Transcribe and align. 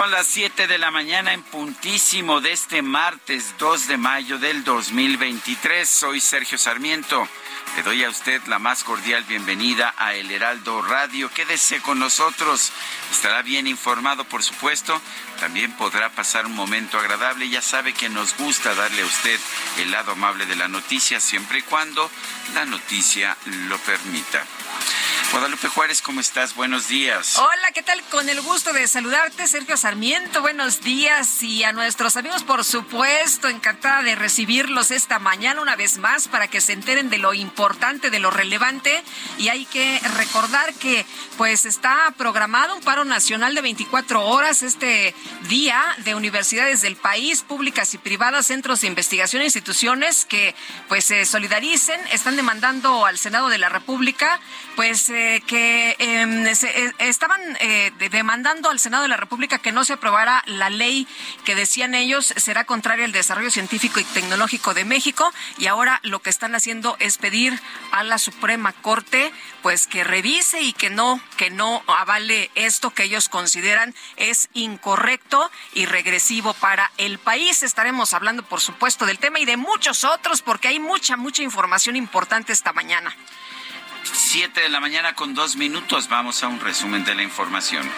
Son 0.00 0.10
las 0.12 0.28
7 0.28 0.66
de 0.66 0.78
la 0.78 0.90
mañana 0.90 1.34
en 1.34 1.42
puntísimo 1.42 2.40
de 2.40 2.52
este 2.52 2.80
martes 2.80 3.54
2 3.58 3.86
de 3.86 3.98
mayo 3.98 4.38
del 4.38 4.64
2023. 4.64 5.86
Soy 5.86 6.22
Sergio 6.22 6.56
Sarmiento. 6.56 7.28
Le 7.76 7.82
doy 7.82 8.04
a 8.04 8.08
usted 8.08 8.40
la 8.46 8.58
más 8.58 8.82
cordial 8.82 9.24
bienvenida 9.24 9.94
a 9.98 10.14
El 10.14 10.30
Heraldo 10.30 10.80
Radio. 10.80 11.28
Quédese 11.28 11.82
con 11.82 11.98
nosotros. 11.98 12.72
Estará 13.12 13.42
bien 13.42 13.66
informado, 13.66 14.24
por 14.24 14.42
supuesto. 14.42 14.98
También 15.38 15.70
podrá 15.72 16.08
pasar 16.08 16.46
un 16.46 16.54
momento 16.54 16.98
agradable. 16.98 17.50
Ya 17.50 17.60
sabe 17.60 17.92
que 17.92 18.08
nos 18.08 18.34
gusta 18.38 18.74
darle 18.74 19.02
a 19.02 19.06
usted 19.06 19.38
el 19.80 19.90
lado 19.90 20.12
amable 20.12 20.46
de 20.46 20.56
la 20.56 20.68
noticia, 20.68 21.20
siempre 21.20 21.58
y 21.58 21.62
cuando 21.62 22.10
la 22.54 22.64
noticia 22.64 23.36
lo 23.44 23.76
permita. 23.76 24.46
Guadalupe 25.32 25.68
Juárez, 25.68 26.02
¿cómo 26.02 26.20
estás? 26.20 26.56
Buenos 26.56 26.88
días. 26.88 27.38
Hola, 27.38 27.70
¿qué 27.72 27.84
tal? 27.84 28.02
Con 28.10 28.28
el 28.28 28.40
gusto 28.40 28.72
de 28.72 28.88
saludarte, 28.88 29.46
Sergio 29.46 29.76
Sarmiento. 29.76 30.40
Buenos 30.40 30.80
días 30.80 31.40
y 31.44 31.62
a 31.62 31.72
nuestros 31.72 32.16
amigos, 32.16 32.42
por 32.42 32.64
supuesto, 32.64 33.46
encantada 33.46 34.02
de 34.02 34.16
recibirlos 34.16 34.90
esta 34.90 35.20
mañana 35.20 35.62
una 35.62 35.76
vez 35.76 35.98
más 35.98 36.26
para 36.26 36.48
que 36.48 36.60
se 36.60 36.72
enteren 36.72 37.10
de 37.10 37.18
lo 37.18 37.32
importante, 37.32 38.10
de 38.10 38.18
lo 38.18 38.32
relevante. 38.32 39.04
Y 39.38 39.50
hay 39.50 39.66
que 39.66 40.00
recordar 40.16 40.74
que 40.74 41.06
pues 41.38 41.64
está 41.64 42.12
programado 42.16 42.74
un 42.74 42.82
paro 42.82 43.04
nacional 43.04 43.54
de 43.54 43.60
24 43.60 44.26
horas 44.26 44.62
este 44.62 45.14
día 45.48 45.80
de 45.98 46.16
universidades 46.16 46.80
del 46.80 46.96
país, 46.96 47.42
públicas 47.42 47.94
y 47.94 47.98
privadas, 47.98 48.48
centros 48.48 48.80
de 48.80 48.88
investigación 48.88 49.42
e 49.42 49.44
instituciones 49.44 50.24
que 50.24 50.56
pues 50.88 51.04
se 51.04 51.24
solidaricen, 51.24 52.00
están 52.08 52.34
demandando 52.34 53.06
al 53.06 53.16
Senado 53.16 53.48
de 53.48 53.58
la 53.58 53.68
República 53.68 54.40
pues 54.80 55.10
eh, 55.10 55.19
que 55.46 55.96
se, 56.54 56.68
eh, 56.68 56.92
estaban 56.98 57.40
eh, 57.60 57.92
demandando 58.10 58.70
al 58.70 58.78
Senado 58.78 59.02
de 59.02 59.08
la 59.08 59.16
República 59.16 59.58
que 59.58 59.72
no 59.72 59.84
se 59.84 59.94
aprobara 59.94 60.42
la 60.46 60.70
ley 60.70 61.06
que 61.44 61.54
decían 61.54 61.94
ellos 61.94 62.32
será 62.36 62.64
contraria 62.64 63.04
al 63.04 63.12
desarrollo 63.12 63.50
científico 63.50 64.00
y 64.00 64.04
tecnológico 64.04 64.74
de 64.74 64.84
México 64.84 65.32
y 65.58 65.66
ahora 65.66 66.00
lo 66.02 66.20
que 66.20 66.30
están 66.30 66.54
haciendo 66.54 66.96
es 67.00 67.18
pedir 67.18 67.60
a 67.92 68.02
la 68.02 68.18
Suprema 68.18 68.72
Corte 68.72 69.32
pues 69.62 69.86
que 69.86 70.04
revise 70.04 70.62
y 70.62 70.72
que 70.72 70.90
no 70.90 71.20
que 71.36 71.50
no 71.50 71.82
avale 71.86 72.50
esto 72.54 72.90
que 72.90 73.04
ellos 73.04 73.28
consideran 73.28 73.94
es 74.16 74.48
incorrecto 74.54 75.50
y 75.74 75.86
regresivo 75.86 76.54
para 76.54 76.90
el 76.96 77.18
país. 77.18 77.62
Estaremos 77.62 78.14
hablando 78.14 78.42
por 78.42 78.60
supuesto 78.60 79.06
del 79.06 79.18
tema 79.18 79.38
y 79.38 79.44
de 79.44 79.56
muchos 79.56 80.04
otros 80.04 80.42
porque 80.42 80.68
hay 80.68 80.80
mucha 80.80 81.16
mucha 81.16 81.42
información 81.42 81.96
importante 81.96 82.52
esta 82.52 82.72
mañana. 82.72 83.14
7 84.12 84.60
de 84.60 84.68
la 84.68 84.80
mañana 84.80 85.14
con 85.14 85.34
dos 85.34 85.56
minutos. 85.56 86.08
Vamos 86.08 86.42
a 86.42 86.48
un 86.48 86.60
resumen 86.60 87.04
de 87.04 87.14
la 87.14 87.22
información. 87.22 87.88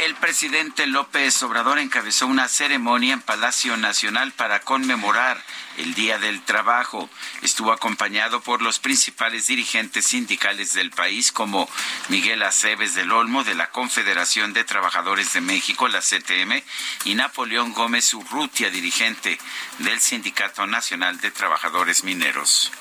El 0.00 0.14
presidente 0.14 0.86
López 0.86 1.42
Obrador 1.42 1.78
encabezó 1.78 2.26
una 2.26 2.48
ceremonia 2.48 3.12
en 3.12 3.20
Palacio 3.20 3.76
Nacional 3.76 4.32
para 4.32 4.60
conmemorar 4.60 5.44
el 5.76 5.92
Día 5.92 6.18
del 6.18 6.40
Trabajo. 6.40 7.10
Estuvo 7.42 7.70
acompañado 7.70 8.40
por 8.40 8.62
los 8.62 8.78
principales 8.78 9.46
dirigentes 9.46 10.06
sindicales 10.06 10.72
del 10.72 10.90
país, 10.90 11.32
como 11.32 11.68
Miguel 12.08 12.42
Aceves 12.42 12.94
del 12.94 13.12
Olmo, 13.12 13.44
de 13.44 13.54
la 13.54 13.70
Confederación 13.70 14.54
de 14.54 14.64
Trabajadores 14.64 15.34
de 15.34 15.42
México, 15.42 15.86
la 15.86 16.00
CTM, 16.00 16.62
y 17.04 17.14
Napoleón 17.14 17.74
Gómez 17.74 18.14
Urrutia, 18.14 18.70
dirigente 18.70 19.38
del 19.80 20.00
Sindicato 20.00 20.66
Nacional 20.66 21.20
de 21.20 21.30
Trabajadores 21.30 22.04
Mineros. 22.04 22.72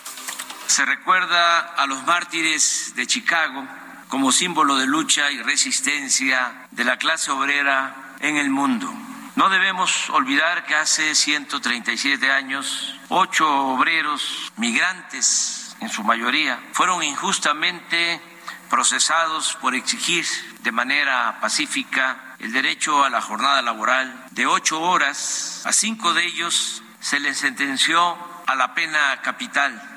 Se 0.70 0.86
recuerda 0.86 1.62
a 1.62 1.88
los 1.88 2.04
mártires 2.04 2.94
de 2.96 3.08
Chicago 3.08 3.68
como 4.08 4.32
símbolo 4.32 4.76
de 4.78 4.86
lucha 4.86 5.32
y 5.32 5.42
resistencia 5.42 6.68
de 6.70 6.84
la 6.84 6.98
clase 6.98 7.32
obrera 7.32 8.16
en 8.20 8.38
el 8.38 8.52
mundo. 8.52 8.88
No 9.36 9.50
debemos 9.50 10.12
olvidar 10.12 10.68
que 10.68 10.76
hace 10.76 11.16
137 11.16 12.32
años, 12.32 12.96
ocho 13.10 13.50
obreros 13.50 14.54
migrantes, 14.58 15.76
en 15.80 15.90
su 15.90 16.04
mayoría, 16.04 16.60
fueron 16.74 17.02
injustamente 17.02 18.22
procesados 18.70 19.58
por 19.60 19.74
exigir 19.74 20.28
de 20.62 20.72
manera 20.72 21.40
pacífica 21.42 22.36
el 22.38 22.54
derecho 22.54 23.04
a 23.04 23.10
la 23.10 23.22
jornada 23.22 23.64
laboral 23.64 24.28
de 24.32 24.46
ocho 24.46 24.80
horas. 24.80 25.64
A 25.66 25.74
cinco 25.74 26.14
de 26.14 26.26
ellos 26.26 26.84
se 27.00 27.20
les 27.20 27.40
sentenció 27.40 28.16
a 28.46 28.54
la 28.54 28.76
pena 28.76 29.20
capital 29.24 29.89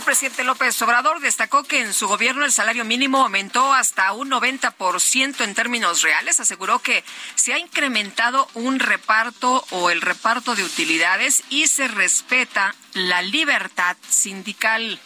el 0.00 0.06
presidente 0.06 0.44
López 0.44 0.80
Obrador 0.80 1.20
destacó 1.20 1.62
que 1.64 1.82
en 1.82 1.92
su 1.92 2.08
gobierno 2.08 2.46
el 2.46 2.52
salario 2.52 2.86
mínimo 2.86 3.18
aumentó 3.18 3.74
hasta 3.74 4.12
un 4.12 4.30
90% 4.30 5.44
en 5.44 5.54
términos 5.54 6.00
reales. 6.00 6.40
Aseguró 6.40 6.78
que 6.78 7.04
se 7.34 7.52
ha 7.52 7.58
incrementado 7.58 8.48
un 8.54 8.78
reparto 8.78 9.62
o 9.72 9.90
el 9.90 10.00
reparto 10.00 10.54
de 10.54 10.64
utilidades 10.64 11.42
y 11.50 11.66
se 11.66 11.86
respeta 11.86 12.74
la 12.94 13.20
libertad 13.20 13.94
sindical. 14.08 14.98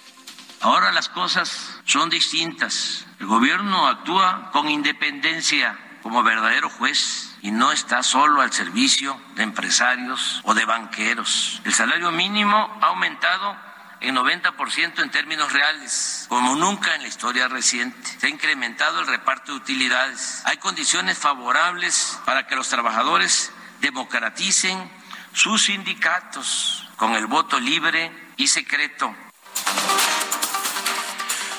Ahora 0.60 0.92
las 0.92 1.08
cosas 1.08 1.80
son 1.84 2.08
distintas. 2.08 3.04
El 3.18 3.26
gobierno 3.26 3.88
actúa 3.88 4.50
con 4.52 4.70
independencia 4.70 5.76
como 6.02 6.22
verdadero 6.22 6.70
juez 6.70 7.33
y 7.44 7.50
no 7.50 7.72
está 7.72 8.02
solo 8.02 8.40
al 8.40 8.54
servicio 8.54 9.20
de 9.34 9.42
empresarios 9.42 10.40
o 10.44 10.54
de 10.54 10.64
banqueros. 10.64 11.60
El 11.64 11.74
salario 11.74 12.10
mínimo 12.10 12.56
ha 12.80 12.86
aumentado 12.86 13.54
en 14.00 14.16
90% 14.16 15.02
en 15.02 15.10
términos 15.10 15.52
reales, 15.52 16.24
como 16.30 16.56
nunca 16.56 16.94
en 16.94 17.02
la 17.02 17.08
historia 17.08 17.46
reciente. 17.46 18.08
Se 18.18 18.28
ha 18.28 18.30
incrementado 18.30 18.98
el 19.00 19.06
reparto 19.06 19.52
de 19.52 19.58
utilidades. 19.58 20.40
Hay 20.46 20.56
condiciones 20.56 21.18
favorables 21.18 22.18
para 22.24 22.46
que 22.46 22.56
los 22.56 22.70
trabajadores 22.70 23.52
democraticen 23.82 24.90
sus 25.34 25.64
sindicatos 25.64 26.88
con 26.96 27.12
el 27.14 27.26
voto 27.26 27.60
libre 27.60 28.10
y 28.38 28.48
secreto. 28.48 29.14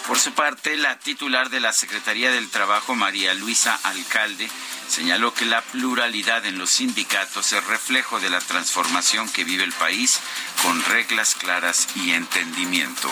Por 0.08 0.20
su 0.20 0.34
parte, 0.34 0.78
la 0.78 1.00
titular 1.00 1.50
de 1.50 1.60
la 1.60 1.74
Secretaría 1.74 2.30
del 2.32 2.50
Trabajo, 2.52 2.94
María 2.94 3.34
Luisa 3.34 3.80
Alcalde, 3.84 4.48
señaló 4.88 5.34
que 5.34 5.46
la 5.46 5.62
pluralidad 5.62 6.46
en 6.46 6.60
los 6.60 6.70
sindicatos 6.70 7.54
es 7.54 7.64
reflejo 7.66 8.20
de 8.20 8.30
la 8.30 8.40
transformación 8.40 9.28
que 9.30 9.44
vive 9.44 9.64
el 9.64 9.74
país 9.74 10.20
con 10.62 10.84
reglas 10.86 11.34
claras 11.34 11.88
y 11.96 12.12
entendimiento. 12.12 13.10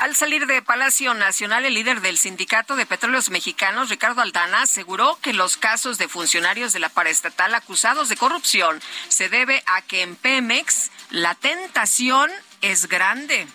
Al 0.00 0.14
salir 0.14 0.46
de 0.46 0.60
Palacio 0.60 1.14
Nacional, 1.14 1.64
el 1.64 1.72
líder 1.72 2.02
del 2.02 2.18
Sindicato 2.18 2.76
de 2.76 2.84
Petróleos 2.84 3.30
Mexicanos, 3.30 3.88
Ricardo 3.88 4.20
Aldana, 4.20 4.62
aseguró 4.62 5.18
que 5.22 5.32
los 5.32 5.56
casos 5.56 5.96
de 5.96 6.08
funcionarios 6.08 6.74
de 6.74 6.80
la 6.80 6.90
paraestatal 6.90 7.54
acusados 7.54 8.10
de 8.10 8.18
corrupción 8.18 8.82
se 9.08 9.30
debe 9.30 9.62
a 9.64 9.80
que 9.80 10.02
en 10.02 10.16
Pemex 10.16 10.90
la 11.08 11.34
tentación 11.34 12.30
es 12.60 12.88
grande. 12.88 13.46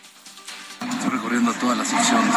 Estoy 0.81 1.09
recorriendo 1.09 1.53
todas 1.53 1.77
las 1.77 1.87
secciones 1.87 2.33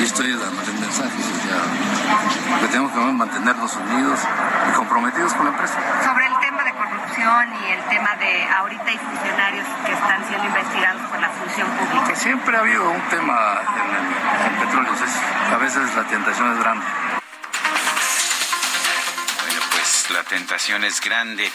y 0.00 0.04
estoy 0.04 0.32
dando 0.32 0.62
el 0.62 0.78
mensaje. 0.80 1.16
Ya 1.48 2.60
que 2.60 2.68
tenemos 2.68 2.92
que 2.92 2.98
mantenernos 2.98 3.76
unidos 3.76 4.20
y 4.68 4.72
comprometidos 4.74 5.32
con 5.34 5.46
la 5.46 5.52
empresa. 5.52 5.74
Sobre 6.04 6.26
el 6.26 6.38
tema 6.40 6.64
de 6.64 6.72
corrupción 6.72 7.48
y 7.62 7.72
el 7.72 7.82
tema 7.84 8.16
de 8.16 8.44
ahorita 8.48 8.84
hay 8.86 8.98
funcionarios 8.98 9.66
que 9.84 9.92
están 9.92 10.24
siendo 10.28 10.46
investigados 10.46 11.02
por 11.02 11.20
la 11.20 11.28
función 11.30 11.68
pública. 11.68 12.14
Siempre 12.16 12.56
ha 12.56 12.60
habido 12.60 12.90
un 12.90 13.02
tema 13.10 13.60
en 13.76 13.94
el, 13.96 14.52
en 14.52 14.60
petróleo, 14.60 14.92
a 15.52 15.56
veces 15.58 15.94
la 15.94 16.04
tentación 16.04 16.52
es 16.52 16.58
grande. 16.60 16.84
Tentación 20.28 20.84
es 20.84 21.00
grande. 21.00 21.50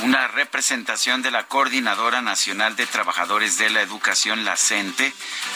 Una 0.00 0.28
representación 0.28 1.22
de 1.22 1.30
la 1.30 1.46
Coordinadora 1.46 2.22
Nacional 2.22 2.76
de 2.76 2.86
Trabajadores 2.86 3.58
de 3.58 3.70
la 3.70 3.82
Educación, 3.82 4.44
la 4.44 4.56
CENTE, 4.56 5.12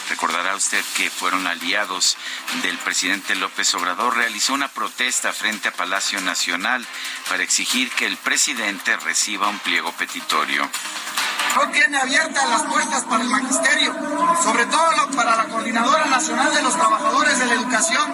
recordará 0.09 0.55
usted 0.55 0.83
que 0.95 1.09
fueron 1.09 1.47
aliados 1.47 2.17
del 2.63 2.77
presidente 2.77 3.35
López 3.35 3.73
Obrador, 3.75 4.15
realizó 4.15 4.53
una 4.53 4.67
protesta 4.67 5.33
frente 5.33 5.69
a 5.69 5.73
Palacio 5.73 6.21
Nacional 6.21 6.85
para 7.29 7.43
exigir 7.43 7.89
que 7.91 8.05
el 8.05 8.17
presidente 8.17 8.95
reciba 8.97 9.47
un 9.47 9.59
pliego 9.59 9.91
petitorio. 9.93 10.69
No 11.55 11.67
tiene 11.71 11.97
abiertas 11.97 12.49
las 12.49 12.61
puertas 12.63 13.03
para 13.05 13.23
el 13.23 13.29
magisterio, 13.29 13.93
sobre 14.43 14.65
todo 14.67 15.09
para 15.15 15.35
la 15.35 15.45
Coordinadora 15.45 16.05
Nacional 16.05 16.53
de 16.53 16.61
los 16.61 16.75
Trabajadores 16.75 17.39
de 17.39 17.45
la 17.47 17.53
Educación. 17.53 18.13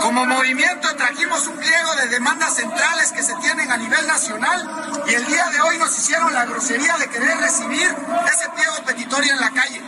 Como 0.00 0.26
movimiento 0.26 0.94
trajimos 0.96 1.46
un 1.46 1.56
pliego 1.56 1.94
de 1.96 2.08
demandas 2.08 2.54
centrales 2.54 3.12
que 3.12 3.22
se 3.22 3.34
tienen 3.36 3.70
a 3.70 3.76
nivel 3.76 4.06
nacional 4.06 5.02
y 5.06 5.14
el 5.14 5.26
día 5.26 5.48
de 5.50 5.60
hoy 5.60 5.78
nos 5.78 5.96
hicieron 5.98 6.32
la 6.34 6.44
grosería 6.44 6.96
de 6.96 7.08
querer 7.08 7.38
recibir 7.38 7.86
ese 8.32 8.48
pliego 8.50 8.76
petitorio 8.84 9.32
en 9.32 9.40
la 9.40 9.50
calle. 9.50 9.82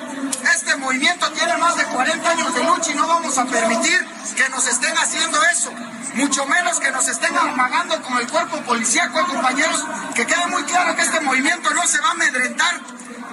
Este 0.54 0.76
movimiento 0.76 1.30
tiene 1.32 1.56
más 1.58 1.76
de 1.76 1.84
40 1.84 2.30
años 2.30 2.54
de 2.54 2.64
lucha 2.64 2.90
y 2.92 2.94
no 2.94 3.06
vamos 3.06 3.36
a 3.38 3.44
permitir 3.44 4.06
que 4.36 4.48
nos 4.48 4.66
estén 4.66 4.96
haciendo 4.96 5.42
eso 5.44 5.72
mucho 6.16 6.46
menos 6.46 6.80
que 6.80 6.90
nos 6.90 7.06
estén 7.08 7.36
amagando 7.36 8.00
con 8.02 8.16
el 8.18 8.26
cuerpo 8.26 8.56
policíaco, 8.62 9.26
compañeros, 9.26 9.84
que 10.14 10.26
quede 10.26 10.46
muy 10.46 10.62
claro 10.64 10.96
que 10.96 11.02
este 11.02 11.20
movimiento 11.20 11.68
no 11.74 11.86
se 11.86 12.00
va 12.00 12.08
a 12.08 12.12
amedrentar. 12.12 12.80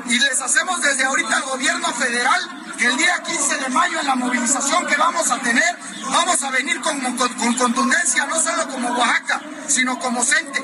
Y 0.05 0.19
les 0.19 0.41
hacemos 0.41 0.81
desde 0.81 1.05
ahorita 1.05 1.37
al 1.37 1.43
gobierno 1.43 1.87
federal 1.93 2.62
el 2.85 2.97
día 2.97 3.21
15 3.25 3.57
de 3.57 3.69
mayo 3.69 3.99
en 3.99 4.07
la 4.07 4.15
movilización 4.15 4.85
que 4.87 4.95
vamos 4.95 5.29
a 5.31 5.39
tener, 5.39 5.77
vamos 6.09 6.43
a 6.43 6.51
venir 6.51 6.81
con, 6.81 6.99
con 7.17 7.53
contundencia, 7.55 8.25
no 8.25 8.39
solo 8.39 8.67
como 8.67 8.89
Oaxaca, 8.89 9.41
sino 9.67 9.97
como 9.99 10.23
CENTE. 10.23 10.63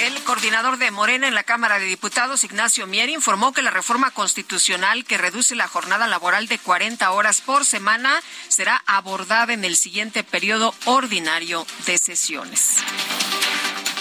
El 0.00 0.22
coordinador 0.24 0.76
de 0.76 0.90
Morena 0.90 1.28
en 1.28 1.34
la 1.34 1.44
Cámara 1.44 1.78
de 1.78 1.86
Diputados, 1.86 2.44
Ignacio 2.44 2.86
Mier, 2.86 3.08
informó 3.08 3.52
que 3.52 3.62
la 3.62 3.70
reforma 3.70 4.10
constitucional 4.10 5.04
que 5.04 5.18
reduce 5.18 5.54
la 5.54 5.68
jornada 5.68 6.06
laboral 6.06 6.46
de 6.46 6.58
40 6.58 7.10
horas 7.10 7.40
por 7.40 7.64
semana 7.64 8.20
será 8.48 8.82
abordada 8.86 9.52
en 9.52 9.64
el 9.64 9.76
siguiente 9.76 10.22
periodo 10.22 10.74
ordinario 10.84 11.66
de 11.86 11.96
sesiones. 11.98 12.80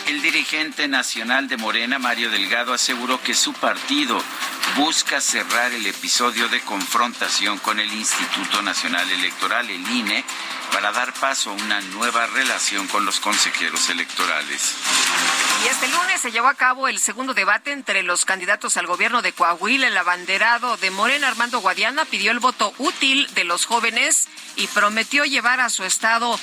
El 0.08 0.22
dirigente 0.22 0.90
nacional 0.90 1.48
de 1.48 1.56
Morena, 1.56 1.98
Mario 1.98 2.30
Delgado, 2.30 2.74
aseguró 2.74 3.22
que 3.22 3.34
su 3.34 3.54
partido 3.54 4.22
busca 4.76 5.22
cerrar 5.22 5.72
el 5.72 5.86
episodio 5.86 6.50
de 6.50 6.60
confrontación 6.62 7.58
con 7.60 7.80
el 7.80 7.92
Instituto 7.94 8.62
Nacional 8.62 9.10
Electoral, 9.10 9.70
el 9.70 9.90
INE, 9.90 10.26
para 10.74 10.92
dar 10.92 11.14
paso 11.14 11.52
a 11.52 11.54
una 11.54 11.80
nueva 11.82 12.26
relación 12.28 12.88
con 12.88 13.06
los 13.06 13.22
consejeros 13.22 13.90
electorales. 13.90 14.76
Y 15.64 15.68
este 15.68 15.88
lunes 15.88 16.20
se 16.20 16.32
llevó 16.32 16.48
a 16.48 16.56
cabo 16.56 16.90
el 16.90 17.00
segundo 17.00 17.34
debate 17.34 17.72
entre 17.72 18.04
los 18.04 18.26
candidatos 18.26 18.76
al 18.76 18.88
gobierno 18.88 19.22
de 19.22 19.32
Coahuila. 19.32 19.88
El 19.88 19.98
abanderado 19.98 20.76
de 20.78 20.92
Morena, 20.92 21.30
Armando 21.30 21.60
Guadiana, 21.60 22.04
pidió 22.04 22.32
el 22.32 22.40
voto 22.40 22.74
útil 22.78 23.34
de 23.36 23.46
los 23.46 23.66
jóvenes 23.66 24.28
y 24.58 24.68
prometió 24.68 25.24
llevar 25.24 25.62
a 25.62 25.70
su 25.70 25.86
estado 25.86 26.38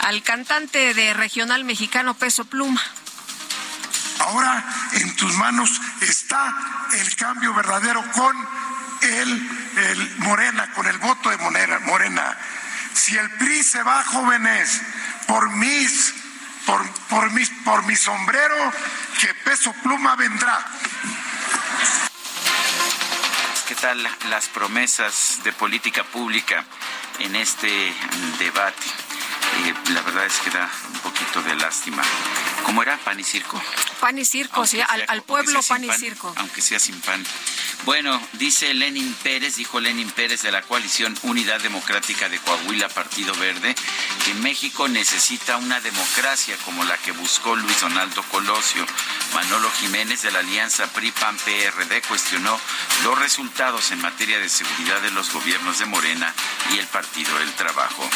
al 0.00 0.22
cantante 0.22 0.94
de 0.94 1.14
regional 1.14 1.64
mexicano 1.64 2.14
Peso 2.14 2.44
Pluma. 2.44 2.82
Ahora 4.20 4.64
en 4.92 5.16
tus 5.16 5.34
manos 5.34 5.80
está 6.00 6.54
el 6.94 7.16
cambio 7.16 7.54
verdadero 7.54 8.02
con 8.12 8.36
el, 9.02 9.50
el 9.76 10.16
Morena, 10.18 10.72
con 10.72 10.86
el 10.86 10.98
voto 10.98 11.30
de 11.30 11.36
Morena. 11.38 11.78
Morena. 11.80 12.36
Si 12.94 13.16
el 13.16 13.30
PRI 13.32 13.62
se 13.62 13.82
va, 13.82 14.02
jóvenes, 14.04 14.80
por 15.26 15.50
mis, 15.50 16.14
por, 16.64 16.90
por, 17.08 17.30
mis, 17.32 17.50
por 17.64 17.84
mi 17.84 17.94
sombrero, 17.94 18.72
que 19.20 19.34
peso 19.44 19.72
pluma 19.82 20.16
vendrá. 20.16 20.64
¿Qué 23.68 23.74
tal 23.74 24.08
las 24.30 24.48
promesas 24.48 25.40
de 25.44 25.52
política 25.52 26.04
pública 26.04 26.64
en 27.18 27.36
este 27.36 27.94
debate? 28.38 29.05
Eh, 29.64 29.74
la 29.92 30.02
verdad 30.02 30.26
es 30.26 30.38
que 30.38 30.50
da 30.50 30.70
un 30.92 31.00
poquito 31.00 31.42
de 31.42 31.54
lástima. 31.56 32.02
¿Cómo 32.64 32.82
era? 32.82 32.96
¿Pan 32.98 33.18
y 33.18 33.24
circo? 33.24 33.60
Pan 34.00 34.18
y 34.18 34.24
circo, 34.24 34.66
sí, 34.66 34.80
al, 34.80 35.22
pueblo 35.22 35.60
pan 35.62 35.84
y 35.84 35.90
circo. 35.90 36.32
Aunque 36.36 36.60
sea 36.60 36.78
sin 36.78 37.00
pan. 37.00 37.24
Bueno, 37.84 38.20
dice 38.32 38.74
Lenin 38.74 39.14
Pérez, 39.22 39.56
dijo 39.56 39.80
Lenin 39.80 40.10
Pérez 40.10 40.42
de 40.42 40.50
la 40.50 40.62
coalición 40.62 41.16
Unidad 41.22 41.60
Democrática 41.60 42.28
de 42.28 42.38
Coahuila, 42.38 42.88
Partido 42.88 43.34
Verde, 43.36 43.74
que 44.24 44.34
México 44.34 44.88
necesita 44.88 45.56
una 45.56 45.80
democracia 45.80 46.56
como 46.64 46.84
la 46.84 46.96
que 46.98 47.12
buscó 47.12 47.54
Luis 47.54 47.80
Donaldo 47.80 48.22
Colosio. 48.24 48.84
Manolo 49.34 49.70
Jiménez 49.70 50.22
de 50.22 50.32
la 50.32 50.40
Alianza 50.40 50.86
PRI-PAN-PRD 50.92 52.02
cuestionó 52.08 52.58
los 53.04 53.18
resultados 53.18 53.90
en 53.92 54.00
materia 54.00 54.38
de 54.38 54.48
seguridad 54.48 55.00
de 55.00 55.12
los 55.12 55.32
gobiernos 55.32 55.78
de 55.78 55.86
Morena 55.86 56.34
y 56.74 56.78
el 56.78 56.86
Partido 56.88 57.38
del 57.38 57.52
Trabajo. 57.52 58.08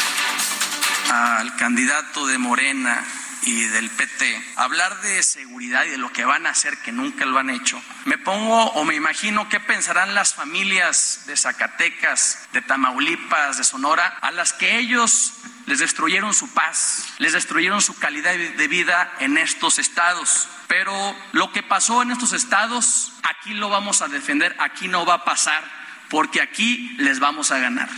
Al 1.08 1.56
candidato 1.56 2.26
de 2.26 2.38
Morena 2.38 3.04
y 3.42 3.64
del 3.64 3.88
PT, 3.90 4.52
hablar 4.56 5.00
de 5.00 5.22
seguridad 5.22 5.84
y 5.84 5.90
de 5.90 5.98
lo 5.98 6.12
que 6.12 6.24
van 6.24 6.46
a 6.46 6.50
hacer 6.50 6.76
que 6.78 6.92
nunca 6.92 7.24
lo 7.24 7.38
han 7.38 7.50
hecho, 7.50 7.82
me 8.04 8.18
pongo 8.18 8.64
o 8.72 8.84
me 8.84 8.94
imagino 8.94 9.48
qué 9.48 9.60
pensarán 9.60 10.14
las 10.14 10.34
familias 10.34 11.22
de 11.26 11.36
Zacatecas, 11.36 12.48
de 12.52 12.62
Tamaulipas, 12.62 13.58
de 13.58 13.64
Sonora, 13.64 14.18
a 14.20 14.30
las 14.30 14.52
que 14.52 14.78
ellos 14.78 15.32
les 15.66 15.78
destruyeron 15.78 16.34
su 16.34 16.52
paz, 16.52 17.14
les 17.18 17.32
destruyeron 17.32 17.80
su 17.80 17.98
calidad 17.98 18.34
de 18.34 18.68
vida 18.68 19.12
en 19.20 19.38
estos 19.38 19.78
estados. 19.78 20.48
Pero 20.68 21.16
lo 21.32 21.52
que 21.52 21.62
pasó 21.62 22.02
en 22.02 22.10
estos 22.10 22.32
estados, 22.32 23.12
aquí 23.22 23.54
lo 23.54 23.68
vamos 23.70 24.02
a 24.02 24.08
defender, 24.08 24.54
aquí 24.58 24.88
no 24.88 25.06
va 25.06 25.14
a 25.14 25.24
pasar, 25.24 25.64
porque 26.08 26.40
aquí 26.40 26.94
les 26.98 27.20
vamos 27.20 27.50
a 27.50 27.58
ganar. 27.58 27.88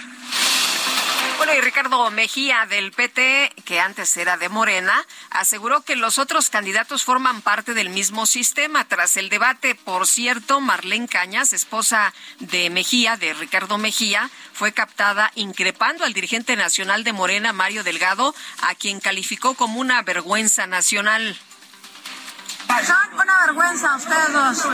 Bueno, 1.44 1.58
y 1.58 1.60
Ricardo 1.60 2.08
Mejía 2.12 2.66
del 2.66 2.92
PT, 2.92 3.50
que 3.64 3.80
antes 3.80 4.16
era 4.16 4.36
de 4.36 4.48
Morena, 4.48 5.04
aseguró 5.30 5.80
que 5.80 5.96
los 5.96 6.18
otros 6.18 6.50
candidatos 6.50 7.02
forman 7.02 7.42
parte 7.42 7.74
del 7.74 7.90
mismo 7.90 8.26
sistema. 8.26 8.84
Tras 8.84 9.16
el 9.16 9.28
debate, 9.28 9.74
por 9.74 10.06
cierto, 10.06 10.60
Marlene 10.60 11.08
Cañas, 11.08 11.52
esposa 11.52 12.14
de 12.38 12.70
Mejía, 12.70 13.16
de 13.16 13.34
Ricardo 13.34 13.76
Mejía, 13.76 14.30
fue 14.52 14.70
captada 14.70 15.32
increpando 15.34 16.04
al 16.04 16.12
dirigente 16.12 16.54
nacional 16.54 17.02
de 17.02 17.12
Morena, 17.12 17.52
Mario 17.52 17.82
Delgado, 17.82 18.36
a 18.60 18.76
quien 18.76 19.00
calificó 19.00 19.54
como 19.54 19.80
una 19.80 20.00
vergüenza 20.02 20.68
nacional. 20.68 21.36
Son 22.80 23.20
una 23.20 23.46
vergüenza 23.46 23.96
ustedes 23.96 24.32
dos. 24.32 24.66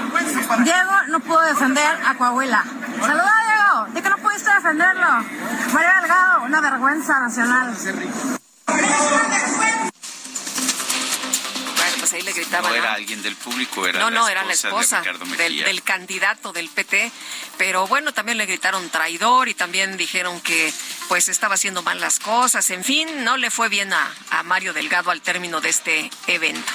Diego 0.65 0.93
no 1.09 1.21
pudo 1.21 1.41
defender 1.43 1.99
a 2.07 2.15
Coahuila. 2.15 2.65
Saluda, 3.01 3.35
Diego. 3.47 3.87
¿De 3.93 4.03
que 4.03 4.09
no 4.09 4.19
pudiste 4.19 4.51
defenderlo? 4.55 5.07
María 5.73 6.01
Delgado, 6.01 6.43
una 6.43 6.61
vergüenza 6.61 7.21
nacional. 7.21 7.77
Bueno, 11.77 11.97
pues 11.99 12.13
ahí 12.13 12.23
le 12.23 12.33
gritaban. 12.33 12.71
No 12.71 12.77
era 12.77 12.95
alguien 12.95 13.23
del 13.23 13.37
público, 13.37 13.87
era 13.87 13.99
no, 13.99 14.11
la 14.11 14.21
no, 14.21 14.29
era 14.29 14.45
la 14.45 14.53
esposa 14.53 15.03
del, 15.37 15.65
del, 15.65 15.83
candidato 15.83 16.53
del 16.53 16.71
PT. 16.71 17.13
Pero 17.59 17.87
bueno, 17.89 18.13
también 18.13 18.39
le 18.39 18.47
gritaron 18.47 18.89
traidor 18.91 19.49
y 19.49 19.55
también 19.55 19.97
dijeron 19.97 20.41
que 20.41 20.73
pues 21.09 21.29
estaba 21.29 21.55
haciendo 21.55 21.83
mal 21.83 22.01
las 22.01 22.21
cosas. 22.21 22.71
En 22.71 22.85
fin, 22.85 23.25
no 23.25 23.37
le 23.37 23.51
fue 23.51 23.69
bien 23.69 23.93
a, 23.93 24.15
a 24.31 24.43
Mario 24.45 24.73
Delgado 24.73 25.11
al 25.11 25.21
término 25.21 25.61
de 25.61 25.69
este 25.69 26.11
evento. 26.29 26.73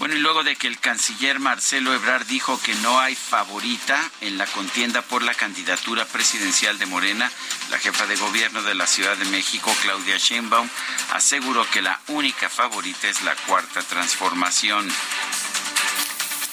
Bueno, 0.00 0.16
y 0.16 0.18
luego 0.18 0.42
de 0.42 0.56
que 0.56 0.66
el 0.66 0.80
canciller 0.80 1.40
Marcelo 1.40 1.92
Ebrard 1.92 2.24
dijo 2.24 2.58
que 2.62 2.74
no 2.76 2.98
hay 2.98 3.14
favorita 3.14 4.00
en 4.22 4.38
la 4.38 4.46
contienda 4.46 5.02
por 5.02 5.22
la 5.22 5.34
candidatura 5.34 6.06
presidencial 6.06 6.78
de 6.78 6.86
Morena, 6.86 7.30
la 7.68 7.78
jefa 7.78 8.06
de 8.06 8.16
gobierno 8.16 8.62
de 8.62 8.74
la 8.74 8.86
Ciudad 8.86 9.14
de 9.18 9.26
México, 9.26 9.70
Claudia 9.82 10.16
Sheinbaum, 10.16 10.70
aseguró 11.12 11.68
que 11.68 11.82
la 11.82 12.00
única 12.08 12.48
favorita 12.48 13.08
es 13.08 13.20
la 13.20 13.36
cuarta 13.36 13.82
transformación. 13.82 14.90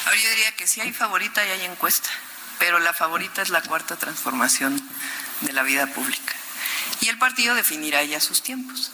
Ahora 0.04 0.18
yo 0.18 0.30
diría 0.30 0.52
que 0.58 0.68
sí 0.68 0.82
hay 0.82 0.92
favorita 0.92 1.48
y 1.48 1.52
hay 1.52 1.62
encuesta, 1.68 2.10
pero 2.60 2.80
la 2.80 2.92
favorita 2.92 3.42
es 3.42 3.48
la 3.50 3.62
cuarta 3.62 3.96
transformación 3.96 4.78
de 5.40 5.54
la 5.54 5.64
vida 5.64 5.88
pública. 5.88 6.36
Y 7.00 7.08
el 7.08 7.18
partido 7.18 7.56
definirá 7.56 8.04
ya 8.04 8.20
sus 8.20 8.44
tiempos. 8.44 8.92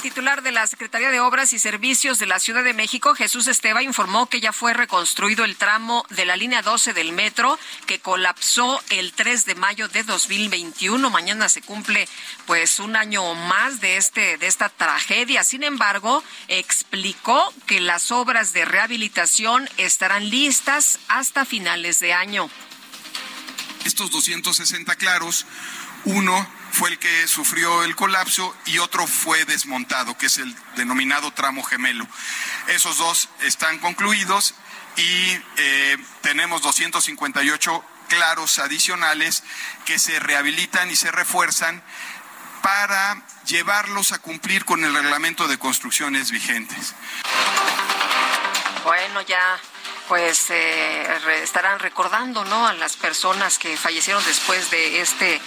El 0.00 0.02
titular 0.02 0.42
de 0.42 0.50
la 0.50 0.66
Secretaría 0.66 1.10
de 1.10 1.20
Obras 1.20 1.52
y 1.52 1.58
Servicios 1.58 2.18
de 2.18 2.24
la 2.24 2.38
Ciudad 2.38 2.64
de 2.64 2.72
México, 2.72 3.14
Jesús 3.14 3.46
Esteba, 3.48 3.82
informó 3.82 4.30
que 4.30 4.40
ya 4.40 4.50
fue 4.50 4.72
reconstruido 4.72 5.44
el 5.44 5.56
tramo 5.56 6.06
de 6.08 6.24
la 6.24 6.36
línea 6.36 6.62
12 6.62 6.94
del 6.94 7.12
metro 7.12 7.58
que 7.84 7.98
colapsó 7.98 8.82
el 8.88 9.12
3 9.12 9.44
de 9.44 9.54
mayo 9.56 9.88
de 9.88 10.02
2021. 10.04 11.10
Mañana 11.10 11.50
se 11.50 11.60
cumple 11.60 12.08
pues 12.46 12.80
un 12.80 12.96
año 12.96 13.34
más 13.34 13.82
de 13.82 13.98
este 13.98 14.38
de 14.38 14.46
esta 14.46 14.70
tragedia. 14.70 15.44
Sin 15.44 15.64
embargo, 15.64 16.24
explicó 16.48 17.52
que 17.66 17.80
las 17.80 18.10
obras 18.10 18.54
de 18.54 18.64
rehabilitación 18.64 19.68
estarán 19.76 20.30
listas 20.30 20.98
hasta 21.08 21.44
finales 21.44 22.00
de 22.00 22.14
año. 22.14 22.48
Estos 23.84 24.10
260 24.10 24.94
claros, 24.96 25.44
uno 26.04 26.46
fue 26.72 26.90
el 26.90 26.98
que 26.98 27.26
sufrió 27.28 27.82
el 27.82 27.96
colapso 27.96 28.56
y 28.66 28.78
otro 28.78 29.06
fue 29.06 29.44
desmontado, 29.44 30.16
que 30.16 30.26
es 30.26 30.38
el 30.38 30.54
denominado 30.76 31.32
tramo 31.32 31.62
gemelo. 31.62 32.06
Esos 32.68 32.98
dos 32.98 33.28
están 33.40 33.78
concluidos 33.78 34.54
y 34.96 35.38
eh, 35.56 35.98
tenemos 36.22 36.62
258 36.62 37.84
claros 38.08 38.58
adicionales 38.58 39.42
que 39.84 39.98
se 39.98 40.18
rehabilitan 40.18 40.90
y 40.90 40.96
se 40.96 41.10
refuerzan 41.10 41.82
para 42.62 43.22
llevarlos 43.46 44.12
a 44.12 44.18
cumplir 44.18 44.64
con 44.64 44.84
el 44.84 44.94
reglamento 44.94 45.48
de 45.48 45.58
construcciones 45.58 46.30
vigentes. 46.30 46.94
Bueno, 48.84 49.22
ya 49.22 49.58
pues 50.10 50.50
eh, 50.50 51.06
estarán 51.40 51.78
recordando 51.78 52.44
no 52.44 52.66
a 52.66 52.72
las 52.72 52.96
personas 52.96 53.58
que 53.58 53.76
fallecieron 53.76 54.20
después 54.24 54.68
de 54.72 55.00
este 55.00 55.40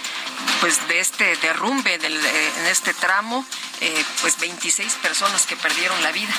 pues 0.62 0.88
de 0.88 1.00
este 1.00 1.36
derrumbe 1.36 1.96
eh, 1.96 2.52
en 2.60 2.66
este 2.68 2.94
tramo 2.94 3.44
eh, 3.82 4.04
pues 4.22 4.40
26 4.40 4.94
personas 5.02 5.44
que 5.44 5.54
perdieron 5.56 6.02
la 6.02 6.12
vida 6.12 6.32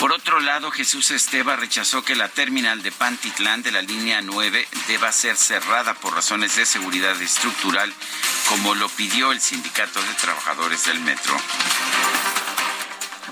por 0.00 0.12
otro 0.12 0.40
lado, 0.40 0.72
Jesús 0.72 1.12
Esteba 1.12 1.54
rechazó 1.54 2.04
que 2.04 2.16
la 2.16 2.28
terminal 2.28 2.82
de 2.82 2.90
Pantitlán 2.90 3.62
de 3.62 3.70
la 3.70 3.80
línea 3.80 4.20
9 4.20 4.66
deba 4.88 5.12
ser 5.12 5.36
cerrada 5.36 5.94
por 5.94 6.14
razones 6.14 6.56
de 6.56 6.66
seguridad 6.66 7.18
estructural, 7.22 7.94
como 8.48 8.74
lo 8.74 8.88
pidió 8.88 9.30
el 9.30 9.40
Sindicato 9.40 10.02
de 10.02 10.14
Trabajadores 10.14 10.84
del 10.86 10.98
Metro. 10.98 11.36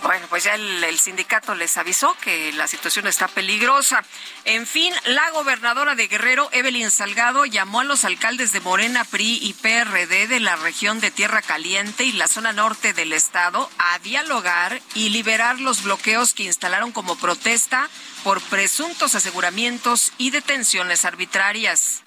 Bueno, 0.00 0.26
pues 0.28 0.44
ya 0.44 0.54
el, 0.54 0.98
sindicato 0.98 1.54
les 1.54 1.76
avisó 1.76 2.16
que 2.20 2.52
la 2.52 2.66
situación 2.66 3.06
está 3.06 3.28
peligrosa. 3.28 4.02
En 4.44 4.66
fin, 4.66 4.92
la 5.04 5.30
gobernadora 5.30 5.94
de 5.94 6.08
Guerrero, 6.08 6.48
Evelyn 6.52 6.90
Salgado, 6.90 7.44
llamó 7.44 7.80
a 7.80 7.84
los 7.84 8.04
alcaldes 8.04 8.52
de 8.52 8.60
Morena, 8.60 9.04
PRI 9.04 9.38
y 9.42 9.52
PRD 9.54 10.26
de 10.28 10.40
la 10.40 10.56
región 10.56 11.00
de 11.00 11.10
Tierra 11.10 11.42
Caliente 11.42 12.04
y 12.04 12.12
la 12.12 12.28
zona 12.28 12.52
norte 12.52 12.92
del 12.94 13.12
estado 13.12 13.70
a 13.78 13.98
dialogar 13.98 14.80
y 14.94 15.10
liberar 15.10 15.60
los 15.60 15.82
bloqueos 15.82 16.34
que 16.34 16.44
instalaron 16.44 16.92
como 16.92 17.16
protesta 17.16 17.88
por 18.24 18.40
presuntos 18.40 19.14
aseguramientos 19.14 20.12
y 20.18 20.30
detenciones 20.30 21.04
arbitrarias. 21.04 22.02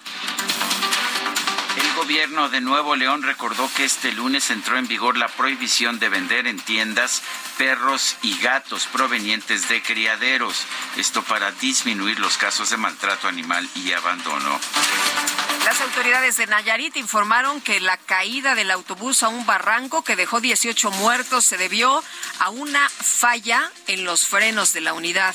El 1.76 1.94
gobierno 1.94 2.48
de 2.48 2.60
Nuevo 2.60 2.96
León 2.96 3.22
recordó 3.22 3.70
que 3.74 3.84
este 3.84 4.12
lunes 4.12 4.50
entró 4.50 4.78
en 4.78 4.88
vigor 4.88 5.16
la 5.16 5.28
prohibición 5.28 5.98
de 5.98 6.08
vender 6.08 6.46
en 6.46 6.58
tiendas 6.58 7.22
perros 7.58 8.16
y 8.22 8.38
gatos 8.38 8.86
provenientes 8.86 9.68
de 9.68 9.82
criaderos. 9.82 10.64
Esto 10.96 11.22
para 11.22 11.52
disminuir 11.52 12.18
los 12.18 12.38
casos 12.38 12.70
de 12.70 12.78
maltrato 12.78 13.28
animal 13.28 13.68
y 13.74 13.92
abandono. 13.92 14.58
Las 15.66 15.80
autoridades 15.80 16.36
de 16.36 16.46
Nayarit 16.46 16.96
informaron 16.96 17.60
que 17.60 17.80
la 17.80 17.96
caída 17.96 18.54
del 18.54 18.70
autobús 18.70 19.22
a 19.22 19.28
un 19.28 19.44
barranco 19.44 20.02
que 20.02 20.16
dejó 20.16 20.40
18 20.40 20.90
muertos 20.92 21.44
se 21.44 21.58
debió 21.58 22.02
a 22.38 22.50
una 22.50 22.88
falla 22.88 23.70
en 23.86 24.04
los 24.04 24.26
frenos 24.26 24.72
de 24.72 24.80
la 24.80 24.94
unidad. 24.94 25.34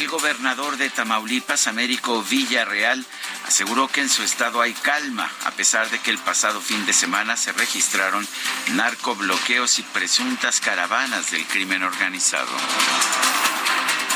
El 0.00 0.08
gobernador 0.08 0.78
de 0.78 0.88
Tamaulipas, 0.88 1.66
Américo 1.66 2.22
Villarreal, 2.22 3.04
aseguró 3.46 3.86
que 3.86 4.00
en 4.00 4.08
su 4.08 4.22
estado 4.22 4.62
hay 4.62 4.72
calma, 4.72 5.30
a 5.44 5.50
pesar 5.50 5.90
de 5.90 5.98
que 5.98 6.10
el 6.10 6.16
pasado 6.16 6.62
fin 6.62 6.86
de 6.86 6.94
semana 6.94 7.36
se 7.36 7.52
registraron 7.52 8.26
narcobloqueos 8.72 9.78
y 9.78 9.82
presuntas 9.82 10.60
caravanas 10.60 11.30
del 11.30 11.44
crimen 11.44 11.82
organizado. 11.82 12.48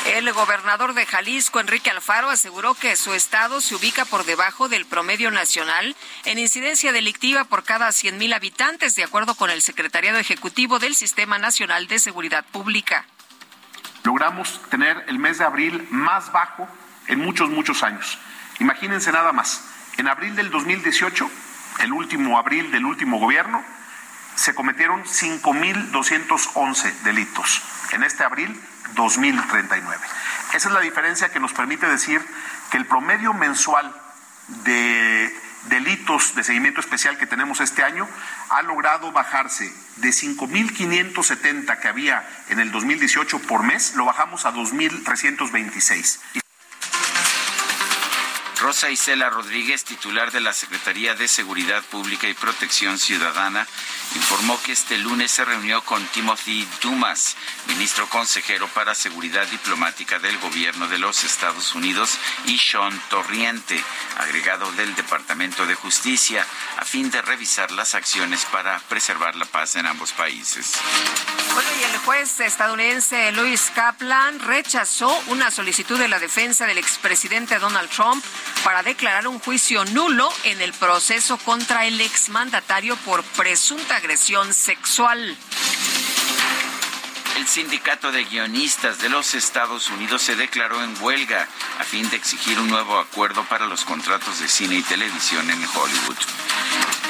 El 0.07 0.33
gobernador 0.33 0.95
de 0.95 1.05
Jalisco, 1.05 1.61
Enrique 1.61 1.91
Alfaro, 1.91 2.31
aseguró 2.31 2.73
que 2.73 2.97
su 2.97 3.13
estado 3.13 3.61
se 3.61 3.75
ubica 3.75 4.07
por 4.07 4.25
debajo 4.25 4.71
del 4.71 4.87
promedio 4.87 5.31
nacional 5.31 5.95
en 6.25 6.39
incidencia 6.39 6.93
delictiva 6.93 7.45
por 7.45 7.63
cada 7.63 7.89
100.000 7.89 8.35
habitantes, 8.35 8.95
de 8.95 9.05
acuerdo 9.05 9.35
con 9.35 9.51
el 9.51 9.61
Secretariado 9.61 10.19
Ejecutivo 10.19 10.79
del 10.79 10.95
Sistema 10.95 11.39
Nacional 11.39 11.89
de 11.89 11.99
Seguridad 11.99 12.47
Pública. 12.47 13.07
Logramos 14.05 14.61
tener 14.71 15.05
el 15.09 15.19
mes 15.19 15.39
de 15.39 15.45
abril 15.45 15.89
más 15.91 16.31
bajo 16.31 16.69
en 17.09 17.21
muchos, 17.21 17.51
muchos 17.51 17.83
años. 17.83 18.19
Imagínense 18.61 19.11
nada 19.11 19.33
más, 19.33 19.65
en 19.97 20.09
abril 20.09 20.37
del 20.37 20.51
2018, 20.51 21.31
el 21.81 21.93
último 21.93 22.39
abril 22.39 22.71
del 22.71 22.85
último 22.85 23.19
gobierno, 23.19 23.65
se 24.35 24.55
cometieron 24.55 25.05
5.211 25.05 26.93
delitos. 27.03 27.63
En 27.93 28.03
este 28.03 28.25
abril, 28.25 28.61
2.039. 28.95 29.83
Esa 30.53 30.69
es 30.69 30.75
la 30.75 30.81
diferencia 30.81 31.31
que 31.31 31.41
nos 31.41 31.53
permite 31.53 31.87
decir 31.87 32.21
que 32.71 32.77
el 32.77 32.87
promedio 32.87 33.33
mensual 33.33 33.95
de 34.65 35.35
delitos 35.69 36.35
de 36.35 36.45
seguimiento 36.45 36.81
especial 36.81 37.19
que 37.19 37.27
tenemos 37.27 37.61
este 37.61 37.83
año 37.83 38.09
ha 38.51 38.63
logrado 38.63 39.13
bajarse 39.13 39.73
de 39.97 40.09
5.570 40.09 41.81
que 41.81 41.89
había 41.89 42.29
en 42.49 42.61
el 42.61 42.71
2018 42.73 43.41
por 43.41 43.63
mes, 43.63 43.95
lo 43.95 44.05
bajamos 44.05 44.45
a 44.47 44.53
2.326. 44.53 46.44
Rosa 48.61 48.91
Isela 48.91 49.31
Rodríguez, 49.31 49.85
titular 49.85 50.31
de 50.31 50.41
la 50.41 50.53
Secretaría 50.53 51.15
de 51.15 51.29
Seguridad 51.29 51.83
Pública 51.83 52.29
y 52.29 52.35
Protección 52.35 52.99
Ciudadana, 52.99 53.67
informó 54.15 54.61
que 54.63 54.73
este 54.73 54.97
lunes 54.99 55.33
se 55.33 55.45
reunió 55.45 55.83
con 55.83 56.05
Timothy 56.09 56.67
Dumas, 56.81 57.37
ministro 57.67 58.09
consejero 58.09 58.69
para 58.69 58.95
Seguridad 58.95 59.47
Diplomática 59.49 60.19
del 60.19 60.39
Gobierno 60.39 60.89
de 60.89 60.99
los 60.99 61.25
Estados 61.25 61.75
Unidos, 61.75 62.19
y 62.47 62.59
Sean 62.59 62.99
Torriente, 63.11 63.83
agregado 64.19 64.71
del 64.73 64.95
Departamento 64.95 65.67
de 65.67 65.75
Justicia, 65.75 66.47
a 66.79 66.85
fin 66.85 67.11
de 67.11 67.23
revisar 67.23 67.71
las 67.73 67.95
acciones 67.95 68.45
para 68.47 68.79
preservar 68.89 69.35
la 69.37 69.47
paz 69.47 69.77
en 69.77 69.87
ambos 69.87 70.13
países. 70.13 70.75
Bueno, 71.53 71.69
y 71.81 71.85
el 71.85 71.99
juez 71.99 72.41
estadounidense 72.41 73.31
Louis 73.33 73.71
Kaplan 73.75 74.41
rechazó 74.41 75.17
una 75.29 75.51
solicitud 75.51 75.99
de 75.99 76.09
la 76.09 76.19
defensa 76.19 76.67
del 76.67 76.79
expresidente 76.79 77.59
Donald 77.59 77.91
Trump 77.91 78.25
para 78.63 78.83
declarar 78.83 79.27
un 79.27 79.39
juicio 79.39 79.85
nulo 79.87 80.33
en 80.45 80.61
el 80.61 80.73
proceso 80.73 81.39
contra 81.39 81.87
el 81.87 82.01
exmandatario 82.01 82.97
por 82.97 83.23
presunta 83.23 83.97
agresión 83.97 84.55
sexual. 84.55 85.37
El 87.37 87.49
sindicato 87.49 88.13
de 88.13 88.25
guionistas 88.25 88.99
de 88.99 89.09
los 89.09 89.35
Estados 89.35 89.91
Unidos 89.91 90.23
se 90.23 90.37
declaró 90.37 90.83
en 90.83 90.95
huelga 91.03 91.49
a 91.79 91.85
fin 91.85 92.09
de 92.11 92.17
exigir 92.17 92.59
un 92.61 92.69
nuevo 92.69 92.99
acuerdo 92.99 93.45
para 93.45 93.67
los 93.67 93.85
contratos 93.85 94.39
de 94.39 94.49
cine 94.49 94.77
y 94.77 94.83
televisión 94.83 95.51
en 95.51 95.59
Hollywood. 95.59 96.17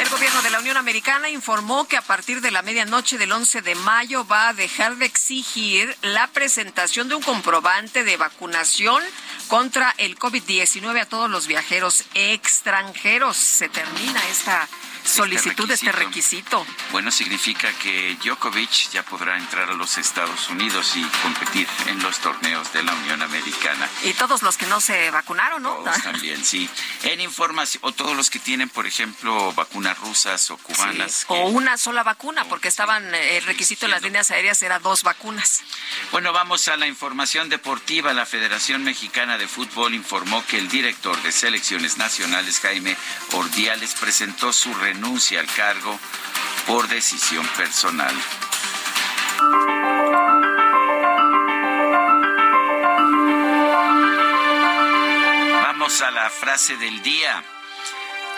El 0.01 0.09
gobierno 0.09 0.43
de 0.43 0.51
la 0.51 0.59
Unión 0.59 0.77
Americana 0.77 1.29
informó 1.29 1.87
que 1.87 1.97
a 1.97 2.03
partir 2.03 2.41
de 2.41 2.51
la 2.51 2.63
medianoche 2.63 3.19
del 3.19 3.33
11 3.33 3.63
de 3.63 3.75
mayo 3.77 4.27
va 4.27 4.49
a 4.49 4.55
dejar 4.55 4.97
de 4.97 5.07
exigir 5.07 5.97
la 6.03 6.27
presentación 6.29 7.09
de 7.09 7.15
un 7.15 7.23
comprobante 7.23 8.03
de 8.03 8.17
vacunación 8.17 9.03
contra 9.49 9.95
el 9.99 10.19
COVID-19 10.19 11.03
a 11.03 11.07
todos 11.07 11.31
los 11.31 11.47
viajeros 11.47 12.05
extranjeros. 12.15 13.37
Se 13.37 13.69
termina 13.69 14.21
esta 14.29 14.69
solicitud 15.05 15.69
de 15.69 15.75
este 15.75 15.93
requisito. 15.93 16.67
Bueno, 16.91 17.11
significa 17.11 17.71
que 17.75 18.17
Djokovic 18.23 18.91
ya 18.91 19.03
podrá 19.05 19.37
entrar 19.37 19.71
a 19.71 19.75
los 19.75 19.99
Estados 19.99 20.49
Unidos 20.49 20.97
y 20.97 21.03
competir 21.23 21.69
en 21.87 22.03
los 22.03 22.19
torneos 22.19 22.73
de 22.73 22.83
la 22.83 22.95
Unión 22.95 23.23
Americana. 23.23 23.89
Y 24.05 24.15
todos 24.15 24.43
los 24.43 24.57
que 24.57 24.67
no 24.67 24.81
se 24.81 25.11
vacunaron, 25.11 25.63
¿no? 25.63 25.75
Todos 25.77 26.03
también, 26.03 26.45
sí. 26.45 26.69
En 27.03 27.21
información, 27.21 27.83
o 27.85 27.93
todos 27.93 28.17
los 28.17 28.31
que 28.31 28.39
tienen, 28.39 28.69
por 28.69 28.87
ejemplo, 28.87 29.53
vacunas 29.53 29.99
rusas 29.99 30.51
o 30.51 30.57
cubanas. 30.57 31.27
O 31.29 31.49
una 31.49 31.77
sola 31.77 32.03
vacuna, 32.03 32.45
porque 32.45 32.69
estaban, 32.69 33.15
eh, 33.15 33.37
el 33.37 33.45
requisito 33.45 33.87
de 33.87 33.93
las 33.93 34.03
líneas 34.03 34.31
aéreas 34.31 34.63
era 34.63 34.79
dos 34.79 35.03
vacunas. 35.03 35.63
Bueno, 36.13 36.33
vamos 36.33 36.69
a 36.69 36.77
la 36.77 36.87
información 36.87 37.49
deportiva. 37.49 38.13
La 38.15 38.27
Federación 38.27 38.85
Mexicana 38.85 39.37
de 39.39 39.49
Fútbol 39.49 39.95
informó 39.95 40.45
que 40.47 40.59
el 40.59 40.69
director 40.69 41.21
de 41.23 41.33
selecciones 41.33 41.99
nacionales, 41.99 42.61
Jaime 42.61 42.97
Ordiales, 43.33 43.95
presentó 43.95 44.53
su 44.53 44.73
renuncia 44.75 44.94
al 45.37 45.47
cargo 45.47 45.99
por 46.67 46.87
decisión 46.89 47.47
personal. 47.57 48.15
Vamos 55.63 56.01
a 56.03 56.11
la 56.11 56.31
frase 56.31 56.77
del 56.77 57.03
día. 57.03 57.43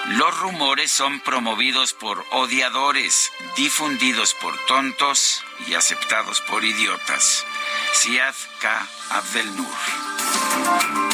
Los 0.06 0.38
rumores 0.38 0.90
son 0.92 1.20
promovidos 1.20 1.92
por 1.92 2.24
odiadores, 2.30 3.32
difundidos 3.56 4.34
por 4.34 4.56
tontos 4.66 5.44
y 5.66 5.74
aceptados 5.74 6.40
por 6.42 6.64
idiotas. 6.64 7.44
Siad 7.92 8.34
K. 8.60 8.88
Abdel 9.10 9.56
Nur. 9.56 11.05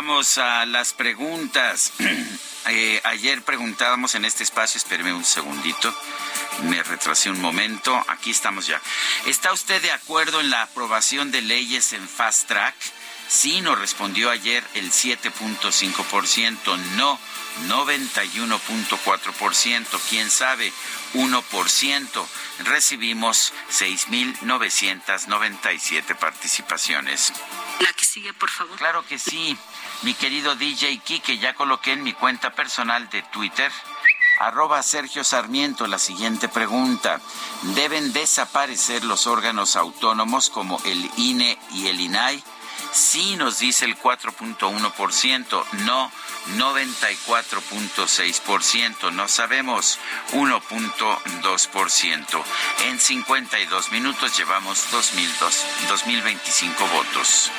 Vamos 0.00 0.38
a 0.38 0.64
las 0.64 0.94
preguntas. 0.94 1.92
Eh, 2.68 3.00
ayer 3.04 3.42
preguntábamos 3.42 4.14
en 4.14 4.26
este 4.26 4.44
espacio, 4.44 4.76
espéreme 4.76 5.14
un 5.14 5.24
segundito, 5.24 5.96
me 6.64 6.82
retrasé 6.82 7.30
un 7.30 7.40
momento, 7.40 7.98
aquí 8.06 8.30
estamos 8.30 8.66
ya. 8.66 8.78
¿Está 9.24 9.54
usted 9.54 9.80
de 9.80 9.90
acuerdo 9.90 10.40
en 10.40 10.50
la 10.50 10.64
aprobación 10.64 11.32
de 11.32 11.40
leyes 11.40 11.94
en 11.94 12.06
Fast 12.06 12.48
Track? 12.48 12.74
Sí, 13.28 13.62
nos 13.62 13.78
respondió 13.78 14.28
ayer 14.30 14.62
el 14.74 14.92
7.5%, 14.92 16.76
no 16.96 17.18
91.4%, 17.68 20.00
quién 20.08 20.30
sabe, 20.30 20.72
1%. 21.14 22.26
Recibimos 22.64 23.52
6.997 23.70 26.16
participaciones. 26.16 27.32
La 27.80 27.92
que 27.92 28.04
sigue, 28.04 28.32
por 28.34 28.50
favor. 28.50 28.76
Claro 28.76 29.04
que 29.06 29.18
sí. 29.18 29.56
Mi 30.02 30.14
querido 30.14 30.54
DJ 30.54 31.00
Kike, 31.00 31.36
ya 31.36 31.52
coloqué 31.54 31.92
en 31.92 32.02
mi 32.02 32.14
cuenta 32.14 32.54
personal 32.54 33.10
de 33.10 33.20
Twitter, 33.22 33.70
arroba 34.38 34.82
Sergio 34.82 35.22
Sarmiento, 35.24 35.86
la 35.86 35.98
siguiente 35.98 36.48
pregunta. 36.48 37.20
¿Deben 37.74 38.14
desaparecer 38.14 39.04
los 39.04 39.26
órganos 39.26 39.76
autónomos 39.76 40.48
como 40.48 40.80
el 40.86 41.10
INE 41.18 41.58
y 41.72 41.88
el 41.88 42.00
INAI? 42.00 42.42
Sí 42.92 43.36
nos 43.36 43.58
dice 43.58 43.84
el 43.84 43.98
4.1%, 43.98 45.64
no 45.84 46.10
94.6%, 46.56 49.12
no 49.12 49.28
sabemos 49.28 49.98
1.2%. 50.32 52.42
En 52.86 52.98
52 52.98 53.92
minutos 53.92 54.38
llevamos 54.38 54.90
2025 54.90 56.86
votos. 56.86 57.50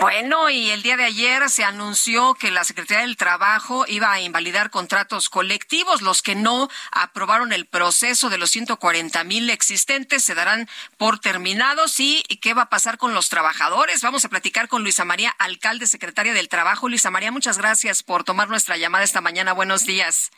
Bueno, 0.00 0.48
y 0.48 0.70
el 0.70 0.82
día 0.82 0.96
de 0.96 1.04
ayer 1.04 1.48
se 1.50 1.64
anunció 1.64 2.34
que 2.34 2.50
la 2.50 2.64
Secretaría 2.64 3.02
del 3.02 3.16
Trabajo 3.16 3.84
iba 3.86 4.12
a 4.12 4.20
invalidar 4.20 4.70
contratos 4.70 5.28
colectivos. 5.28 6.00
Los 6.00 6.22
que 6.22 6.34
no 6.34 6.68
aprobaron 6.90 7.52
el 7.52 7.66
proceso 7.66 8.30
de 8.30 8.38
los 8.38 8.50
140 8.50 9.24
mil 9.24 9.50
existentes 9.50 10.24
se 10.24 10.34
darán 10.34 10.68
por 10.96 11.18
terminados. 11.18 12.00
¿Y 12.00 12.22
qué 12.40 12.54
va 12.54 12.62
a 12.62 12.70
pasar 12.70 12.96
con 12.96 13.12
los 13.12 13.28
trabajadores? 13.28 14.02
Vamos 14.02 14.24
a 14.24 14.30
platicar 14.30 14.68
con 14.68 14.82
Luisa 14.82 15.04
María, 15.04 15.34
alcalde 15.38 15.86
secretaria 15.86 16.32
del 16.32 16.48
Trabajo. 16.48 16.88
Luisa 16.88 17.10
María, 17.10 17.30
muchas 17.30 17.58
gracias 17.58 18.02
por 18.02 18.24
tomar 18.24 18.48
nuestra 18.48 18.76
llamada 18.76 19.04
esta 19.04 19.20
mañana. 19.20 19.52
Buenos 19.52 19.84
días. 19.84 20.30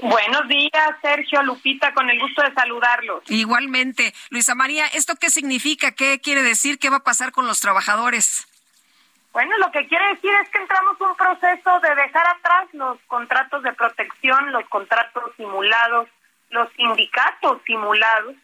Buenos 0.00 0.48
días, 0.48 0.90
Sergio, 1.02 1.42
Lupita, 1.42 1.92
con 1.92 2.08
el 2.08 2.18
gusto 2.20 2.42
de 2.42 2.54
saludarlos. 2.54 3.22
Igualmente. 3.28 4.14
Luisa 4.30 4.54
María, 4.54 4.86
¿esto 4.86 5.16
qué 5.16 5.28
significa? 5.28 5.92
¿Qué 5.92 6.20
quiere 6.20 6.42
decir? 6.42 6.78
¿Qué 6.78 6.88
va 6.88 6.98
a 6.98 7.04
pasar 7.04 7.32
con 7.32 7.46
los 7.46 7.60
trabajadores? 7.60 8.46
Bueno, 9.32 9.56
lo 9.58 9.70
que 9.70 9.86
quiere 9.86 10.08
decir 10.14 10.32
es 10.42 10.48
que 10.50 10.58
entramos 10.58 11.00
un 11.00 11.14
proceso 11.14 11.80
de 11.80 11.94
dejar 11.94 12.26
atrás 12.26 12.68
los 12.72 12.98
contratos 13.06 13.62
de 13.62 13.72
protección, 13.72 14.52
los 14.52 14.68
contratos 14.68 15.32
simulados, 15.36 16.08
los 16.50 16.68
sindicatos 16.72 17.60
simulados, 17.64 18.34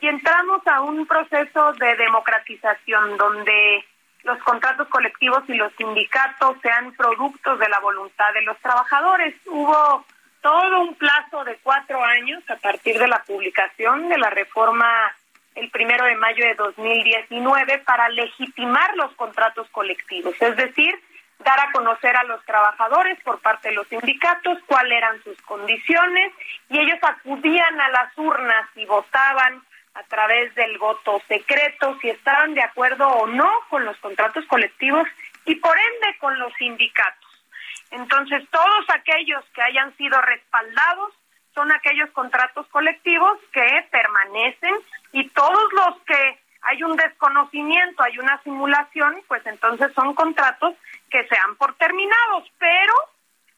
y 0.00 0.08
entramos 0.08 0.66
a 0.66 0.80
un 0.80 1.06
proceso 1.06 1.72
de 1.74 1.96
democratización 1.96 3.16
donde 3.16 3.84
los 4.24 4.38
contratos 4.42 4.88
colectivos 4.88 5.44
y 5.48 5.54
los 5.54 5.72
sindicatos 5.76 6.56
sean 6.62 6.92
productos 6.92 7.58
de 7.58 7.68
la 7.68 7.78
voluntad 7.80 8.32
de 8.34 8.42
los 8.42 8.58
trabajadores. 8.58 9.34
Hubo 9.46 10.04
todo 10.40 10.80
un 10.80 10.94
plazo 10.96 11.44
de 11.44 11.56
cuatro 11.62 12.02
años 12.02 12.42
a 12.50 12.56
partir 12.56 12.98
de 12.98 13.08
la 13.08 13.22
publicación 13.22 14.08
de 14.08 14.18
la 14.18 14.30
reforma 14.30 15.14
el 15.54 15.70
primero 15.70 16.04
de 16.04 16.16
mayo 16.16 16.44
de 16.44 16.54
2019 16.54 17.78
para 17.78 18.08
legitimar 18.08 18.96
los 18.96 19.12
contratos 19.14 19.68
colectivos, 19.70 20.34
es 20.40 20.56
decir, 20.56 20.94
dar 21.38 21.60
a 21.60 21.72
conocer 21.72 22.16
a 22.16 22.24
los 22.24 22.44
trabajadores 22.44 23.18
por 23.22 23.40
parte 23.40 23.68
de 23.68 23.74
los 23.74 23.86
sindicatos 23.88 24.58
cuáles 24.66 24.98
eran 24.98 25.22
sus 25.22 25.40
condiciones 25.42 26.32
y 26.70 26.80
ellos 26.80 26.98
acudían 27.02 27.80
a 27.80 27.88
las 27.90 28.18
urnas 28.18 28.68
y 28.76 28.84
votaban 28.86 29.62
a 29.94 30.02
través 30.04 30.54
del 30.54 30.76
voto 30.78 31.20
secreto 31.28 31.96
si 32.00 32.10
estaban 32.10 32.54
de 32.54 32.62
acuerdo 32.62 33.06
o 33.06 33.26
no 33.26 33.50
con 33.68 33.84
los 33.84 33.96
contratos 33.98 34.44
colectivos 34.46 35.06
y 35.44 35.54
por 35.56 35.76
ende 35.76 36.18
con 36.18 36.36
los 36.38 36.52
sindicatos. 36.54 37.30
Entonces, 37.90 38.42
todos 38.50 38.84
aquellos 38.88 39.44
que 39.54 39.62
hayan 39.62 39.96
sido 39.96 40.20
respaldados 40.20 41.14
son 41.54 41.72
aquellos 41.72 42.10
contratos 42.10 42.66
colectivos 42.68 43.38
que 43.52 43.86
permanecen 43.90 44.74
y 45.12 45.28
todos 45.30 45.72
los 45.72 46.00
que 46.02 46.38
hay 46.62 46.82
un 46.82 46.96
desconocimiento, 46.96 48.02
hay 48.02 48.18
una 48.18 48.42
simulación, 48.42 49.22
pues 49.28 49.44
entonces 49.46 49.92
son 49.94 50.14
contratos 50.14 50.74
que 51.10 51.26
se 51.28 51.36
han 51.36 51.56
por 51.56 51.74
terminados, 51.76 52.50
pero 52.58 52.94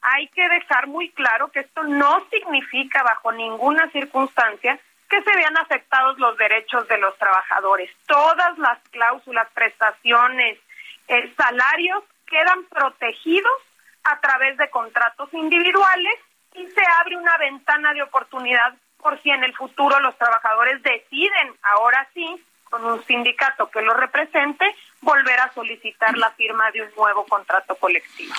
hay 0.01 0.27
que 0.27 0.47
dejar 0.49 0.87
muy 0.87 1.09
claro 1.11 1.49
que 1.51 1.61
esto 1.61 1.83
no 1.83 2.25
significa 2.29 3.03
bajo 3.03 3.31
ninguna 3.31 3.89
circunstancia 3.91 4.79
que 5.09 5.21
se 5.21 5.35
vean 5.35 5.57
afectados 5.57 6.19
los 6.19 6.37
derechos 6.37 6.87
de 6.89 6.97
los 6.97 7.17
trabajadores. 7.17 7.89
Todas 8.05 8.57
las 8.57 8.77
cláusulas, 8.89 9.47
prestaciones, 9.53 10.59
eh, 11.07 11.33
salarios 11.37 12.03
quedan 12.27 12.65
protegidos 12.65 13.61
a 14.03 14.19
través 14.19 14.57
de 14.57 14.69
contratos 14.69 15.33
individuales 15.33 16.13
y 16.55 16.65
se 16.67 16.81
abre 16.99 17.17
una 17.17 17.37
ventana 17.37 17.93
de 17.93 18.03
oportunidad 18.03 18.75
por 18.97 19.21
si 19.21 19.29
en 19.29 19.43
el 19.43 19.55
futuro 19.55 19.99
los 19.99 20.17
trabajadores 20.17 20.81
deciden, 20.81 21.53
ahora 21.61 22.07
sí, 22.13 22.43
con 22.69 22.83
un 22.83 23.03
sindicato 23.05 23.69
que 23.69 23.81
lo 23.81 23.93
represente, 23.93 24.65
volver 25.01 25.39
a 25.39 25.53
solicitar 25.53 26.17
la 26.17 26.31
firma 26.31 26.69
de 26.71 26.81
un 26.81 26.89
nuevo 26.97 27.25
contrato 27.25 27.75
colectivo. 27.75 28.33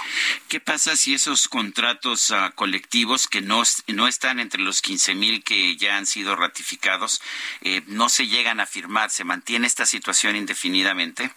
¿Qué 0.49 0.61
pasa 0.61 0.97
si 0.97 1.15
esos 1.15 1.49
contratos 1.49 2.31
uh, 2.31 2.55
colectivos 2.55 3.29
que 3.29 3.41
no, 3.41 3.63
no 3.87 4.09
están 4.09 4.41
entre 4.41 4.61
los 4.61 4.83
15 4.83 5.15
mil 5.15 5.45
que 5.45 5.77
ya 5.77 5.97
han 5.97 6.07
sido 6.07 6.37
ratificados 6.37 7.23
eh, 7.63 7.83
no 7.87 8.09
se 8.09 8.27
llegan 8.27 8.61
a 8.61 8.67
firmar? 8.67 9.11
¿Se 9.11 9.25
mantiene 9.25 9.67
esta 9.67 9.87
situación 9.87 10.37
indefinidamente? 10.37 11.31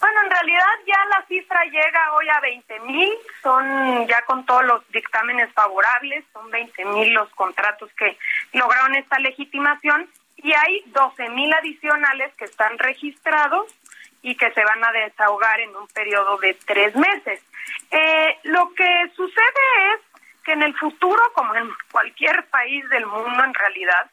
Bueno, 0.00 0.20
en 0.24 0.30
realidad 0.30 0.74
ya 0.86 1.04
la 1.06 1.24
cifra 1.26 1.64
llega 1.64 2.12
hoy 2.12 2.28
a 2.28 2.40
20 2.40 2.80
mil, 2.80 3.12
son 3.42 4.06
ya 4.06 4.22
con 4.22 4.44
todos 4.44 4.64
los 4.64 4.88
dictámenes 4.90 5.52
favorables, 5.54 6.24
son 6.32 6.50
20 6.50 6.84
mil 6.86 7.14
los 7.14 7.28
contratos 7.30 7.90
que 7.94 8.18
lograron 8.52 8.94
esta 8.94 9.18
legitimación 9.18 10.08
y 10.36 10.52
hay 10.52 10.82
12 10.86 11.30
mil 11.30 11.52
adicionales 11.54 12.34
que 12.34 12.44
están 12.44 12.78
registrados 12.78 13.74
y 14.22 14.34
que 14.34 14.50
se 14.52 14.64
van 14.64 14.84
a 14.84 14.92
desahogar 14.92 15.60
en 15.60 15.74
un 15.74 15.86
periodo 15.88 16.36
de 16.38 16.54
tres 16.66 16.94
meses. 16.94 17.42
Eh, 17.90 18.38
lo 18.44 18.72
que 18.74 19.10
sucede 19.14 19.94
es 19.94 20.00
que 20.44 20.52
en 20.52 20.62
el 20.62 20.76
futuro, 20.76 21.22
como 21.32 21.54
en 21.54 21.70
cualquier 21.90 22.44
país 22.46 22.88
del 22.90 23.06
mundo 23.06 23.44
en 23.44 23.54
realidad, 23.54 24.10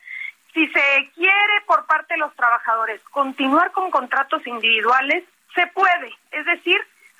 si 0.54 0.68
se 0.68 1.12
quiere 1.16 1.62
por 1.66 1.86
parte 1.88 2.14
de 2.14 2.20
los 2.20 2.36
trabajadores 2.36 3.02
continuar 3.12 3.72
con 3.72 3.90
contratos 3.92 4.46
individuales, 4.46 5.24
se 5.54 5.68
puede, 5.68 6.12
es 6.32 6.46
decir, 6.46 6.80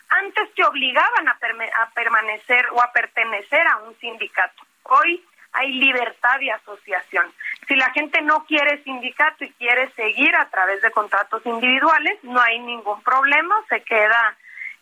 antes 0.10 0.54
te 0.54 0.64
obligaban 0.64 1.28
a, 1.28 1.38
a 1.82 1.90
permanecer 1.92 2.68
o 2.72 2.82
a 2.82 2.92
pertenecer 2.92 3.66
a 3.68 3.78
un 3.78 3.98
sindicato. 4.00 4.64
Hoy 4.84 5.24
hay 5.54 5.72
libertad 5.74 6.40
de 6.40 6.52
asociación. 6.52 7.32
Si 7.68 7.76
la 7.76 7.90
gente 7.92 8.22
no 8.22 8.44
quiere 8.46 8.84
sindicato 8.84 9.44
y 9.44 9.52
quiere 9.54 9.90
seguir 9.92 10.36
a 10.36 10.50
través 10.50 10.82
de 10.82 10.92
contratos 10.92 11.46
individuales, 11.46 12.20
no 12.24 12.42
hay 12.42 12.60
ningún 12.60 13.02
problema, 13.04 13.56
se 13.70 13.82
queda 13.82 14.36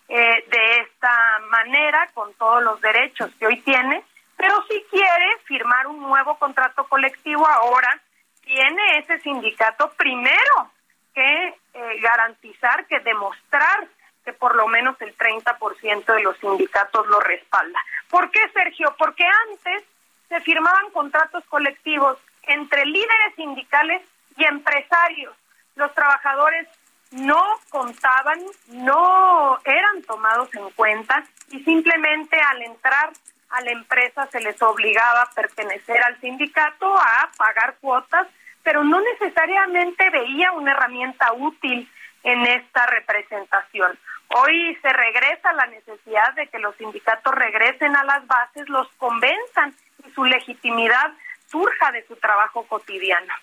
eh, 0.08 0.46
de 0.50 0.76
esta 0.82 1.40
manera 1.50 2.10
con 2.14 2.34
todos 2.36 2.64
los 2.64 2.82
derechos 2.82 3.32
que 3.38 3.48
hoy 3.48 3.62
tiene, 3.62 4.04
pero 4.38 4.64
si 4.68 4.82
quiere 4.90 5.38
firmar 5.44 5.88
un 5.88 6.00
nuevo 6.00 6.38
contrato 6.40 6.86
colectivo 6.86 7.48
ahora, 7.48 8.00
tiene 8.42 8.98
ese 8.98 9.20
sindicato 9.20 9.92
primero 9.98 10.72
que 11.14 11.48
eh, 11.74 12.00
garantizar, 12.02 12.86
que 12.88 13.00
demostrar 13.00 13.88
que 14.24 14.34
por 14.34 14.56
lo 14.56 14.68
menos 14.68 14.96
el 15.02 15.18
30% 15.18 16.06
de 16.06 16.22
los 16.22 16.38
sindicatos 16.38 17.08
lo 17.08 17.20
respalda. 17.20 17.80
¿Por 18.10 18.30
qué, 18.32 18.40
Sergio? 18.54 18.94
Porque 18.98 19.26
antes 19.50 19.84
se 20.30 20.40
firmaban 20.42 20.92
contratos 20.92 21.44
colectivos 21.46 22.18
entre 22.44 22.86
líderes 22.86 23.36
sindicales 23.36 24.02
y 24.38 24.46
empresarios. 24.46 25.36
Los 25.76 25.94
trabajadores 25.94 26.68
no 27.12 27.44
contaban, 27.70 28.40
no 28.68 29.60
eran 29.66 30.02
tomados 30.04 30.54
en 30.56 30.70
cuenta 30.72 31.24
y 31.50 31.64
simplemente 31.64 32.40
al 32.40 32.62
entrar 32.62 33.12
a 33.50 33.62
la 33.62 33.72
empresa 33.72 34.28
se 34.32 34.40
les 34.40 34.62
obligaba 34.62 35.24
a 35.24 35.32
pertenecer 35.32 36.02
al 36.04 36.20
sindicato, 36.22 36.98
a 36.98 37.30
pagar 37.38 37.76
cuotas, 37.82 38.28
pero 38.64 38.84
no 38.84 39.00
necesariamente 39.02 40.10
veía 40.10 40.52
una 40.52 40.72
herramienta 40.72 41.34
útil 41.34 41.90
en 42.24 42.46
esta 42.46 42.86
representación. 42.88 43.98
Hoy 44.30 44.78
se 44.82 44.94
regresa 44.94 45.52
la 45.54 45.66
necesidad 45.68 46.34
de 46.36 46.48
que 46.48 46.60
los 46.60 46.76
sindicatos 46.78 47.34
regresen 47.36 47.96
a 47.96 48.04
las 48.04 48.26
bases, 48.28 48.70
los 48.70 48.88
convenzan 48.98 49.74
y 50.06 50.12
su 50.12 50.24
legitimidad 50.24 51.12
surja 51.48 51.92
de 51.92 52.06
su 52.08 52.16
trabajo 52.16 52.66
cotidiano. 52.68 53.34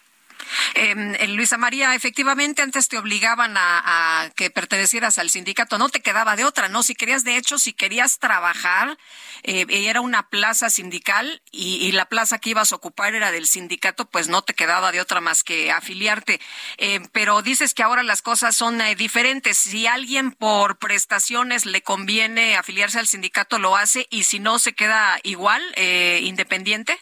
Eh, 0.81 1.27
Luisa 1.27 1.59
María, 1.59 1.97
efectivamente 1.97 2.63
antes 2.63 2.87
te 2.87 2.99
obligaban 2.99 3.55
a, 3.57 4.31
que 4.37 4.49
pertenecieras 4.49 5.19
al 5.19 5.29
sindicato, 5.29 5.77
no 5.77 5.89
te 5.89 6.01
quedaba 6.01 6.37
de 6.37 6.45
otra, 6.45 6.69
¿no? 6.69 6.85
Si 6.85 6.95
querías, 6.95 7.25
de 7.25 7.37
hecho, 7.37 7.59
si 7.59 7.73
querías 7.73 8.21
trabajar, 8.21 8.97
eh, 9.43 9.67
era 9.69 10.01
una 10.01 10.29
plaza 10.29 10.71
sindical 10.71 11.43
y, 11.51 11.91
la 11.91 12.05
plaza 12.05 12.39
que 12.39 12.51
ibas 12.51 12.71
a 12.71 12.77
ocupar 12.77 13.17
era 13.17 13.33
del 13.33 13.49
sindicato, 13.49 14.09
pues 14.09 14.29
no 14.29 14.43
te 14.43 14.55
quedaba 14.55 14.93
de 14.93 15.01
otra 15.01 15.21
más 15.21 15.43
que 15.43 15.73
afiliarte. 15.73 16.41
Eh, 16.77 17.01
pero 17.11 17.43
dices 17.43 17.75
que 17.75 17.83
ahora 17.83 18.05
las 18.05 18.23
cosas 18.23 18.55
son 18.55 18.81
eh, 18.81 18.95
diferentes. 18.95 19.59
Si 19.59 19.89
alguien 19.89 20.31
por 20.31 20.79
prestaciones 20.79 21.67
le 21.67 21.83
conviene 21.83 22.57
afiliarse 22.57 23.01
al 23.01 23.09
sindicato, 23.09 23.59
lo 23.59 23.75
hace 23.75 24.07
y 24.11 24.25
si 24.25 24.39
no, 24.39 24.61
se 24.61 24.75
queda 24.75 25.19
igual, 25.25 25.61
independiente. 26.21 27.01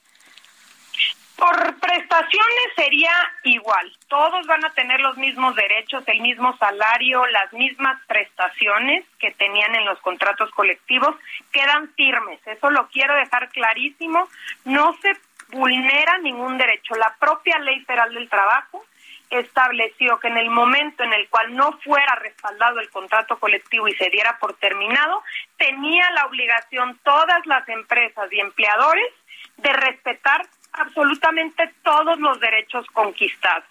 Por 1.36 1.78
prestaciones 1.80 2.66
sería 2.74 3.12
igual. 3.44 3.92
Todos 4.08 4.46
van 4.46 4.64
a 4.64 4.72
tener 4.72 5.00
los 5.00 5.16
mismos 5.18 5.54
derechos, 5.54 6.02
el 6.06 6.20
mismo 6.20 6.56
salario, 6.56 7.26
las 7.26 7.52
mismas 7.52 8.00
prestaciones 8.06 9.04
que 9.18 9.32
tenían 9.32 9.74
en 9.74 9.84
los 9.84 10.00
contratos 10.00 10.50
colectivos. 10.52 11.14
Quedan 11.52 11.92
firmes. 11.94 12.40
Eso 12.46 12.70
lo 12.70 12.88
quiero 12.88 13.14
dejar 13.14 13.50
clarísimo. 13.50 14.28
No 14.64 14.96
se 15.02 15.12
vulnera 15.50 16.18
ningún 16.18 16.56
derecho. 16.56 16.94
La 16.94 17.14
propia 17.18 17.58
Ley 17.58 17.80
Federal 17.84 18.14
del 18.14 18.30
Trabajo 18.30 18.84
estableció 19.30 20.18
que 20.20 20.28
en 20.28 20.38
el 20.38 20.50
momento 20.50 21.02
en 21.02 21.12
el 21.12 21.28
cual 21.28 21.54
no 21.54 21.78
fuera 21.84 22.14
respaldado 22.14 22.80
el 22.80 22.90
contrato 22.90 23.38
colectivo 23.38 23.88
y 23.88 23.94
se 23.96 24.08
diera 24.10 24.38
por 24.38 24.54
terminado, 24.54 25.22
tenía 25.56 26.10
la 26.12 26.26
obligación 26.26 26.98
todas 27.02 27.44
las 27.46 27.68
empresas 27.68 28.32
y 28.32 28.40
empleadores 28.40 29.12
de 29.56 29.72
respetar 29.72 30.46
absolutamente 30.76 31.72
todos 31.82 32.18
los 32.18 32.38
derechos 32.40 32.86
conquistados. 32.92 33.64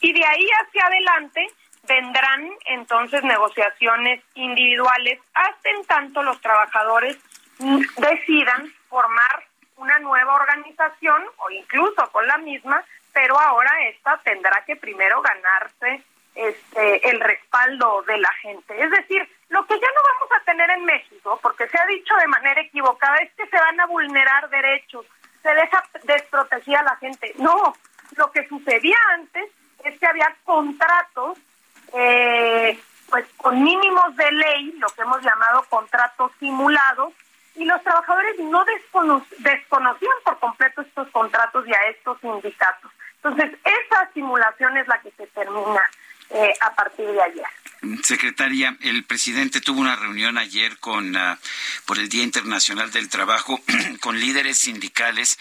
Y 0.00 0.12
de 0.12 0.24
ahí 0.24 0.48
hacia 0.62 0.86
adelante 0.86 1.46
vendrán 1.86 2.50
entonces 2.66 3.22
negociaciones 3.24 4.22
individuales 4.34 5.18
hasta 5.34 5.70
en 5.70 5.84
tanto 5.84 6.22
los 6.22 6.40
trabajadores 6.40 7.18
decidan 7.58 8.72
formar 8.88 9.44
una 9.76 9.98
nueva 9.98 10.34
organización 10.34 11.22
o 11.38 11.50
incluso 11.50 12.10
con 12.10 12.26
la 12.26 12.38
misma, 12.38 12.82
pero 13.12 13.38
ahora 13.38 13.70
esta 13.88 14.18
tendrá 14.24 14.64
que 14.64 14.76
primero 14.76 15.20
ganarse 15.20 16.02
este, 16.34 17.10
el 17.10 17.20
respaldo 17.20 18.02
de 18.02 18.18
la 18.18 18.32
gente. 18.40 18.82
Es 18.82 18.90
decir, 18.90 19.28
lo 19.48 19.64
que 19.66 19.74
ya 19.74 19.86
no 19.86 20.00
vamos 20.14 20.32
a 20.32 20.44
tener 20.44 20.70
en 20.70 20.84
México, 20.84 21.38
porque 21.42 21.68
se 21.68 21.78
ha 21.78 21.86
dicho 21.86 22.14
de 22.16 22.26
manera 22.26 22.60
equivocada, 22.60 23.16
es 23.18 23.32
que 23.34 23.46
se 23.46 23.56
van 23.56 23.80
a 23.80 23.86
vulnerar 23.86 24.48
derechos 24.50 25.06
se 25.44 25.54
deja 25.54 25.84
desprotegida 26.04 26.80
a 26.80 26.84
la 26.84 26.96
gente. 26.96 27.34
No, 27.38 27.74
lo 28.16 28.32
que 28.32 28.48
sucedía 28.48 28.96
antes 29.12 29.50
es 29.84 29.98
que 30.00 30.06
había 30.06 30.34
contratos 30.44 31.38
eh, 31.92 32.80
pues 33.10 33.26
con 33.36 33.62
mínimos 33.62 34.16
de 34.16 34.32
ley, 34.32 34.72
lo 34.78 34.88
que 34.88 35.02
hemos 35.02 35.22
llamado 35.22 35.62
contratos 35.68 36.32
simulados, 36.40 37.12
y 37.54 37.64
los 37.66 37.80
trabajadores 37.82 38.36
no 38.40 38.64
desconocían 38.64 40.16
por 40.24 40.38
completo 40.40 40.80
estos 40.80 41.08
contratos 41.10 41.68
y 41.68 41.72
a 41.72 41.88
estos 41.90 42.18
sindicatos. 42.20 42.90
Entonces, 43.22 43.56
esa 43.62 44.10
simulación 44.12 44.76
es 44.76 44.88
la 44.88 45.00
que 45.00 45.10
se 45.12 45.26
termina 45.28 45.82
eh, 46.30 46.52
a 46.60 46.74
partir 46.74 47.06
de 47.06 47.22
ayer. 47.22 47.46
Secretaria, 48.02 48.76
el 48.80 49.04
presidente 49.04 49.60
tuvo 49.60 49.80
una 49.80 49.96
reunión 49.96 50.38
ayer 50.38 50.78
con 50.78 51.16
ah, 51.16 51.38
por 51.84 51.98
el 51.98 52.08
Día 52.08 52.22
Internacional 52.22 52.90
del 52.90 53.08
Trabajo 53.08 53.60
con 54.00 54.18
líderes 54.18 54.58
sindicales, 54.58 55.38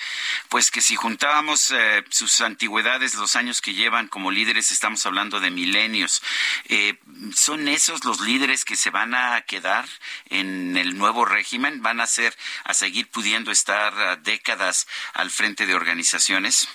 pues 0.50 0.72
que 0.72 0.82
si 0.82 0.96
juntábamos 0.96 1.72
eh, 1.72 2.04
sus 2.10 2.42
antigüedades, 2.42 3.16
los 3.16 3.36
años 3.36 3.62
que 3.62 3.74
llevan 3.74 4.08
como 4.08 4.32
líderes, 4.32 4.72
estamos 4.72 5.06
hablando 5.06 5.40
de 5.40 5.52
milenios. 5.52 6.22
Eh, 6.66 6.98
¿Son 7.34 7.68
esos 7.68 8.04
los 8.04 8.22
líderes 8.22 8.66
que 8.66 8.76
se 8.76 8.90
van 8.90 9.16
a 9.16 9.42
quedar 9.42 9.86
en 10.30 10.76
el 10.78 10.98
nuevo 10.98 11.26
régimen? 11.26 11.82
¿Van 11.82 12.02
a 12.02 12.08
ser 12.08 12.36
a 12.66 12.74
seguir 12.74 13.08
pudiendo 13.10 13.52
estar 13.52 13.94
ah, 13.98 14.16
décadas 14.18 14.88
al 15.14 15.32
frente 15.32 15.66
de 15.66 15.76
organizaciones? 15.76 16.68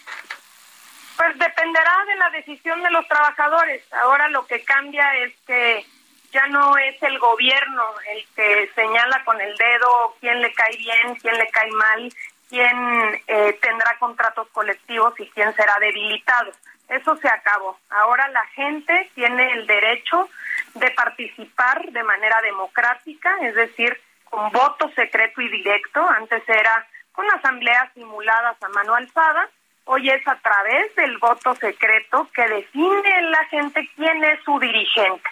Pues 1.19 1.37
dependerá 1.37 2.05
de 2.07 2.15
la 2.15 2.31
decisión 2.31 2.81
de 2.81 2.93
los 2.93 3.07
trabajadores. 3.09 3.83
Ahora 3.93 4.29
lo 4.29 4.47
que 4.47 4.63
cambia 4.63 5.17
es 5.17 5.35
que 5.49 5.85
ya 6.31 6.47
no 6.47 6.79
es 6.79 7.03
el 7.03 7.19
gobierno 7.19 7.83
el 8.09 8.25
que 8.37 8.71
señala 8.77 9.25
con 9.25 9.41
el 9.41 9.57
dedo 9.57 10.17
quién 10.21 10.41
le 10.41 10.53
cae 10.53 10.77
bien, 10.77 11.17
quién 11.17 11.37
le 11.37 11.49
cae 11.49 11.71
mal, 11.73 12.13
quién 12.49 13.21
eh, 13.27 13.59
tendrá 13.61 13.99
contratos 13.99 14.47
colectivos 14.51 15.19
y 15.19 15.29
quién 15.31 15.53
será 15.57 15.77
debilitado. 15.81 16.53
Eso 16.89 17.17
se 17.17 17.29
acabó. 17.29 17.77
Ahora 17.91 18.29
la 18.29 18.47
gente 18.55 19.11
tiene 19.17 19.51
el 19.55 19.67
derecho 19.67 20.29
de 20.75 20.91
participar 20.93 21.91
de 21.91 22.05
manera 22.05 22.41
democrática, 22.43 23.37
es 23.43 23.57
decir, 23.57 24.01
con 24.25 24.53
voto 24.53 24.89
secreto 24.95 25.41
y 25.41 25.49
directo. 25.49 26.09
Antes 26.09 26.49
era 26.49 26.87
con 27.11 27.29
asambleas 27.33 27.93
simuladas 27.95 28.63
a 28.63 28.69
mano 28.69 28.95
alzada 28.95 29.51
Hoy 29.91 30.11
es 30.11 30.29
a 30.29 30.37
través 30.37 30.95
del 30.97 31.17
voto 31.17 31.55
secreto 31.55 32.29
que 32.35 32.47
define 32.47 33.23
la 33.23 33.43
gente 33.47 33.89
quién 33.97 34.23
es 34.23 34.39
su 34.45 34.59
dirigente. 34.59 35.31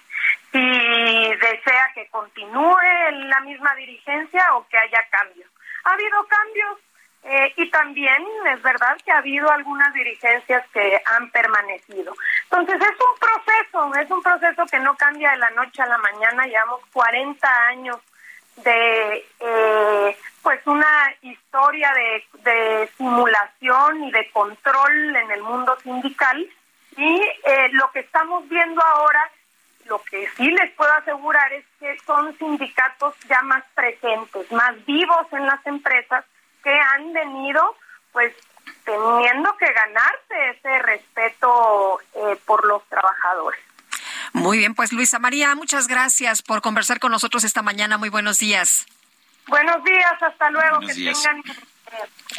Si 0.50 0.58
desea 0.58 1.92
que 1.94 2.06
continúe 2.08 2.78
la 3.26 3.40
misma 3.40 3.74
dirigencia 3.74 4.42
o 4.54 4.66
que 4.66 4.78
haya 4.78 5.06
cambios. 5.10 5.50
Ha 5.84 5.92
habido 5.92 6.26
cambios 6.26 6.78
eh, 7.24 7.52
y 7.58 7.70
también 7.70 8.24
es 8.50 8.62
verdad 8.62 8.96
que 9.04 9.12
ha 9.12 9.18
habido 9.18 9.50
algunas 9.50 9.92
dirigencias 9.92 10.66
que 10.72 11.02
han 11.04 11.30
permanecido. 11.32 12.14
Entonces 12.44 12.76
es 12.80 12.96
un 12.98 13.18
proceso, 13.18 13.94
es 14.00 14.10
un 14.10 14.22
proceso 14.22 14.64
que 14.64 14.78
no 14.78 14.96
cambia 14.96 15.32
de 15.32 15.36
la 15.36 15.50
noche 15.50 15.82
a 15.82 15.86
la 15.86 15.98
mañana. 15.98 16.46
Llevamos 16.46 16.80
40 16.94 17.66
años 17.66 17.98
de 18.56 19.26
eh, 19.38 20.16
pues 20.46 20.64
una 20.64 21.12
historia 21.22 21.92
de, 22.44 22.88
simulación 22.96 24.04
y 24.04 24.12
de 24.12 24.30
control 24.30 25.16
en 25.16 25.30
el 25.32 25.42
mundo 25.42 25.76
sindical 25.82 26.48
y 26.96 27.20
eh, 27.20 27.68
lo 27.72 27.90
que 27.90 27.98
estamos 27.98 28.48
viendo 28.48 28.80
ahora 28.80 29.28
lo 29.86 30.00
que 30.04 30.28
sí 30.36 30.48
les 30.52 30.72
puedo 30.74 30.92
asegurar 30.92 31.52
es 31.52 31.64
que 31.80 31.98
son 32.06 32.38
sindicatos 32.38 33.16
ya 33.28 33.42
más 33.42 33.64
presentes, 33.74 34.52
más 34.52 34.72
vivos 34.86 35.26
en 35.32 35.46
las 35.46 35.66
empresas 35.66 36.24
que 36.62 36.78
han 36.78 37.12
venido 37.12 37.74
pues 38.12 38.32
teniendo 38.84 39.56
que 39.56 39.66
ganarse 39.66 40.50
ese 40.50 40.78
respeto 40.78 41.98
eh, 42.14 42.38
por 42.46 42.64
los 42.66 42.84
trabajadores. 42.84 43.60
Muy 44.32 44.58
bien, 44.58 44.76
pues 44.76 44.92
Luisa 44.92 45.18
María, 45.18 45.56
muchas 45.56 45.88
gracias 45.88 46.42
por 46.42 46.62
conversar 46.62 47.00
con 47.00 47.10
nosotros 47.10 47.42
esta 47.42 47.62
mañana. 47.62 47.98
Muy 47.98 48.10
buenos 48.10 48.38
días. 48.38 48.86
Buenos 49.48 49.84
días, 49.84 50.22
hasta 50.22 50.50
luego. 50.50 50.80
que 50.80 50.94
tengan. 50.94 51.42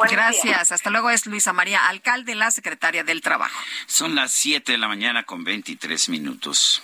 Gracias. 0.09 0.71
Hasta 0.71 0.89
luego 0.89 1.09
es 1.09 1.25
Luisa 1.25 1.53
María, 1.53 1.87
alcalde, 1.87 2.35
la 2.35 2.51
secretaria 2.51 3.03
del 3.03 3.21
Trabajo. 3.21 3.57
Son 3.85 4.15
las 4.15 4.31
7 4.31 4.73
de 4.73 4.77
la 4.77 4.87
mañana 4.87 5.23
con 5.23 5.43
23 5.43 6.09
minutos. 6.09 6.83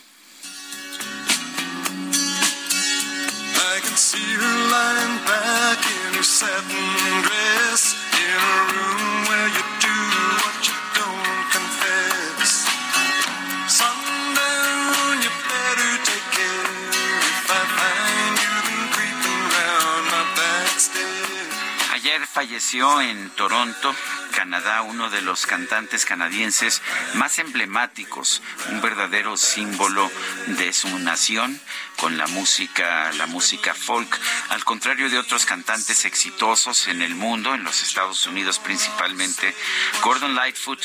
I 3.56 3.80
can 3.82 3.98
see 3.98 4.20
her 4.20 4.70
lying 4.70 5.20
back 5.26 5.80
in 5.86 6.14
her 6.16 6.24
satin 6.24 7.22
dress 7.24 7.96
in 8.14 8.30
a 8.30 8.74
room 8.74 9.13
falleció 22.34 23.00
en 23.00 23.30
Toronto 23.36 23.96
Canadá, 24.34 24.82
uno 24.82 25.12
de 25.12 25.22
los 25.22 25.46
cantantes 25.46 26.04
canadienses 26.04 26.82
más 27.14 27.38
emblemáticos, 27.38 28.42
un 28.72 28.82
verdadero 28.82 29.38
símbolo 29.38 30.10
de 30.48 30.74
su 30.74 30.90
nación 30.98 31.62
con 31.98 32.18
la 32.18 32.26
música, 32.26 33.12
la 33.14 33.28
música 33.28 33.76
folk, 33.76 34.20
al 34.50 34.66
contrario 34.66 35.10
de 35.12 35.20
otros 35.20 35.46
cantantes 35.46 36.06
exitosos 36.06 36.88
en 36.88 37.04
el 37.04 37.14
mundo, 37.14 37.54
en 37.54 37.64
los 37.64 37.84
Estados 37.84 38.26
Unidos 38.26 38.58
principalmente. 38.58 39.56
Gordon 40.02 40.34
Lightfoot 40.34 40.80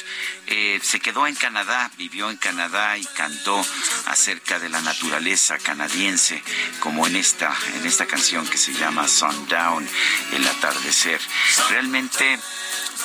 eh, 0.47 0.79
se 0.83 1.01
quedó 1.01 1.27
en 1.27 1.35
Canadá, 1.35 1.91
vivió 1.97 2.31
en 2.31 2.37
Canadá 2.37 2.99
y 2.99 3.05
cantó 3.07 3.65
acerca 4.07 4.59
de 4.59 4.69
la 4.69 4.83
naturaleza 4.83 5.59
canadiense, 5.59 6.43
como 6.81 7.07
en 7.07 7.17
esta, 7.17 7.57
en 7.75 7.87
esta 7.87 8.07
canción 8.07 8.47
que 8.47 8.59
se 8.59 8.75
llama 8.75 9.09
Sundown, 9.09 9.89
el 10.33 10.47
atardecer. 10.47 11.21
Realmente 11.71 12.39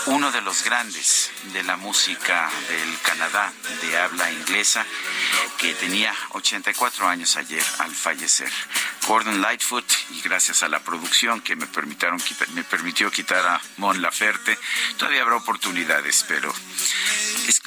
uno 0.07 0.31
de 0.31 0.41
los 0.41 0.63
grandes 0.63 1.31
de 1.53 1.63
la 1.63 1.77
música 1.77 2.49
del 2.67 2.99
Canadá 3.01 3.53
de 3.81 3.97
habla 3.97 4.31
inglesa, 4.31 4.85
que 5.57 5.73
tenía 5.75 6.13
84 6.31 7.07
años 7.07 7.37
ayer 7.37 7.63
al 7.79 7.91
fallecer. 7.91 8.51
Gordon 9.07 9.41
Lightfoot, 9.41 9.85
y 10.11 10.21
gracias 10.21 10.63
a 10.63 10.69
la 10.69 10.79
producción 10.79 11.41
que 11.41 11.55
me, 11.55 11.67
permitieron 11.67 12.21
me 12.53 12.63
permitió 12.63 13.11
quitar 13.11 13.45
a 13.45 13.61
Mon 13.77 14.01
Laferte, 14.01 14.57
todavía 14.97 15.21
habrá 15.21 15.35
oportunidades, 15.35 16.25
pero 16.27 16.53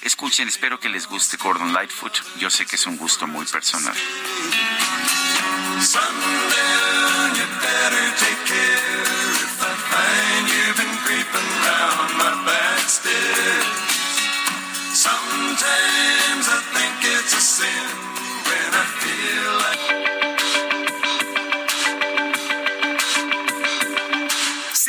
escuchen, 0.03 0.49
espero 0.49 0.79
que 0.79 0.89
les 0.89 1.07
guste 1.07 1.37
Gordon 1.37 1.73
Lightfoot. 1.73 2.15
Yo 2.39 2.51
sé 2.51 2.67
que 2.67 2.77
es 2.77 2.87
un 2.87 2.97
gusto 2.97 3.27
muy 3.27 3.47
personal. 3.47 3.97
Sometimes 14.93 16.47
I 16.49 16.61
think 16.75 16.97
it's 17.17 17.33
a 17.33 17.41
sin 17.41 17.87
when 18.45 18.71
I 18.75 18.85
feel 19.01 19.53
like 19.59 19.86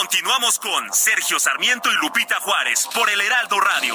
Continuamos 0.00 0.58
con 0.58 0.90
Sergio 0.94 1.38
Sarmiento 1.38 1.90
y 1.92 1.96
Lupita 1.96 2.36
Juárez 2.40 2.88
por 2.94 3.10
el 3.10 3.20
Heraldo 3.20 3.60
Radio. 3.60 3.94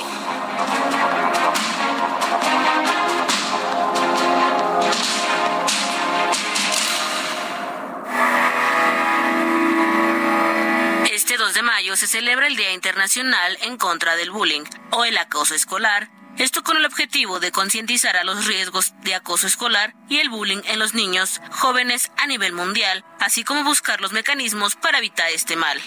Este 11.12 11.38
2 11.38 11.54
de 11.56 11.62
mayo 11.64 11.96
se 11.96 12.06
celebra 12.06 12.46
el 12.46 12.56
Día 12.56 12.72
Internacional 12.72 13.58
en 13.62 13.76
contra 13.78 14.16
del 14.16 14.30
bullying 14.30 14.66
o 14.92 15.06
el 15.06 15.18
acoso 15.18 15.56
escolar 15.56 16.08
esto 16.38 16.64
con 16.64 16.78
el 16.78 16.86
objetivo 16.86 17.40
de 17.40 17.52
concientizar 17.52 18.18
a 18.18 18.24
los 18.24 18.46
riesgos 18.46 18.94
de 19.04 19.16
acoso 19.16 19.48
escolar 19.48 19.94
y 20.10 20.20
el 20.20 20.30
bullying 20.30 20.62
en 20.66 20.80
los 20.80 20.94
niños 20.94 21.42
jóvenes 21.52 22.12
a 22.18 22.28
nivel 22.28 22.54
mundial, 22.54 23.06
así 23.20 23.44
como 23.44 23.64
buscar 23.64 24.02
los 24.02 24.12
mecanismos 24.12 24.76
para 24.76 24.98
evitar 24.98 25.30
este 25.32 25.56
mal. 25.56 25.82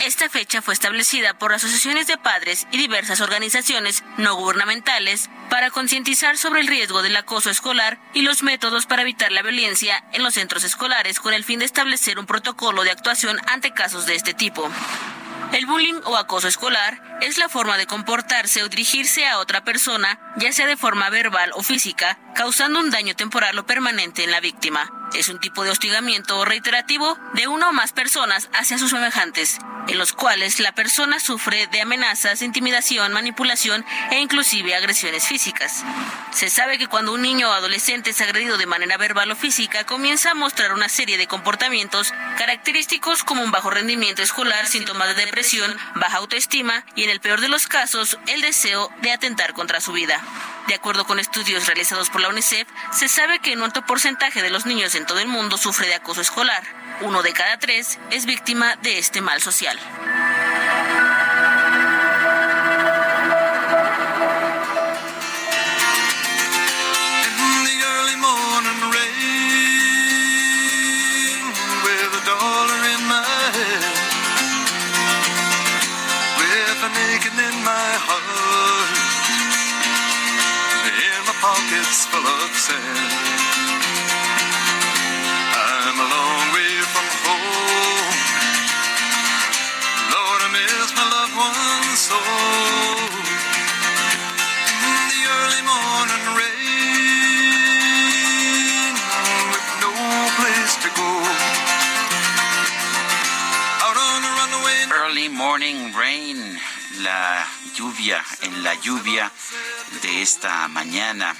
Esta 0.00 0.28
fecha 0.28 0.62
fue 0.62 0.74
establecida 0.74 1.38
por 1.38 1.52
asociaciones 1.52 2.06
de 2.06 2.18
padres 2.18 2.68
y 2.70 2.78
diversas 2.78 3.20
organizaciones 3.20 4.04
no 4.16 4.36
gubernamentales 4.36 5.28
para 5.50 5.70
concientizar 5.70 6.36
sobre 6.36 6.60
el 6.60 6.68
riesgo 6.68 7.02
del 7.02 7.16
acoso 7.16 7.50
escolar 7.50 7.98
y 8.14 8.22
los 8.22 8.42
métodos 8.44 8.86
para 8.86 9.02
evitar 9.02 9.32
la 9.32 9.42
violencia 9.42 10.04
en 10.12 10.22
los 10.22 10.34
centros 10.34 10.62
escolares 10.62 11.18
con 11.18 11.34
el 11.34 11.42
fin 11.42 11.58
de 11.58 11.64
establecer 11.64 12.18
un 12.18 12.26
protocolo 12.26 12.84
de 12.84 12.92
actuación 12.92 13.38
ante 13.48 13.72
casos 13.72 14.06
de 14.06 14.14
este 14.14 14.34
tipo. 14.34 14.70
El 15.52 15.64
bullying 15.64 16.00
o 16.04 16.16
acoso 16.16 16.46
escolar 16.46 17.00
es 17.22 17.38
la 17.38 17.48
forma 17.48 17.78
de 17.78 17.86
comportarse 17.86 18.62
o 18.62 18.68
dirigirse 18.68 19.26
a 19.26 19.38
otra 19.38 19.64
persona, 19.64 20.20
ya 20.36 20.52
sea 20.52 20.66
de 20.66 20.76
forma 20.76 21.08
verbal 21.08 21.50
o 21.54 21.62
física, 21.62 22.18
causando 22.34 22.80
un 22.80 22.90
daño 22.90 23.16
temporal 23.16 23.58
o 23.58 23.66
permanente 23.66 24.24
en 24.24 24.30
la 24.30 24.40
víctima. 24.40 24.92
Es 25.14 25.30
un 25.30 25.40
tipo 25.40 25.64
de 25.64 25.70
hostigamiento 25.70 26.44
reiterativo 26.44 27.18
de 27.32 27.48
una 27.48 27.70
o 27.70 27.72
más 27.72 27.92
personas 27.92 28.50
hacia 28.52 28.76
sus 28.76 28.90
semejantes, 28.90 29.58
en 29.88 29.96
los 29.96 30.12
cuales 30.12 30.60
la 30.60 30.72
persona 30.72 31.18
sufre 31.18 31.66
de 31.68 31.80
amenazas, 31.80 32.42
intimidación, 32.42 33.12
manipulación 33.12 33.86
e 34.10 34.20
inclusive 34.20 34.74
agresiones 34.74 35.26
físicas. 35.26 35.82
Se 36.30 36.50
sabe 36.50 36.76
que 36.76 36.88
cuando 36.88 37.14
un 37.14 37.22
niño 37.22 37.48
o 37.48 37.52
adolescente 37.52 38.10
es 38.10 38.20
agredido 38.20 38.58
de 38.58 38.66
manera 38.66 38.98
verbal 38.98 39.30
o 39.30 39.36
física, 39.36 39.84
comienza 39.84 40.32
a 40.32 40.34
mostrar 40.34 40.74
una 40.74 40.90
serie 40.90 41.16
de 41.16 41.26
comportamientos 41.26 42.12
característicos 42.36 43.24
como 43.24 43.42
un 43.42 43.50
bajo 43.50 43.70
rendimiento 43.70 44.22
escolar, 44.22 44.66
síntomas 44.66 45.08
de 45.08 45.24
depresión, 45.24 45.37
baja 45.94 46.18
autoestima 46.18 46.84
y 46.94 47.04
en 47.04 47.10
el 47.10 47.20
peor 47.20 47.40
de 47.40 47.48
los 47.48 47.66
casos, 47.66 48.18
el 48.26 48.40
deseo 48.40 48.90
de 49.02 49.12
atentar 49.12 49.52
contra 49.52 49.80
su 49.80 49.92
vida. 49.92 50.20
De 50.66 50.74
acuerdo 50.74 51.06
con 51.06 51.18
estudios 51.18 51.66
realizados 51.66 52.10
por 52.10 52.20
la 52.20 52.28
UNICEF, 52.28 52.68
se 52.92 53.08
sabe 53.08 53.38
que 53.38 53.54
un 53.54 53.62
alto 53.62 53.82
porcentaje 53.86 54.42
de 54.42 54.50
los 54.50 54.66
niños 54.66 54.94
en 54.94 55.06
todo 55.06 55.20
el 55.20 55.28
mundo 55.28 55.56
sufre 55.56 55.86
de 55.86 55.94
acoso 55.94 56.20
escolar. 56.20 56.62
Uno 57.00 57.22
de 57.22 57.32
cada 57.32 57.58
tres 57.58 57.98
es 58.10 58.26
víctima 58.26 58.76
de 58.82 58.98
este 58.98 59.20
mal 59.20 59.40
social. 59.40 59.78
Early 95.48 95.62
morning 95.62 96.24
rain. 104.64 104.92
Early 104.92 105.28
morning 105.28 105.92
rain. 105.94 106.58
La 107.02 107.46
lluvia, 107.74 108.24
en 108.42 108.62
la 108.62 108.74
lluvia 108.74 109.32
de 110.02 110.22
esta 110.22 110.68
mañana. 110.68 111.34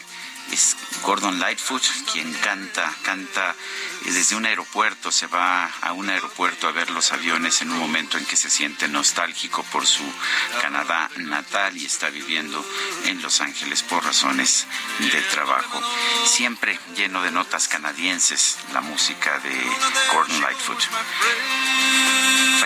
Es 0.53 0.77
Gordon 1.03 1.39
Lightfoot 1.39 1.83
quien 2.13 2.33
canta, 2.35 2.93
canta 3.03 3.55
desde 4.05 4.37
un 4.37 4.47
aeropuerto, 4.47 5.13
se 5.13 5.27
va 5.27 5.67
a 5.83 5.93
un 5.93 6.09
aeropuerto 6.09 6.69
a 6.69 6.73
ver 6.73 6.91
los 6.91 7.13
aviones 7.13 7.61
en 7.63 7.71
un 7.71 7.79
momento 7.79 8.17
en 8.19 8.25
que 8.25 8.37
se 8.37 8.51
siente 8.51 8.89
nostálgico 8.89 9.63
por 9.65 9.87
su 9.87 10.05
Canadá 10.61 11.11
natal 11.17 11.77
y 11.77 11.85
está 11.85 12.09
viviendo 12.11 12.65
en 13.05 13.21
Los 13.23 13.41
Ángeles 13.41 13.83
por 13.83 14.05
razones 14.05 14.67
de 15.13 15.21
trabajo. 15.23 15.81
Siempre 16.25 16.79
lleno 16.97 17.23
de 17.23 17.31
notas 17.31 17.69
canadienses 17.69 18.57
la 18.73 18.81
música 18.81 19.39
de 19.41 19.55
Gordon 20.13 20.41
Lightfoot. 20.41 20.79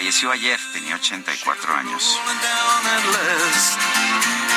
Falleció 0.03 0.33
ayer, 0.33 0.59
tenía 0.73 0.97
84 0.97 1.75
años. 1.77 2.19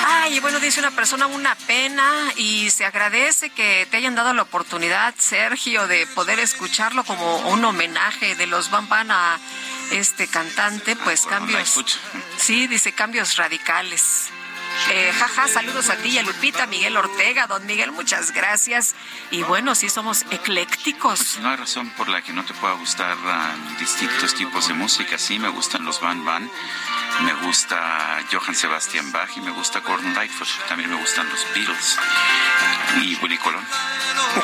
Ay, 0.07 0.39
bueno, 0.39 0.59
dice 0.59 0.79
una 0.79 0.89
persona, 0.89 1.27
una 1.27 1.53
pena 1.53 2.33
y 2.35 2.71
se 2.71 2.83
agradece 2.83 3.51
que 3.51 3.87
te 3.91 3.97
hayan 3.97 4.15
dado 4.15 4.33
la 4.33 4.41
oportunidad, 4.41 5.13
Sergio, 5.19 5.87
de 5.87 6.07
poder 6.07 6.39
escucharlo 6.39 7.03
como 7.03 7.37
un 7.49 7.63
homenaje 7.63 8.35
de 8.35 8.47
los 8.47 8.71
Van 8.71 9.11
a 9.11 9.37
este 9.91 10.27
cantante, 10.27 10.95
pues 10.95 11.27
cambios. 11.27 11.79
Sí, 12.37 12.65
dice 12.65 12.93
cambios 12.93 13.35
radicales. 13.35 14.31
Eh, 14.91 15.11
jaja, 15.11 15.47
saludos 15.47 15.89
a 15.89 15.95
ti 15.97 16.09
y 16.09 16.17
a 16.17 16.23
Lupita, 16.23 16.67
Miguel 16.67 16.95
Ortega, 16.95 17.47
don 17.47 17.65
Miguel, 17.65 17.91
muchas 17.91 18.31
gracias. 18.31 18.95
Y 19.31 19.43
bueno, 19.43 19.73
sí 19.75 19.89
somos 19.89 20.25
eclécticos. 20.31 21.19
Pues 21.19 21.39
no 21.39 21.49
hay 21.49 21.55
razón 21.55 21.89
por 21.91 22.07
la 22.07 22.21
que 22.21 22.33
no 22.33 22.45
te 22.45 22.53
pueda 22.53 22.73
gustar 22.75 23.17
ah, 23.25 23.55
distintos 23.79 24.35
tipos 24.35 24.67
de 24.67 24.73
música. 24.73 25.17
Sí, 25.17 25.39
me 25.39 25.49
gustan 25.49 25.85
los 25.85 25.99
Van 26.01 26.23
Van, 26.23 26.49
me 27.21 27.33
gusta 27.45 28.23
Johann 28.31 28.55
Sebastian 28.55 29.11
Bach 29.11 29.29
y 29.35 29.41
me 29.41 29.51
gusta 29.51 29.79
Gordon 29.79 30.13
Lightfoot. 30.13 30.47
También 30.67 30.89
me 30.89 30.97
gustan 30.97 31.27
los 31.29 31.45
Beatles 31.53 31.97
y 33.01 33.15
Willy 33.15 33.37
Colón. 33.37 33.65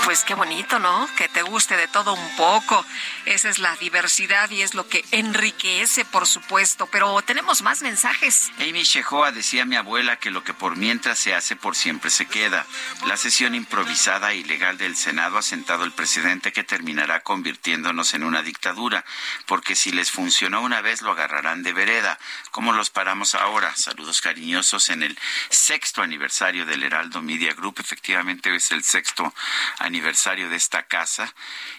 Pues 0.06 0.24
qué 0.24 0.36
bonito, 0.36 0.80
¿no? 0.80 1.08
Que 1.18 1.28
te 1.28 1.42
guste 1.42 1.76
de 1.76 1.88
todo 1.88 2.14
un 2.14 2.36
poco. 2.36 2.86
Esa 3.26 3.50
es 3.50 3.60
la 3.60 3.76
diversidad 3.76 4.50
y 4.50 4.62
es 4.62 4.74
lo 4.74 4.88
que 4.88 5.04
enriquece, 5.12 6.06
por 6.06 6.26
supuesto. 6.28 6.88
Pero 6.88 7.22
tenemos 7.22 7.62
más 7.62 7.82
mensajes. 7.82 8.52
Amy 8.60 8.84
Shehoa 8.84 9.32
decía 9.32 9.64
a 9.64 9.66
mi 9.66 9.76
abuela 9.76 10.18
que 10.18 10.32
lo 10.32 10.44
que 10.44 10.54
por 10.54 10.78
mientras 10.78 11.20
se 11.20 11.36
hace 11.36 11.56
por 11.56 11.76
siempre 11.76 12.10
se 12.10 12.26
queda. 12.26 12.66
La 13.06 13.18
sesión 13.18 13.54
improvisada 13.54 14.32
e 14.32 14.38
ilegal 14.38 14.78
del 14.78 14.96
Senado 14.96 15.38
ha 15.38 15.42
sentado 15.42 15.84
el 15.84 15.92
presidente 15.92 16.52
que 16.52 16.64
terminará 16.64 17.22
convirtiéndonos 17.22 18.14
en 18.14 18.24
una 18.24 18.44
dictadura, 18.44 19.04
porque 19.46 19.76
si 19.76 19.92
les 19.92 20.12
funcionó 20.12 20.62
una 20.62 20.82
vez 20.82 21.02
lo 21.02 21.12
agarrarán 21.12 21.64
de 21.64 21.74
vereda, 21.74 22.18
¿Cómo 22.62 22.74
los 22.74 22.92
paramos 22.92 23.34
ahora? 23.34 23.76
Saludos 23.76 24.22
cariñosos 24.22 24.90
en 24.90 25.02
el 25.02 25.18
sexto 25.50 26.04
aniversario 26.04 26.64
del 26.64 26.84
Heraldo 26.84 27.20
Media 27.20 27.56
Group. 27.56 27.80
Efectivamente 27.80 28.54
es 28.56 28.70
el 28.70 28.84
sexto 28.84 29.34
aniversario 29.80 30.48
de 30.48 30.58
esta 30.58 30.84
casa 30.84 31.34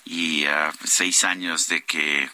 y 0.04 0.44
ah, 0.46 0.72
seis 0.82 1.22
años 1.22 1.68
de 1.68 1.84
que, 1.84 2.28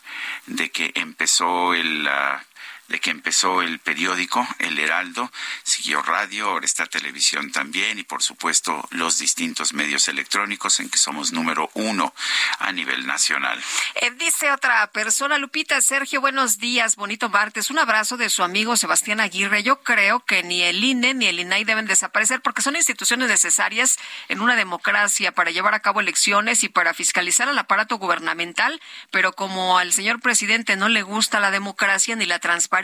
de 0.46 0.70
que 0.70 0.92
empezó 0.94 1.74
el... 1.74 2.08
Ah, 2.08 2.42
de 2.88 3.00
que 3.00 3.10
empezó 3.10 3.62
el 3.62 3.78
periódico 3.78 4.46
El 4.58 4.78
Heraldo, 4.78 5.30
siguió 5.62 6.02
radio, 6.02 6.48
ahora 6.48 6.64
está 6.64 6.86
televisión 6.86 7.52
también 7.52 7.98
y 7.98 8.02
por 8.02 8.22
supuesto 8.22 8.86
los 8.90 9.18
distintos 9.18 9.74
medios 9.74 10.08
electrónicos 10.08 10.80
en 10.80 10.88
que 10.88 10.98
somos 10.98 11.32
número 11.32 11.70
uno 11.74 12.14
a 12.58 12.72
nivel 12.72 13.06
nacional. 13.06 13.62
Eh, 13.94 14.10
dice 14.12 14.50
otra 14.52 14.86
persona, 14.90 15.38
Lupita, 15.38 15.80
Sergio, 15.80 16.20
buenos 16.20 16.58
días, 16.58 16.96
bonito 16.96 17.28
martes, 17.28 17.70
un 17.70 17.78
abrazo 17.78 18.16
de 18.16 18.30
su 18.30 18.42
amigo 18.42 18.76
Sebastián 18.76 19.20
Aguirre. 19.20 19.62
Yo 19.62 19.82
creo 19.82 20.24
que 20.24 20.42
ni 20.42 20.62
el 20.62 20.82
INE 20.82 21.14
ni 21.14 21.26
el 21.26 21.40
INAI 21.40 21.64
deben 21.64 21.86
desaparecer 21.86 22.40
porque 22.40 22.62
son 22.62 22.76
instituciones 22.76 23.28
necesarias 23.28 23.98
en 24.28 24.40
una 24.40 24.56
democracia 24.56 25.32
para 25.32 25.50
llevar 25.50 25.74
a 25.74 25.80
cabo 25.80 26.00
elecciones 26.00 26.64
y 26.64 26.68
para 26.68 26.94
fiscalizar 26.94 27.48
al 27.48 27.58
aparato 27.58 27.98
gubernamental, 27.98 28.80
pero 29.10 29.32
como 29.32 29.78
al 29.78 29.92
señor 29.92 30.20
presidente 30.20 30.76
no 30.76 30.88
le 30.88 31.02
gusta 31.02 31.40
la 31.40 31.50
democracia 31.50 32.16
ni 32.16 32.24
la 32.24 32.38
transparencia, 32.38 32.77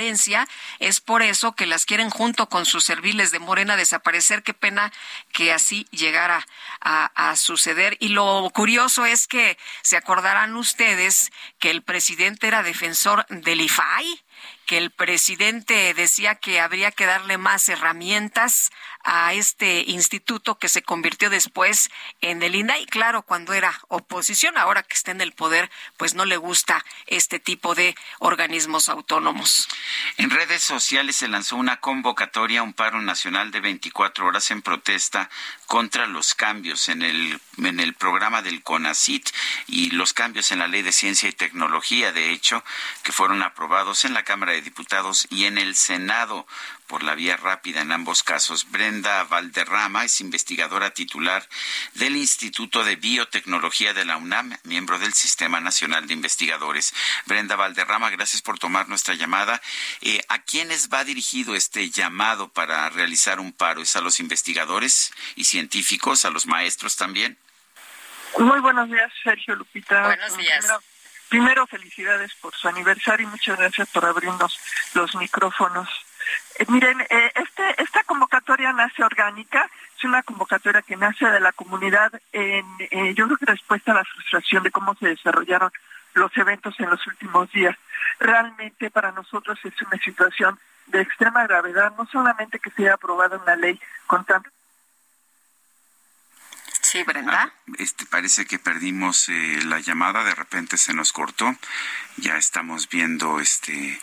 es 0.78 1.00
por 1.00 1.22
eso 1.22 1.54
que 1.54 1.66
las 1.66 1.86
quieren 1.86 2.10
junto 2.10 2.48
con 2.48 2.66
sus 2.66 2.84
serviles 2.84 3.30
de 3.30 3.38
Morena 3.38 3.76
desaparecer. 3.76 4.42
Qué 4.42 4.54
pena 4.54 4.92
que 5.32 5.52
así 5.52 5.86
llegara 5.90 6.46
a, 6.80 7.30
a 7.30 7.36
suceder. 7.36 7.96
Y 8.00 8.08
lo 8.08 8.50
curioso 8.54 9.06
es 9.06 9.26
que 9.26 9.58
se 9.82 9.96
acordarán 9.96 10.56
ustedes 10.56 11.32
que 11.58 11.70
el 11.70 11.82
presidente 11.82 12.46
era 12.48 12.62
defensor 12.62 13.26
del 13.28 13.60
IFAI 13.60 14.24
que 14.66 14.78
el 14.78 14.90
presidente 14.90 15.92
decía 15.94 16.36
que 16.36 16.60
habría 16.60 16.90
que 16.90 17.06
darle 17.06 17.38
más 17.38 17.68
herramientas 17.68 18.70
a 19.04 19.34
este 19.34 19.84
instituto 19.86 20.58
que 20.58 20.68
se 20.68 20.82
convirtió 20.82 21.30
después 21.30 21.90
en 22.20 22.42
el 22.42 22.54
INAI. 22.54 22.86
Claro, 22.86 23.22
cuando 23.22 23.52
era 23.52 23.80
oposición, 23.88 24.56
ahora 24.56 24.82
que 24.82 24.94
está 24.94 25.10
en 25.10 25.20
el 25.20 25.32
poder, 25.32 25.70
pues 25.96 26.14
no 26.14 26.24
le 26.24 26.36
gusta 26.36 26.84
este 27.06 27.38
tipo 27.38 27.74
de 27.74 27.94
organismos 28.18 28.88
autónomos. 28.88 29.68
En 30.16 30.30
redes 30.30 30.62
sociales 30.62 31.16
se 31.16 31.28
lanzó 31.28 31.56
una 31.56 31.80
convocatoria 31.80 32.60
a 32.60 32.62
un 32.62 32.72
paro 32.72 33.00
nacional 33.02 33.50
de 33.50 33.60
24 33.60 34.26
horas 34.26 34.50
en 34.50 34.62
protesta 34.62 35.28
contra 35.66 36.06
los 36.06 36.34
cambios 36.34 36.88
en 36.88 37.02
el, 37.02 37.40
en 37.58 37.80
el 37.80 37.94
programa 37.94 38.42
del 38.42 38.62
CONACIT 38.62 39.28
y 39.66 39.90
los 39.90 40.12
cambios 40.12 40.50
en 40.50 40.60
la 40.60 40.68
ley 40.68 40.82
de 40.82 40.92
ciencia 40.92 41.28
y 41.28 41.32
tecnología, 41.32 42.12
de 42.12 42.30
hecho, 42.30 42.64
que 43.02 43.12
fueron 43.12 43.42
aprobados 43.42 44.04
en 44.04 44.14
la 44.14 44.22
Cámara 44.22 44.52
de 44.52 44.62
Diputados 44.62 45.26
y 45.30 45.44
en 45.44 45.58
el 45.58 45.76
Senado 45.76 46.46
por 46.86 47.02
la 47.02 47.14
vía 47.14 47.36
rápida 47.36 47.80
en 47.80 47.92
ambos 47.92 48.22
casos. 48.22 48.70
Brenda 48.70 49.24
Valderrama 49.24 50.04
es 50.04 50.20
investigadora 50.20 50.90
titular 50.90 51.48
del 51.94 52.16
Instituto 52.16 52.84
de 52.84 52.96
Biotecnología 52.96 53.94
de 53.94 54.04
la 54.04 54.16
UNAM, 54.16 54.56
miembro 54.64 54.98
del 54.98 55.12
Sistema 55.14 55.60
Nacional 55.60 56.06
de 56.06 56.14
Investigadores. 56.14 56.94
Brenda 57.26 57.56
Valderrama, 57.56 58.10
gracias 58.10 58.42
por 58.42 58.58
tomar 58.58 58.88
nuestra 58.88 59.14
llamada. 59.14 59.60
Eh, 60.00 60.20
¿A 60.28 60.42
quiénes 60.42 60.88
va 60.88 61.04
dirigido 61.04 61.54
este 61.54 61.90
llamado 61.90 62.48
para 62.48 62.88
realizar 62.90 63.40
un 63.40 63.52
paro? 63.52 63.82
¿Es 63.82 63.96
a 63.96 64.00
los 64.00 64.20
investigadores 64.20 65.12
y 65.36 65.44
científicos, 65.44 66.24
a 66.24 66.30
los 66.30 66.46
maestros 66.46 66.96
también? 66.96 67.38
Muy 68.38 68.60
buenos 68.60 68.88
días, 68.88 69.12
Sergio 69.22 69.54
Lupita. 69.54 70.02
Buenos 70.02 70.36
días. 70.36 70.66
Primero, 71.28 71.66
felicidades 71.66 72.32
por 72.34 72.54
su 72.54 72.68
aniversario 72.68 73.26
y 73.26 73.30
muchas 73.30 73.58
gracias 73.58 73.88
por 73.88 74.04
abrirnos 74.04 74.58
los 74.94 75.14
micrófonos. 75.16 75.88
Eh, 76.56 76.66
miren, 76.68 77.00
eh, 77.00 77.32
este, 77.34 77.82
esta 77.82 78.04
convocatoria 78.04 78.72
nace 78.72 79.02
orgánica, 79.02 79.68
es 79.96 80.04
una 80.04 80.22
convocatoria 80.22 80.82
que 80.82 80.96
nace 80.96 81.26
de 81.26 81.40
la 81.40 81.52
comunidad 81.52 82.12
en, 82.32 82.64
eh, 82.78 83.14
yo 83.14 83.26
creo 83.26 83.38
que 83.38 83.46
respuesta 83.46 83.92
a 83.92 83.96
la 83.96 84.04
frustración 84.04 84.62
de 84.62 84.70
cómo 84.70 84.94
se 84.94 85.08
desarrollaron 85.08 85.70
los 86.14 86.36
eventos 86.36 86.78
en 86.78 86.90
los 86.90 87.04
últimos 87.06 87.50
días. 87.50 87.76
Realmente 88.20 88.90
para 88.90 89.10
nosotros 89.12 89.58
es 89.64 89.74
una 89.82 89.98
situación 89.98 90.58
de 90.86 91.00
extrema 91.00 91.46
gravedad, 91.46 91.92
no 91.96 92.06
solamente 92.06 92.60
que 92.60 92.70
se 92.70 92.82
haya 92.82 92.94
aprobado 92.94 93.40
una 93.42 93.56
ley 93.56 93.80
con 94.06 94.24
tanto 94.24 94.50
Sí, 96.94 97.02
Brenda. 97.02 97.32
Ah, 97.42 97.52
este, 97.78 98.06
parece 98.06 98.46
que 98.46 98.60
perdimos 98.60 99.28
eh, 99.28 99.58
la 99.64 99.80
llamada, 99.80 100.22
de 100.22 100.34
repente 100.34 100.76
se 100.76 100.94
nos 100.94 101.12
cortó. 101.12 101.52
Ya 102.18 102.36
estamos 102.36 102.88
viendo 102.88 103.40
este 103.40 103.98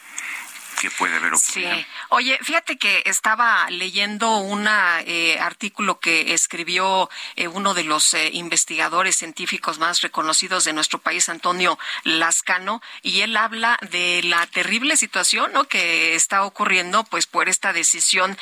que 0.82 0.90
puede 0.90 1.16
haber 1.16 1.36
ocurrido. 1.36 1.76
Sí. 1.76 1.86
Oye, 2.10 2.40
fíjate 2.42 2.80
que 2.80 3.04
estaba 3.06 3.70
leyendo 3.70 4.38
un 4.38 4.68
eh, 4.68 5.38
artículo 5.40 6.00
que 6.00 6.34
escribió 6.34 7.08
eh, 7.36 7.48
uno 7.48 7.76
de 7.76 7.84
los 7.84 8.16
eh, 8.16 8.32
investigadores 8.34 9.16
científicos 9.16 9.78
más 9.78 10.02
reconocidos 10.02 10.64
de 10.64 10.74
nuestro 10.74 10.98
país, 10.98 11.30
Antonio 11.30 11.78
Lascano, 12.04 12.82
y 13.04 13.22
él 13.22 13.38
habla 13.38 13.78
de 13.92 14.22
la 14.24 14.48
terrible 14.48 14.96
situación 14.98 15.54
¿no? 15.54 15.66
que 15.66 16.16
está 16.16 16.46
ocurriendo, 16.46 17.04
pues 17.04 17.28
por 17.28 17.48
esta 17.48 17.74
decisión 17.74 18.36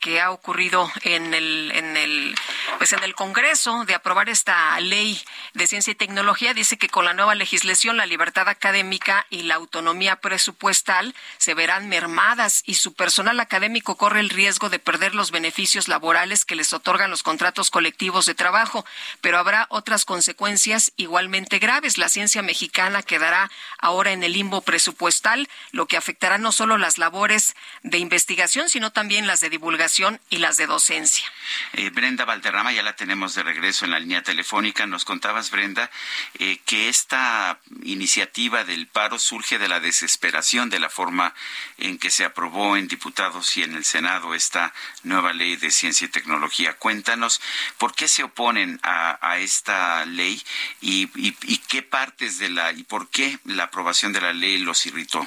que 0.00 0.20
ha 0.20 0.30
ocurrido 0.30 0.90
en 1.02 1.32
el, 1.32 1.72
en 1.74 1.96
el, 1.96 2.34
pues 2.76 2.92
en 2.92 3.02
el 3.02 3.14
Congreso 3.14 3.84
de 3.86 3.94
aprobar 3.94 4.28
esta 4.28 4.78
ley 4.80 5.20
de 5.54 5.66
ciencia 5.66 5.92
y 5.92 5.94
tecnología. 5.94 6.52
Dice 6.52 6.76
que 6.76 6.88
con 6.88 7.06
la 7.06 7.14
nueva 7.14 7.34
legislación 7.34 7.96
la 7.96 8.06
libertad 8.06 8.48
académica 8.48 9.26
y 9.30 9.42
la 9.42 9.54
autonomía 9.54 10.16
presupuestal 10.16 11.14
se 11.38 11.54
mermadas 11.86 12.62
y 12.66 12.74
su 12.74 12.94
personal 12.94 13.40
académico 13.40 13.96
corre 13.96 14.20
el 14.20 14.30
riesgo 14.30 14.70
de 14.70 14.78
perder 14.78 15.14
los 15.14 15.30
beneficios 15.30 15.88
laborales 15.88 16.44
que 16.44 16.56
les 16.56 16.72
otorgan 16.72 17.10
los 17.10 17.22
contratos 17.22 17.70
colectivos 17.70 18.26
de 18.26 18.34
trabajo, 18.34 18.84
pero 19.20 19.38
habrá 19.38 19.66
otras 19.70 20.04
consecuencias 20.04 20.92
igualmente 20.96 21.58
graves. 21.58 21.98
La 21.98 22.08
ciencia 22.08 22.42
mexicana 22.42 23.02
quedará 23.02 23.50
ahora 23.78 24.12
en 24.12 24.22
el 24.22 24.32
limbo 24.32 24.62
presupuestal, 24.62 25.48
lo 25.72 25.86
que 25.86 25.96
afectará 25.96 26.38
no 26.38 26.52
solo 26.52 26.78
las 26.78 26.98
labores 26.98 27.54
de 27.82 27.98
investigación, 27.98 28.68
sino 28.68 28.90
también 28.92 29.26
las 29.26 29.40
de 29.40 29.50
divulgación 29.50 30.20
y 30.30 30.38
las 30.38 30.56
de 30.56 30.66
docencia. 30.66 31.26
Eh, 31.74 31.90
Brenda 31.90 32.24
Valderrama, 32.24 32.72
ya 32.72 32.82
la 32.82 32.96
tenemos 32.96 33.34
de 33.34 33.42
regreso 33.42 33.84
en 33.84 33.90
la 33.90 33.98
línea 33.98 34.22
telefónica. 34.22 34.86
Nos 34.86 35.04
contabas, 35.04 35.50
Brenda, 35.50 35.90
eh, 36.38 36.58
que 36.64 36.88
esta 36.88 37.58
iniciativa 37.82 38.64
del 38.64 38.86
paro 38.86 39.18
surge 39.18 39.58
de 39.58 39.68
la 39.68 39.80
desesperación 39.80 40.70
de 40.70 40.80
la 40.80 40.90
forma 40.90 41.34
en 41.76 41.98
que 41.98 42.10
se 42.10 42.24
aprobó 42.24 42.76
en 42.76 42.88
diputados 42.88 43.56
y 43.56 43.62
en 43.62 43.74
el 43.74 43.84
Senado 43.84 44.34
esta 44.34 44.72
nueva 45.02 45.32
ley 45.32 45.56
de 45.56 45.70
ciencia 45.70 46.06
y 46.06 46.08
tecnología. 46.08 46.74
Cuéntanos 46.74 47.40
por 47.76 47.94
qué 47.94 48.08
se 48.08 48.22
oponen 48.24 48.80
a, 48.82 49.38
esta 49.38 50.04
ley 50.06 50.42
y, 50.80 51.10
y 51.14 51.58
qué 51.68 51.82
partes 51.82 52.38
de 52.38 52.48
la 52.48 52.72
y 52.72 52.82
por 52.84 53.08
qué 53.08 53.38
la 53.44 53.64
aprobación 53.64 54.12
de 54.12 54.20
la 54.20 54.32
ley 54.32 54.58
los 54.58 54.86
irritó. 54.86 55.26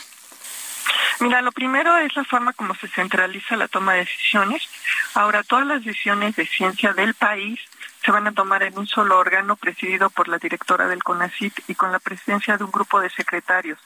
Mira, 1.19 1.41
lo 1.41 1.51
primero 1.51 1.97
es 1.97 2.15
la 2.15 2.23
forma 2.23 2.53
como 2.53 2.73
se 2.75 2.87
centraliza 2.87 3.55
la 3.55 3.67
toma 3.67 3.93
de 3.93 3.99
decisiones. 3.99 4.67
Ahora, 5.13 5.43
todas 5.43 5.67
las 5.67 5.83
decisiones 5.83 6.35
de 6.35 6.47
ciencia 6.47 6.93
del 6.93 7.13
país 7.13 7.59
se 8.03 8.11
van 8.11 8.27
a 8.27 8.31
tomar 8.31 8.63
en 8.63 8.77
un 8.77 8.87
solo 8.87 9.19
órgano 9.19 9.55
presidido 9.55 10.09
por 10.09 10.27
la 10.27 10.39
directora 10.39 10.87
del 10.87 11.03
CONACIT 11.03 11.59
y 11.67 11.75
con 11.75 11.91
la 11.91 11.99
presencia 11.99 12.57
de 12.57 12.63
un 12.63 12.71
grupo 12.71 12.99
de 12.99 13.11
secretarios 13.11 13.77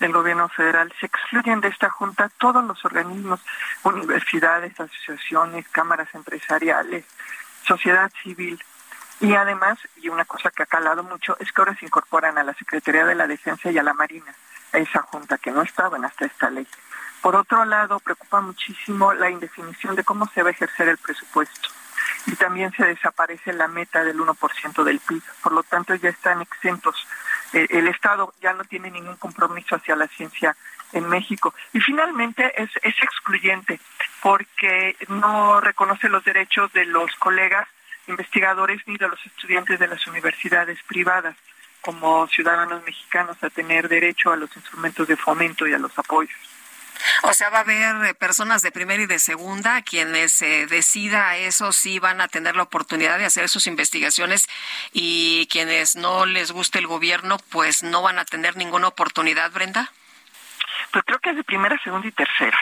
del 0.00 0.12
gobierno 0.12 0.48
federal. 0.48 0.92
Se 1.00 1.06
excluyen 1.06 1.60
de 1.60 1.68
esta 1.68 1.90
junta 1.90 2.30
todos 2.38 2.64
los 2.64 2.84
organismos, 2.84 3.40
universidades, 3.82 4.78
asociaciones, 4.78 5.66
cámaras 5.68 6.08
empresariales, 6.14 7.04
sociedad 7.66 8.10
civil. 8.22 8.62
Y 9.20 9.34
además, 9.34 9.78
y 9.96 10.08
una 10.08 10.24
cosa 10.24 10.50
que 10.50 10.62
ha 10.62 10.66
calado 10.66 11.02
mucho, 11.02 11.36
es 11.40 11.50
que 11.50 11.60
ahora 11.60 11.76
se 11.76 11.86
incorporan 11.86 12.38
a 12.38 12.44
la 12.44 12.54
Secretaría 12.54 13.04
de 13.04 13.14
la 13.14 13.26
Defensa 13.26 13.70
y 13.70 13.78
a 13.78 13.82
la 13.82 13.94
Marina, 13.94 14.32
a 14.72 14.78
esa 14.78 15.02
junta 15.02 15.38
que 15.38 15.50
no 15.50 15.62
estaban 15.62 16.04
hasta 16.04 16.26
esta 16.26 16.50
ley. 16.50 16.66
Por 17.20 17.34
otro 17.34 17.64
lado, 17.64 17.98
preocupa 17.98 18.40
muchísimo 18.40 19.12
la 19.12 19.28
indefinición 19.28 19.96
de 19.96 20.04
cómo 20.04 20.26
se 20.28 20.42
va 20.42 20.50
a 20.50 20.52
ejercer 20.52 20.88
el 20.88 20.98
presupuesto. 20.98 21.68
Y 22.26 22.36
también 22.36 22.72
se 22.72 22.84
desaparece 22.84 23.52
la 23.52 23.66
meta 23.66 24.04
del 24.04 24.18
1% 24.18 24.84
del 24.84 25.00
PIB. 25.00 25.22
Por 25.42 25.52
lo 25.52 25.62
tanto, 25.64 25.94
ya 25.96 26.10
están 26.10 26.40
exentos 26.42 27.06
el 27.52 27.88
Estado 27.88 28.32
ya 28.40 28.52
no 28.52 28.64
tiene 28.64 28.90
ningún 28.90 29.16
compromiso 29.16 29.76
hacia 29.76 29.96
la 29.96 30.06
ciencia 30.08 30.56
en 30.92 31.08
México. 31.08 31.54
Y 31.72 31.80
finalmente 31.80 32.52
es, 32.60 32.70
es 32.82 32.94
excluyente 33.02 33.80
porque 34.22 34.96
no 35.08 35.60
reconoce 35.60 36.08
los 36.08 36.24
derechos 36.24 36.72
de 36.72 36.84
los 36.84 37.14
colegas 37.16 37.68
investigadores 38.06 38.80
ni 38.86 38.96
de 38.96 39.08
los 39.08 39.24
estudiantes 39.26 39.78
de 39.78 39.86
las 39.86 40.06
universidades 40.06 40.78
privadas 40.84 41.36
como 41.80 42.26
ciudadanos 42.28 42.82
mexicanos 42.84 43.36
a 43.42 43.50
tener 43.50 43.88
derecho 43.88 44.32
a 44.32 44.36
los 44.36 44.54
instrumentos 44.56 45.06
de 45.06 45.16
fomento 45.16 45.66
y 45.66 45.74
a 45.74 45.78
los 45.78 45.96
apoyos. 45.98 46.36
O 47.22 47.32
sea, 47.32 47.50
va 47.50 47.58
a 47.58 47.60
haber 47.62 48.04
eh, 48.06 48.14
personas 48.14 48.62
de 48.62 48.72
primera 48.72 49.02
y 49.02 49.06
de 49.06 49.18
segunda 49.18 49.82
quienes 49.82 50.40
eh, 50.42 50.66
decida 50.66 51.36
eso 51.36 51.72
sí 51.72 51.98
van 51.98 52.20
a 52.20 52.28
tener 52.28 52.56
la 52.56 52.62
oportunidad 52.64 53.18
de 53.18 53.24
hacer 53.24 53.48
sus 53.48 53.66
investigaciones 53.66 54.48
y 54.92 55.46
quienes 55.50 55.96
no 55.96 56.26
les 56.26 56.52
guste 56.52 56.78
el 56.78 56.86
gobierno 56.86 57.38
pues 57.50 57.82
no 57.82 58.02
van 58.02 58.18
a 58.18 58.24
tener 58.24 58.56
ninguna 58.56 58.88
oportunidad, 58.88 59.50
Brenda. 59.52 59.90
Pues 60.92 61.04
creo 61.04 61.18
que 61.18 61.30
es 61.30 61.36
de 61.36 61.44
primera, 61.44 61.78
segunda 61.82 62.08
y 62.08 62.12
tercera. 62.12 62.58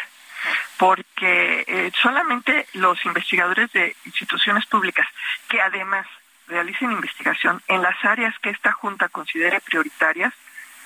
porque 0.76 1.64
eh, 1.66 1.90
solamente 2.00 2.66
los 2.74 3.04
investigadores 3.04 3.72
de 3.72 3.96
instituciones 4.04 4.66
públicas 4.66 5.06
que 5.48 5.60
además 5.60 6.06
realicen 6.46 6.92
investigación 6.92 7.62
en 7.68 7.82
las 7.82 7.96
áreas 8.04 8.34
que 8.40 8.50
esta 8.50 8.72
Junta 8.72 9.08
considere 9.08 9.60
prioritarias 9.60 10.32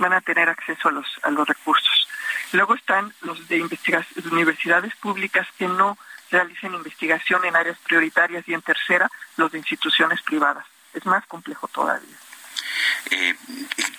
van 0.01 0.15
a 0.15 0.21
tener 0.21 0.49
acceso 0.49 0.89
a 0.89 0.93
los, 0.93 1.07
a 1.23 1.31
los 1.31 1.47
recursos. 1.47 2.09
Luego 2.53 2.75
están 2.75 3.15
los 3.21 3.47
de 3.47 3.63
universidades 3.63 4.95
públicas 4.97 5.47
que 5.57 5.69
no 5.69 5.97
realicen 6.31 6.75
investigación 6.75 7.45
en 7.45 7.55
áreas 7.55 7.79
prioritarias 7.79 8.47
y 8.49 8.55
en 8.55 8.63
tercera 8.63 9.09
los 9.37 9.53
de 9.53 9.59
instituciones 9.59 10.21
privadas. 10.23 10.67
Es 10.93 11.07
más 11.07 11.25
complejo 11.27 11.69
todavía. 11.69 12.17
Eh, 13.11 13.35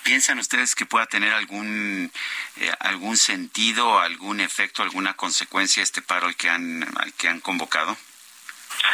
¿Piensan 0.02 0.38
ustedes 0.38 0.74
que 0.74 0.86
pueda 0.86 1.06
tener 1.06 1.32
algún 1.32 2.10
eh, 2.56 2.72
algún 2.80 3.16
sentido, 3.16 4.00
algún 4.00 4.40
efecto, 4.40 4.82
alguna 4.82 5.14
consecuencia 5.14 5.82
este 5.82 6.02
paro 6.02 6.26
al 6.26 6.36
que 6.36 6.50
han 6.50 6.84
al 6.98 7.12
que 7.14 7.28
han 7.28 7.40
convocado? 7.40 7.96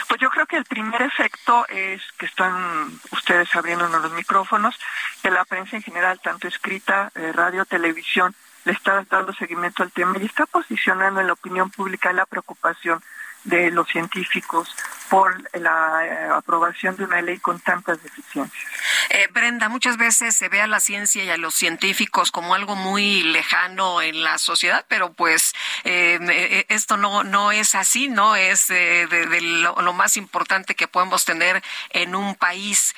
Pues 0.08 0.20
yo 0.20 0.30
creo 0.30 0.46
que 0.46 0.56
el 0.56 0.64
primer 0.64 1.02
efecto 1.02 1.66
es 1.68 2.02
que 2.18 2.26
están 2.26 2.98
ustedes 3.12 3.54
abriéndonos 3.54 4.02
los 4.02 4.12
micrófonos, 4.12 4.78
que 5.22 5.30
la 5.30 5.44
prensa 5.44 5.76
en 5.76 5.82
general, 5.82 6.20
tanto 6.20 6.48
escrita, 6.48 7.10
eh, 7.14 7.32
radio, 7.32 7.64
televisión, 7.64 8.34
le 8.64 8.72
está 8.72 9.04
dando 9.08 9.32
seguimiento 9.32 9.82
al 9.82 9.92
tema 9.92 10.16
y 10.18 10.26
está 10.26 10.46
posicionando 10.46 11.20
en 11.20 11.26
la 11.26 11.32
opinión 11.32 11.70
pública 11.70 12.12
la 12.12 12.26
preocupación 12.26 13.02
de 13.44 13.70
los 13.70 13.88
científicos 13.88 14.74
por 15.08 15.36
la 15.58 16.04
eh, 16.04 16.28
aprobación 16.34 16.96
de 16.96 17.04
una 17.04 17.20
ley 17.22 17.38
con 17.38 17.60
tantas 17.60 18.02
deficiencias. 18.02 18.64
Eh, 19.10 19.28
Brenda, 19.32 19.68
muchas 19.68 19.96
veces 19.96 20.36
se 20.36 20.48
ve 20.48 20.60
a 20.60 20.66
la 20.66 20.80
ciencia 20.80 21.24
y 21.24 21.30
a 21.30 21.36
los 21.36 21.54
científicos 21.54 22.30
como 22.30 22.54
algo 22.54 22.76
muy 22.76 23.22
lejano 23.22 24.02
en 24.02 24.22
la 24.22 24.38
sociedad, 24.38 24.84
pero 24.88 25.12
pues 25.12 25.54
eh, 25.84 26.66
esto 26.68 26.96
no, 26.96 27.24
no 27.24 27.52
es 27.52 27.74
así, 27.74 28.08
¿no? 28.08 28.36
Es 28.36 28.68
de, 28.68 29.38
lo, 29.40 29.80
lo, 29.80 29.92
más 29.92 30.16
importante 30.16 30.74
que 30.74 30.88
podemos 30.88 31.24
tener 31.24 31.62
en 31.90 32.14
un 32.14 32.34
país. 32.34 32.94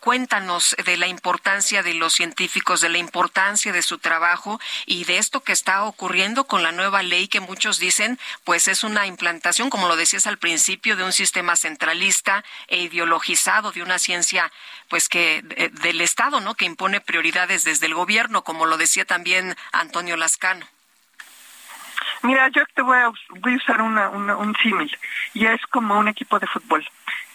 cuéntanos 0.00 0.76
de 0.84 0.96
la 0.96 1.06
importancia 1.06 1.82
de 1.82 1.94
los 1.94 2.14
científicos, 2.14 2.80
de 2.80 2.88
la 2.88 2.98
importancia 2.98 3.72
de 3.72 3.82
su 3.82 3.98
trabajo 3.98 4.60
y 4.86 5.04
de 5.04 5.18
esto 5.18 5.42
que 5.42 5.52
está 5.52 5.84
ocurriendo 5.84 6.44
con 6.44 6.62
la 6.62 6.72
nueva 6.72 7.02
ley 7.02 7.28
que 7.28 7.40
muchos 7.40 7.78
dicen, 7.78 8.18
pues 8.44 8.68
es 8.68 8.84
una 8.84 9.06
implantación, 9.06 9.70
como 9.70 9.88
lo 9.88 9.96
decías 9.96 10.26
al 10.26 10.38
principio, 10.38 10.96
de 10.96 11.04
un 11.04 11.12
sistema 11.12 11.39
más 11.42 11.60
centralista 11.60 12.44
e 12.68 12.78
ideologizado 12.78 13.72
de 13.72 13.82
una 13.82 13.98
ciencia 13.98 14.50
pues 14.88 15.08
que 15.08 15.42
del 15.82 16.00
Estado, 16.00 16.40
¿no? 16.40 16.54
que 16.54 16.64
impone 16.64 17.00
prioridades 17.00 17.64
desde 17.64 17.86
el 17.86 17.94
gobierno, 17.94 18.42
como 18.42 18.66
lo 18.66 18.76
decía 18.76 19.04
también 19.04 19.56
Antonio 19.72 20.16
Lascano. 20.16 20.66
Mira, 22.22 22.48
yo 22.48 22.62
te 22.74 22.82
voy 22.82 22.98
a, 22.98 23.08
usar 23.08 23.80
un 23.80 24.56
símil 24.62 24.94
y 25.32 25.46
es 25.46 25.60
como 25.66 25.98
un 25.98 26.08
equipo 26.08 26.38
de 26.38 26.46
fútbol. 26.46 26.86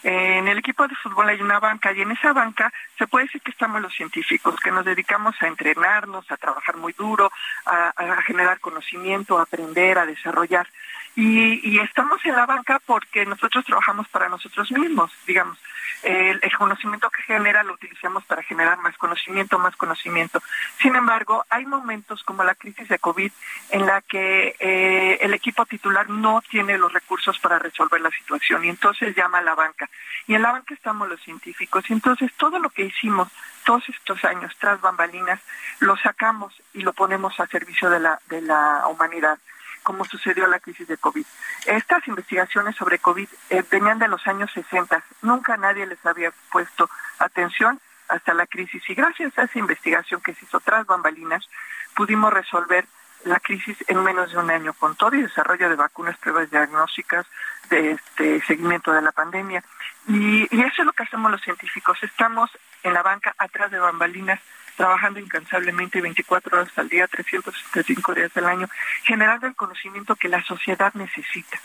en 0.03 0.47
el 0.47 0.60
equipo 0.60 0.88
de 0.88 0.95
fútbol 0.95 1.30
hay 1.30 1.41
una 1.41 1.60
banca 1.60 1.91
y 1.91 2.01
en 2.01 2.12
esa 2.12 2.34
banca 2.34 2.72
se 2.97 3.08
puede 3.08 3.26
decir 3.26 3.41
que 3.41 3.51
estamos 3.51 3.82
los 3.82 3.93
científicos, 3.93 4.60
que 4.60 4.72
nos 4.72 4.86
dedicamos 4.86 5.36
a 5.41 5.47
entrenarnos, 5.47 6.30
a 6.32 6.38
trabajar 6.38 6.78
muy 6.78 6.93
duro, 6.93 7.32
a, 7.66 7.93
a 7.95 8.22
generar 8.22 8.60
conocimiento, 8.60 9.39
a 9.39 9.43
aprender, 9.43 9.97
a 9.97 10.06
desarrollar. 10.06 10.68
Y, 11.16 11.80
estamos 11.80 12.20
en 12.26 12.36
la 12.36 12.45
banca 12.45 12.82
porque 12.86 13.26
nosotros 13.26 13.63
trabajamos 13.66 14.07
para 14.09 14.28
nosotros 14.28 14.70
mismos, 14.72 15.11
digamos. 15.26 15.57
El, 16.03 16.39
conocimiento 16.57 17.09
que 17.09 17.24
genera 17.24 17.63
lo 17.63 17.74
utilizamos 17.74 18.24
para 18.26 18.43
generar 18.43 18.78
más 18.80 18.97
conocimiento, 18.97 19.57
más 19.57 19.76
conocimiento. 19.76 20.41
Sin 20.80 20.95
embargo, 20.95 21.45
hay 21.49 21.66
momentos 21.66 22.24
como 22.24 22.43
la 22.43 22.55
crisis 22.55 22.88
de 22.89 22.99
COVID 22.99 23.32
en 23.72 23.86
la 23.86 24.01
que 24.01 24.55
eh, 24.59 25.18
el 25.22 25.34
equipo 25.34 25.66
titular 25.66 26.09
no 26.09 26.41
tiene 26.49 26.78
los 26.78 26.91
recursos 26.91 27.39
para 27.39 27.59
resolver 27.59 28.01
la 28.01 28.11
situación 28.11 28.66
y 28.66 28.70
entonces 28.70 29.16
llama 29.16 29.39
a 29.39 29.41
la 29.41 29.55
banca. 29.55 29.89
Y 30.28 30.36
en 30.36 30.41
la 30.41 30.51
banca 30.51 30.74
estamos 30.74 31.07
los 31.07 31.22
científicos. 31.22 31.89
Y 31.89 31.93
entonces 31.93 32.32
todo 32.38 32.59
lo 32.59 32.70
que 32.70 32.86
hicimos 32.86 33.30
todos 33.63 33.88
estos 33.89 34.24
años 34.26 34.55
tras 34.59 34.80
bambalinas 34.82 35.39
lo 35.80 35.97
sacamos 35.97 36.53
y 36.74 36.82
lo 36.82 36.93
ponemos 36.93 37.39
a 37.39 37.47
servicio 37.47 37.89
de 37.89 37.99
la, 37.99 38.20
de 38.30 38.41
la 38.41 38.84
humanidad 38.88 39.39
como 39.86 40.03
sucedió 40.03 40.47
la 40.47 40.59
crisis 40.59 40.88
de 40.88 40.97
COVID. 40.97 41.23
Estas 41.67 42.07
investigaciones 42.07 42.75
sobre 42.75 42.97
COVID 42.97 43.29
eh, 43.51 43.63
venían 43.69 43.99
de 43.99 44.07
los 44.07 44.25
años 44.25 44.49
60. 44.51 45.03
Nunca 45.21 45.55
nadie 45.57 45.86
les 45.86 46.03
había 46.03 46.33
puesto 46.51 46.89
atención 47.19 47.79
hasta 48.07 48.33
la 48.33 48.47
crisis 48.47 48.81
y 48.89 48.95
gracias 48.95 49.38
a 49.38 49.43
esa 49.43 49.59
investigación 49.59 50.21
que 50.21 50.33
se 50.33 50.45
hizo 50.45 50.59
tras 50.59 50.88
bambalinas 50.88 51.47
pudimos 51.95 52.33
resolver 52.33 52.86
la 53.25 53.39
crisis 53.39 53.77
en 53.88 54.03
menos 54.03 54.31
de 54.31 54.39
un 54.39 54.49
año 54.49 54.73
con 54.73 54.95
todo 54.95 55.15
y 55.15 55.21
desarrollo 55.21 55.69
de 55.69 55.75
vacunas, 55.75 56.17
pruebas 56.17 56.49
diagnósticas, 56.49 57.27
de 57.69 57.91
este 57.91 58.41
seguimiento 58.41 58.91
de 58.91 59.01
la 59.03 59.11
pandemia. 59.11 59.63
Y, 60.07 60.47
y 60.55 60.61
eso 60.61 60.81
es 60.81 60.86
lo 60.86 60.93
que 60.93 61.03
hacemos 61.03 61.31
los 61.31 61.41
científicos. 61.41 61.97
Estamos 62.01 62.49
en 62.83 62.93
la 62.93 63.03
banca 63.03 63.36
atrás 63.38 63.71
de 63.71 63.79
bambalinas 63.79 64.39
trabajando 64.76 65.19
incansablemente 65.19 66.01
24 66.01 66.57
horas 66.57 66.78
al 66.78 66.89
día, 66.89 67.07
365 67.07 68.13
días 68.13 68.36
al 68.36 68.45
año, 68.45 68.69
generando 69.03 69.47
el 69.47 69.55
conocimiento 69.55 70.15
que 70.15 70.30
la 70.30 70.43
sociedad 70.43 70.93
necesita. 70.93 71.59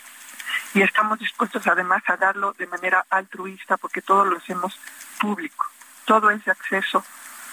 Y 0.73 0.81
estamos 0.81 1.19
dispuestos 1.19 1.67
además 1.67 2.01
a 2.07 2.17
darlo 2.17 2.53
de 2.53 2.67
manera 2.67 3.05
altruista 3.09 3.77
porque 3.77 4.01
todo 4.01 4.25
lo 4.25 4.37
hacemos 4.37 4.79
público, 5.19 5.65
todo 6.05 6.29
es 6.31 6.43
de 6.45 6.51
acceso 6.51 7.03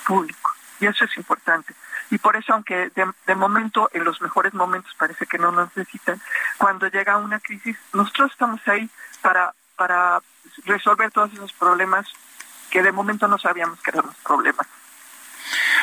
público. 0.07 0.53
Y 0.81 0.87
eso 0.87 1.05
es 1.05 1.17
importante. 1.17 1.75
Y 2.11 2.19
por 2.19 2.37
eso, 2.37 2.55
aunque 2.55 2.91
de, 2.91 3.13
de, 3.27 3.35
momento, 3.35 3.91
en 3.93 4.05
los 4.05 4.21
mejores 4.21 4.55
momentos 4.55 4.95
parece 4.97 5.27
que 5.27 5.39
no 5.39 5.51
nos 5.51 5.77
necesitan, 5.77 6.21
cuando 6.57 6.87
llega 6.87 7.17
una 7.17 7.41
crisis, 7.41 7.77
nosotros 7.93 8.31
estamos 8.31 8.61
ahí 8.67 8.89
para, 9.21 9.53
para 9.77 10.21
resolver 10.65 11.11
todos 11.11 11.33
esos 11.33 11.53
problemas 11.53 12.07
que 12.71 12.83
de 12.83 12.93
momento 12.93 13.27
no 13.27 13.39
sabíamos 13.39 13.81
que 13.81 13.91
eran 13.91 14.07
los 14.07 14.17
problemas. 14.17 14.67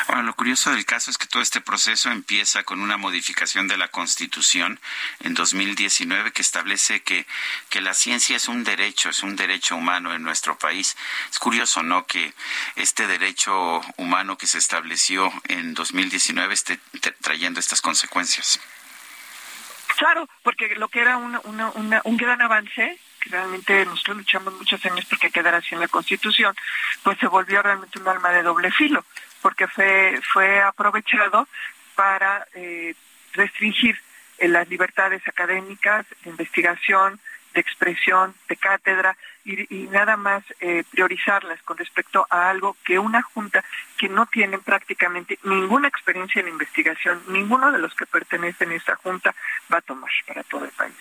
Bueno, 0.06 0.22
lo 0.22 0.34
curioso 0.34 0.70
del 0.70 0.84
caso 0.84 1.10
es 1.10 1.18
que 1.18 1.26
todo 1.26 1.42
este 1.42 1.60
proceso 1.60 2.10
empieza 2.10 2.62
con 2.62 2.80
una 2.80 2.96
modificación 2.96 3.66
de 3.66 3.76
la 3.76 3.88
Constitución 3.88 4.78
en 5.20 5.34
2019 5.34 6.30
que 6.30 6.42
establece 6.42 7.02
que, 7.02 7.26
que 7.70 7.80
la 7.80 7.92
ciencia 7.92 8.36
es 8.36 8.46
un 8.46 8.62
derecho, 8.62 9.08
es 9.08 9.24
un 9.24 9.34
derecho 9.34 9.74
humano 9.74 10.14
en 10.14 10.22
nuestro 10.22 10.56
país. 10.56 10.96
Es 11.28 11.40
curioso, 11.40 11.82
¿no?, 11.82 12.06
que 12.06 12.32
este 12.76 13.08
derecho 13.08 13.80
humano 13.96 14.38
que 14.38 14.46
se 14.46 14.58
estableció 14.58 15.32
en 15.48 15.74
2019 15.74 16.54
esté 16.54 16.78
trayendo 17.20 17.58
estas 17.58 17.80
consecuencias. 17.80 18.60
Claro, 19.96 20.28
porque 20.44 20.72
lo 20.76 20.86
que 20.88 21.00
era 21.00 21.16
un 21.16 22.16
gran 22.16 22.42
avance 22.42 23.00
que 23.20 23.30
realmente 23.30 23.84
nosotros 23.86 24.18
luchamos 24.18 24.54
muchos 24.54 24.84
años 24.84 25.04
porque 25.06 25.30
quedara 25.30 25.58
así 25.58 25.74
en 25.74 25.80
la 25.80 25.88
Constitución, 25.88 26.54
pues 27.02 27.18
se 27.18 27.26
volvió 27.26 27.60
realmente 27.60 27.98
un 27.98 28.06
arma 28.06 28.30
de 28.30 28.42
doble 28.42 28.70
filo 28.70 29.04
porque 29.42 29.66
fue, 29.66 30.20
fue 30.32 30.60
aprovechado 30.60 31.48
para 31.94 32.46
eh, 32.54 32.94
restringir 33.32 33.98
eh, 34.38 34.48
las 34.48 34.68
libertades 34.68 35.26
académicas, 35.26 36.06
de 36.22 36.30
investigación, 36.30 37.20
de 37.54 37.60
expresión, 37.62 38.34
de 38.48 38.56
cátedra 38.56 39.16
y, 39.44 39.88
nada 39.90 40.16
más 40.16 40.44
eh, 40.60 40.84
priorizarlas 40.90 41.62
con 41.62 41.78
respecto 41.78 42.26
a 42.28 42.50
algo 42.50 42.76
que 42.84 42.98
una 42.98 43.22
junta 43.22 43.64
que 43.96 44.08
no 44.08 44.26
tiene 44.26 44.58
prácticamente 44.58 45.38
ninguna 45.42 45.88
experiencia 45.88 46.40
en 46.40 46.48
investigación, 46.48 47.22
ninguno 47.28 47.72
de 47.72 47.78
los 47.78 47.94
que 47.94 48.04
pertenecen 48.04 48.70
a 48.70 48.74
esta 48.74 48.96
junta 48.96 49.34
va 49.72 49.78
a 49.78 49.82
tomar 49.82 50.10
para 50.26 50.42
todo 50.44 50.66
el 50.66 50.70
país. 50.72 50.94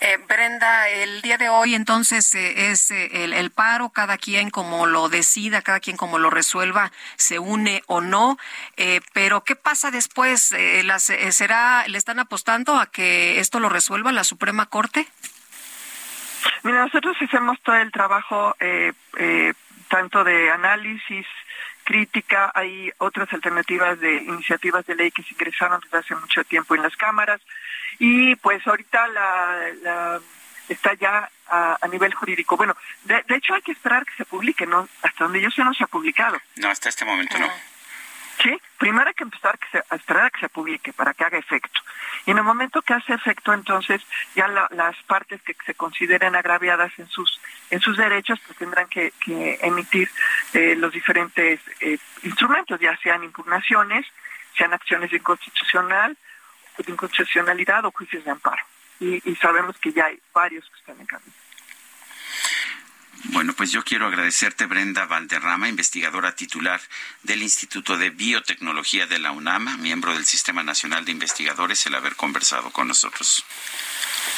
Eh, 0.00 0.16
Brenda, 0.28 0.88
el 0.88 1.22
día 1.22 1.38
de 1.38 1.48
hoy 1.48 1.74
entonces 1.74 2.32
eh, 2.36 2.70
es 2.70 2.92
eh, 2.92 3.24
el, 3.24 3.50
paro, 3.50 3.88
cada 3.88 4.16
quien 4.16 4.48
como 4.48 4.86
lo 4.86 5.08
decida, 5.08 5.62
cada 5.62 5.80
quien 5.80 5.96
como 5.96 6.20
lo 6.20 6.30
resuelva, 6.30 6.92
se 7.16 7.40
une 7.40 7.82
o 7.86 8.00
no, 8.00 8.38
pero 9.12 9.42
¿qué 9.42 9.56
pasa 9.56 9.90
después? 9.90 10.54
Las, 10.84 11.04
¿Será, 11.30 11.84
le 11.88 11.98
están 11.98 12.20
apostando 12.20 12.76
a 12.76 12.86
que 12.86 13.40
esto 13.40 13.58
lo 13.58 13.68
resuelva 13.68 14.12
la 14.12 14.22
Suprema 14.22 14.66
Corte? 14.66 15.08
Mira, 16.62 16.82
nosotros 16.82 17.16
hacemos 17.20 17.60
todo 17.62 17.76
el 17.76 17.90
trabajo 17.90 18.54
tanto 19.88 20.22
de 20.22 20.50
análisis, 20.50 21.26
crítica, 21.88 22.52
hay 22.54 22.92
otras 22.98 23.32
alternativas 23.32 23.98
de 23.98 24.16
iniciativas 24.16 24.84
de 24.84 24.94
ley 24.94 25.10
que 25.10 25.22
se 25.22 25.32
ingresaron 25.32 25.80
desde 25.80 25.96
hace 25.96 26.14
mucho 26.16 26.44
tiempo 26.44 26.74
en 26.74 26.82
las 26.82 26.94
cámaras 26.96 27.40
y 27.98 28.36
pues 28.36 28.60
ahorita 28.66 29.08
la, 29.08 30.20
está 30.68 30.92
ya 30.92 31.30
a, 31.48 31.88
nivel 31.90 32.12
jurídico. 32.12 32.58
Bueno, 32.58 32.76
de, 33.04 33.24
hecho 33.30 33.54
hay 33.54 33.62
que 33.62 33.72
esperar 33.72 34.04
que 34.04 34.14
se 34.18 34.26
publique, 34.26 34.66
¿no? 34.66 34.86
Hasta 35.02 35.24
donde 35.24 35.40
yo 35.40 35.50
sé 35.50 35.64
no 35.64 35.72
se 35.72 35.84
ha 35.84 35.86
publicado. 35.86 36.38
No, 36.56 36.68
hasta 36.68 36.90
este 36.90 37.06
momento 37.06 37.38
no. 37.38 37.48
Sí, 38.40 38.56
primero 38.78 39.08
hay 39.08 39.14
que 39.14 39.24
empezar 39.24 39.58
a 39.90 39.96
esperar 39.96 40.26
a 40.26 40.30
que 40.30 40.40
se 40.40 40.48
publique 40.48 40.92
para 40.92 41.12
que 41.12 41.24
haga 41.24 41.38
efecto. 41.38 41.80
Y 42.24 42.30
en 42.30 42.38
el 42.38 42.44
momento 42.44 42.82
que 42.82 42.94
hace 42.94 43.14
efecto, 43.14 43.52
entonces 43.52 44.00
ya 44.36 44.46
las 44.48 44.96
partes 45.06 45.42
que 45.42 45.56
se 45.66 45.74
consideren 45.74 46.36
agraviadas 46.36 46.96
en 46.98 47.08
sus 47.08 47.40
en 47.70 47.80
sus 47.80 47.96
derechos, 47.96 48.38
pues 48.46 48.56
tendrán 48.58 48.88
que, 48.88 49.12
emitir 49.60 50.08
eh, 50.54 50.74
los 50.76 50.92
diferentes 50.92 51.60
eh, 51.80 51.98
instrumentos, 52.22 52.80
ya 52.80 52.96
sean 52.98 53.24
impugnaciones, 53.24 54.06
sean 54.56 54.72
acciones 54.72 55.10
de 55.10 55.18
inconstitucional, 55.18 56.16
de 56.78 56.92
inconstitucionalidad 56.92 57.84
o 57.84 57.90
juicios 57.90 58.24
de 58.24 58.30
amparo. 58.30 58.62
y, 59.00 59.20
y 59.30 59.36
sabemos 59.36 59.76
que 59.78 59.92
ya 59.92 60.06
hay 60.06 60.18
varios 60.32 60.64
que 60.70 60.78
están 60.78 61.00
en 61.00 61.06
camino. 61.06 61.47
Bueno, 63.24 63.52
pues 63.52 63.72
yo 63.72 63.82
quiero 63.84 64.06
agradecerte, 64.06 64.66
Brenda 64.66 65.06
Valderrama, 65.06 65.68
investigadora 65.68 66.34
titular 66.34 66.80
del 67.22 67.42
Instituto 67.42 67.96
de 67.96 68.10
Biotecnología 68.10 69.06
de 69.06 69.18
la 69.18 69.32
UNAMA, 69.32 69.76
miembro 69.76 70.14
del 70.14 70.24
Sistema 70.24 70.62
Nacional 70.62 71.04
de 71.04 71.12
Investigadores, 71.12 71.84
el 71.86 71.94
haber 71.94 72.14
conversado 72.16 72.70
con 72.70 72.88
nosotros. 72.88 73.44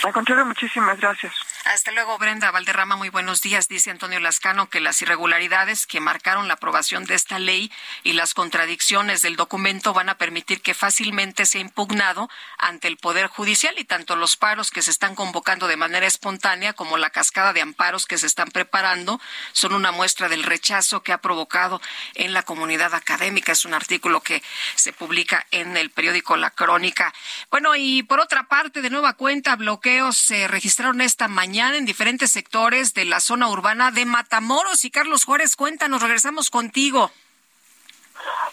Al 0.03 0.13
contrario, 0.13 0.47
muchísimas 0.47 0.99
gracias. 0.99 1.35
Hasta 1.73 1.93
luego, 1.93 2.19
Brenda 2.19 2.51
Valderrama. 2.51 2.97
Muy 2.97 3.11
buenos 3.11 3.43
días. 3.43 3.69
Dice 3.69 3.93
Antonio 3.93 4.19
Lascano 4.19 4.69
que 4.69 4.81
las 4.81 5.01
irregularidades 5.03 5.87
que 5.87 6.01
marcaron 6.01 6.49
la 6.49 6.55
aprobación 6.55 7.05
de 7.05 7.15
esta 7.15 7.39
ley 7.39 7.71
y 8.03 8.15
las 8.15 8.35
contradicciones 8.35 9.23
del 9.23 9.37
documento 9.37 9.95
van 9.95 10.09
a 10.09 10.19
permitir 10.19 10.63
que 10.63 10.75
fácilmente 10.75 11.47
sea 11.47 11.61
impugnado 11.61 12.29
ante 12.59 12.89
el 12.89 12.97
Poder 12.97 13.29
Judicial 13.29 13.73
y 13.79 13.85
tanto 13.85 14.17
los 14.17 14.37
paros 14.37 14.73
que 14.73 14.83
se 14.83 14.91
están 14.91 15.15
convocando 15.15 15.69
de 15.69 15.77
manera 15.77 16.09
espontánea 16.09 16.73
como 16.73 16.99
la 16.99 17.11
cascada 17.11 17.53
de 17.53 17.61
amparos 17.61 18.05
que 18.05 18.19
se 18.19 18.27
están 18.27 18.51
preparando 18.51 19.21
son 19.53 19.73
una 19.73 19.93
muestra 19.93 20.29
del 20.29 20.43
rechazo 20.43 21.05
que 21.05 21.13
ha 21.13 21.19
provocado 21.19 21.81
en 22.17 22.35
la 22.35 22.43
comunidad 22.43 22.95
académica. 22.95 23.53
Es 23.53 23.65
un 23.65 23.75
artículo 23.75 24.23
que 24.23 24.43
se 24.75 24.93
publica 24.93 25.47
en 25.53 25.77
el 25.77 25.91
periódico 25.91 26.37
La 26.37 26.51
Crónica. 26.51 27.15
Bueno, 27.49 27.77
y 27.77 28.03
por 28.03 28.19
otra 28.19 28.49
parte, 28.49 28.83
de 28.83 28.91
nueva 28.91 29.13
cuenta, 29.13 29.55
bloqueos 29.55 30.17
se 30.17 30.49
registraron 30.49 31.01
esta 31.01 31.29
mañana 31.29 31.60
en 31.69 31.85
diferentes 31.85 32.33
sectores 32.33 32.95
de 32.95 33.05
la 33.05 33.21
zona 33.21 33.51
urbana 33.51 33.91
de 33.91 34.07
Matamoros. 34.07 34.87
Y 34.87 34.91
Carlos 34.91 35.25
Juárez, 35.25 35.57
cuéntanos, 35.57 36.01
regresamos 36.01 36.49
contigo. 36.49 37.11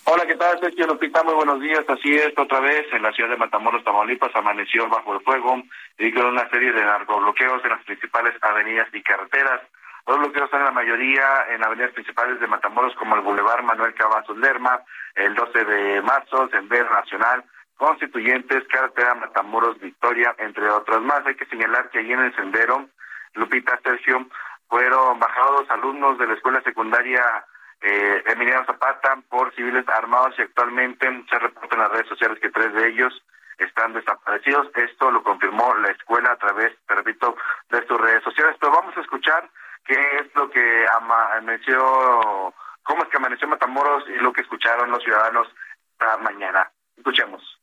Hola, 0.03 0.25
¿qué 0.25 0.35
tal? 0.35 0.59
Sergio 0.59 0.87
Lupita, 0.87 1.23
muy 1.23 1.33
buenos 1.33 1.61
días. 1.61 1.85
Así 1.87 2.13
es, 2.13 2.33
otra 2.37 2.59
vez 2.59 2.85
en 2.91 3.01
la 3.01 3.13
ciudad 3.13 3.29
de 3.29 3.37
Matamoros, 3.37 3.83
Tamaulipas, 3.85 4.35
amaneció 4.35 4.89
bajo 4.89 5.13
el 5.13 5.21
fuego 5.21 5.63
y 5.97 6.11
con 6.11 6.25
una 6.25 6.49
serie 6.49 6.73
de 6.73 6.83
narcobloqueos 6.83 7.63
en 7.63 7.69
las 7.69 7.83
principales 7.85 8.35
avenidas 8.41 8.89
y 8.93 9.01
carreteras. 9.01 9.61
Los 10.05 10.19
bloqueos 10.19 10.45
están 10.45 10.61
en 10.61 10.65
la 10.65 10.71
mayoría 10.71 11.45
en 11.49 11.63
avenidas 11.63 11.93
principales 11.93 12.41
de 12.41 12.47
Matamoros, 12.47 12.93
como 12.95 13.15
el 13.15 13.21
Boulevard 13.21 13.63
Manuel 13.63 13.93
Cavazos 13.93 14.37
Lerma, 14.37 14.81
el 15.15 15.33
12 15.33 15.63
de 15.63 16.01
marzo, 16.01 16.49
Sendero 16.49 16.89
Nacional, 16.91 17.45
Constituyentes, 17.77 18.67
Carretera 18.67 19.15
Matamoros, 19.15 19.79
Victoria, 19.79 20.35
entre 20.39 20.69
otras 20.69 21.01
más. 21.01 21.25
Hay 21.25 21.35
que 21.35 21.45
señalar 21.45 21.89
que 21.89 21.99
allí 21.99 22.11
en 22.11 22.19
el 22.19 22.35
sendero, 22.35 22.89
Lupita 23.37 23.79
Sergio, 23.83 24.27
fueron 24.67 25.19
bajados 25.19 25.69
alumnos 25.69 26.17
de 26.17 26.27
la 26.27 26.33
escuela 26.33 26.61
secundaria 26.61 27.23
eh, 27.81 28.23
Emiliano 28.25 28.65
Zapata 28.65 29.17
por 29.29 29.53
civiles 29.55 29.87
armados 29.87 30.35
y 30.37 30.41
actualmente 30.41 31.07
se 31.29 31.39
reporta 31.39 31.75
en 31.75 31.81
las 31.81 31.91
redes 31.91 32.07
sociales 32.07 32.39
que 32.39 32.49
tres 32.49 32.73
de 32.73 32.89
ellos 32.89 33.23
están 33.57 33.93
desaparecidos. 33.93 34.67
Esto 34.75 35.11
lo 35.11 35.23
confirmó 35.23 35.73
la 35.75 35.91
escuela 35.91 36.31
a 36.31 36.37
través, 36.37 36.73
te 36.87 36.95
repito, 36.95 37.35
de 37.69 37.85
sus 37.87 37.99
redes 37.99 38.23
sociales. 38.23 38.55
Pero 38.59 38.73
vamos 38.73 38.95
a 38.97 39.01
escuchar 39.01 39.49
qué 39.85 39.99
es 40.19 40.35
lo 40.35 40.49
que 40.49 40.85
amaneció, 40.99 42.53
cómo 42.83 43.03
es 43.03 43.09
que 43.09 43.17
amaneció 43.17 43.47
Matamoros 43.47 44.03
y 44.09 44.15
lo 44.21 44.33
que 44.33 44.41
escucharon 44.41 44.91
los 44.91 45.03
ciudadanos 45.03 45.47
esta 45.93 46.17
mañana. 46.17 46.69
Escuchemos. 46.97 47.57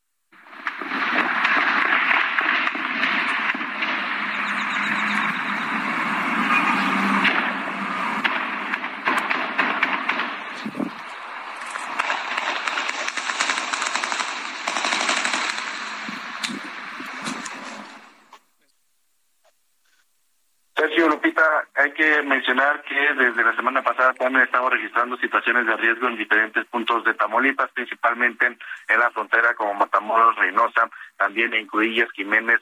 Sergio 20.75 21.07
Lupita, 21.07 21.67
hay 21.85 21.91
que 21.91 22.23
mencionar 22.23 22.81
que 22.81 23.13
desde 23.13 23.43
la 23.43 23.55
semana 23.55 23.83
pasada 23.83 24.11
también 24.13 24.43
estamos 24.43 24.71
registrando 24.71 25.17
situaciones 25.17 25.67
de 25.67 25.77
riesgo 25.77 26.07
en 26.07 26.17
diferentes 26.17 26.65
puntos 26.65 27.03
de 27.03 27.13
Tamaulipas, 27.13 27.69
principalmente 27.73 28.47
en 28.47 28.99
la 28.99 29.11
frontera 29.11 29.53
como 29.53 29.75
Matamoros, 29.75 30.35
Reynosa, 30.35 30.89
también 31.17 31.53
en 31.53 31.67
Cudillas, 31.67 32.11
Jiménez, 32.11 32.59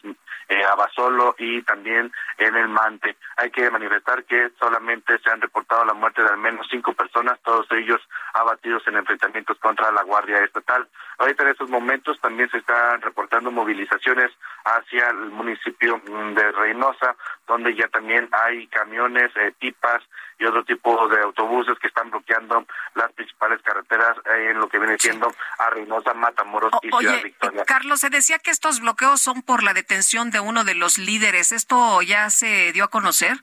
eh, 0.49 0.63
Abasolo 0.65 1.35
y 1.37 1.61
también 1.63 2.11
en 2.37 2.55
el 2.55 2.67
Mante. 2.67 3.15
Hay 3.37 3.49
que 3.51 3.69
manifestar 3.69 4.23
que 4.25 4.51
solamente 4.59 5.17
se 5.19 5.29
han 5.29 5.41
reportado 5.41 5.85
la 5.85 5.93
muerte 5.93 6.21
de 6.21 6.29
al 6.29 6.37
menos 6.37 6.67
cinco 6.69 6.93
personas, 6.93 7.39
todos 7.43 7.65
ellos 7.71 8.01
abatidos 8.33 8.87
en 8.87 8.97
enfrentamientos 8.97 9.57
contra 9.59 9.91
la 9.91 10.03
Guardia 10.03 10.43
Estatal. 10.43 10.87
Ahorita 11.17 11.43
en 11.43 11.49
estos 11.49 11.69
momentos 11.69 12.19
también 12.19 12.49
se 12.49 12.57
están 12.57 13.01
reportando 13.01 13.51
movilizaciones 13.51 14.31
hacia 14.65 15.09
el 15.09 15.29
municipio 15.31 16.01
de 16.35 16.51
Reynosa, 16.51 17.15
donde 17.47 17.75
ya 17.75 17.87
también 17.87 18.29
hay 18.31 18.67
camiones, 18.67 19.31
eh, 19.35 19.53
tipas 19.59 20.03
y 20.43 20.45
otro 20.45 20.63
tipo 20.65 21.07
de 21.07 21.21
autobuses 21.21 21.79
que 21.79 21.87
están 21.87 22.11
bloqueando 22.11 22.65
las 22.95 23.11
principales 23.13 23.61
carreteras 23.61 24.17
eh, 24.25 24.51
en 24.51 24.59
lo 24.59 24.67
que 24.67 24.77
viene 24.77 24.97
siendo 24.97 25.33
a 25.57 25.69
Reynosa, 25.69 26.13
Matamoros 26.13 26.71
y 26.81 26.89
Ciudad 26.89 27.23
Victoria. 27.23 27.63
Carlos, 27.65 28.01
se 28.01 28.09
decía 28.09 28.39
que 28.39 28.51
estos 28.51 28.81
bloqueos 28.81 29.21
son 29.21 29.41
por 29.41 29.63
la 29.63 29.73
detención 29.73 30.31
de 30.31 30.41
uno 30.41 30.65
de 30.65 30.75
los 30.75 30.97
líderes. 30.97 31.51
¿Esto 31.53 32.01
ya 32.01 32.29
se 32.29 32.73
dio 32.73 32.83
a 32.83 32.89
conocer? 32.89 33.37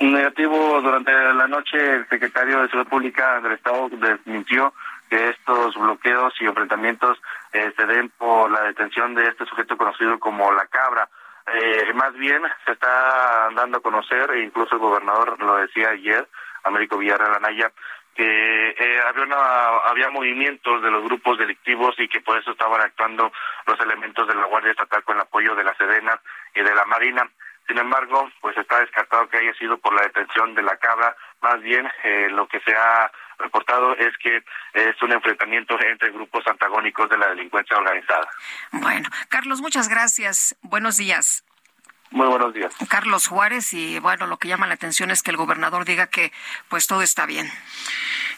Negativo, 0.00 0.80
durante 0.82 1.12
la 1.12 1.46
noche 1.46 1.76
el 1.96 2.08
secretario 2.08 2.60
de 2.60 2.68
Seguridad 2.68 2.90
Pública 2.90 3.40
del 3.40 3.52
Estado 3.52 3.88
desmintió 3.90 4.74
que 5.08 5.28
estos 5.28 5.74
bloqueos 5.76 6.34
y 6.40 6.44
enfrentamientos 6.44 7.18
eh, 7.52 7.72
se 7.76 7.86
den 7.86 8.10
por 8.18 8.50
la 8.50 8.62
detención 8.64 9.14
de 9.14 9.28
este 9.28 9.46
sujeto 9.46 9.76
conocido 9.76 10.18
como 10.18 10.52
La 10.52 10.66
Cabra. 10.66 11.08
Eh, 11.46 11.92
más 11.94 12.14
bien 12.14 12.42
se 12.64 12.72
está 12.72 13.50
dando 13.54 13.78
a 13.78 13.82
conocer, 13.82 14.30
e 14.30 14.44
incluso 14.44 14.74
el 14.74 14.80
gobernador 14.80 15.40
lo 15.42 15.56
decía 15.56 15.90
ayer, 15.90 16.28
Américo 16.64 16.98
Villarreal 16.98 17.34
Anaya, 17.34 17.72
que 18.14 18.68
eh, 18.70 19.00
había, 19.06 19.24
una, 19.24 19.66
había 19.86 20.10
movimientos 20.10 20.82
de 20.82 20.90
los 20.90 21.02
grupos 21.04 21.38
delictivos 21.38 21.94
y 21.98 22.08
que 22.08 22.20
por 22.20 22.38
eso 22.38 22.52
estaban 22.52 22.80
actuando 22.80 23.32
los 23.66 23.80
elementos 23.80 24.28
de 24.28 24.34
la 24.34 24.46
Guardia 24.46 24.72
Estatal 24.72 25.02
con 25.02 25.16
el 25.16 25.22
apoyo 25.22 25.54
de 25.54 25.64
la 25.64 25.74
Sedena 25.76 26.20
y 26.54 26.62
de 26.62 26.74
la 26.74 26.84
Marina. 26.84 27.28
Sin 27.66 27.78
embargo, 27.78 28.30
pues 28.40 28.56
está 28.58 28.80
descartado 28.80 29.28
que 29.28 29.38
haya 29.38 29.54
sido 29.54 29.78
por 29.78 29.94
la 29.94 30.02
detención 30.02 30.54
de 30.54 30.62
la 30.62 30.76
cabra. 30.76 31.16
Más 31.40 31.60
bien, 31.62 31.88
eh, 32.04 32.28
lo 32.30 32.46
que 32.48 32.60
se 32.60 32.74
ha 32.74 33.10
reportado 33.38 33.96
es 33.96 34.16
que 34.18 34.42
es 34.74 35.02
un 35.02 35.12
enfrentamiento 35.12 35.78
entre 35.80 36.10
grupos 36.10 36.46
antagónicos 36.46 37.08
de 37.10 37.18
la 37.18 37.28
delincuencia 37.28 37.76
organizada. 37.76 38.28
Bueno, 38.72 39.08
Carlos, 39.28 39.60
muchas 39.60 39.88
gracias. 39.88 40.56
Buenos 40.62 40.96
días. 40.96 41.44
Muy 42.12 42.26
buenos 42.26 42.52
días. 42.52 42.74
Carlos 42.88 43.26
Juárez 43.26 43.72
y 43.72 43.98
bueno, 43.98 44.26
lo 44.26 44.36
que 44.36 44.48
llama 44.48 44.66
la 44.66 44.74
atención 44.74 45.10
es 45.10 45.22
que 45.22 45.30
el 45.30 45.38
gobernador 45.38 45.86
diga 45.86 46.08
que 46.08 46.30
pues 46.68 46.86
todo 46.86 47.00
está 47.00 47.24
bien. 47.24 47.50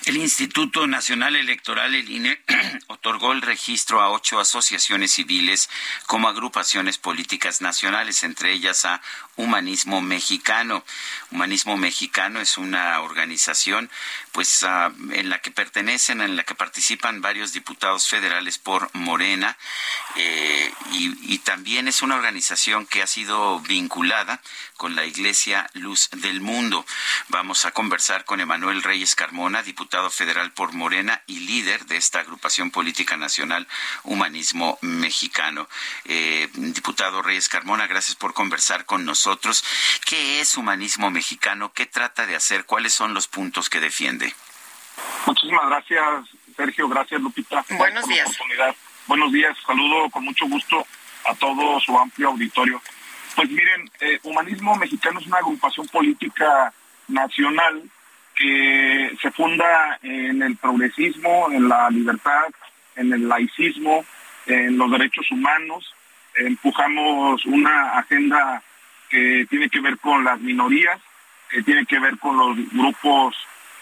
El 0.07 0.19
Instituto 0.19 0.87
Nacional 0.87 1.35
Electoral, 1.35 1.95
el 1.95 2.11
INE, 2.11 2.39
otorgó 2.89 3.33
el 3.33 3.41
registro 3.41 4.03
a 4.03 4.11
ocho 4.11 4.39
asociaciones 4.39 5.13
civiles 5.13 5.71
como 6.05 6.29
agrupaciones 6.29 6.99
políticas 6.99 7.63
nacionales, 7.63 8.23
entre 8.23 8.53
ellas 8.53 8.85
a 8.85 9.01
Humanismo 9.37 10.03
Mexicano. 10.03 10.85
Humanismo 11.31 11.79
Mexicano 11.79 12.41
es 12.41 12.59
una 12.59 13.01
organización 13.01 13.91
pues 14.33 14.63
uh, 14.63 14.93
en 15.13 15.31
la 15.31 15.39
que 15.39 15.51
pertenecen, 15.51 16.21
en 16.21 16.37
la 16.37 16.45
que 16.45 16.55
participan 16.55 17.23
varios 17.23 17.55
diputados 17.55 18.07
federales 18.07 18.59
por 18.59 18.91
Morena 18.95 19.57
eh, 20.17 20.71
y, 20.93 21.35
y 21.35 21.39
también 21.39 21.89
es 21.89 22.03
una 22.03 22.17
organización 22.17 22.87
que 22.87 23.03
ha 23.03 23.07
sido 23.07 23.59
vinculada 23.61 24.43
con 24.77 24.97
la 24.97 25.07
Iglesia 25.07 25.71
Luz 25.73 26.11
del 26.11 26.43
Mundo. 26.43 26.85
Vamos 27.29 27.65
a 27.65 27.71
conversar 27.71 28.25
con 28.27 28.41
Emanuel 28.41 28.83
Reyes 28.83 29.15
Carmona, 29.15 29.63
diputado 29.63 29.94
federal 30.11 30.51
por 30.53 30.73
Morena 30.73 31.23
y 31.27 31.41
líder 31.41 31.87
de 31.87 31.97
esta 31.97 32.19
agrupación 32.19 32.73
política 32.73 33.17
nacional 33.17 33.69
Humanismo 34.03 34.77
Mexicano. 34.83 35.69
Eh, 36.05 36.49
diputado 36.55 37.23
Reyes 37.23 37.49
Carmona, 37.49 37.87
gracias 37.87 38.17
por 38.17 38.35
conversar 38.35 38.87
con 38.87 39.05
nosotros. 39.05 39.65
¿Qué 40.05 40.41
es 40.41 40.57
Humanismo 40.57 41.11
Mexicano? 41.11 41.73
¿Qué 41.73 41.87
trata 41.87 42.27
de 42.27 42.35
hacer? 42.35 42.65
¿Cuáles 42.65 42.93
son 42.93 43.15
los 43.15 43.29
puntos 43.29 43.71
que 43.71 43.79
defiende? 43.79 44.35
Muchísimas 45.27 45.67
gracias, 45.69 46.03
Sergio. 46.57 46.89
Gracias, 46.89 47.21
Lupita. 47.21 47.65
Buenos 47.71 48.07
días. 48.09 48.37
Buenos 49.07 49.33
días. 49.33 49.57
Saludo 49.65 50.11
con 50.11 50.25
mucho 50.25 50.47
gusto 50.47 50.85
a 51.25 51.35
todo 51.37 51.79
su 51.81 51.97
amplio 51.97 52.31
auditorio. 52.31 52.83
Pues 53.37 53.49
miren, 53.49 53.91
eh, 54.01 54.19
Humanismo 54.25 54.75
Mexicano 54.75 55.21
es 55.21 55.27
una 55.27 55.39
agrupación 55.39 55.87
política 55.87 56.73
nacional 57.07 57.89
que 58.35 59.17
se 59.21 59.31
funda 59.31 59.99
en 60.03 60.43
el 60.43 60.57
progresismo, 60.57 61.51
en 61.51 61.69
la 61.69 61.89
libertad, 61.91 62.47
en 62.97 63.13
el 63.13 63.29
laicismo, 63.29 64.05
en 64.47 64.77
los 64.77 64.91
derechos 64.91 65.31
humanos. 65.31 65.95
Empujamos 66.37 67.45
una 67.47 67.99
agenda 67.99 68.63
que 69.09 69.47
tiene 69.49 69.69
que 69.69 69.81
ver 69.81 69.99
con 69.99 70.25
las 70.25 70.41
minorías, 70.41 71.01
que 71.49 71.63
tiene 71.63 71.87
que 71.87 72.01
ver 72.01 72.19
con 72.19 72.37
los 72.37 72.57
grupos 72.73 73.37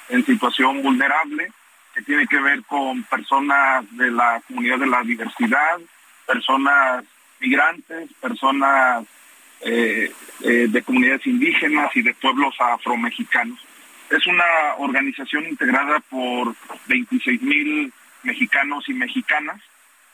en 0.08 0.24
situación 0.26 0.82
vulnerable, 0.82 1.50
que 1.94 2.02
tiene 2.02 2.26
que 2.26 2.38
ver 2.38 2.62
con 2.64 3.02
personas 3.04 3.84
de 3.96 4.10
la 4.10 4.42
comunidad 4.46 4.78
de 4.78 4.86
la 4.86 5.02
diversidad, 5.02 5.78
personas 6.26 7.04
migrantes, 7.40 8.12
personas 8.20 9.04
eh, 9.60 10.12
eh, 10.42 10.66
de 10.68 10.82
comunidades 10.82 11.26
indígenas 11.26 11.94
y 11.94 12.02
de 12.02 12.14
pueblos 12.14 12.54
afromexicanos. 12.58 13.58
Es 14.12 14.26
una 14.26 14.44
organización 14.76 15.46
integrada 15.46 15.98
por 16.10 16.54
26 16.86 17.40
mil 17.40 17.90
mexicanos 18.22 18.86
y 18.86 18.92
mexicanas 18.92 19.58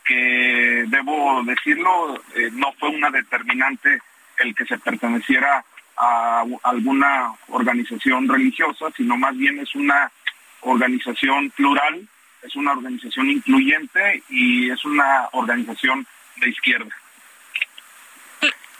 que, 0.04 0.84
debo 0.86 1.42
decirlo, 1.42 2.14
eh, 2.36 2.48
no 2.52 2.72
fue 2.78 2.90
una 2.90 3.10
determinante 3.10 4.00
el 4.38 4.54
que 4.54 4.66
se 4.66 4.78
perteneciera 4.78 5.64
a 5.96 6.44
alguna 6.62 7.32
organización 7.48 8.28
religiosa, 8.28 8.86
sino 8.96 9.16
más 9.16 9.36
bien 9.36 9.58
es 9.58 9.74
una 9.74 10.12
organización 10.60 11.50
plural, 11.50 12.08
es 12.42 12.54
una 12.54 12.74
organización 12.74 13.28
incluyente 13.30 14.22
y 14.28 14.70
es 14.70 14.84
una 14.84 15.28
organización 15.32 16.06
de 16.36 16.50
izquierda. 16.50 16.94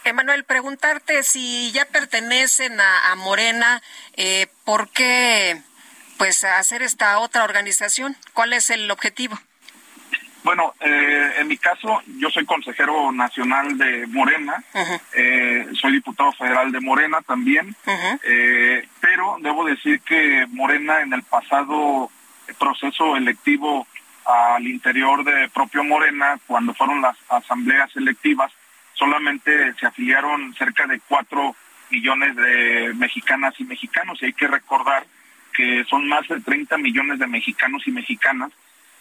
Emanuel, 0.09 0.43
preguntarte 0.43 1.23
si 1.23 1.71
ya 1.71 1.85
pertenecen 1.85 2.79
a, 2.79 3.15
Morena, 3.15 3.81
eh, 4.17 4.47
¿por 4.65 4.89
qué 4.89 5.61
pues 6.17 6.43
hacer 6.43 6.81
esta 6.81 7.19
otra 7.19 7.43
organización? 7.43 8.17
¿Cuál 8.33 8.53
es 8.53 8.69
el 8.69 8.89
objetivo? 8.91 9.39
Bueno, 10.43 10.73
eh, 10.79 11.33
en 11.39 11.47
mi 11.47 11.57
caso, 11.57 12.01
yo 12.17 12.29
soy 12.29 12.45
consejero 12.45 13.11
nacional 13.11 13.77
de 13.77 14.07
Morena, 14.07 14.63
eh, 15.13 15.67
soy 15.79 15.93
diputado 15.93 16.31
federal 16.31 16.71
de 16.71 16.79
Morena 16.79 17.21
también, 17.21 17.75
eh, 18.23 18.87
pero 19.01 19.37
debo 19.41 19.65
decir 19.65 20.01
que 20.01 20.47
Morena 20.49 21.01
en 21.01 21.13
el 21.13 21.23
pasado 21.23 22.09
proceso 22.57 23.15
electivo 23.15 23.85
al 24.25 24.65
interior 24.65 25.23
de 25.23 25.49
propio 25.49 25.83
Morena, 25.83 26.39
cuando 26.47 26.73
fueron 26.73 27.01
las 27.01 27.17
asambleas 27.29 27.95
electivas, 27.95 28.51
solamente 28.99 29.73
se 29.79 29.87
afiliaron 29.87 30.53
cerca 30.53 30.85
de 30.85 30.99
cuatro 30.99 31.55
millones 31.89 32.35
de 32.35 32.93
mexicanas 32.95 33.55
y 33.57 33.63
mexicanos, 33.63 34.21
y 34.21 34.25
hay 34.25 34.33
que 34.33 34.47
recordar 34.47 35.05
que 35.53 35.85
son 35.89 36.07
más 36.07 36.27
de 36.27 36.39
30 36.41 36.77
millones 36.77 37.17
de 37.17 37.27
mexicanos 37.27 37.87
y 37.87 37.91
mexicanas 37.91 38.51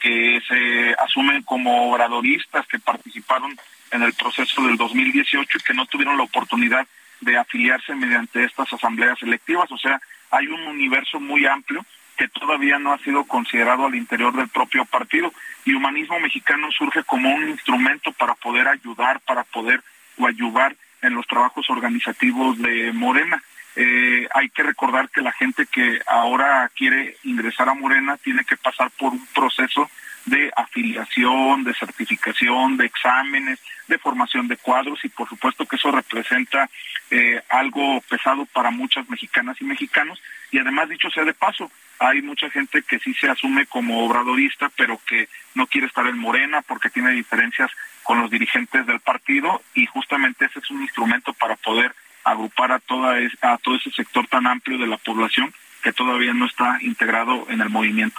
que 0.01 0.41
se 0.47 0.95
asumen 1.05 1.43
como 1.43 1.91
obradoristas 1.91 2.67
que 2.69 2.79
participaron 2.79 3.59
en 3.91 4.03
el 4.03 4.13
proceso 4.15 4.63
del 4.63 4.77
2018 4.77 5.59
y 5.59 5.63
que 5.63 5.75
no 5.75 5.87
tuvieron 5.87 6.17
la 6.17 6.23
oportunidad 6.23 6.87
de 7.21 7.37
afiliarse 7.37 7.95
mediante 7.95 8.45
estas 8.45 8.73
asambleas 8.73 9.21
electivas. 9.23 9.71
O 9.73 9.79
sea, 9.79 10.01
hay 10.31 10.47
un 10.47 10.63
universo 10.69 11.19
muy 11.19 11.47
amplio 11.47 11.85
que 12.19 12.29
todavía 12.29 12.79
no 12.81 12.93
ha 12.93 12.99
sido 12.99 13.25
considerado 13.25 13.87
al 13.87 13.95
interior 13.95 14.35
del 14.35 14.49
propio 14.49 14.85
partido 14.85 15.33
y 15.65 15.73
Humanismo 15.73 16.19
Mexicano 16.19 16.69
surge 16.77 17.05
como 17.05 17.33
un 17.33 17.49
instrumento 17.49 18.13
para 18.13 18.35
poder 18.35 18.67
ayudar, 18.67 19.21
para 19.21 19.45
poder 19.45 19.81
ayudar 20.27 20.75
en 21.01 21.15
los 21.15 21.27
trabajos 21.29 21.71
organizativos 21.71 22.59
de 22.59 22.93
Morena. 22.93 23.41
Eh, 23.81 24.27
hay 24.35 24.49
que 24.49 24.65
recordar 24.65 25.09
que 25.09 25.21
la 25.21 25.31
gente 25.31 25.65
que 25.67 26.01
ahora 26.09 26.69
quiere 26.75 27.17
ingresar 27.23 27.69
a 27.69 27.75
Morena 27.75 28.17
tiene 28.17 28.45
que 28.45 28.57
pasar 28.57 28.91
por 28.91 29.13
un 29.13 29.25
proceso 29.27 29.89
de 30.27 30.51
afiliación, 30.57 31.63
de 31.63 31.75
certificación, 31.75 32.77
de 32.77 32.87
exámenes, 32.87 33.61
de 33.87 33.99
formación 33.99 34.49
de 34.49 34.57
cuadros 34.57 34.99
y 35.05 35.09
por 35.09 35.29
supuesto 35.29 35.65
que 35.65 35.77
eso 35.77 35.93
representa 35.93 36.69
eh, 37.13 37.41
algo 37.51 38.01
pesado 38.01 38.47
para 38.47 38.73
muchas 38.73 39.09
mexicanas 39.09 39.57
y 39.61 39.65
mexicanos. 39.65 40.21
Y 40.51 40.59
además 40.59 40.89
dicho 40.89 41.09
sea 41.11 41.25
de 41.25 41.35
paso, 41.35 41.71
hay 42.01 42.21
mucha 42.21 42.51
gente 42.51 42.83
que 42.83 42.99
sí 42.99 43.15
se 43.15 43.31
asume 43.31 43.67
como 43.67 44.05
obradorista 44.05 44.73
pero 44.77 45.01
que 45.07 45.29
no 45.55 45.69
quiere 45.69 45.87
estar 45.87 46.07
en 46.09 46.19
Morena 46.19 46.63
porque 46.63 46.91
tiene 46.91 47.13
diferencias 47.13 47.71
con 48.03 48.19
los 48.21 48.29
dirigentes 48.29 48.87
del 48.87 48.99
partido 48.99 49.63
y 49.75 49.87
justamente 49.87 50.47
ese 50.47 50.59
es 50.59 50.69
un 50.69 50.83
instrumento 50.83 51.33
para 51.33 51.55
poder 51.55 51.95
agrupar 52.31 52.73
a, 52.73 52.79
toda 52.79 53.17
a 53.43 53.59
todo 53.59 53.77
ese 53.77 53.91
sector 53.91 54.27
tan 54.29 54.47
amplio 54.47 54.79
de 54.79 54.87
la 54.87 54.99
población 54.99 55.53
que 55.83 55.93
todavía 55.93 56.33
no 56.35 56.47
está 56.47 56.79
integrado 56.81 57.47
en 57.49 57.61
el 57.61 57.71
movimiento. 57.71 58.19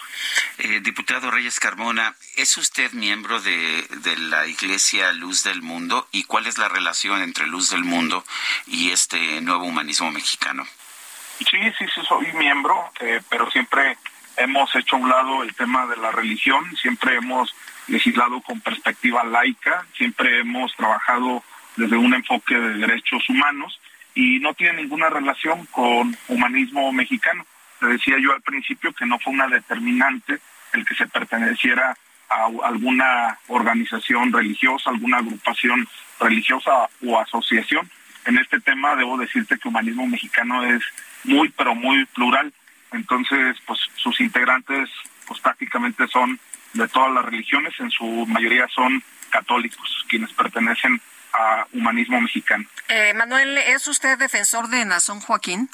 Eh, 0.60 0.80
diputado 0.82 1.30
Reyes 1.30 1.60
Carmona, 1.60 2.16
¿es 2.38 2.58
usted 2.58 2.92
miembro 2.94 3.42
de, 3.42 3.86
la 4.18 4.48
Iglesia 4.48 5.12
Luz 5.12 5.44
del 5.44 5.62
Mundo 5.62 6.08
y 6.12 6.24
cuál 6.24 6.48
es 6.48 6.58
la 6.58 6.70
relación 6.70 7.22
entre 7.22 7.48
Luz 7.48 7.70
del 7.70 7.84
Mundo 7.84 8.24
y 8.68 8.92
este 8.92 9.42
nuevo 9.42 9.66
humanismo 9.66 10.12
mexicano? 10.12 10.66
Sí, 11.40 11.58
sí, 11.78 11.86
sí, 11.94 12.02
soy 12.08 12.32
miembro, 12.34 12.92
eh, 13.00 13.22
pero 13.30 13.50
siempre 13.52 13.98
hemos 14.38 14.74
hecho 14.76 14.96
a 14.96 15.00
un 15.00 15.10
lado 15.10 15.44
el 15.44 15.54
tema 15.56 15.86
de 15.86 15.98
la 15.98 16.12
religión, 16.12 16.76
siempre 16.78 17.16
hemos 17.16 17.54
legislado 17.88 18.42
con 18.42 18.60
perspectiva 18.62 19.24
laica, 19.24 19.86
siempre 19.96 20.40
hemos 20.40 20.76
trabajado 20.76 21.44
desde 21.76 21.96
un 21.96 22.14
enfoque 22.14 22.56
de 22.56 22.74
derechos 22.76 23.28
humanos 23.30 23.80
y 24.16 24.40
no 24.40 24.54
tiene 24.54 24.82
ninguna 24.82 25.10
relación 25.10 25.66
con 25.68 26.16
humanismo 26.28 26.92
mexicano. 26.92 27.46
Te 27.80 27.88
decía 27.88 28.18
yo 28.20 28.34
al 28.34 28.42
principio 28.42 28.94
que 28.94 29.06
no 29.06 29.20
fue 29.20 29.34
una 29.34 29.48
determinante 29.48 30.40
el 30.74 30.86
que 30.86 30.96
se 30.96 31.08
perteneciera 31.08 31.96
a 32.30 32.46
alguna 32.64 33.40
organización 33.48 34.32
religiosa, 34.32 34.90
alguna 34.90 35.18
agrupación 35.18 35.88
religiosa 36.20 36.90
o 37.06 37.20
asociación. 37.20 37.90
En 38.26 38.38
este 38.38 38.60
tema 38.60 38.96
debo 38.96 39.18
decirte 39.18 39.58
que 39.58 39.68
humanismo 39.68 40.06
mexicano 40.06 40.64
es 40.64 40.84
muy, 41.24 41.50
pero 41.50 41.74
muy 41.74 42.06
plural. 42.06 42.54
Entonces, 42.92 43.58
pues 43.66 43.80
sus 43.96 44.20
integrantes 44.20 44.90
pues 45.28 45.40
prácticamente 45.40 46.08
son 46.08 46.40
de 46.74 46.88
todas 46.88 47.14
las 47.14 47.26
religiones, 47.26 47.74
en 47.80 47.90
su 47.92 48.26
mayoría 48.28 48.68
son 48.68 49.04
católicos, 49.30 50.06
quienes 50.08 50.34
pertenecen 50.34 51.02
a 51.34 51.68
humanismo 51.74 52.20
mexicano. 52.22 52.66
Eh, 52.88 53.14
Manuel, 53.14 53.58
¿es 53.58 53.88
usted 53.88 54.18
defensor 54.18 54.68
de 54.70 54.86
Nazón 54.86 55.20
Joaquín? 55.22 55.70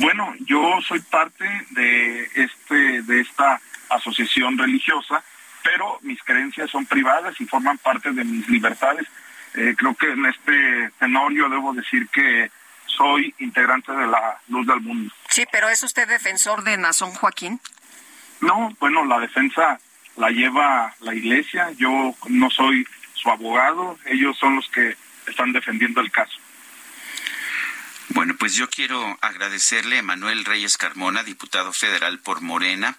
Bueno, 0.00 0.34
yo 0.40 0.78
soy 0.86 1.00
parte 1.00 1.44
de 1.70 2.22
este 2.34 3.02
de 3.02 3.20
esta 3.20 3.60
asociación 3.88 4.56
religiosa, 4.56 5.22
pero 5.62 5.98
mis 6.02 6.22
creencias 6.22 6.70
son 6.70 6.86
privadas 6.86 7.40
y 7.40 7.46
forman 7.46 7.78
parte 7.78 8.12
de 8.12 8.24
mis 8.24 8.48
libertades. 8.48 9.06
Eh, 9.54 9.74
creo 9.76 9.94
que 9.94 10.10
en 10.10 10.26
este 10.26 10.90
tenor 10.98 11.32
yo 11.32 11.48
debo 11.48 11.72
decir 11.72 12.08
que 12.08 12.50
soy 12.86 13.34
integrante 13.38 13.92
de 13.92 14.06
la 14.06 14.38
Luz 14.48 14.66
del 14.66 14.80
Mundo. 14.80 15.12
Sí, 15.28 15.44
pero 15.50 15.68
¿es 15.68 15.82
usted 15.82 16.08
defensor 16.08 16.62
de 16.64 16.76
Nazón 16.76 17.12
Joaquín? 17.12 17.60
No, 18.40 18.74
bueno, 18.78 19.04
la 19.04 19.18
defensa 19.18 19.80
la 20.16 20.30
lleva 20.30 20.94
la 21.00 21.14
iglesia. 21.14 21.70
Yo 21.76 22.14
no 22.28 22.50
soy 22.50 22.86
su 23.20 23.30
abogado, 23.30 23.98
ellos 24.06 24.36
son 24.38 24.56
los 24.56 24.68
que 24.68 24.96
están 25.26 25.52
defendiendo 25.52 26.00
el 26.00 26.10
caso. 26.10 26.38
Bueno, 28.10 28.34
pues 28.38 28.54
yo 28.54 28.70
quiero 28.70 29.18
agradecerle 29.20 29.98
a 29.98 30.02
Manuel 30.02 30.46
Reyes 30.46 30.78
Carmona, 30.78 31.22
diputado 31.22 31.72
federal 31.72 32.18
por 32.18 32.40
Morena, 32.40 32.96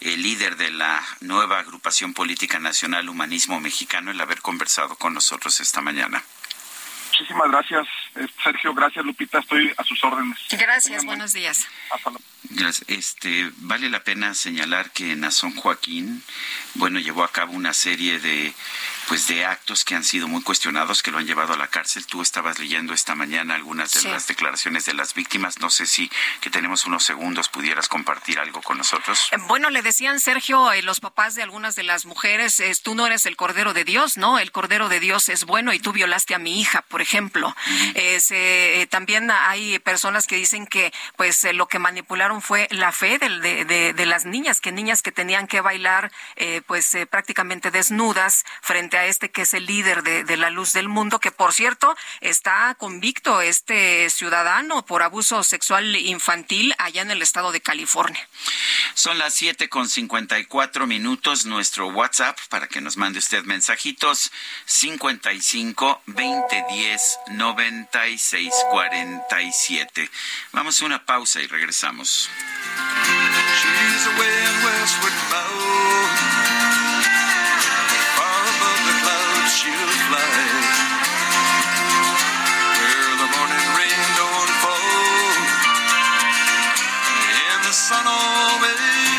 el 0.00 0.22
líder 0.22 0.56
de 0.56 0.72
la 0.72 1.00
nueva 1.20 1.60
agrupación 1.60 2.12
política 2.12 2.58
nacional 2.58 3.08
Humanismo 3.08 3.60
Mexicano, 3.60 4.10
el 4.10 4.20
haber 4.20 4.40
conversado 4.40 4.96
con 4.96 5.14
nosotros 5.14 5.60
esta 5.60 5.80
mañana. 5.80 6.22
Muchísimas 7.12 7.50
gracias, 7.50 7.86
Sergio. 8.42 8.74
Gracias, 8.74 9.04
Lupita. 9.04 9.38
Estoy 9.38 9.72
a 9.76 9.84
sus 9.84 10.02
órdenes. 10.04 10.38
Gracias, 10.50 11.04
buenos 11.04 11.32
días. 11.32 11.66
Este, 12.86 13.50
vale 13.58 13.90
la 13.90 14.02
pena 14.02 14.34
señalar 14.34 14.90
que 14.90 15.14
Nazón 15.16 15.54
Joaquín, 15.54 16.22
bueno, 16.74 16.98
llevó 16.98 17.22
a 17.22 17.30
cabo 17.30 17.52
una 17.52 17.72
serie 17.72 18.18
de 18.18 18.52
pues 19.08 19.26
de 19.26 19.46
actos 19.46 19.86
que 19.86 19.94
han 19.94 20.04
sido 20.04 20.28
muy 20.28 20.42
cuestionados 20.42 21.02
que 21.02 21.10
lo 21.10 21.16
han 21.16 21.26
llevado 21.26 21.54
a 21.54 21.56
la 21.56 21.68
cárcel. 21.68 22.04
Tú 22.04 22.20
estabas 22.20 22.58
leyendo 22.58 22.92
esta 22.92 23.14
mañana 23.14 23.54
algunas 23.54 23.92
de 23.92 24.02
las 24.10 24.28
declaraciones 24.28 24.84
de 24.84 24.92
las 24.92 25.14
víctimas. 25.14 25.60
No 25.60 25.70
sé 25.70 25.86
si 25.86 26.10
que 26.42 26.50
tenemos 26.50 26.84
unos 26.84 27.04
segundos 27.04 27.48
pudieras 27.48 27.88
compartir 27.88 28.38
algo 28.38 28.60
con 28.60 28.76
nosotros. 28.76 29.28
Eh, 29.32 29.36
bueno, 29.46 29.70
le 29.70 29.80
decían 29.80 30.20
Sergio, 30.20 30.72
eh, 30.72 30.82
los 30.82 31.00
papás 31.00 31.34
de 31.34 31.42
algunas 31.42 31.74
de 31.74 31.84
las 31.84 32.04
mujeres, 32.04 32.62
tú 32.82 32.94
no 32.94 33.06
eres 33.06 33.24
el 33.24 33.36
cordero 33.36 33.72
de 33.72 33.84
Dios, 33.84 34.18
¿no? 34.18 34.38
El 34.38 34.52
cordero 34.52 34.90
de 34.90 35.00
Dios 35.00 35.30
es 35.30 35.44
bueno 35.44 35.72
y 35.72 35.80
tú 35.80 35.92
violaste 35.92 36.34
a 36.34 36.38
mi 36.38 36.60
hija, 36.60 36.82
por 36.82 37.00
ejemplo. 37.00 37.56
Eh, 37.94 38.07
también 38.90 39.30
hay 39.30 39.78
personas 39.78 40.26
que 40.26 40.36
dicen 40.36 40.66
que 40.66 40.92
pues 41.16 41.44
lo 41.54 41.68
que 41.68 41.78
manipularon 41.78 42.42
fue 42.42 42.68
la 42.70 42.92
fe 42.92 43.18
de, 43.18 43.64
de, 43.64 43.92
de, 43.92 44.06
las 44.06 44.24
niñas, 44.24 44.60
que 44.60 44.72
niñas 44.72 45.02
que 45.02 45.12
tenían 45.12 45.46
que 45.46 45.60
bailar 45.60 46.10
pues 46.66 46.96
prácticamente 47.10 47.70
desnudas 47.70 48.44
frente 48.62 48.98
a 48.98 49.06
este 49.06 49.30
que 49.30 49.42
es 49.42 49.54
el 49.54 49.66
líder 49.66 50.02
de, 50.02 50.36
la 50.36 50.50
luz 50.50 50.72
del 50.72 50.88
mundo, 50.88 51.18
que 51.18 51.30
por 51.30 51.52
cierto 51.52 51.96
está 52.20 52.74
convicto 52.78 53.40
este 53.40 54.10
ciudadano 54.10 54.84
por 54.84 55.02
abuso 55.02 55.42
sexual 55.42 55.96
infantil 55.96 56.74
allá 56.78 57.02
en 57.02 57.10
el 57.10 57.22
estado 57.22 57.52
de 57.52 57.60
California. 57.60 58.28
Son 58.94 59.18
las 59.18 59.34
siete 59.34 59.68
con 59.68 59.88
cincuenta 59.88 60.38
y 60.38 60.44
cuatro 60.44 60.86
minutos. 60.86 61.46
Nuestro 61.46 61.88
WhatsApp 61.88 62.38
para 62.48 62.66
que 62.66 62.80
nos 62.80 62.96
mande 62.96 63.18
usted 63.18 63.44
mensajitos 63.44 64.30
cincuenta 64.64 65.32
y 65.32 65.40
cinco 65.40 66.02
veinte 66.06 66.64
diez 66.70 67.18
noventa 67.28 67.97
5647. 67.98 70.10
Vamos 70.52 70.80
a 70.80 70.86
una 70.86 71.04
pausa 71.04 71.40
y 71.40 71.46
regresamos. 71.46 72.30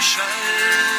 Sun. 0.02 0.99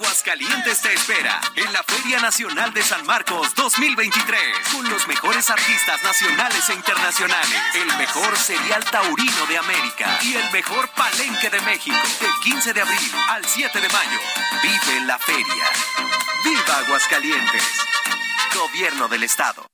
Aguascalientes 0.00 0.80
te 0.80 0.94
espera 0.94 1.38
en 1.56 1.70
la 1.74 1.82
Feria 1.82 2.20
Nacional 2.20 2.72
de 2.72 2.82
San 2.82 3.04
Marcos 3.04 3.54
2023 3.54 4.40
con 4.72 4.88
los 4.88 5.06
mejores 5.06 5.50
artistas 5.50 6.02
nacionales 6.02 6.70
e 6.70 6.72
internacionales, 6.72 7.60
el 7.74 7.98
mejor 7.98 8.34
serial 8.38 8.82
taurino 8.84 9.46
de 9.46 9.58
América 9.58 10.18
y 10.22 10.36
el 10.36 10.52
mejor 10.52 10.88
palenque 10.96 11.50
de 11.50 11.60
México 11.60 11.98
del 12.18 12.30
15 12.42 12.72
de 12.72 12.80
abril 12.80 13.12
al 13.28 13.44
7 13.44 13.78
de 13.78 13.88
mayo. 13.90 14.18
Vive 14.62 15.00
la 15.04 15.18
feria. 15.18 15.64
¡Viva 16.44 16.78
Aguascalientes! 16.78 17.64
Gobierno 18.54 19.06
del 19.06 19.24
Estado. 19.24 19.66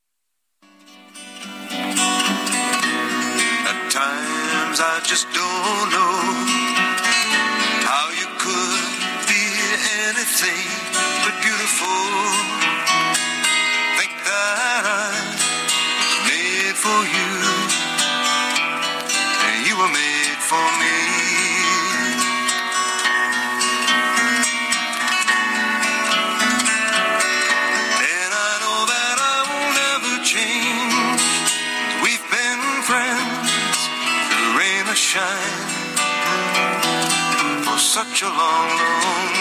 But 10.26 11.34
beautiful. 11.40 11.86
Think 13.96 14.12
that 14.26 14.82
I'm 14.82 15.38
made 16.26 16.74
for 16.74 17.00
you, 17.14 17.30
and 19.46 19.56
you 19.66 19.74
were 19.78 19.92
made 19.94 20.40
for 20.50 20.66
me. 20.82 20.98
And 28.02 28.32
I 28.34 28.52
know 28.62 28.80
that 28.90 29.16
I 29.22 29.38
will 29.46 29.70
never 29.78 30.14
change. 30.26 31.22
We've 32.02 32.26
been 32.34 32.62
friends, 32.82 33.78
rain 34.58 34.84
or 34.90 34.98
shine, 34.98 35.70
for 37.62 37.78
such 37.78 38.22
a 38.22 38.28
long, 38.28 38.68
long 38.74 39.35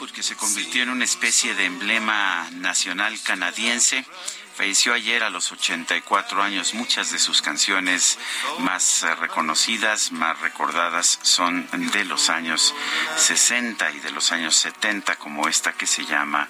Lightfoot, 0.00 0.12
que 0.12 0.22
se 0.22 0.36
convirtió 0.36 0.82
en 0.82 0.88
una 0.88 1.04
especie 1.04 1.54
de 1.54 1.66
emblema 1.66 2.48
nacional 2.52 3.20
canadiense, 3.22 4.06
falleció 4.54 4.94
ayer 4.94 5.22
a 5.22 5.28
los 5.30 5.52
84 5.52 6.42
años. 6.42 6.74
Muchas 6.74 7.12
de 7.12 7.18
sus 7.18 7.42
canciones 7.42 8.18
más 8.60 9.02
eh, 9.02 9.14
reconocidas, 9.16 10.12
más 10.12 10.40
recordadas, 10.40 11.18
son 11.22 11.68
de 11.92 12.04
los 12.04 12.30
años 12.30 12.74
60 13.16 13.90
y 13.92 14.00
de 14.00 14.12
los 14.12 14.32
años 14.32 14.56
70, 14.56 15.16
como 15.16 15.48
esta 15.48 15.72
que 15.72 15.86
se 15.86 16.06
llama 16.06 16.48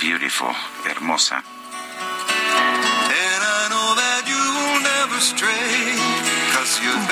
Beautiful, 0.00 0.54
hermosa. 0.86 1.36
And 1.36 1.44
I 3.42 3.68
know 3.68 3.94
that 3.94 4.26
you 4.26 4.36
will 4.36 4.80
never 4.80 5.20
stray. 5.20 6.05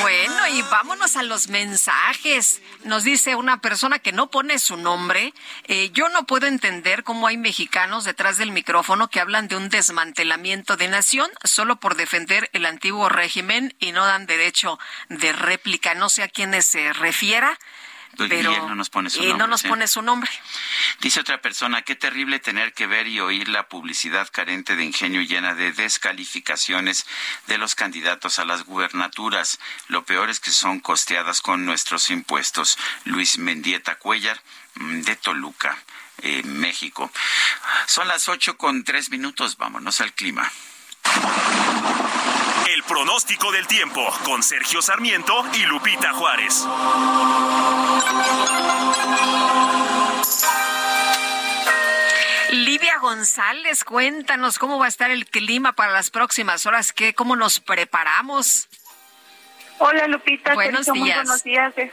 Bueno, 0.01 0.49
y 0.49 0.63
vámonos 0.63 1.17
a 1.17 1.23
los 1.23 1.49
mensajes. 1.49 2.61
Nos 2.85 3.05
dice 3.05 3.35
una 3.37 3.61
persona 3.61 3.99
que 3.99 4.13
no 4.13 4.31
pone 4.31 4.59
su 4.59 4.77
nombre. 4.77 5.33
eh, 5.65 5.91
yo 5.93 6.09
no 6.09 6.27
puedo 6.27 6.47
entender 6.47 7.05
cómo 7.05 7.27
hay 7.27 7.37
mexicanos 7.37 8.05
detrás 8.05 8.37
del 8.37 8.51
micrófono 8.51 9.09
que 9.09 9.21
hablan 9.21 9.49
de 9.49 9.57
un 9.57 9.69
desmantelamiento 9.69 10.77
de 10.77 10.89
nación 10.89 11.31
solo 11.45 11.77
por 11.77 11.95
defender 11.95 12.51
el 12.53 12.67
antiguo 12.67 13.09
régimen 13.09 13.75
y 13.79 13.93
no 13.93 14.05
dan 14.05 14.27
derecho 14.27 14.79
de 15.09 15.33
réplica. 15.33 15.95
No 15.95 16.09
sé 16.09 16.23
a 16.23 16.29
quiénes 16.29 16.67
se 16.67 16.93
refiera. 16.93 17.59
Y 18.19 18.33
él 18.33 18.45
no 18.45 18.75
nos 18.75 18.91
pone 18.91 19.11
su 19.11 19.23
y 19.23 19.29
nombre, 19.29 19.39
no 19.39 19.47
nos 19.47 19.61
¿sí? 19.61 19.69
pone 19.69 19.89
su 19.89 20.03
nombre. 20.03 20.31
Dice 21.01 21.21
otra 21.21 21.41
persona, 21.41 21.83
qué 21.83 21.95
terrible 21.95 22.39
tener 22.39 22.73
que 22.73 22.87
ver 22.87 23.07
y 23.07 23.21
oír 23.21 23.49
la 23.49 23.69
publicidad 23.69 24.29
carente 24.31 24.77
de 24.77 24.85
ingenio 24.85 25.21
y 25.21 25.27
llena 25.27 25.55
de 25.55 25.73
descalificaciones 25.73 27.07
de 27.47 27.59
los 27.59 27.75
candidatos 27.75 28.39
a 28.39 28.45
las 28.45 28.65
gubernaturas. 28.65 29.59
Lo 29.89 30.05
peor 30.05 30.31
es 30.31 30.41
que 30.41 30.51
son 30.51 30.81
costeadas 30.81 31.41
con 31.41 31.65
nuestros 31.65 32.11
impuestos. 32.11 32.79
Luis 33.05 33.39
Mendieta 33.39 33.97
Cuellar, 33.97 34.41
mm, 34.75 35.01
de 35.03 35.17
Toluca, 35.17 35.77
eh, 36.23 36.43
México. 36.45 37.11
Son 37.87 38.09
las 38.09 38.29
ocho 38.29 38.57
con 38.57 38.85
tres 38.85 39.11
minutos. 39.11 39.57
Vámonos 39.57 40.01
al 40.01 40.13
clima. 40.13 40.51
El 42.67 42.83
pronóstico 42.85 43.53
del 43.53 43.67
tiempo 43.67 44.01
con 44.25 44.43
Sergio 44.43 44.81
Sarmiento 44.81 45.45
y 45.55 45.65
Lupita 45.67 46.13
Juárez. 46.15 46.67
Livia 52.51 52.99
González, 53.01 53.85
cuéntanos 53.85 54.59
cómo 54.59 54.79
va 54.79 54.87
a 54.87 54.89
estar 54.89 55.11
el 55.11 55.27
clima 55.27 55.73
para 55.73 55.93
las 55.93 56.11
próximas 56.11 56.67
horas, 56.67 56.93
¿qué, 56.93 57.15
cómo 57.15 57.37
nos 57.37 57.59
preparamos. 57.61 58.69
Hola 59.79 60.07
Lupita, 60.07 60.55
Buenos 60.55 60.85
Sergio, 60.87 60.95
muy 61.01 61.09
días. 61.09 61.19
buenos 61.25 61.43
días. 61.45 61.73
Es- 61.77 61.93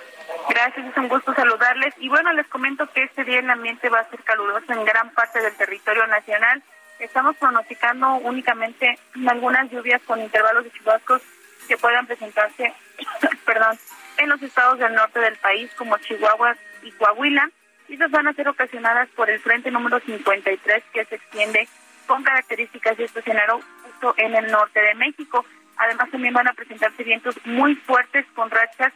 Gracias, 0.49 0.87
es 0.87 0.97
un 0.97 1.09
gusto 1.09 1.33
saludarles. 1.35 1.93
Y 1.99 2.07
bueno, 2.07 2.31
les 2.33 2.47
comento 2.47 2.89
que 2.93 3.03
este 3.03 3.23
día 3.25 3.39
el 3.39 3.49
ambiente 3.49 3.89
va 3.89 3.99
a 3.99 4.09
ser 4.09 4.23
caluroso 4.23 4.71
en 4.71 4.85
gran 4.85 5.11
parte 5.13 5.41
del 5.41 5.53
territorio 5.57 6.07
nacional. 6.07 6.63
Estamos 7.01 7.35
pronosticando 7.37 8.13
únicamente 8.17 8.95
algunas 9.27 9.71
lluvias 9.71 9.99
con 10.03 10.21
intervalos 10.21 10.65
de 10.65 10.71
chubascos 10.71 11.23
que 11.67 11.75
puedan 11.75 12.05
presentarse, 12.05 12.73
perdón, 13.45 13.75
en 14.17 14.29
los 14.29 14.39
estados 14.43 14.77
del 14.77 14.93
norte 14.93 15.19
del 15.19 15.35
país 15.37 15.71
como 15.75 15.97
Chihuahua 15.97 16.55
y 16.83 16.91
Coahuila. 16.91 17.49
Estas 17.89 18.11
van 18.11 18.27
a 18.27 18.33
ser 18.33 18.47
ocasionadas 18.47 19.09
por 19.15 19.31
el 19.31 19.39
frente 19.39 19.71
número 19.71 19.99
53 19.99 20.83
que 20.93 21.05
se 21.05 21.15
extiende 21.15 21.67
con 22.05 22.21
características 22.21 22.95
de 22.97 23.05
estacionario 23.05 23.61
justo 23.83 24.13
en 24.17 24.35
el 24.35 24.51
norte 24.51 24.79
de 24.79 24.93
México. 24.93 25.43
Además 25.77 26.11
también 26.11 26.35
van 26.35 26.49
a 26.49 26.53
presentarse 26.53 27.03
vientos 27.03 27.35
muy 27.45 27.73
fuertes 27.77 28.27
con 28.35 28.51
rachas 28.51 28.93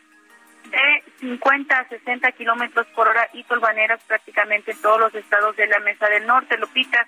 de 0.70 1.04
50 1.22 1.80
a 1.80 1.90
60 1.90 2.32
kilómetros 2.34 2.86
por 2.96 3.08
hora 3.08 3.28
y 3.34 3.44
tolvaneras 3.46 4.00
prácticamente 4.04 4.74
en 4.74 4.82
todos 4.82 5.00
los 5.00 5.16
estados 5.16 5.56
de 5.56 5.66
la 5.66 5.80
Mesa 5.80 6.08
del 6.08 6.28
Norte, 6.28 6.56
Lupita. 6.60 7.08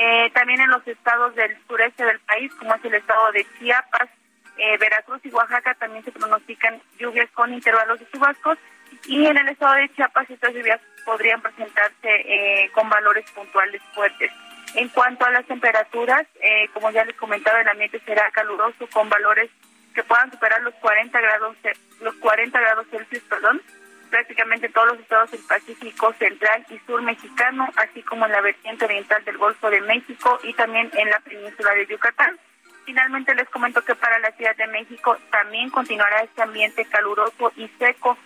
Eh, 0.00 0.30
también 0.32 0.60
en 0.60 0.70
los 0.70 0.86
estados 0.86 1.34
del 1.34 1.56
sureste 1.66 2.04
del 2.04 2.20
país, 2.20 2.54
como 2.54 2.72
es 2.72 2.84
el 2.84 2.94
estado 2.94 3.32
de 3.32 3.44
Chiapas, 3.58 4.08
eh, 4.56 4.76
Veracruz 4.78 5.20
y 5.24 5.30
Oaxaca, 5.30 5.74
también 5.74 6.04
se 6.04 6.12
pronostican 6.12 6.80
lluvias 6.98 7.28
con 7.32 7.52
intervalos 7.52 7.98
de 7.98 8.08
chubascos. 8.10 8.58
Y 9.06 9.26
en 9.26 9.36
el 9.36 9.48
estado 9.48 9.74
de 9.74 9.92
Chiapas, 9.94 10.30
estas 10.30 10.54
lluvias 10.54 10.80
podrían 11.04 11.42
presentarse 11.42 11.96
eh, 12.04 12.70
con 12.74 12.88
valores 12.88 13.28
puntuales 13.32 13.82
fuertes. 13.92 14.30
En 14.74 14.88
cuanto 14.90 15.24
a 15.24 15.30
las 15.30 15.46
temperaturas, 15.46 16.26
eh, 16.42 16.68
como 16.72 16.92
ya 16.92 17.04
les 17.04 17.16
comentaba, 17.16 17.60
el 17.60 17.68
ambiente 17.68 18.00
será 18.06 18.30
caluroso 18.30 18.86
con 18.92 19.08
valores 19.08 19.50
que 19.94 20.04
puedan 20.04 20.30
superar 20.30 20.62
los 20.62 20.74
40 20.74 21.20
grados 21.20 21.56
los 22.00 22.14
40 22.16 22.60
grados 22.60 22.86
Celsius, 22.90 23.22
perdón, 23.24 23.60
prácticamente 24.08 24.66
en 24.66 24.72
todos 24.72 24.88
los 24.88 25.00
estados 25.00 25.30
del 25.30 25.40
Pacífico 25.48 26.12
central 26.14 26.64
y 26.70 26.78
sur 26.86 27.02
mexicano, 27.02 27.68
así 27.76 28.02
como 28.02 28.26
en 28.26 28.32
la 28.32 28.40
vertiente 28.40 28.84
oriental 28.84 29.24
del 29.24 29.38
Golfo 29.38 29.70
de 29.70 29.80
México 29.82 30.38
y 30.42 30.52
también 30.54 30.90
en 30.94 31.10
la 31.10 31.20
península 31.20 31.72
de 31.74 31.86
Yucatán. 31.86 32.38
Finalmente 32.84 33.34
les 33.34 33.48
comento 33.50 33.82
que 33.82 33.94
para 33.94 34.18
la 34.18 34.32
Ciudad 34.32 34.56
de 34.56 34.66
México 34.68 35.16
también 35.30 35.70
continuará 35.70 36.22
este 36.22 36.42
ambiente 36.42 36.84
caluroso 36.86 37.52
y 37.56 37.68
seco 37.78 38.16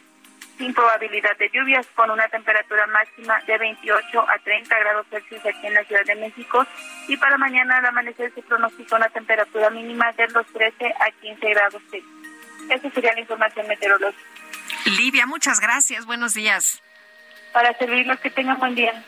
sin 0.58 0.72
probabilidad 0.74 1.36
de 1.38 1.50
lluvias, 1.52 1.86
con 1.94 2.10
una 2.10 2.28
temperatura 2.28 2.86
máxima 2.86 3.40
de 3.46 3.58
28 3.58 4.20
a 4.20 4.38
30 4.38 4.78
grados 4.78 5.06
Celsius 5.10 5.44
aquí 5.44 5.66
en 5.66 5.74
la 5.74 5.84
Ciudad 5.84 6.04
de 6.04 6.14
México. 6.14 6.64
Y 7.08 7.16
para 7.16 7.38
mañana 7.38 7.78
al 7.78 7.86
amanecer 7.86 8.32
se 8.34 8.42
pronostica 8.42 8.96
una 8.96 9.08
temperatura 9.08 9.70
mínima 9.70 10.12
de 10.12 10.28
los 10.28 10.46
13 10.52 10.94
a 11.00 11.10
15 11.20 11.50
grados 11.50 11.82
Celsius. 11.90 12.22
Esa 12.70 12.90
sería 12.90 13.14
la 13.14 13.20
información 13.20 13.66
meteorológica. 13.66 14.22
Livia, 14.84 15.26
muchas 15.26 15.60
gracias, 15.60 16.06
buenos 16.06 16.34
días. 16.34 16.82
Para 17.52 17.76
servirnos, 17.78 18.18
que 18.20 18.30
tengan 18.30 18.58
buen 18.58 18.74
día. 18.74 19.04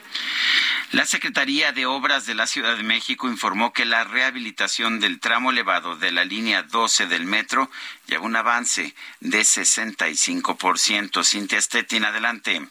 La 0.92 1.06
Secretaría 1.06 1.72
de 1.72 1.86
Obras 1.86 2.26
de 2.26 2.34
la 2.34 2.46
Ciudad 2.46 2.76
de 2.76 2.84
México 2.84 3.28
informó 3.28 3.72
que 3.72 3.84
la 3.84 4.04
rehabilitación 4.04 5.00
del 5.00 5.18
tramo 5.18 5.50
elevado 5.50 5.96
de 5.96 6.12
la 6.12 6.24
línea 6.24 6.62
12 6.62 7.06
del 7.06 7.24
metro 7.24 7.68
lleva 8.06 8.24
un 8.24 8.36
avance 8.36 8.94
de 9.20 9.40
65%. 9.40 11.24
Cintia 11.24 11.60
Stettin, 11.60 12.04
adelante. 12.04 12.62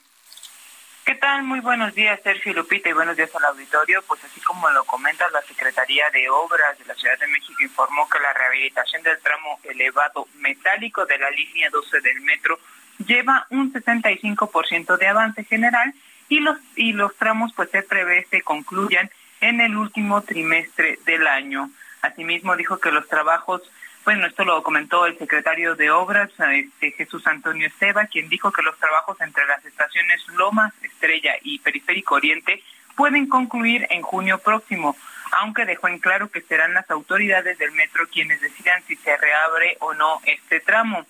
¿Qué 1.04 1.16
tal? 1.16 1.44
Muy 1.44 1.60
buenos 1.60 1.94
días, 1.96 2.18
Sergio 2.24 2.54
Lupita, 2.54 2.88
y 2.88 2.94
buenos 2.94 3.18
días 3.18 3.36
al 3.36 3.44
auditorio. 3.44 4.02
Pues 4.08 4.24
así 4.24 4.40
como 4.40 4.70
lo 4.70 4.86
comenta 4.86 5.30
la 5.32 5.42
Secretaría 5.42 6.10
de 6.12 6.30
Obras 6.30 6.80
de 6.80 6.86
la 6.86 6.96
Ciudad 6.96 7.20
de 7.20 7.28
México 7.28 7.62
informó 7.62 8.08
que 8.08 8.20
la 8.20 8.32
rehabilitación 8.32 9.04
del 9.04 9.20
tramo 9.20 9.60
elevado 9.64 10.30
metálico 10.36 11.06
de 11.06 11.18
la 11.18 11.30
línea 11.32 11.70
12 11.70 12.00
del 12.00 12.22
metro 12.22 12.58
lleva 13.06 13.48
un 13.50 13.74
65% 13.74 14.98
de 14.98 15.08
avance 15.08 15.44
general 15.44 15.94
y 16.30 16.40
los, 16.40 16.58
y 16.76 16.94
los 16.94 17.16
tramos 17.18 17.54
pues 17.54 17.70
se 17.70 17.84
prevé 17.84 18.26
se 18.30 18.42
concluyan 18.42 19.10
en 19.42 19.60
el 19.62 19.76
último 19.76 20.22
trimestre 20.22 21.00
del 21.06 21.28
año. 21.28 21.70
Asimismo 22.02 22.56
dijo 22.56 22.80
que 22.80 22.92
los 22.92 23.08
trabajos, 23.08 23.62
bueno, 24.06 24.26
esto 24.26 24.46
lo 24.46 24.64
comentó 24.64 25.06
el 25.06 25.18
secretario 25.18 25.76
de 25.76 25.92
Obras, 25.92 26.32
este, 26.54 26.92
Jesús 26.92 27.28
Antonio 27.28 27.68
Esteba, 27.68 28.06
quien 28.06 28.30
dijo 28.30 28.52
que 28.52 28.62
los 28.62 28.78
trabajos 28.78 29.20
entre 29.22 29.46
las 29.46 29.64
estaciones 29.66 30.26
Lomas, 30.30 30.74
Estrella 30.82 31.34
y 31.42 31.60
Periférico 31.60 32.16
Oriente 32.16 32.64
pueden 32.96 33.28
concluir 33.28 33.88
en 33.90 34.02
junio 34.02 34.38
próximo, 34.38 34.96
aunque 35.40 35.66
dejó 35.66 35.88
en 35.88 36.00
claro 36.00 36.30
que 36.30 36.42
serán 36.42 36.74
las 36.74 36.90
autoridades 36.90 37.58
del 37.58 37.72
metro 37.72 38.08
quienes 38.12 38.42
decidan 38.42 38.82
si 38.88 38.96
se 38.96 39.18
reabre 39.18 39.78
o 39.80 39.94
no 39.94 40.22
este 40.26 40.60
tramo. 40.60 41.06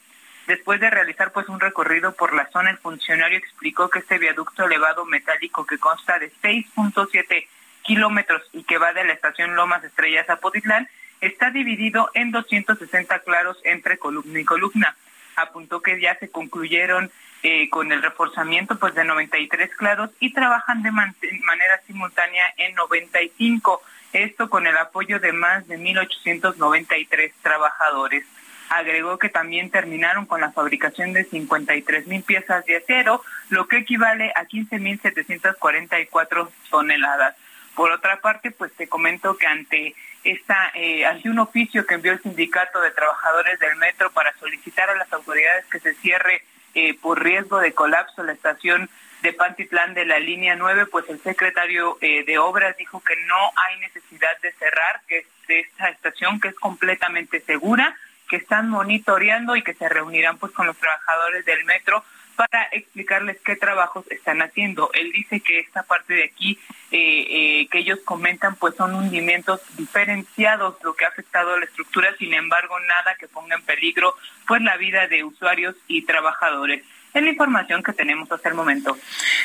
Después 0.48 0.80
de 0.82 0.90
realizar 0.90 1.32
pues 1.32 1.48
un 1.48 1.60
recorrido 1.60 2.14
por 2.14 2.34
la 2.34 2.50
zona, 2.52 2.70
el 2.70 2.78
funcionario 2.78 3.38
explicó 3.38 3.90
que 3.90 4.00
este 4.00 4.18
viaducto 4.18 4.66
elevado 4.66 5.06
metálico 5.06 5.66
que 5.66 5.78
consta 5.78 6.20
de 6.20 6.32
6.7 6.42 7.48
kilómetros 7.82 8.42
y 8.52 8.64
que 8.64 8.78
va 8.78 8.94
de 8.94 9.06
la 9.06 9.14
estación 9.14 9.56
Lomas 9.56 9.84
Estrellas 9.84 10.30
a 10.30 10.38
Potitlán 10.38 10.90
está 11.22 11.52
dividido 11.52 12.10
en 12.14 12.32
260 12.32 13.20
claros 13.20 13.58
entre 13.64 13.98
columna 13.98 14.40
y 14.40 14.44
columna. 14.44 14.96
Apuntó 15.38 15.82
que 15.82 16.00
ya 16.00 16.16
se 16.16 16.30
concluyeron 16.30 17.10
eh, 17.42 17.70
con 17.70 17.92
el 17.92 18.02
reforzamiento 18.02 18.78
pues 18.78 18.94
de 18.96 19.06
93 19.06 19.74
claros 19.76 20.10
y 20.20 20.34
trabajan 20.34 20.84
de 20.84 20.92
manera 20.92 21.82
simultánea 21.88 22.44
en 22.58 22.76
95. 22.76 23.82
Esto 24.12 24.50
con 24.50 24.68
el 24.68 24.78
apoyo 24.78 25.20
de 25.20 25.32
más 25.32 25.68
de 25.68 25.80
1.893 25.80 27.32
trabajadores. 27.42 28.26
Agregó 28.70 29.20
que 29.20 29.30
también 29.30 29.70
terminaron 29.70 30.26
con 30.26 30.42
la 30.42 30.52
fabricación 30.52 31.14
de 31.14 31.26
53 31.26 32.08
mil 32.08 32.24
piezas 32.24 32.66
de 32.66 32.78
acero, 32.78 33.22
lo 33.50 33.68
que 33.68 33.78
equivale 33.78 34.32
a 34.36 34.46
15.744 34.46 36.50
toneladas. 36.70 37.36
Por 37.76 37.92
otra 37.92 38.20
parte, 38.22 38.52
pues 38.52 38.72
te 38.74 38.88
comento 38.88 39.38
que 39.38 39.48
ante 39.48 39.96
esta, 40.24 40.72
eh, 40.76 41.06
ante 41.06 41.30
un 41.30 41.40
oficio 41.40 41.86
que 41.86 41.96
envió 41.96 42.14
el 42.14 42.22
sindicato 42.22 42.80
de 42.82 42.92
trabajadores 42.92 43.60
del 43.60 43.76
metro 43.78 44.12
para 44.12 44.34
solicitar 44.38 44.90
a 44.90 44.96
las 44.96 45.12
autoridades 45.12 45.66
que 45.66 45.80
se 45.80 45.94
cierre 45.96 46.44
eh, 46.76 46.98
por 47.00 47.24
riesgo 47.24 47.60
de 47.60 47.74
colapso 47.74 48.24
la 48.24 48.34
estación 48.34 48.90
de 49.22 49.34
Pantitlán 49.34 49.94
de 49.94 50.06
la 50.06 50.20
línea 50.20 50.56
9, 50.56 50.88
pues 50.88 51.10
el 51.10 51.22
secretario 51.22 51.98
eh, 52.02 52.24
de 52.26 52.38
Obras 52.38 52.76
dijo 52.78 53.02
que 53.02 53.16
no 53.26 53.52
hay 53.56 53.80
necesidad 53.80 54.40
de 54.42 54.52
cerrar 54.54 55.02
que 55.08 55.26
de 55.48 55.62
esta 55.62 55.90
estación, 55.90 56.40
que 56.40 56.50
es 56.50 56.56
completamente 56.56 57.42
segura 57.42 57.96
que 58.34 58.38
están 58.38 58.68
monitoreando 58.68 59.56
y 59.56 59.62
que 59.62 59.76
se 59.76 59.88
reunirán 59.88 60.40
pues 60.40 60.52
con 60.54 60.66
los 60.66 60.76
trabajadores 60.76 61.46
del 61.46 61.66
metro 61.66 62.04
para 62.36 62.64
explicarles 62.72 63.38
qué 63.46 63.56
trabajos 63.56 64.10
están 64.10 64.42
haciendo. 64.42 64.90
Él 64.96 65.12
dice 65.12 65.40
que 65.42 65.60
esta 65.60 65.84
parte 65.84 66.16
de 66.16 66.24
aquí 66.24 66.58
eh, 66.90 67.28
eh, 67.30 67.68
que 67.70 67.78
ellos 67.78 68.00
comentan 68.04 68.56
pues 68.56 68.74
son 68.76 68.96
hundimientos 68.96 69.62
diferenciados, 69.78 70.78
lo 70.82 70.96
que 70.96 71.06
ha 71.06 71.10
afectado 71.10 71.54
a 71.54 71.60
la 71.60 71.66
estructura, 71.66 72.16
sin 72.18 72.34
embargo 72.34 72.80
nada 72.80 73.14
que 73.20 73.28
ponga 73.28 73.56
en 73.56 73.62
peligro 73.62 74.16
pues 74.48 74.64
la 74.64 74.78
vida 74.78 75.08
de 75.08 75.24
usuarios 75.24 75.76
y 75.88 76.02
trabajadores. 76.02 76.84
Es 77.14 77.22
la 77.22 77.30
información 77.30 77.84
que 77.84 77.94
tenemos 77.94 78.32
hasta 78.32 78.50
el 78.50 78.56
momento. 78.56 78.98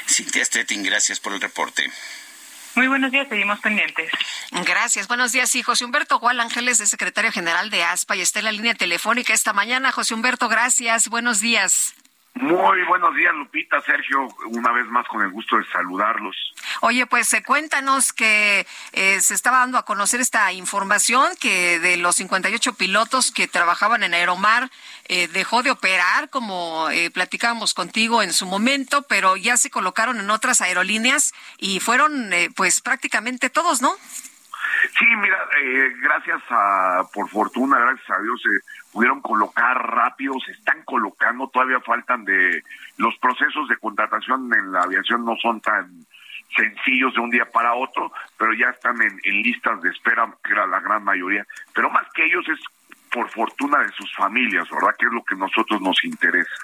Cintia 0.07 0.47
Stettin, 0.47 0.83
gracias 0.83 1.21
por 1.21 1.35
el 1.35 1.43
reporte. 1.43 1.91
Muy 2.79 2.87
buenos 2.87 3.11
días, 3.11 3.27
seguimos 3.29 3.59
pendientes. 3.59 4.09
Gracias. 4.65 5.09
Buenos 5.09 5.33
días, 5.33 5.51
sí. 5.51 5.65
José 5.65 5.85
Humberto 5.85 6.21
Gual 6.21 6.39
Ángeles, 6.39 6.79
es 6.79 6.89
secretario 6.89 7.33
general 7.33 7.71
de 7.71 7.83
ASPA 7.83 8.15
y 8.15 8.21
está 8.21 8.39
en 8.39 8.45
la 8.45 8.53
línea 8.53 8.73
telefónica 8.77 9.35
esta 9.35 9.53
mañana. 9.53 9.91
José 9.91 10.15
Humberto, 10.15 10.49
gracias. 10.49 11.09
Buenos 11.09 11.41
días. 11.41 11.97
Muy 12.41 12.85
buenos 12.85 13.17
días, 13.17 13.35
Lupita, 13.35 13.81
Sergio, 13.81 14.29
una 14.47 14.71
vez 14.71 14.87
más 14.87 15.07
con 15.09 15.23
el 15.23 15.31
gusto 15.31 15.57
de 15.57 15.65
saludarlos. 15.73 16.37
Oye, 16.83 17.05
pues 17.07 17.33
eh, 17.33 17.43
cuéntanos 17.43 18.13
que 18.13 18.65
eh, 18.93 19.21
se 19.21 19.35
estaba 19.35 19.59
dando 19.59 19.77
a 19.77 19.85
conocer 19.85 20.21
esta 20.21 20.53
información 20.53 21.27
que 21.41 21.81
de 21.81 21.97
los 21.97 22.15
58 22.15 22.75
pilotos 22.75 23.33
que 23.33 23.49
trabajaban 23.49 24.05
en 24.05 24.15
Aeromar 24.15 24.71
eh, 25.09 25.27
dejó 25.27 25.65
de 25.65 25.73
operar, 25.73 26.31
como 26.31 26.87
platicábamos 27.13 27.75
contigo 27.75 28.23
en 28.23 28.33
su 28.33 28.47
momento, 28.47 29.03
pero 29.03 29.37
ya 29.37 29.57
se 29.57 29.71
colocaron 29.71 30.21
en 30.21 30.31
otras 30.31 30.61
aerolíneas 30.61 31.35
y 31.59 31.81
fueron 31.81 32.31
pues 32.55 32.81
prácticamente 32.81 33.51
todos, 33.51 33.83
¿no? 33.83 33.93
Sí, 34.97 35.07
mira, 35.21 35.39
gracias 36.03 36.41
a, 36.51 37.03
por 37.13 37.29
fortuna, 37.29 37.79
gracias 37.79 38.11
a 38.11 38.23
Dios, 38.23 38.43
pudieron 38.93 39.21
colocar 39.21 39.77
rápido, 39.77 40.35
se 40.45 40.53
están 40.53 40.83
colocando, 40.85 41.49
todavía 41.49 41.81
faltan 41.81 42.25
de 42.25 42.63
los 42.97 43.17
procesos 43.19 43.69
de 43.69 43.77
contratación 43.77 44.53
en 44.55 44.73
la 44.73 44.83
aviación 44.83 45.25
no 45.25 45.37
son 45.37 45.61
tan 45.61 46.07
sencillos 46.57 47.15
de 47.15 47.21
un 47.21 47.31
día 47.31 47.45
para 47.51 47.75
otro, 47.75 48.13
pero 48.37 48.53
ya 48.55 48.71
están 48.71 49.01
en, 49.03 49.43
listas 49.43 49.81
de 49.83 49.91
espera, 49.91 50.29
que 50.43 50.53
era 50.53 50.67
la 50.67 50.81
gran 50.81 51.05
mayoría, 51.05 51.47
pero 51.75 51.91
más 51.91 52.07
que 52.15 52.25
ellos 52.25 52.45
es 52.49 52.59
por 53.11 53.31
fortuna 53.31 53.79
de 53.79 53.93
sus 53.93 54.15
familias, 54.15 54.69
¿verdad? 54.71 54.97
Que 54.99 55.07
es 55.07 55.13
lo 55.13 55.23
que 55.25 55.35
a 55.35 55.39
nosotros 55.39 55.81
nos 55.81 56.03
interesa. 56.05 56.55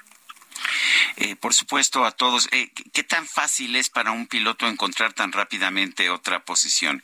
Eh, 1.17 1.35
por 1.35 1.53
supuesto, 1.53 2.05
a 2.05 2.11
todos. 2.11 2.49
Eh, 2.51 2.71
¿Qué 2.93 3.03
tan 3.03 3.25
fácil 3.25 3.75
es 3.75 3.89
para 3.89 4.11
un 4.11 4.27
piloto 4.27 4.67
encontrar 4.67 5.13
tan 5.13 5.31
rápidamente 5.31 6.09
otra 6.09 6.39
posición? 6.39 7.01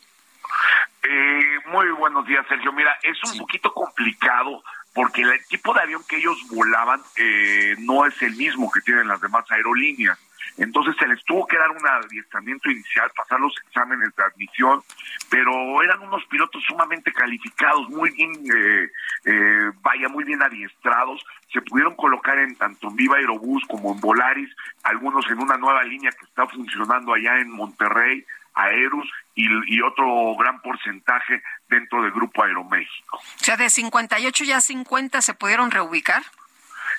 Eh, 1.03 1.59
muy 1.67 1.89
buenos 1.91 2.26
días, 2.28 2.45
Sergio. 2.47 2.72
Mira, 2.74 2.97
es 3.01 3.17
un 3.32 3.39
poquito 3.39 3.74
complicado 3.74 4.63
porque 4.94 5.22
el 5.22 5.46
tipo 5.48 5.74
de 5.74 5.82
avión 5.82 6.04
que 6.08 6.18
ellos 6.18 6.38
volaban 6.50 7.02
eh, 7.18 7.76
no 7.80 8.06
es 8.06 8.22
el 8.22 8.36
mismo 8.36 8.72
que 8.72 8.82
tienen 8.82 9.08
las 9.08 9.22
demás 9.22 9.46
aerolíneas. 9.50 10.20
Entonces 10.58 10.96
se 11.00 11.08
les 11.08 11.24
tuvo 11.24 11.48
que 11.48 11.58
dar 11.58 11.72
un 11.72 11.86
adiestramiento 11.88 12.70
inicial, 12.70 13.10
pasar 13.16 13.39
los 13.39 13.56
exámenes 13.66 14.14
de 14.16 14.24
admisión, 14.24 14.82
pero 15.30 15.82
eran 15.82 16.02
unos 16.02 16.26
pilotos 16.26 16.62
sumamente 16.68 17.12
calificados, 17.14 17.89
muy 17.89 18.12
bien, 18.12 18.32
eh, 18.54 18.92
eh, 19.26 19.72
vaya, 19.82 20.10
muy 20.10 20.24
bien 20.24 20.42
adiestrados. 20.42 21.26
Se 21.54 21.62
pudieron 21.62 21.96
colocar 21.96 22.38
en 22.38 22.56
tanto 22.56 22.89
en 22.89 22.96
Viva 22.96 23.18
Aerobús 23.18 23.64
como 23.68 23.94
en 23.94 24.02
Volaris, 24.02 24.50
algunos 24.84 25.26
en 25.30 25.39
una 25.39 25.58
nueva 25.58 25.84
línea 25.84 26.12
que 26.12 26.26
está 26.26 26.46
funcionando 26.48 27.14
allá 27.14 27.39
en 27.39 27.50
Monterrey, 27.50 28.26
Aerus, 28.54 29.10
y, 29.36 29.82
otro 29.82 30.36
gran 30.36 30.62
porcentaje 30.62 31.41
dentro 31.70 32.04
del 32.04 32.12
Grupo 32.12 32.43
Aeroméxico. 32.43 33.18
O 33.18 33.43
sea, 33.43 33.58
de 33.58 33.70
58 33.70 34.43
ya 34.43 34.62
50 34.62 35.22
se 35.22 35.34
pudieron 35.34 35.72
reubicar. 35.72 36.22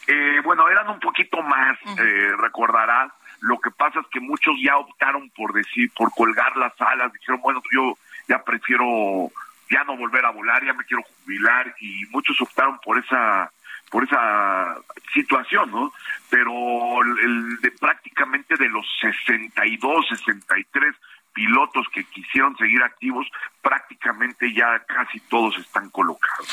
Eh, 0.06 0.40
bueno, 0.42 0.68
eran 0.68 0.88
un 0.88 0.98
poquito 0.98 1.42
más, 1.42 1.78
eh, 1.98 2.32
recordará. 2.38 3.12
Lo 3.40 3.60
que 3.60 3.70
pasa 3.70 4.00
es 4.00 4.06
que 4.08 4.20
muchos 4.20 4.54
ya 4.62 4.76
optaron 4.76 5.30
por 5.30 5.52
decir, 5.52 5.90
por 5.94 6.12
colgar 6.12 6.56
las 6.56 6.72
alas, 6.80 7.12
dijeron, 7.12 7.40
bueno, 7.40 7.62
yo 7.72 7.96
ya 8.28 8.42
prefiero 8.42 9.30
ya 9.70 9.84
no 9.84 9.96
volver 9.96 10.24
a 10.24 10.30
volar, 10.30 10.64
ya 10.64 10.74
me 10.74 10.84
quiero 10.84 11.02
jubilar 11.02 11.74
y 11.80 12.04
muchos 12.10 12.40
optaron 12.40 12.78
por 12.80 12.98
esa 12.98 13.50
por 13.90 14.04
esa 14.04 14.76
situación, 15.12 15.70
¿no? 15.70 15.92
Pero 16.30 17.02
el 17.02 17.60
de 17.60 17.70
prácticamente 17.72 18.56
de 18.56 18.68
los 18.68 18.86
62, 19.00 20.06
63 20.08 20.94
pilotos 21.32 21.86
que 21.92 22.04
quisieron 22.04 22.56
seguir 22.56 22.82
activos, 22.82 23.26
prácticamente 23.60 24.52
ya 24.52 24.84
casi 24.86 25.20
todos 25.20 25.56
están 25.58 25.90
colocados. 25.90 26.48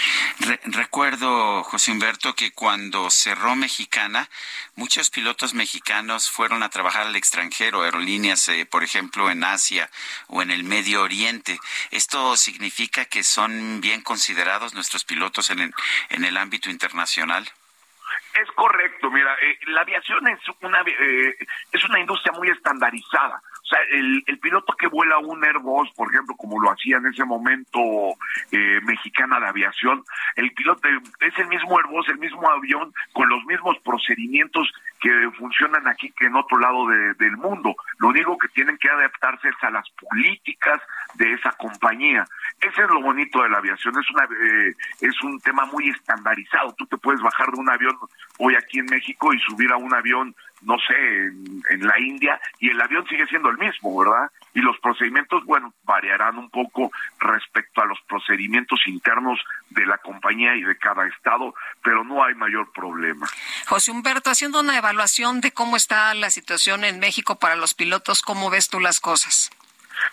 recuerdo, 0.66 1.64
José 1.64 1.92
Humberto, 1.92 2.36
que 2.36 2.52
cuando 2.52 3.10
cerró 3.10 3.56
Mexicana, 3.56 4.30
muchos 4.76 5.10
pilotos 5.10 5.54
mexicanos 5.54 6.30
fueron 6.30 6.64
a 6.64 6.70
trabajar 6.70 7.08
al 7.08 7.16
extranjero, 7.16 7.84
aerolíneas, 7.84 8.48
eh, 8.50 8.66
por 8.66 8.84
ejemplo, 8.84 9.30
en 9.30 9.44
Asia 9.44 9.90
o 10.28 10.42
en 10.42 10.52
el 10.52 10.64
Medio 10.64 11.02
Oriente. 11.02 11.60
¿Esto 11.92 12.38
significa 12.38 13.06
que 13.06 13.24
son 13.24 13.82
bien 13.82 14.02
considerados 14.02 14.74
nuestros 14.74 15.04
pilotos 15.04 15.50
en 15.50 15.60
el, 15.60 15.74
en 16.10 16.24
el 16.26 16.38
ámbito 16.38 16.70
internacional? 16.70 17.50
Es 18.34 18.50
correcto, 18.52 19.10
mira, 19.10 19.36
eh, 19.42 19.60
la 19.68 19.82
aviación 19.82 20.28
es 20.28 20.40
una 20.62 20.82
eh, 20.82 21.38
es 21.72 21.84
una 21.86 22.00
industria 22.00 22.32
muy 22.34 22.50
estandarizada. 22.50 23.42
O 23.70 23.76
sea, 23.76 23.84
el, 23.92 24.24
el, 24.26 24.40
piloto 24.40 24.74
que 24.74 24.88
vuela 24.88 25.20
un 25.20 25.46
Airbus, 25.46 25.92
por 25.92 26.10
ejemplo, 26.10 26.36
como 26.36 26.60
lo 26.60 26.72
hacía 26.72 26.98
en 26.98 27.06
ese 27.06 27.24
momento 27.24 27.80
eh, 28.52 28.80
Mexicana 28.82 29.40
de 29.40 29.48
Aviación, 29.48 30.04
el 30.38 30.52
piloto 30.54 30.88
es 31.20 31.38
el 31.38 31.48
mismo 31.50 31.78
Airbus, 31.78 32.10
el 32.10 32.18
mismo 32.18 32.50
avión, 32.50 32.92
con 33.14 33.30
los 33.30 33.46
mismos 33.46 33.78
procedimientos 33.86 34.72
que 35.00 35.12
funcionan 35.38 35.88
aquí 35.88 36.12
que 36.18 36.26
en 36.26 36.36
otro 36.36 36.58
lado 36.58 36.88
de, 36.88 37.14
del 37.14 37.38
mundo. 37.38 37.76
Lo 38.00 38.08
único 38.08 38.40
que 38.40 38.48
tienen 38.50 38.78
que 38.80 38.90
adaptarse 38.90 39.50
es 39.50 39.64
a 39.64 39.70
las 39.70 39.88
políticas 39.92 40.82
de 41.14 41.34
esa 41.34 41.52
compañía. 41.52 42.26
Ese 42.60 42.82
es 42.82 42.90
lo 42.90 43.02
bonito 43.02 43.42
de 43.42 43.50
la 43.50 43.60
aviación, 43.60 43.94
es 44.00 44.10
una 44.10 44.24
eh, 44.26 44.76
es 45.02 45.24
un 45.24 45.40
tema 45.42 45.66
muy 45.66 45.90
estandarizado. 45.90 46.74
Tú 46.78 46.86
te 46.88 46.98
puedes 46.98 47.22
bajar 47.22 47.52
de 47.52 47.60
un 47.60 47.70
avión 47.70 47.96
hoy 48.40 48.56
aquí 48.56 48.80
en 48.80 48.86
México 48.86 49.34
y 49.34 49.40
subir 49.40 49.72
a 49.72 49.78
un 49.78 49.94
avión, 49.94 50.36
no 50.62 50.78
sé, 50.80 50.96
en, 50.96 51.62
en 51.70 51.88
la 51.88 52.00
India 52.00 52.40
y 52.60 52.70
el 52.70 52.82
avión 52.82 53.06
sigue 53.08 53.26
siendo 53.28 53.50
el 53.50 53.58
mismo, 53.58 53.98
¿verdad? 53.98 54.30
y 54.54 54.62
los 54.62 54.78
procedimientos, 54.80 55.44
bueno, 55.46 55.74
variarán 55.84 56.38
un 56.38 56.50
poco 56.50 56.92
respecto 57.20 57.82
a 57.82 57.86
los 57.86 58.00
procedimientos 58.08 58.80
internos 58.88 59.40
de 59.70 59.86
la 59.86 59.98
compañía 60.00 60.56
y 60.56 60.64
de 60.64 60.78
cada 60.78 61.08
estado, 61.08 61.54
pero 61.84 62.04
no 62.04 62.24
hay 62.24 62.34
mayor 62.36 62.72
problema. 62.72 63.28
José 63.68 63.92
Humberto, 63.92 64.30
haciendo 64.30 64.60
una 64.60 64.78
evaluación 64.78 65.42
de 65.42 65.52
cómo 65.52 65.78
está 65.78 66.14
la 66.14 66.30
situación 66.30 66.84
en 66.84 67.00
México 67.00 67.38
para 67.38 67.56
los 67.56 67.74
pilotos, 67.74 68.22
¿cómo 68.22 68.50
ves 68.50 68.70
tú 68.70 68.80
las 68.80 69.00
cosas? 69.00 69.52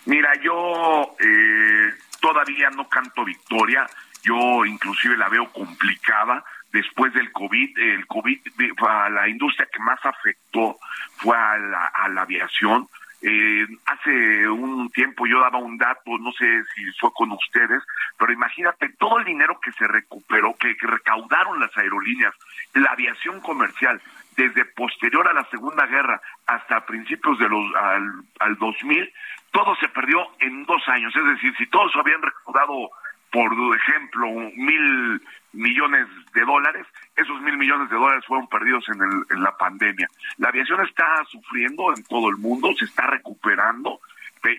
Mira, 0.05 0.31
yo 0.41 1.15
eh, 1.19 1.93
todavía 2.19 2.69
no 2.69 2.87
canto 2.87 3.25
victoria, 3.25 3.87
yo 4.23 4.65
inclusive 4.65 5.17
la 5.17 5.29
veo 5.29 5.51
complicada 5.51 6.43
después 6.71 7.13
del 7.13 7.31
COVID, 7.31 7.77
el 7.77 8.07
COVID 8.07 8.39
a 8.87 9.09
la 9.09 9.27
industria 9.27 9.67
que 9.71 9.79
más 9.79 9.99
afectó 10.03 10.77
fue 11.17 11.37
a 11.37 11.57
la, 11.57 11.85
a 11.85 12.09
la 12.09 12.21
aviación, 12.21 12.87
eh, 13.21 13.65
hace 13.87 14.47
un 14.47 14.91
tiempo 14.91 15.25
yo 15.25 15.39
daba 15.39 15.57
un 15.57 15.77
dato, 15.77 16.17
no 16.19 16.31
sé 16.33 16.63
si 16.75 16.83
fue 16.99 17.09
con 17.13 17.31
ustedes, 17.31 17.81
pero 18.17 18.31
imagínate 18.31 18.89
todo 18.99 19.17
el 19.17 19.25
dinero 19.25 19.59
que 19.59 19.71
se 19.71 19.87
recuperó, 19.87 20.55
que, 20.55 20.75
recaudaron 20.79 21.59
las 21.59 21.75
aerolíneas, 21.75 22.35
la 22.75 22.91
aviación 22.91 23.41
comercial, 23.41 23.99
desde 24.35 24.65
posterior 24.65 25.27
a 25.27 25.33
la 25.33 25.45
Segunda 25.49 25.87
Guerra 25.87 26.21
hasta 26.45 26.85
principios 26.85 27.39
de 27.39 27.49
los 27.49 27.75
al, 27.75 28.23
al 28.39 28.55
2000, 28.57 29.11
todo 29.51 29.75
se 29.77 29.89
perdió 29.89 30.27
en 30.39 30.63
dos 30.65 30.87
años. 30.87 31.15
Es 31.15 31.25
decir, 31.25 31.55
si 31.57 31.65
todos 31.67 31.91
habían 31.95 32.21
recaudado, 32.21 32.91
por 33.37 33.75
ejemplo, 33.75 34.31
mil 34.55 35.21
millones 35.53 36.07
de 36.33 36.41
dólares, 36.41 36.87
esos 37.15 37.39
mil 37.41 37.55
millones 37.55 37.87
de 37.87 37.95
dólares 37.95 38.25
fueron 38.25 38.47
perdidos 38.47 38.83
en, 38.89 38.99
el, 38.99 39.25
en 39.29 39.43
la 39.43 39.55
pandemia. 39.55 40.09
La 40.37 40.49
aviación 40.49 40.83
está 40.83 41.23
sufriendo 41.29 41.93
en 41.95 42.03
todo 42.05 42.29
el 42.29 42.37
mundo, 42.37 42.73
se 42.75 42.85
está 42.85 43.05
recuperando, 43.05 43.99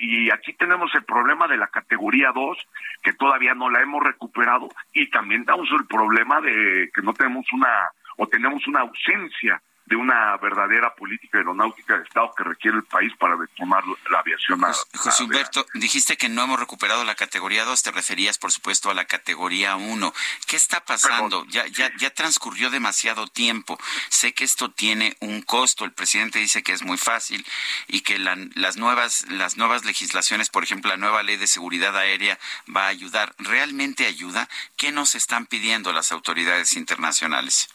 y 0.01 0.31
aquí 0.31 0.53
tenemos 0.53 0.95
el 0.95 1.03
problema 1.03 1.49
de 1.49 1.57
la 1.57 1.66
categoría 1.66 2.31
2, 2.33 2.57
que 3.03 3.14
todavía 3.14 3.53
no 3.53 3.68
la 3.68 3.81
hemos 3.81 4.01
recuperado, 4.01 4.68
y 4.93 5.11
también 5.11 5.45
tenemos 5.45 5.68
el 5.72 5.85
problema 5.87 6.41
de 6.41 6.89
que 6.95 7.03
no 7.03 7.14
tenemos 7.14 7.53
una, 7.53 7.89
o 8.16 8.29
tenemos 8.29 8.64
una 8.68 8.83
ausencia 8.83 9.61
de 9.89 9.97
una 9.97 10.36
verdadera 10.36 10.95
política 10.95 11.39
aeronáutica 11.39 11.97
de 11.97 12.05
Estado 12.05 12.30
que 12.36 12.45
requiere 12.45 12.76
el 12.76 12.84
país 12.84 13.11
para 13.18 13.36
retomar 13.36 13.82
la 14.11 14.18
aviación. 14.18 14.61
José 14.95 15.22
Humberto, 15.22 15.66
dijiste 15.74 16.18
que 16.18 16.28
no 16.28 16.45
hemos 16.45 16.61
recuperado 16.61 17.05
la 17.05 17.14
categoría 17.14 17.64
2, 17.64 17.82
te 17.82 17.91
referías 17.91 18.36
por 18.36 18.53
supuesto 18.53 18.91
a 18.91 18.95
la 18.95 19.07
categoría 19.07 19.76
1. 19.76 20.12
¿Qué 20.47 20.57
está 20.57 20.84
pasando? 20.84 21.47
ya, 21.49 21.66
ya, 21.68 21.91
ya 21.97 22.11
transcurrió 22.11 22.68
demasiado 22.68 23.26
tiempo. 23.28 23.78
Sé 24.11 24.34
que 24.34 24.45
esto 24.45 24.70
tiene 24.70 25.16
un 25.20 25.41
costo. 25.41 25.86
El 25.86 25.93
presidente 25.93 26.39
dice 26.39 26.62
que 26.62 26.72
es 26.72 26.82
muy 26.82 26.99
fácil 26.99 27.47
y 27.86 28.03
que 28.03 28.18
las, 28.18 28.76
nuevas, 28.76 29.24
las 29.30 29.57
nuevas 29.57 29.86
legislaciones, 29.86 30.51
por 30.51 30.64
ejemplo, 30.64 30.91
la 30.91 30.99
nueva 30.99 31.22
ley 31.22 31.39
de 31.39 31.47
seguridad 31.47 31.97
aérea 31.97 32.39
va 32.74 32.84
a 32.84 32.89
ayudar. 32.89 33.34
¿Realmente 33.39 34.05
ayuda? 34.05 34.51
¿Qué 34.76 34.93
nos 34.93 35.14
están 35.14 35.47
pidiendo 35.47 35.95
las 35.95 36.12
autoridades 36.12 36.74
internacionales? 36.74 37.70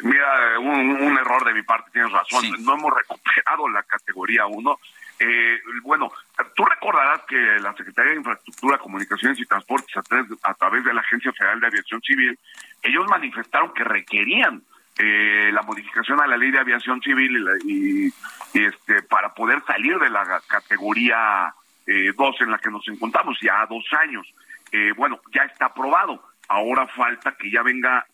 Mira, 0.00 0.58
un, 0.58 1.18
error 1.18 1.44
de 1.44 1.54
mi 1.54 1.62
parte, 1.62 1.90
tienes 1.92 2.12
razón. 2.12 2.44
No 2.60 2.74
hemos 2.74 2.94
recuperado 2.94 3.68
la 3.68 3.82
categoría 3.82 4.46
1. 4.46 4.80
Eh, 5.20 5.58
bueno, 5.82 6.10
tú 6.54 6.64
recordarás 6.64 7.20
que 7.28 7.36
la 7.60 7.72
Secretaría 7.74 8.12
de 8.12 8.18
Infraestructura, 8.18 8.78
Comunicaciones 8.78 9.38
y 9.38 9.46
Transportes, 9.46 9.96
a 9.96 10.54
través, 10.54 10.84
de 10.84 10.94
la 10.94 11.00
Agencia 11.00 11.32
Federal 11.32 11.60
de 11.60 11.66
Aviación 11.68 12.00
Civil, 12.02 12.38
ellos 12.82 13.06
manifestaron 13.08 13.72
que 13.72 13.84
requerían 13.84 14.62
eh, 14.98 15.50
la 15.52 15.62
modificación 15.62 16.20
a 16.20 16.26
la 16.26 16.36
ley 16.36 16.52
de 16.52 16.60
aviación 16.60 17.00
civil 17.02 17.44
y, 17.64 18.12
este 18.52 19.02
para 19.02 19.34
poder 19.34 19.60
salir 19.66 19.98
de 19.98 20.08
la 20.08 20.40
categoría 20.46 21.52
2 21.86 21.86
eh, 21.88 22.44
en 22.44 22.50
la 22.50 22.58
que 22.58 22.70
nos 22.70 22.86
encontramos 22.86 23.36
ya 23.40 23.66
dos 23.66 23.84
años. 23.98 24.26
Eh, 24.70 24.92
bueno, 24.96 25.20
ya 25.32 25.42
está 25.42 25.66
aprobado 25.66 26.22
Ahora 26.48 26.86
falta 26.88 27.36
que 27.36 27.50
ya 27.50 27.62
venga 27.62 28.06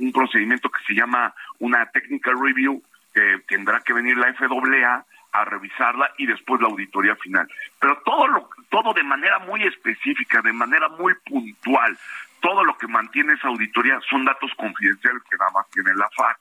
un 0.00 0.12
procedimiento 0.12 0.70
que 0.70 0.84
se 0.86 0.94
llama 0.94 1.34
una 1.58 1.86
technical 1.90 2.34
review, 2.40 2.82
que 3.14 3.42
tendrá 3.48 3.80
que 3.80 3.92
venir 3.92 4.16
la 4.16 4.32
FAA 4.34 5.04
a 5.32 5.44
revisarla 5.44 6.12
y 6.18 6.26
después 6.26 6.60
la 6.60 6.68
auditoría 6.68 7.16
final. 7.16 7.48
Pero 7.78 7.98
todo 8.04 8.26
lo, 8.26 8.50
todo 8.68 8.92
de 8.92 9.02
manera 9.02 9.38
muy 9.40 9.62
específica, 9.62 10.42
de 10.42 10.52
manera 10.52 10.88
muy 10.88 11.14
puntual. 11.26 11.96
Todo 12.40 12.64
lo 12.64 12.76
que 12.76 12.88
mantiene 12.88 13.34
esa 13.34 13.48
auditoría 13.48 13.98
son 14.08 14.24
datos 14.24 14.50
confidenciales 14.56 15.22
que 15.30 15.36
nada 15.36 15.50
más 15.52 15.70
tiene 15.70 15.94
la 15.94 16.08
FAC. 16.16 16.38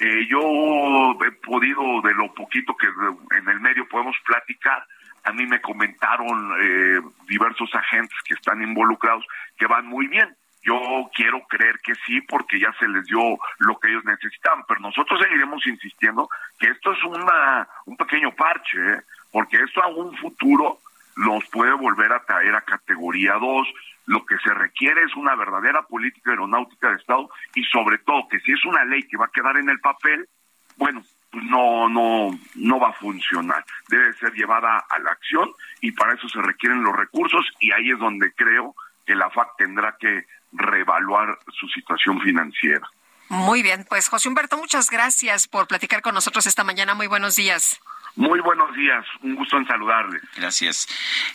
Eh, 0.00 0.26
yo 0.28 1.16
he 1.24 1.30
podido, 1.32 2.00
de 2.02 2.14
lo 2.14 2.32
poquito 2.34 2.74
que 2.76 2.88
en 3.36 3.48
el 3.48 3.60
medio 3.60 3.86
podemos 3.88 4.16
platicar, 4.24 4.84
a 5.24 5.32
mí 5.32 5.46
me 5.46 5.60
comentaron 5.60 6.52
eh, 6.60 7.00
diversos 7.28 7.74
agentes 7.74 8.16
que 8.24 8.34
están 8.34 8.62
involucrados 8.62 9.24
que 9.56 9.66
van 9.66 9.86
muy 9.86 10.06
bien. 10.08 10.34
Yo 10.64 11.10
quiero 11.14 11.42
creer 11.46 11.78
que 11.80 11.94
sí, 12.06 12.20
porque 12.22 12.58
ya 12.58 12.72
se 12.78 12.88
les 12.88 13.04
dio 13.04 13.20
lo 13.58 13.78
que 13.78 13.88
ellos 13.90 14.04
necesitaban, 14.04 14.64
pero 14.66 14.80
nosotros 14.80 15.20
seguiremos 15.20 15.66
insistiendo 15.66 16.28
que 16.58 16.68
esto 16.68 16.92
es 16.92 17.04
una, 17.04 17.68
un 17.84 17.96
pequeño 17.96 18.34
parche, 18.34 18.78
¿eh? 18.78 19.00
porque 19.30 19.58
esto 19.58 19.82
a 19.82 19.88
un 19.88 20.16
futuro 20.16 20.78
nos 21.16 21.44
puede 21.46 21.72
volver 21.72 22.12
a 22.12 22.24
traer 22.24 22.54
a 22.54 22.62
categoría 22.62 23.34
2. 23.34 23.68
Lo 24.06 24.24
que 24.24 24.38
se 24.38 24.52
requiere 24.52 25.02
es 25.02 25.14
una 25.16 25.34
verdadera 25.34 25.82
política 25.82 26.30
aeronáutica 26.30 26.90
de 26.90 26.96
Estado 26.96 27.30
y 27.54 27.64
sobre 27.64 27.98
todo 27.98 28.28
que 28.28 28.40
si 28.40 28.52
es 28.52 28.64
una 28.64 28.84
ley 28.84 29.02
que 29.04 29.16
va 29.16 29.26
a 29.26 29.32
quedar 29.32 29.56
en 29.56 29.68
el 29.68 29.80
papel, 29.80 30.28
bueno, 30.76 31.02
pues 31.30 31.44
no, 31.44 31.88
no, 31.88 32.30
no 32.54 32.80
va 32.80 32.88
a 32.88 32.94
funcionar. 32.94 33.64
Debe 33.88 34.12
ser 34.14 34.32
llevada 34.34 34.84
a 34.88 34.98
la 34.98 35.10
acción 35.10 35.50
y 35.80 35.92
para 35.92 36.14
eso 36.14 36.28
se 36.28 36.40
requieren 36.40 36.82
los 36.82 36.96
recursos 36.96 37.46
y 37.60 37.72
ahí 37.72 37.90
es 37.90 37.98
donde 37.98 38.32
creo 38.32 38.74
que 39.06 39.14
la 39.14 39.30
FAC 39.30 39.56
tendrá 39.56 39.96
que 39.98 40.24
reevaluar 40.54 41.38
su 41.58 41.68
situación 41.68 42.20
financiera. 42.20 42.88
Muy 43.28 43.62
bien, 43.62 43.86
pues 43.88 44.08
José 44.08 44.28
Humberto, 44.28 44.56
muchas 44.56 44.90
gracias 44.90 45.48
por 45.48 45.66
platicar 45.66 46.02
con 46.02 46.14
nosotros 46.14 46.46
esta 46.46 46.64
mañana. 46.64 46.94
Muy 46.94 47.06
buenos 47.06 47.36
días. 47.36 47.80
Muy 48.16 48.38
buenos 48.40 48.74
días, 48.76 49.04
un 49.22 49.34
gusto 49.34 49.56
en 49.56 49.66
saludarles. 49.66 50.22
Gracias. 50.36 50.86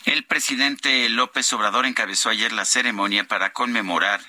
El 0.05 0.23
presidente 0.23 1.09
López 1.09 1.51
Obrador 1.51 1.85
encabezó 1.85 2.29
ayer 2.29 2.53
la 2.53 2.63
ceremonia 2.63 3.25
para 3.25 3.51
conmemorar 3.51 4.21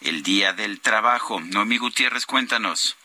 el 0.00 0.22
Día 0.22 0.54
del 0.54 0.80
Trabajo. 0.80 1.40
Noemí 1.40 1.76
Gutiérrez, 1.76 2.24
cuéntanos. 2.24 2.96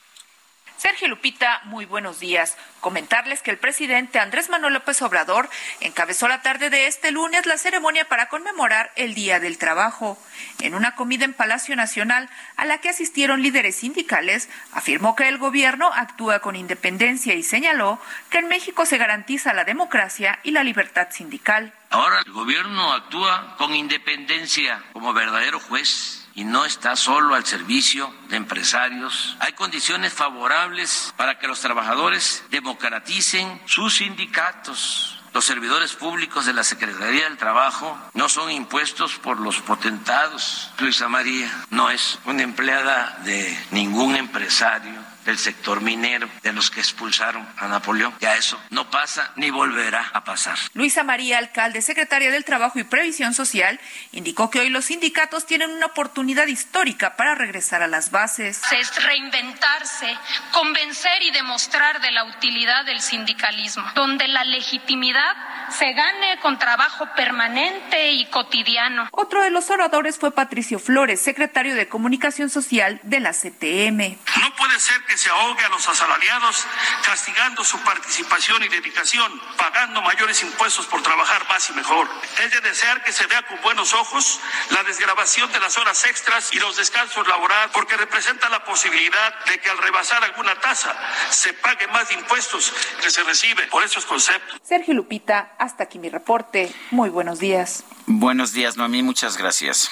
Sergio 0.83 1.07
Lupita, 1.07 1.61
muy 1.63 1.85
buenos 1.85 2.19
días. 2.19 2.57
Comentarles 2.81 3.41
que 3.41 3.51
el 3.51 3.57
presidente 3.57 4.19
Andrés 4.19 4.49
Manuel 4.49 4.73
López 4.73 5.01
Obrador 5.01 5.49
encabezó 5.79 6.27
la 6.27 6.41
tarde 6.41 6.69
de 6.69 6.87
este 6.87 7.11
lunes 7.11 7.45
la 7.45 7.57
ceremonia 7.57 8.09
para 8.09 8.27
conmemorar 8.27 8.91
el 8.97 9.13
Día 9.13 9.39
del 9.39 9.57
Trabajo. 9.57 10.21
En 10.59 10.75
una 10.75 10.93
comida 10.95 11.23
en 11.23 11.33
Palacio 11.33 11.77
Nacional 11.77 12.29
a 12.57 12.65
la 12.65 12.79
que 12.79 12.89
asistieron 12.89 13.41
líderes 13.41 13.77
sindicales, 13.77 14.49
afirmó 14.73 15.15
que 15.15 15.29
el 15.29 15.37
gobierno 15.37 15.89
actúa 15.93 16.39
con 16.39 16.57
independencia 16.57 17.33
y 17.33 17.43
señaló 17.43 17.97
que 18.29 18.39
en 18.39 18.49
México 18.49 18.85
se 18.85 18.97
garantiza 18.97 19.53
la 19.53 19.63
democracia 19.63 20.41
y 20.43 20.51
la 20.51 20.65
libertad 20.65 21.07
sindical. 21.11 21.71
Ahora 21.91 22.19
el 22.25 22.33
gobierno 22.33 22.91
actúa 22.91 23.55
con 23.57 23.73
independencia 23.73 24.83
como 24.91 25.13
verdadero 25.13 25.61
juez 25.61 26.22
y 26.35 26.43
no 26.43 26.65
está 26.65 26.95
solo 26.95 27.35
al 27.35 27.45
servicio 27.45 28.13
de 28.29 28.37
empresarios. 28.37 29.37
Hay 29.39 29.53
condiciones 29.53 30.13
favorables 30.13 31.13
para 31.17 31.37
que 31.39 31.47
los 31.47 31.59
trabajadores 31.59 32.43
democraticen 32.49 33.61
sus 33.65 33.97
sindicatos. 33.97 35.19
Los 35.33 35.45
servidores 35.45 35.93
públicos 35.93 36.45
de 36.45 36.53
la 36.53 36.63
Secretaría 36.63 37.23
del 37.23 37.37
Trabajo 37.37 37.97
no 38.13 38.29
son 38.29 38.51
impuestos 38.51 39.15
por 39.15 39.39
los 39.39 39.59
potentados. 39.61 40.69
Luisa 40.77 41.07
María 41.07 41.51
no 41.71 41.89
es 41.89 42.19
una 42.25 42.43
empleada 42.43 43.17
de 43.23 43.65
ningún 43.71 44.15
empresario 44.15 45.02
del 45.25 45.37
sector 45.37 45.81
minero, 45.81 46.29
de 46.41 46.53
los 46.53 46.69
que 46.69 46.79
expulsaron 46.79 47.47
a 47.57 47.67
Napoleón. 47.67 48.13
Ya 48.19 48.35
eso 48.35 48.59
no 48.69 48.89
pasa 48.89 49.31
ni 49.35 49.49
volverá 49.49 50.09
a 50.13 50.23
pasar. 50.23 50.57
Luisa 50.73 51.03
María 51.03 51.37
Alcalde, 51.37 51.81
secretaria 51.81 52.31
del 52.31 52.45
Trabajo 52.45 52.79
y 52.79 52.83
Previsión 52.83 53.33
Social, 53.33 53.79
indicó 54.11 54.49
que 54.49 54.59
hoy 54.59 54.69
los 54.69 54.85
sindicatos 54.85 55.45
tienen 55.45 55.71
una 55.71 55.87
oportunidad 55.87 56.47
histórica 56.47 57.15
para 57.15 57.35
regresar 57.35 57.81
a 57.81 57.87
las 57.87 58.11
bases. 58.11 58.61
Es 58.71 59.03
reinventarse, 59.03 60.17
convencer 60.51 61.21
y 61.23 61.31
demostrar 61.31 62.01
de 62.01 62.11
la 62.11 62.25
utilidad 62.25 62.85
del 62.85 63.01
sindicalismo, 63.01 63.83
donde 63.95 64.27
la 64.27 64.43
legitimidad 64.43 65.35
se 65.77 65.93
gane 65.93 66.39
con 66.39 66.59
trabajo 66.59 67.07
permanente 67.15 68.11
y 68.11 68.25
cotidiano. 68.27 69.07
Otro 69.11 69.41
de 69.41 69.49
los 69.49 69.69
oradores 69.69 70.17
fue 70.17 70.31
Patricio 70.31 70.79
Flores, 70.79 71.21
secretario 71.21 71.75
de 71.75 71.87
Comunicación 71.87 72.49
Social 72.49 72.99
de 73.03 73.19
la 73.19 73.31
CTM. 73.31 74.17
No 74.39 74.55
puede 74.55 74.79
ser 74.79 75.01
que 75.05 75.17
se 75.17 75.29
ahogue 75.29 75.63
a 75.63 75.69
los 75.69 75.87
asalariados 75.87 76.65
castigando 77.05 77.63
su 77.63 77.79
participación 77.79 78.63
y 78.63 78.67
dedicación, 78.67 79.31
pagando 79.57 80.01
mayores 80.01 80.41
impuestos 80.43 80.85
por 80.87 81.01
trabajar 81.01 81.47
más 81.49 81.69
y 81.69 81.73
mejor. 81.73 82.07
Es 82.43 82.51
de 82.51 82.61
desear 82.61 83.03
que 83.03 83.11
se 83.11 83.25
vea 83.27 83.41
con 83.43 83.59
buenos 83.61 83.93
ojos 83.93 84.39
la 84.69 84.83
desgrabación 84.83 85.51
de 85.51 85.59
las 85.59 85.77
horas 85.77 86.05
extras 86.05 86.53
y 86.53 86.59
los 86.59 86.77
descansos 86.77 87.27
laborales, 87.27 87.71
porque 87.73 87.97
representa 87.97 88.49
la 88.49 88.63
posibilidad 88.63 89.33
de 89.45 89.59
que 89.59 89.69
al 89.69 89.77
rebasar 89.77 90.23
alguna 90.23 90.55
tasa 90.55 90.95
se 91.29 91.53
pague 91.53 91.87
más 91.87 92.11
impuestos 92.11 92.73
que 93.01 93.09
se 93.09 93.23
recibe 93.23 93.67
por 93.67 93.83
esos 93.83 94.05
conceptos. 94.05 94.59
Sergio 94.63 94.93
Lupita, 94.93 95.55
hasta 95.63 95.85
aquí 95.85 95.97
mi 95.97 96.09
reporte. 96.09 96.71
Muy 96.91 97.09
buenos 97.09 97.39
días. 97.39 97.83
Buenos 98.05 98.51
días, 98.51 98.75
Noemí. 98.75 99.01
Muchas 99.01 99.37
gracias. 99.37 99.89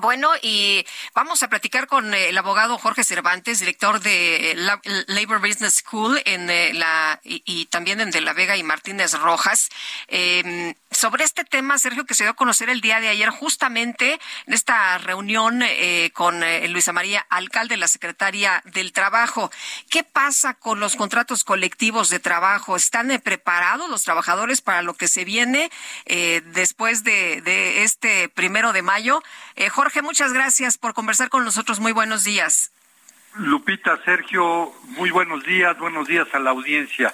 Bueno, 0.00 0.28
y 0.42 0.84
vamos 1.14 1.42
a 1.42 1.48
platicar 1.48 1.86
con 1.86 2.12
eh, 2.12 2.28
el 2.28 2.36
abogado 2.36 2.76
Jorge 2.76 3.02
Cervantes, 3.02 3.60
director 3.60 4.00
de 4.00 4.52
la 4.56 4.80
Labor 5.06 5.40
Business 5.40 5.76
School 5.76 6.20
en 6.26 6.50
eh, 6.50 6.74
la 6.74 7.18
y, 7.24 7.64
también 7.66 8.00
en 8.00 8.10
De 8.10 8.20
la 8.20 8.34
Vega 8.34 8.56
y 8.56 8.62
Martínez 8.62 9.14
Rojas. 9.14 9.70
Eh, 10.08 10.74
sobre 10.90 11.24
este 11.24 11.44
tema, 11.44 11.78
Sergio, 11.78 12.04
que 12.04 12.14
se 12.14 12.24
dio 12.24 12.30
a 12.30 12.36
conocer 12.36 12.70
el 12.70 12.80
día 12.80 13.00
de 13.00 13.08
ayer, 13.08 13.28
justamente 13.30 14.18
en 14.46 14.54
esta 14.54 14.98
reunión 14.98 15.62
eh, 15.62 16.10
con 16.14 16.42
eh, 16.42 16.66
Luisa 16.68 16.92
María, 16.92 17.26
alcalde, 17.28 17.74
de 17.74 17.78
la 17.78 17.88
secretaria 17.88 18.62
del 18.66 18.92
Trabajo. 18.92 19.50
¿Qué 19.90 20.04
pasa 20.04 20.54
con 20.54 20.78
los 20.78 20.94
contratos 20.94 21.42
colectivos 21.42 22.10
de 22.10 22.20
trabajo? 22.20 22.76
¿Están 22.76 23.10
eh, 23.10 23.18
preparados 23.18 23.90
los 23.90 24.04
trabajadores 24.04 24.60
para 24.60 24.82
lo 24.82 24.94
que 24.94 25.08
se 25.08 25.24
viene 25.24 25.70
después 26.06 27.02
de, 27.02 27.40
de, 27.42 27.82
este 27.82 28.28
primero 28.28 28.72
de 28.72 28.82
mayo? 28.82 29.22
Jorge, 29.70 30.02
muchas 30.02 30.32
gracias 30.32 30.78
por 30.78 30.94
conversar 30.94 31.28
con 31.28 31.44
nosotros. 31.44 31.80
Muy 31.80 31.92
buenos 31.92 32.24
días. 32.24 32.70
Lupita, 33.38 33.98
Sergio, 34.04 34.72
muy 34.96 35.10
buenos 35.10 35.44
días, 35.44 35.76
buenos 35.78 36.08
días 36.08 36.26
a 36.32 36.38
la 36.38 36.50
audiencia. 36.50 37.12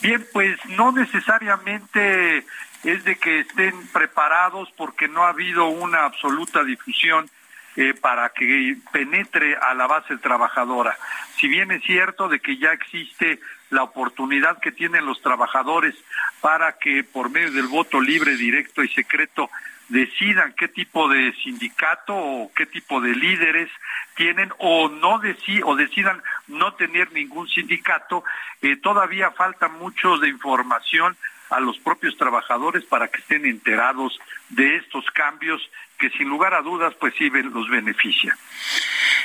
Bien, 0.00 0.26
pues 0.32 0.58
no 0.70 0.92
necesariamente 0.92 2.46
es 2.92 3.04
de 3.04 3.16
que 3.16 3.40
estén 3.40 3.74
preparados 3.88 4.70
porque 4.76 5.08
no 5.08 5.24
ha 5.24 5.28
habido 5.28 5.66
una 5.66 6.04
absoluta 6.04 6.64
difusión 6.64 7.28
eh, 7.76 7.92
para 7.92 8.30
que 8.30 8.76
penetre 8.92 9.56
a 9.56 9.74
la 9.74 9.86
base 9.86 10.16
trabajadora. 10.16 10.96
Si 11.36 11.48
bien 11.48 11.70
es 11.70 11.82
cierto 11.82 12.28
de 12.28 12.40
que 12.40 12.56
ya 12.56 12.72
existe 12.72 13.40
la 13.70 13.82
oportunidad 13.82 14.58
que 14.60 14.72
tienen 14.72 15.04
los 15.04 15.20
trabajadores 15.20 15.94
para 16.40 16.78
que 16.78 17.04
por 17.04 17.30
medio 17.30 17.52
del 17.52 17.66
voto 17.66 18.00
libre, 18.00 18.36
directo 18.36 18.82
y 18.82 18.88
secreto 18.88 19.50
decidan 19.90 20.54
qué 20.54 20.68
tipo 20.68 21.08
de 21.08 21.34
sindicato 21.42 22.14
o 22.14 22.50
qué 22.54 22.64
tipo 22.64 23.00
de 23.02 23.14
líderes 23.14 23.70
tienen 24.16 24.50
o 24.58 24.88
no 24.88 25.18
deci 25.18 25.60
o 25.62 25.76
decidan 25.76 26.22
no 26.46 26.72
tener 26.74 27.12
ningún 27.12 27.48
sindicato, 27.48 28.24
eh, 28.62 28.76
todavía 28.76 29.30
falta 29.30 29.68
mucho 29.68 30.16
de 30.18 30.28
información 30.28 31.16
a 31.50 31.60
los 31.60 31.78
propios 31.78 32.16
trabajadores 32.16 32.84
para 32.84 33.08
que 33.08 33.20
estén 33.20 33.46
enterados 33.46 34.18
de 34.50 34.76
estos 34.76 35.04
cambios 35.12 35.60
que 35.98 36.10
sin 36.10 36.28
lugar 36.28 36.54
a 36.54 36.62
dudas 36.62 36.94
pues 36.94 37.14
sí 37.18 37.28
los 37.30 37.68
benefician. 37.68 38.36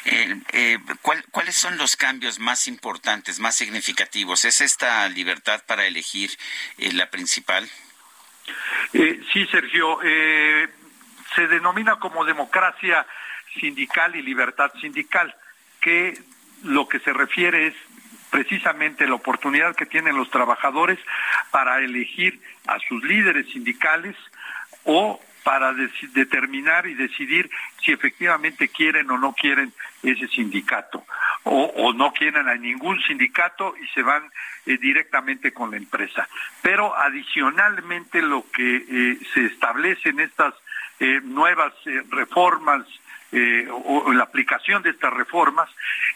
Eh, 0.05 0.35
eh, 0.51 0.79
¿Cuáles 1.31 1.55
son 1.55 1.77
los 1.77 1.95
cambios 1.95 2.39
más 2.39 2.67
importantes, 2.67 3.39
más 3.39 3.55
significativos? 3.55 4.43
¿Es 4.45 4.61
esta 4.61 5.07
libertad 5.09 5.61
para 5.65 5.85
elegir 5.85 6.31
eh, 6.77 6.91
la 6.93 7.09
principal? 7.09 7.69
sí, 8.91 9.47
Sergio. 9.47 9.99
se 10.01 11.47
denomina 11.47 11.95
como 11.95 12.25
democracia 12.25 13.05
sindical 13.59 14.15
y 14.15 14.21
libertad 14.21 14.71
sindical, 14.81 15.33
que 15.79 16.19
lo 16.63 16.87
que 16.87 16.99
se 16.99 17.13
refiere 17.13 17.67
es 17.67 17.75
precisamente 18.33 19.05
la 19.05 19.13
oportunidad 19.13 19.75
que 19.75 19.85
tienen 19.85 20.17
los 20.17 20.31
trabajadores 20.31 20.97
para 21.51 21.77
elegir 21.83 22.41
a 22.65 22.79
sus 22.79 23.03
líderes 23.03 23.47
sindicales 23.53 24.15
o 24.85 25.21
para 25.43 25.71
determinar 26.13 26.87
y 26.87 26.95
decidir 26.95 27.47
si 27.85 27.91
efectivamente 27.91 28.69
quieren 28.69 29.11
o 29.11 29.19
no 29.19 29.33
quieren 29.33 29.71
ese 30.01 30.27
sindicato 30.29 31.05
o, 31.43 31.93
no 31.93 32.11
quieren 32.13 32.47
a 32.47 32.55
ningún 32.55 32.99
sindicato 33.03 33.75
y 33.77 33.85
se 33.89 34.01
van 34.01 34.23
eh, 34.65 34.77
directamente 34.77 35.53
con 35.53 35.69
la 35.69 35.77
empresa. 35.77 36.27
Pero 36.63 36.97
adicionalmente 36.97 38.21
lo 38.21 38.45
que 38.51 38.77
eh, 38.77 39.19
se 39.33 39.45
establece 39.45 40.09
en 40.09 40.21
estas 40.21 40.55
eh, 40.99 41.19
nuevas 41.21 41.73
reformas 42.09 42.87
o 43.71 44.13
la 44.13 44.23
aplicación 44.23 44.83
de 44.83 44.91
estas 44.91 45.13
reformas 45.13 45.69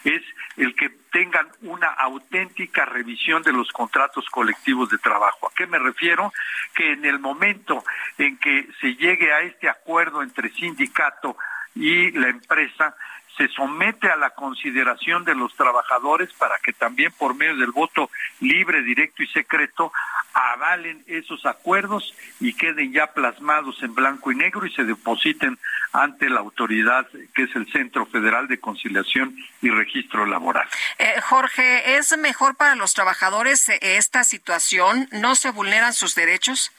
es 0.04 0.22
el 0.56 0.74
que 0.74 0.90
tengan 1.12 1.48
una 1.62 1.88
auténtica 1.88 2.84
revisión 2.84 3.42
de 3.42 3.52
los 3.52 3.70
contratos 3.72 4.26
colectivos 4.30 4.90
de 4.90 4.98
trabajo. 4.98 5.48
¿A 5.48 5.54
qué 5.56 5.66
me 5.66 5.78
refiero? 5.78 6.32
Que 6.74 6.92
en 6.92 7.04
el 7.04 7.18
momento 7.18 7.84
en 8.18 8.38
que 8.38 8.68
se 8.80 8.94
llegue 8.94 9.32
a 9.32 9.40
este 9.40 9.68
acuerdo 9.68 10.22
entre 10.22 10.50
sindicato 10.50 11.36
y 11.74 12.10
la 12.12 12.28
empresa, 12.28 12.94
se 13.38 13.48
somete 13.48 14.10
a 14.10 14.16
la 14.16 14.30
consideración 14.30 15.24
de 15.24 15.34
los 15.34 15.54
trabajadores 15.54 16.30
para 16.34 16.58
que 16.58 16.72
también 16.72 17.12
por 17.12 17.34
medio 17.34 17.56
del 17.56 17.70
voto 17.70 18.10
libre, 18.40 18.82
directo 18.82 19.22
y 19.22 19.28
secreto 19.28 19.92
avalen 20.34 21.02
esos 21.06 21.46
acuerdos 21.46 22.14
y 22.40 22.52
queden 22.52 22.92
ya 22.92 23.06
plasmados 23.12 23.82
en 23.82 23.94
blanco 23.94 24.32
y 24.32 24.34
negro 24.34 24.66
y 24.66 24.72
se 24.72 24.84
depositen 24.84 25.58
ante 25.92 26.28
la 26.28 26.40
autoridad 26.40 27.06
que 27.34 27.44
es 27.44 27.56
el 27.56 27.70
Centro 27.72 28.06
Federal 28.06 28.48
de 28.48 28.58
Conciliación 28.58 29.36
y 29.62 29.70
Registro 29.70 30.26
Laboral. 30.26 30.68
Eh, 30.98 31.20
Jorge, 31.22 31.96
¿es 31.96 32.16
mejor 32.18 32.56
para 32.56 32.74
los 32.74 32.92
trabajadores 32.92 33.68
eh, 33.68 33.78
esta 33.80 34.24
situación? 34.24 35.08
¿No 35.12 35.36
se 35.36 35.50
vulneran 35.50 35.92
sus 35.92 36.14
derechos? 36.14 36.72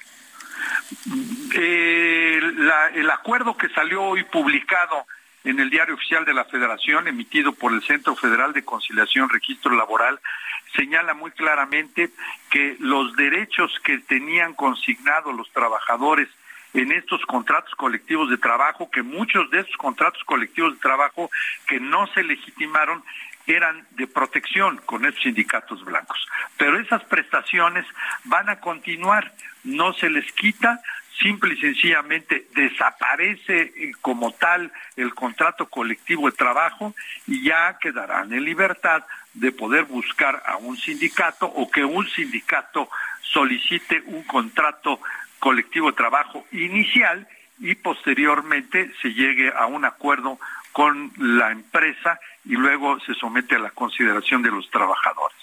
Eh, 1.56 2.40
el 2.96 3.10
acuerdo 3.10 3.56
que 3.56 3.70
salió 3.70 4.04
hoy 4.04 4.24
publicado 4.26 5.08
en 5.44 5.60
el 5.60 5.70
diario 5.70 5.96
oficial 5.96 6.26
de 6.26 6.34
la 6.34 6.46
Federación, 6.46 7.08
emitido 7.08 7.54
por 7.54 7.74
el 7.74 7.82
Centro 7.84 8.16
Federal 8.16 8.54
de 8.54 8.66
Conciliación 8.66 9.30
Registro 9.30 9.76
Laboral, 9.76 10.20
señala 10.76 11.14
muy 11.14 11.32
claramente 11.32 12.10
que 12.50 12.76
los 12.80 13.16
derechos 13.16 13.72
que 13.84 14.00
tenían 14.00 14.54
consignados 14.54 15.36
los 15.36 15.50
trabajadores 15.52 16.28
en 16.74 16.92
estos 16.92 17.26
contratos 17.26 17.74
colectivos 17.76 18.30
de 18.30 18.38
trabajo, 18.38 18.92
que 18.92 19.02
muchos 19.02 19.50
de 19.50 19.62
esos 19.62 19.76
contratos 19.78 20.24
colectivos 20.26 20.74
de 20.74 20.80
trabajo 20.80 21.30
que 21.68 21.80
no 21.80 22.06
se 22.08 22.24
legitimaron 22.24 23.04
eran 23.48 23.88
de 23.92 24.06
protección 24.06 24.78
con 24.86 25.06
esos 25.06 25.22
sindicatos 25.22 25.84
blancos. 25.84 26.24
Pero 26.58 26.80
esas 26.80 27.04
prestaciones 27.06 27.86
van 28.26 28.50
a 28.50 28.60
continuar, 28.60 29.34
no 29.64 29.94
se 29.94 30.10
les 30.10 30.32
quita, 30.34 30.80
simple 31.22 31.54
y 31.54 31.62
sencillamente 31.62 32.48
desaparece 32.56 33.62
eh, 33.62 33.92
como 34.02 34.32
tal 34.32 34.72
el 34.96 35.14
contrato 35.14 35.68
colectivo 35.68 36.30
de 36.30 36.38
trabajo 36.38 36.96
y 37.28 37.44
ya 37.44 37.78
quedarán 37.80 38.34
en 38.34 38.44
libertad 38.44 39.04
de 39.34 39.52
poder 39.52 39.86
buscar 39.86 40.42
a 40.46 40.58
un 40.58 40.78
sindicato 40.78 41.46
o 41.46 41.70
que 41.70 41.84
un 41.84 42.08
sindicato 42.10 42.90
solicite 43.22 44.02
un 44.06 44.24
contrato 44.24 45.00
colectivo 45.40 45.92
de 45.92 45.98
trabajo 45.98 46.46
inicial 46.52 47.28
y 47.60 47.76
posteriormente 47.76 48.92
se 49.02 49.10
llegue 49.14 49.52
a 49.56 49.66
un 49.66 49.86
acuerdo 49.86 50.40
con 50.72 51.12
la 51.18 51.52
empresa 51.52 52.20
y 52.50 52.54
luego 52.54 53.00
se 53.02 53.14
somete 53.14 53.56
a 53.56 53.60
la 53.60 53.70
consideración 53.70 54.42
de 54.42 54.50
los 54.50 54.68
trabajadores. 54.72 55.38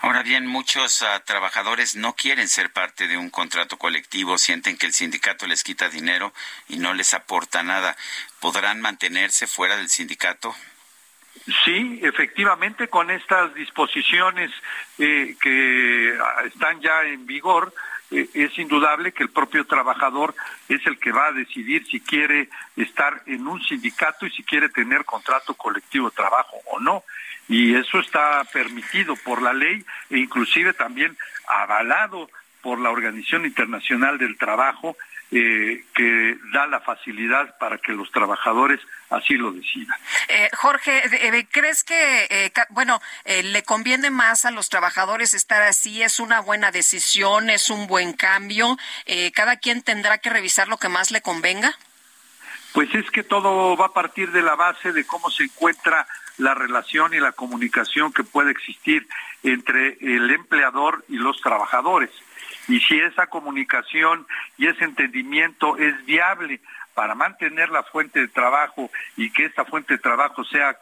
Ahora 0.00 0.24
bien, 0.24 0.46
muchos 0.48 1.00
uh, 1.02 1.20
trabajadores 1.24 1.94
no 1.94 2.14
quieren 2.14 2.48
ser 2.48 2.72
parte 2.72 3.06
de 3.06 3.16
un 3.16 3.30
contrato 3.30 3.78
colectivo, 3.78 4.36
sienten 4.36 4.76
que 4.76 4.86
el 4.86 4.92
sindicato 4.92 5.46
les 5.46 5.62
quita 5.62 5.88
dinero 5.88 6.32
y 6.68 6.78
no 6.78 6.92
les 6.92 7.14
aporta 7.14 7.62
nada. 7.62 7.96
¿Podrán 8.40 8.80
mantenerse 8.80 9.46
fuera 9.46 9.76
del 9.76 9.88
sindicato? 9.88 10.52
Sí, 11.64 12.00
efectivamente, 12.02 12.88
con 12.88 13.12
estas 13.12 13.54
disposiciones 13.54 14.50
eh, 14.98 15.36
que 15.40 16.18
ah, 16.20 16.42
están 16.46 16.80
ya 16.80 17.02
en 17.02 17.26
vigor, 17.26 17.72
es 18.10 18.58
indudable 18.58 19.12
que 19.12 19.22
el 19.22 19.30
propio 19.30 19.64
trabajador 19.66 20.34
es 20.68 20.84
el 20.86 20.98
que 20.98 21.12
va 21.12 21.28
a 21.28 21.32
decidir 21.32 21.86
si 21.86 22.00
quiere 22.00 22.48
estar 22.76 23.22
en 23.26 23.46
un 23.46 23.62
sindicato 23.62 24.26
y 24.26 24.30
si 24.30 24.42
quiere 24.42 24.68
tener 24.68 25.04
contrato 25.04 25.54
colectivo 25.54 26.10
de 26.10 26.16
trabajo 26.16 26.56
o 26.72 26.80
no. 26.80 27.04
Y 27.48 27.74
eso 27.74 27.98
está 28.00 28.44
permitido 28.52 29.16
por 29.16 29.42
la 29.42 29.52
ley 29.52 29.84
e 30.10 30.18
inclusive 30.18 30.72
también 30.72 31.16
avalado 31.46 32.28
por 32.62 32.78
la 32.78 32.90
Organización 32.90 33.46
Internacional 33.46 34.18
del 34.18 34.36
Trabajo 34.36 34.96
eh, 35.32 35.84
que 35.94 36.38
da 36.52 36.66
la 36.66 36.80
facilidad 36.80 37.56
para 37.58 37.78
que 37.78 37.92
los 37.92 38.10
trabajadores 38.10 38.80
así 39.10 39.34
lo 39.34 39.52
decidan. 39.52 39.96
Eh, 40.28 40.50
Jorge, 40.56 41.02
eh, 41.04 41.46
¿crees 41.50 41.84
que, 41.84 42.52
bueno, 42.70 43.00
le 43.24 43.62
conviene 43.62 44.10
más 44.10 44.44
a 44.44 44.50
los 44.50 44.68
trabajadores 44.68 45.34
estar 45.34 45.62
así? 45.62 46.02
¿Es 46.02 46.18
una 46.18 46.40
buena 46.40 46.72
decisión? 46.72 47.48
¿Es 47.48 47.70
un 47.70 47.86
buen 47.86 48.12
cambio? 48.12 48.76
¿Cada 49.32 49.56
quien 49.56 49.82
tendrá 49.82 50.18
que 50.18 50.30
revisar 50.30 50.66
lo 50.66 50.78
que 50.78 50.88
más 50.88 51.12
le 51.12 51.22
convenga? 51.22 51.76
Pues 52.72 52.92
es 52.94 53.08
que 53.10 53.22
todo 53.22 53.76
va 53.76 53.86
a 53.86 53.92
partir 53.92 54.32
de 54.32 54.42
la 54.42 54.56
base 54.56 54.92
de 54.92 55.04
cómo 55.04 55.30
se 55.30 55.44
encuentra 55.44 56.08
la 56.38 56.54
relación 56.54 57.14
y 57.14 57.20
la 57.20 57.32
comunicación 57.32 58.12
que 58.12 58.24
puede 58.24 58.50
existir 58.50 59.06
entre 59.44 59.96
el 60.00 60.30
empleador 60.30 61.04
y 61.08 61.16
los 61.16 61.40
trabajadores 61.40 62.10
y 62.70 62.80
si 62.80 63.00
esa 63.00 63.26
comunicación 63.26 64.26
y 64.56 64.68
ese 64.68 64.84
entendimiento 64.84 65.76
es 65.76 66.04
viable 66.06 66.60
para 66.94 67.14
mantener 67.14 67.70
la 67.70 67.82
fuente 67.82 68.20
de 68.20 68.28
trabajo 68.28 68.90
y 69.16 69.30
que 69.30 69.46
esta 69.46 69.64
fuente 69.64 69.94
de 69.94 69.98
trabajo 69.98 70.44
sea, 70.44 70.76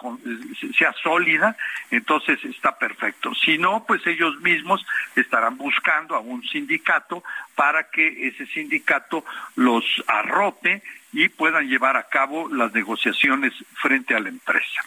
sea 0.77 0.93
sólida, 1.02 1.56
entonces 1.90 2.44
está 2.44 2.77
perfecto. 2.77 3.35
Si 3.35 3.56
no, 3.56 3.85
pues 3.86 4.06
ellos 4.06 4.39
mismos 4.40 4.85
estarán 5.16 5.56
buscando 5.56 6.15
a 6.15 6.20
un 6.20 6.43
sindicato 6.43 7.23
para 7.55 7.89
que 7.90 8.28
ese 8.28 8.47
sindicato 8.47 9.24
los 9.56 9.85
arrope 10.06 10.82
y 11.12 11.28
puedan 11.28 11.69
llevar 11.69 11.97
a 11.97 12.09
cabo 12.09 12.48
las 12.48 12.73
negociaciones 12.73 13.52
frente 13.81 14.15
a 14.15 14.20
la 14.20 14.28
empresa. 14.28 14.82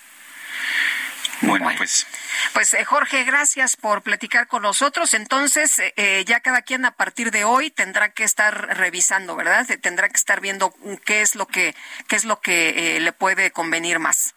Bueno, 1.42 1.70
pues. 1.78 2.08
Pues 2.54 2.74
eh, 2.74 2.84
Jorge, 2.86 3.24
gracias 3.24 3.76
por 3.76 4.02
platicar 4.02 4.48
con 4.48 4.64
nosotros. 4.64 5.14
Entonces, 5.14 5.80
eh, 5.80 5.94
eh, 5.98 6.24
ya 6.26 6.40
cada 6.42 6.62
quien 6.62 6.86
a 6.86 6.92
partir 6.92 7.32
de 7.32 7.44
hoy 7.44 7.72
tendrá 7.72 8.10
que 8.10 8.24
estar 8.24 8.78
revisando, 8.78 9.36
¿verdad? 9.36 9.68
Tendrá 9.82 10.10
que 10.10 10.18
estar 10.18 10.42
viendo 10.42 10.74
qué 11.06 11.22
es 11.22 11.36
lo 11.36 11.48
que 11.48 11.76
qué 12.08 12.16
es 12.16 12.26
lo 12.26 12.42
que 12.42 13.00
le 13.00 13.12
puede 13.12 13.52
convenir 13.52 14.00
más. 14.00 14.36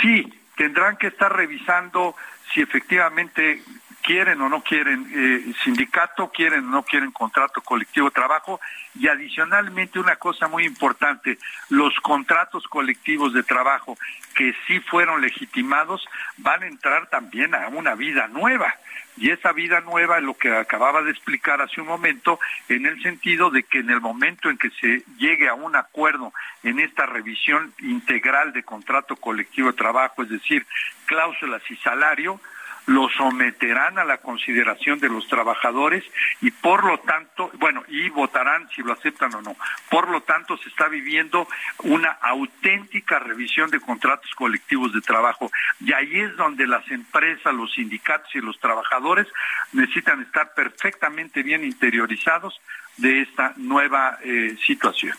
Sí, 0.00 0.32
tendrán 0.56 0.96
que 0.96 1.08
estar 1.08 1.34
revisando 1.34 2.16
si 2.52 2.62
efectivamente 2.62 3.62
quieren 4.02 4.40
o 4.40 4.48
no 4.48 4.62
quieren 4.62 5.06
eh, 5.14 5.52
sindicato, 5.64 6.30
quieren 6.30 6.68
o 6.68 6.70
no 6.70 6.82
quieren 6.82 7.12
contrato 7.12 7.62
colectivo 7.62 8.06
de 8.06 8.14
trabajo 8.14 8.60
y 8.98 9.08
adicionalmente 9.08 9.98
una 9.98 10.16
cosa 10.16 10.48
muy 10.48 10.64
importante, 10.64 11.38
los 11.70 11.94
contratos 12.00 12.66
colectivos 12.68 13.32
de 13.32 13.42
trabajo 13.42 13.96
que 14.34 14.54
sí 14.66 14.80
fueron 14.80 15.20
legitimados 15.20 16.06
van 16.38 16.62
a 16.62 16.66
entrar 16.66 17.08
también 17.08 17.54
a 17.54 17.68
una 17.68 17.94
vida 17.94 18.28
nueva. 18.28 18.74
Y 19.16 19.30
esa 19.30 19.52
vida 19.52 19.80
nueva 19.80 20.18
es 20.18 20.24
lo 20.24 20.34
que 20.34 20.54
acababa 20.56 21.02
de 21.02 21.10
explicar 21.10 21.60
hace 21.60 21.80
un 21.82 21.86
momento, 21.86 22.40
en 22.68 22.86
el 22.86 23.00
sentido 23.02 23.50
de 23.50 23.62
que 23.62 23.80
en 23.80 23.90
el 23.90 24.00
momento 24.00 24.48
en 24.48 24.56
que 24.56 24.70
se 24.70 25.04
llegue 25.18 25.48
a 25.48 25.54
un 25.54 25.76
acuerdo 25.76 26.32
en 26.62 26.80
esta 26.80 27.04
revisión 27.04 27.74
integral 27.80 28.54
de 28.54 28.62
contrato 28.62 29.16
colectivo 29.16 29.70
de 29.70 29.76
trabajo, 29.76 30.22
es 30.22 30.30
decir, 30.30 30.66
cláusulas 31.04 31.62
y 31.70 31.76
salario, 31.76 32.40
lo 32.86 33.08
someterán 33.10 33.98
a 33.98 34.04
la 34.04 34.18
consideración 34.18 34.98
de 34.98 35.08
los 35.08 35.26
trabajadores 35.28 36.04
y 36.40 36.50
por 36.50 36.84
lo 36.84 36.98
tanto, 36.98 37.50
bueno, 37.54 37.84
y 37.88 38.08
votarán 38.08 38.68
si 38.74 38.82
lo 38.82 38.92
aceptan 38.92 39.34
o 39.34 39.42
no. 39.42 39.56
Por 39.90 40.08
lo 40.08 40.22
tanto, 40.22 40.56
se 40.58 40.68
está 40.68 40.88
viviendo 40.88 41.48
una 41.84 42.10
auténtica 42.10 43.18
revisión 43.18 43.70
de 43.70 43.80
contratos 43.80 44.30
colectivos 44.34 44.92
de 44.92 45.00
trabajo 45.00 45.50
y 45.80 45.92
ahí 45.92 46.20
es 46.20 46.36
donde 46.36 46.66
las 46.66 46.88
empresas, 46.90 47.54
los 47.54 47.72
sindicatos 47.72 48.34
y 48.34 48.40
los 48.40 48.58
trabajadores 48.58 49.26
necesitan 49.72 50.22
estar 50.22 50.54
perfectamente 50.54 51.42
bien 51.42 51.64
interiorizados 51.64 52.60
de 52.96 53.22
esta 53.22 53.54
nueva 53.56 54.18
eh, 54.22 54.56
situación. 54.66 55.16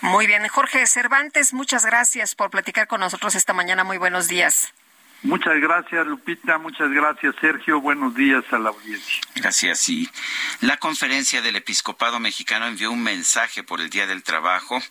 Muy 0.00 0.26
bien, 0.26 0.46
Jorge 0.48 0.86
Cervantes, 0.86 1.54
muchas 1.54 1.86
gracias 1.86 2.34
por 2.34 2.50
platicar 2.50 2.88
con 2.88 3.00
nosotros 3.00 3.34
esta 3.34 3.52
mañana. 3.52 3.84
Muy 3.84 3.98
buenos 3.98 4.28
días. 4.28 4.74
Muchas 5.22 5.60
gracias, 5.60 6.04
Lupita. 6.06 6.58
Muchas 6.58 6.90
gracias, 6.90 7.34
Sergio. 7.40 7.80
Buenos 7.80 8.14
días 8.14 8.44
a 8.50 8.58
la 8.58 8.70
audiencia. 8.70 9.20
Gracias. 9.36 9.88
La 10.60 10.78
conferencia 10.78 11.40
del 11.42 11.56
Episcopado 11.56 12.18
Mexicano 12.18 12.66
envió 12.66 12.90
un 12.90 13.02
mensaje 13.04 13.62
por 13.62 13.80
el 13.80 13.88
Día 13.88 14.08
del 14.08 14.24
Trabajo 14.24 14.82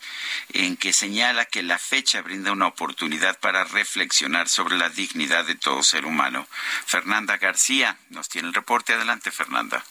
en 0.53 0.77
que 0.77 0.93
señala 0.93 1.45
que 1.45 1.63
la 1.63 1.77
fecha 1.77 2.21
brinda 2.21 2.53
una 2.53 2.67
oportunidad 2.67 3.39
para 3.39 3.65
reflexionar 3.65 4.47
sobre 4.47 4.77
la 4.77 4.89
dignidad 4.89 5.45
de 5.45 5.55
todo 5.55 5.83
ser 5.83 6.05
humano. 6.05 6.47
Fernanda 6.85 7.37
García 7.37 7.97
nos 8.09 8.29
tiene 8.29 8.47
el 8.47 8.53
reporte. 8.53 8.93
Adelante, 8.93 9.31
Fernanda. 9.31 9.83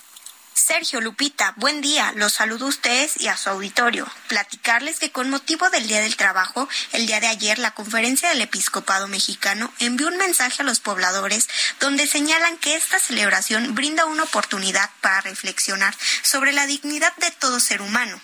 Sergio 0.60 1.00
Lupita, 1.00 1.54
buen 1.56 1.80
día. 1.80 2.12
Los 2.16 2.34
saludo 2.34 2.66
a 2.66 2.68
ustedes 2.68 3.18
y 3.18 3.28
a 3.28 3.36
su 3.36 3.48
auditorio. 3.48 4.06
Platicarles 4.28 4.98
que 4.98 5.10
con 5.10 5.30
motivo 5.30 5.70
del 5.70 5.88
Día 5.88 6.02
del 6.02 6.16
Trabajo, 6.16 6.68
el 6.92 7.06
día 7.06 7.18
de 7.18 7.28
ayer, 7.28 7.58
la 7.58 7.70
Conferencia 7.70 8.28
del 8.28 8.42
Episcopado 8.42 9.08
Mexicano 9.08 9.72
envió 9.78 10.08
un 10.08 10.18
mensaje 10.18 10.60
a 10.60 10.66
los 10.66 10.78
pobladores 10.80 11.48
donde 11.80 12.06
señalan 12.06 12.58
que 12.58 12.76
esta 12.76 12.98
celebración 12.98 13.74
brinda 13.74 14.04
una 14.04 14.24
oportunidad 14.24 14.90
para 15.00 15.22
reflexionar 15.22 15.96
sobre 16.22 16.52
la 16.52 16.66
dignidad 16.66 17.16
de 17.16 17.30
todo 17.30 17.58
ser 17.58 17.80
humano 17.80 18.20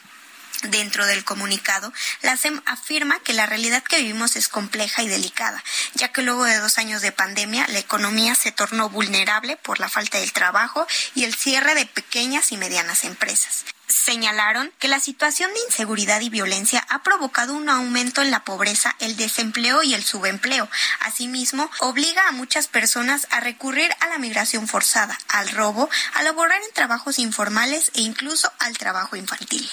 Dentro 0.63 1.07
del 1.07 1.25
comunicado, 1.25 1.93
la 2.23 2.37
SEM 2.37 2.63
afirma 2.65 3.21
que 3.21 3.35
la 3.35 3.47
realidad 3.47 3.83
que 3.83 3.99
vivimos 3.99 4.37
es 4.37 4.49
compleja 4.49 5.03
y 5.03 5.09
delicada, 5.09 5.63
ya 5.95 6.09
que 6.09 6.23
luego 6.23 6.45
de 6.45 6.59
dos 6.59 6.79
años 6.79 7.03
de 7.03 7.13
pandemia 7.13 7.67
la 7.69 7.79
economía 7.79 8.35
se 8.35 8.53
tornó 8.53 8.89
vulnerable 8.89 9.57
por 9.57 9.81
la 9.81 9.89
falta 9.89 10.19
del 10.19 10.33
trabajo 10.33 10.87
y 11.15 11.25
el 11.25 11.35
cierre 11.35 11.75
de 11.75 11.87
pequeñas 11.87 12.53
y 12.53 12.57
medianas 12.57 13.05
empresas. 13.05 13.65
Señalaron 13.89 14.73
que 14.79 14.89
la 14.89 14.99
situación 14.99 15.53
de 15.53 15.61
inseguridad 15.67 16.21
y 16.21 16.29
violencia 16.29 16.85
ha 16.89 17.03
provocado 17.03 17.55
un 17.55 17.69
aumento 17.69 18.21
en 18.21 18.31
la 18.31 18.45
pobreza, 18.45 18.97
el 18.99 19.17
desempleo 19.17 19.83
y 19.83 19.95
el 19.95 20.03
subempleo. 20.03 20.69
Asimismo, 21.01 21.71
obliga 21.81 22.27
a 22.29 22.33
muchas 22.33 22.67
personas 22.67 23.29
a 23.31 23.41
recurrir 23.41 23.91
a 24.01 24.07
la 24.09 24.19
migración 24.19 24.67
forzada, 24.67 25.17
al 25.29 25.51
robo, 25.51 25.89
a 26.15 26.23
laborar 26.23 26.61
en 26.63 26.73
trabajos 26.73 27.19
informales 27.19 27.93
e 27.95 28.01
incluso 28.01 28.53
al 28.59 28.77
trabajo 28.77 29.15
infantil. 29.15 29.71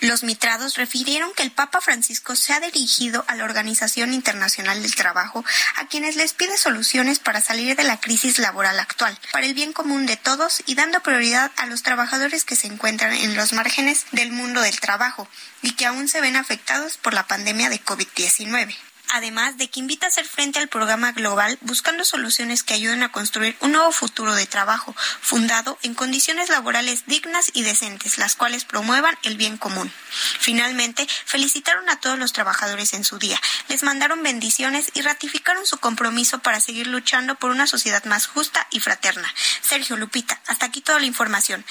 Los 0.00 0.22
mitrados 0.22 0.76
refirieron 0.76 1.32
que 1.34 1.42
el 1.42 1.50
Papa 1.50 1.80
Francisco 1.80 2.36
se 2.36 2.52
ha 2.52 2.60
dirigido 2.60 3.24
a 3.26 3.34
la 3.34 3.44
Organización 3.44 4.14
Internacional 4.14 4.80
del 4.80 4.94
Trabajo, 4.94 5.44
a 5.76 5.88
quienes 5.88 6.14
les 6.14 6.34
pide 6.34 6.56
soluciones 6.56 7.18
para 7.18 7.40
salir 7.40 7.74
de 7.74 7.82
la 7.82 7.98
crisis 7.98 8.38
laboral 8.38 8.78
actual, 8.78 9.18
para 9.32 9.46
el 9.46 9.54
bien 9.54 9.72
común 9.72 10.06
de 10.06 10.16
todos 10.16 10.62
y 10.66 10.76
dando 10.76 11.02
prioridad 11.02 11.50
a 11.56 11.66
los 11.66 11.82
trabajadores 11.82 12.44
que 12.44 12.54
se 12.54 12.68
encuentran 12.68 13.12
en 13.12 13.34
los 13.34 13.52
márgenes 13.52 14.06
del 14.12 14.30
mundo 14.30 14.60
del 14.60 14.78
trabajo 14.78 15.28
y 15.62 15.72
que 15.72 15.86
aún 15.86 16.08
se 16.08 16.20
ven 16.20 16.36
afectados 16.36 16.96
por 16.96 17.12
la 17.12 17.26
pandemia 17.26 17.68
de 17.68 17.82
COVID-19 17.82 18.76
además 19.10 19.58
de 19.58 19.68
que 19.68 19.80
invita 19.80 20.06
a 20.06 20.08
hacer 20.08 20.26
frente 20.26 20.58
al 20.58 20.68
programa 20.68 21.12
global 21.12 21.58
buscando 21.62 22.04
soluciones 22.04 22.62
que 22.62 22.74
ayuden 22.74 23.02
a 23.02 23.12
construir 23.12 23.56
un 23.60 23.72
nuevo 23.72 23.92
futuro 23.92 24.34
de 24.34 24.46
trabajo 24.46 24.94
fundado 25.20 25.78
en 25.82 25.94
condiciones 25.94 26.48
laborales 26.48 27.06
dignas 27.06 27.50
y 27.54 27.62
decentes, 27.62 28.18
las 28.18 28.36
cuales 28.36 28.64
promuevan 28.64 29.16
el 29.22 29.36
bien 29.36 29.56
común. 29.56 29.92
Finalmente, 30.40 31.06
felicitaron 31.24 31.88
a 31.90 32.00
todos 32.00 32.18
los 32.18 32.32
trabajadores 32.32 32.94
en 32.94 33.04
su 33.04 33.18
día, 33.18 33.40
les 33.68 33.82
mandaron 33.82 34.22
bendiciones 34.22 34.90
y 34.94 35.02
ratificaron 35.02 35.66
su 35.66 35.78
compromiso 35.78 36.38
para 36.40 36.60
seguir 36.60 36.86
luchando 36.86 37.34
por 37.34 37.50
una 37.50 37.66
sociedad 37.66 38.04
más 38.04 38.26
justa 38.26 38.66
y 38.70 38.80
fraterna. 38.80 39.32
Sergio 39.60 39.96
Lupita, 39.96 40.40
hasta 40.46 40.66
aquí 40.66 40.80
toda 40.80 41.00
la 41.00 41.06
información. 41.06 41.64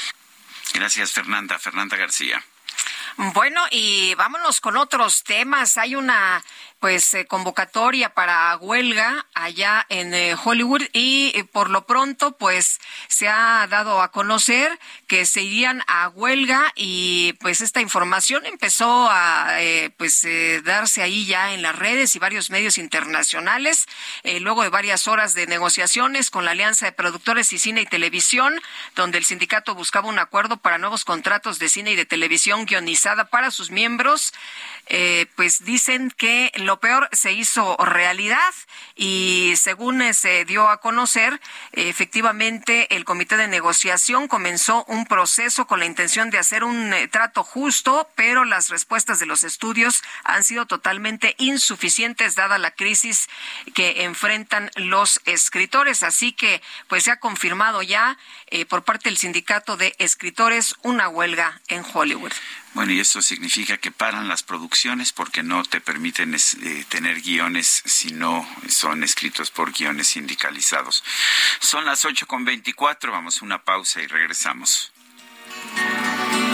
Gracias, 0.74 1.12
Fernanda. 1.12 1.58
Fernanda 1.60 1.98
García. 1.98 2.44
Bueno, 3.18 3.64
y 3.72 4.14
vámonos 4.14 4.62
con 4.62 4.78
otros 4.78 5.24
temas. 5.24 5.78
Hay 5.78 5.96
una 5.96 6.44
pues 6.80 7.14
eh, 7.16 7.26
convocatoria 7.26 8.14
para 8.14 8.56
huelga 8.58 9.26
allá 9.34 9.86
en 9.90 10.14
eh, 10.14 10.36
Hollywood 10.42 10.84
y 10.94 11.32
eh, 11.36 11.44
por 11.44 11.70
lo 11.70 11.88
pronto 11.88 12.38
pues 12.38 12.80
se 13.08 13.28
ha 13.28 13.66
dado 13.68 14.02
a 14.02 14.12
conocer 14.12 14.78
que 15.08 15.26
se 15.26 15.42
irían 15.42 15.82
a 15.88 16.10
huelga 16.10 16.72
y 16.76 17.34
pues 17.40 17.62
esta 17.62 17.82
información 17.82 18.46
empezó 18.46 19.10
a 19.10 19.58
pues 19.98 20.26
darse 20.64 21.02
ahí 21.02 21.26
ya 21.26 21.54
en 21.54 21.62
las 21.62 21.76
redes 21.76 22.16
y 22.16 22.20
varios 22.20 22.50
medios 22.50 22.78
internacionales 22.78 23.86
luego 24.42 24.64
de 24.64 24.70
varias 24.70 25.08
horas 25.08 25.34
de 25.34 25.48
negociaciones 25.48 26.30
con 26.30 26.46
la 26.46 26.52
Alianza 26.52 26.86
de 26.86 26.92
Productores 26.92 27.52
y 27.54 27.60
Cine 27.60 27.82
y 27.82 27.86
Televisión 27.86 28.60
donde 28.96 29.18
el 29.18 29.26
sindicato 29.26 29.74
buscaba 29.74 30.10
un 30.10 30.20
acuerdo 30.20 30.58
para 30.58 30.78
nuevos 30.78 31.06
contratos 31.06 31.60
de 31.60 31.70
cine 31.70 31.92
y 31.92 31.96
de 31.96 32.06
televisión 32.06 32.66
guionizada 32.66 33.26
para 33.26 33.52
sus 33.52 33.72
miembros 33.72 34.34
pues 35.36 35.64
dicen 35.64 36.12
que 36.12 36.52
lo 36.56 36.80
peor 36.80 37.10
se 37.12 37.34
hizo 37.34 37.76
realidad 37.78 38.54
y 38.96 39.54
según 39.56 40.02
eh, 40.02 40.14
se 40.14 40.46
dio 40.46 40.70
a 40.70 40.80
conocer, 40.82 41.40
efectivamente 41.72 42.96
el 42.96 43.06
comité 43.06 43.38
de 43.38 43.48
negociación 43.48 44.28
comenzó 44.28 44.86
un 44.86 45.06
proceso 45.06 45.68
con 45.68 45.80
la 45.80 45.86
intención 45.86 46.30
de 46.30 46.40
hacer 46.40 46.64
un 46.64 46.94
eh, 46.94 47.08
trato 47.08 47.44
justo, 47.44 48.10
pero 48.16 48.46
las 48.46 48.70
respuestas 48.70 49.20
de 49.20 49.26
los 49.26 49.44
estudios 49.44 50.02
han 50.24 50.44
sido 50.44 50.66
totalmente 50.66 51.36
insuficientes 51.38 52.36
dada 52.36 52.58
la 52.58 52.72
crisis 52.72 53.30
que 53.74 54.04
enfrentan 54.04 54.72
los 54.76 55.22
escritores. 55.26 56.04
Así 56.04 56.32
que, 56.32 56.62
pues 56.88 57.04
se 57.04 57.12
ha 57.12 57.20
confirmado 57.20 57.82
ya 57.82 58.18
eh, 58.48 58.66
por 58.66 58.84
parte 58.84 59.10
del 59.10 59.18
sindicato 59.18 59.78
de 59.78 59.96
escritores 60.00 60.76
una 60.82 61.08
huelga 61.08 61.62
en 61.68 61.84
Hollywood. 61.94 62.34
Bueno, 62.74 62.92
y 62.92 63.00
eso 63.00 63.22
significa 63.22 63.78
que 63.78 63.92
paran 63.92 64.28
las 64.28 64.44
producciones 64.44 65.12
porque 65.12 65.42
no 65.42 65.64
te 65.64 65.82
permiten 65.82 66.36
eh, 66.36 66.86
tener 66.90 67.22
guiones 67.22 67.82
si 67.86 68.12
no 68.12 68.48
son 68.68 69.04
escritos 69.04 69.50
por 69.50 69.72
guiones 69.72 70.10
sindicalizados. 70.10 71.04
Son 71.60 71.86
las 71.86 72.06
8 72.06 72.28
con 72.28 72.46
24, 72.46 73.12
vamos 73.12 73.42
a 73.42 73.46
una 73.46 73.64
pausa 73.64 74.02
y 74.02 74.08
regresamos. 74.08 74.92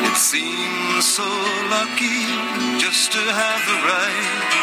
It 0.05 0.15
seems 0.15 1.05
so 1.05 1.23
lucky 1.69 2.79
just 2.79 3.11
to 3.11 3.19
have 3.19 3.67
right 3.83 4.62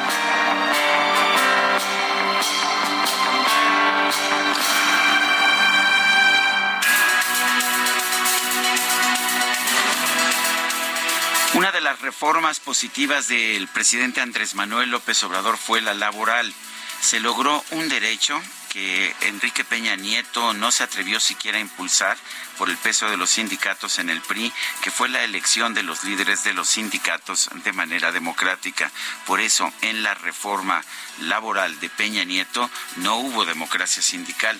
Las 11.91 11.99
reformas 11.99 12.61
positivas 12.61 13.27
del 13.27 13.67
presidente 13.67 14.21
Andrés 14.21 14.55
Manuel 14.55 14.91
López 14.91 15.21
Obrador 15.23 15.57
fue 15.57 15.81
la 15.81 15.93
laboral. 15.93 16.53
Se 17.01 17.19
logró 17.19 17.61
un 17.71 17.89
derecho 17.89 18.41
que 18.71 19.13
Enrique 19.21 19.65
Peña 19.65 19.97
Nieto 19.97 20.53
no 20.53 20.71
se 20.71 20.83
atrevió 20.83 21.19
siquiera 21.19 21.57
a 21.57 21.61
impulsar 21.61 22.17
por 22.57 22.69
el 22.69 22.77
peso 22.77 23.09
de 23.09 23.17
los 23.17 23.31
sindicatos 23.31 23.99
en 23.99 24.09
el 24.09 24.21
PRI, 24.21 24.53
que 24.81 24.91
fue 24.91 25.09
la 25.09 25.23
elección 25.23 25.73
de 25.73 25.83
los 25.83 26.03
líderes 26.03 26.43
de 26.43 26.53
los 26.53 26.69
sindicatos 26.69 27.49
de 27.63 27.73
manera 27.73 28.11
democrática. 28.11 28.91
Por 29.25 29.41
eso, 29.41 29.73
en 29.81 30.03
la 30.03 30.13
reforma 30.13 30.83
laboral 31.21 31.79
de 31.79 31.89
Peña 31.89 32.23
Nieto 32.23 32.69
no 32.97 33.17
hubo 33.17 33.45
democracia 33.45 34.01
sindical. 34.01 34.59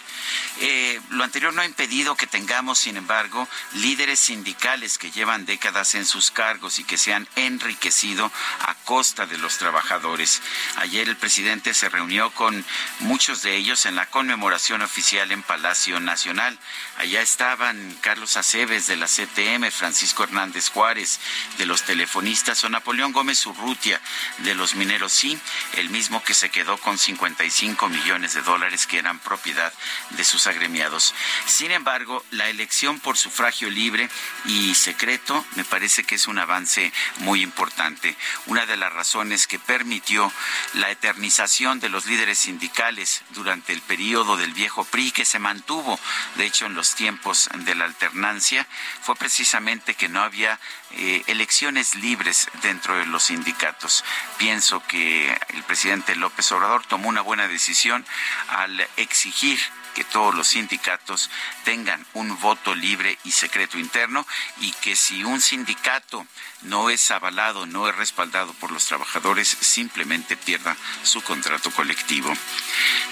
Eh, 0.60 1.00
lo 1.10 1.24
anterior 1.24 1.54
no 1.54 1.62
ha 1.62 1.66
impedido 1.66 2.16
que 2.16 2.28
tengamos, 2.28 2.80
sin 2.80 2.98
embargo, 2.98 3.48
líderes 3.76 4.20
sindicales 4.20 4.98
que 4.98 5.12
llevan 5.12 5.46
décadas 5.46 5.96
en 5.96 6.06
sus 6.06 6.32
cargos 6.32 6.80
y 6.80 6.84
que 6.84 6.98
se 6.98 7.14
han 7.14 7.28
enriquecido 7.36 8.32
a 8.62 8.76
costa 8.86 9.26
de 9.26 9.38
los 9.38 9.58
trabajadores. 9.58 10.42
Ayer 10.78 11.08
el 11.08 11.18
presidente 11.18 11.74
se 11.74 11.90
reunió 11.90 12.32
con 12.32 12.66
muchos 13.00 13.42
de 13.42 13.56
ellos 13.56 13.86
en 13.86 13.96
la 13.96 14.01
conmemoración 14.08 14.82
oficial 14.82 15.32
en 15.32 15.44
Palacio 15.44 16.00
Nacional. 16.00 16.58
Allá 17.02 17.24
estaban 17.24 17.98
Carlos 18.02 18.38
Aceves 18.38 18.86
de 18.86 18.96
la 18.96 19.08
CTM, 19.08 19.72
Francisco 19.72 20.24
Hernández 20.24 20.70
Juárez 20.70 21.20
de 21.58 21.66
los 21.66 21.82
telefonistas 21.82 22.64
o 22.64 22.70
Napoleón 22.70 23.12
Gómez 23.12 23.44
Urrutia 23.48 24.00
de 24.38 24.54
los 24.54 24.76
mineros, 24.76 25.12
sí, 25.12 25.36
el 25.78 25.90
mismo 25.90 26.24
que 26.24 26.36
se 26.36 26.52
quedó 26.52 26.78
con 26.78 27.00
55 27.00 27.90
millones 27.90 28.36
de 28.36 28.44
dólares 28.44 28.86
que 28.86 29.00
eran 29.00 29.18
propiedad 29.18 29.74
de 30.12 30.24
sus 30.24 30.46
agremiados. 30.46 31.16
Sin 31.48 31.72
embargo, 31.72 32.24
la 32.30 32.50
elección 32.50 33.00
por 33.00 33.18
sufragio 33.18 33.72
libre 33.72 34.08
y 34.46 34.76
secreto 34.76 35.44
me 35.56 35.64
parece 35.64 36.04
que 36.04 36.14
es 36.14 36.28
un 36.28 36.38
avance 36.38 36.94
muy 37.18 37.42
importante. 37.42 38.16
Una 38.46 38.68
de 38.68 38.78
las 38.78 38.94
razones 38.94 39.48
que 39.48 39.58
permitió 39.58 40.32
la 40.76 40.92
eternización 40.92 41.80
de 41.80 41.90
los 41.90 42.06
líderes 42.06 42.38
sindicales 42.38 43.24
durante 43.32 43.74
el 43.74 43.82
periodo 43.82 44.38
del 44.38 44.54
viejo 44.54 44.84
PRI 44.86 45.10
que 45.10 45.26
se 45.26 45.40
mantuvo, 45.40 46.00
de 46.36 46.46
hecho, 46.46 46.68
en 46.68 46.76
los 46.76 46.91
tiempos 46.96 47.50
de 47.54 47.76
la 47.76 47.86
alternancia, 47.86 48.68
fue 49.02 49.16
precisamente 49.16 49.96
que 49.96 50.10
no 50.10 50.22
había 50.22 50.60
eh, 50.92 51.24
elecciones 51.28 51.96
libres 51.96 52.48
dentro 52.62 52.98
de 52.98 53.06
los 53.06 53.24
sindicatos. 53.24 54.04
Pienso 54.38 54.84
que 54.88 55.32
el 55.50 55.64
presidente 55.64 56.16
López 56.16 56.52
Obrador 56.52 56.86
tomó 56.86 57.10
una 57.10 57.22
buena 57.22 57.48
decisión 57.48 58.06
al 58.50 58.80
exigir 58.98 59.60
que 59.94 60.04
todos 60.04 60.34
los 60.34 60.48
sindicatos 60.48 61.30
tengan 61.64 62.06
un 62.14 62.40
voto 62.40 62.74
libre 62.76 63.18
y 63.24 63.32
secreto 63.32 63.78
interno 63.78 64.26
y 64.60 64.72
que 64.74 64.96
si 64.96 65.24
un 65.24 65.42
sindicato 65.42 66.26
no 66.62 66.90
es 66.90 67.12
avalado, 67.12 67.66
no 67.66 67.90
es 67.90 67.96
respaldado 67.96 68.54
por 68.54 68.72
los 68.72 68.86
trabajadores, 68.86 69.48
simplemente 69.48 70.38
pierda 70.38 70.76
su 71.04 71.22
contrato 71.22 71.72
colectivo. 71.72 72.34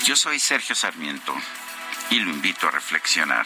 Yo 0.03 0.15
soy 0.15 0.39
Sergio 0.39 0.75
Sarmiento 0.75 1.35
y 2.09 2.19
lo 2.19 2.29
invito 2.29 2.67
a 2.67 2.71
reflexionar. 2.71 3.45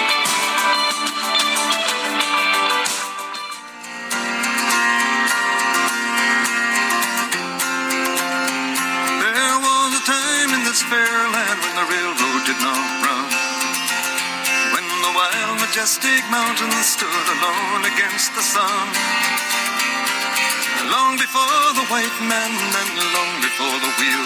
fair 10.89 11.17
land 11.29 11.59
when 11.61 11.75
the 11.77 11.87
railroad 11.89 12.41
did 12.45 12.59
not 12.63 12.85
run. 13.05 13.27
When 14.73 14.87
the 14.87 15.13
wild, 15.13 15.59
majestic 15.61 16.23
mountains 16.31 16.85
stood 16.85 17.27
alone 17.37 17.85
against 17.85 18.33
the 18.33 18.41
sun. 18.41 18.87
Long 20.89 21.17
before 21.17 21.67
the 21.77 21.85
white 21.91 22.17
man 22.25 22.51
and 22.51 22.91
long 23.13 23.33
before 23.41 23.77
the 23.83 23.91
wheel. 23.99 24.25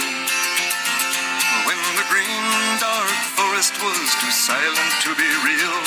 When 1.68 1.82
the 2.00 2.06
green, 2.10 2.46
dark 2.80 3.20
forest 3.36 3.74
was 3.82 4.10
too 4.22 4.32
silent 4.32 4.94
to 5.04 5.12
be 5.18 5.30
real. 5.44 5.78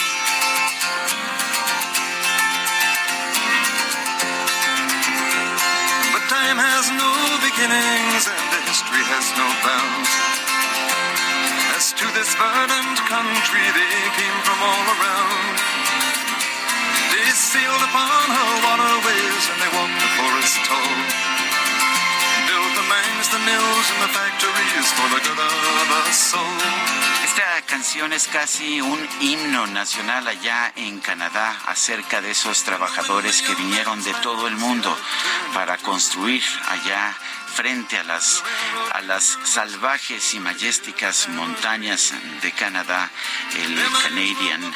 But 6.12 6.24
time 6.28 6.59
has 6.61 6.90
no 6.93 7.11
beginnings 7.47 8.24
and 8.28 8.49
history 8.69 9.05
has 9.09 9.27
no 9.39 9.47
bounds. 9.65 10.38
To 11.98 12.06
this 12.14 12.30
verdant 12.38 12.98
country, 13.10 13.64
they 13.74 13.98
came 14.14 14.38
from 14.46 14.58
all 14.62 14.86
around. 14.86 15.54
They 17.10 17.26
sailed 17.34 17.82
upon 17.90 18.22
her 18.38 18.50
waterways 18.62 19.44
and 19.50 19.58
they 19.58 19.70
walked 19.74 19.98
the 19.98 20.10
forest 20.14 20.58
tall. 20.62 20.94
Built 22.46 22.72
the 22.78 22.86
mines, 22.86 23.26
the 23.34 23.42
mills, 23.42 23.86
and 23.90 24.00
the 24.06 24.12
factories 24.14 24.86
for 24.94 25.08
the 25.10 25.20
good 25.26 25.42
of 25.42 25.90
us 26.06 26.34
all. 26.38 26.58
Esta 27.24 27.66
canción 27.66 28.12
es 28.12 28.28
casi 28.28 28.80
un 28.80 29.00
himno 29.20 29.66
nacional 29.66 30.28
allá 30.28 30.72
en 30.76 31.00
Canadá 31.00 31.56
acerca 31.66 32.20
de 32.20 32.30
esos 32.30 32.62
trabajadores 32.62 33.42
que 33.42 33.56
vinieron 33.56 34.04
de 34.04 34.14
todo 34.22 34.46
el 34.46 34.54
mundo 34.54 34.96
para 35.52 35.76
construir 35.78 36.44
allá 36.68 37.16
frente 37.59 37.98
a 37.98 38.05
las, 38.05 38.44
a 38.93 39.01
las 39.01 39.36
salvajes 39.43 40.32
y 40.35 40.39
majesticas 40.39 41.28
montañas 41.30 42.14
de 42.40 42.52
Canadá, 42.52 43.10
el 43.56 43.76
Canadian, 44.01 44.72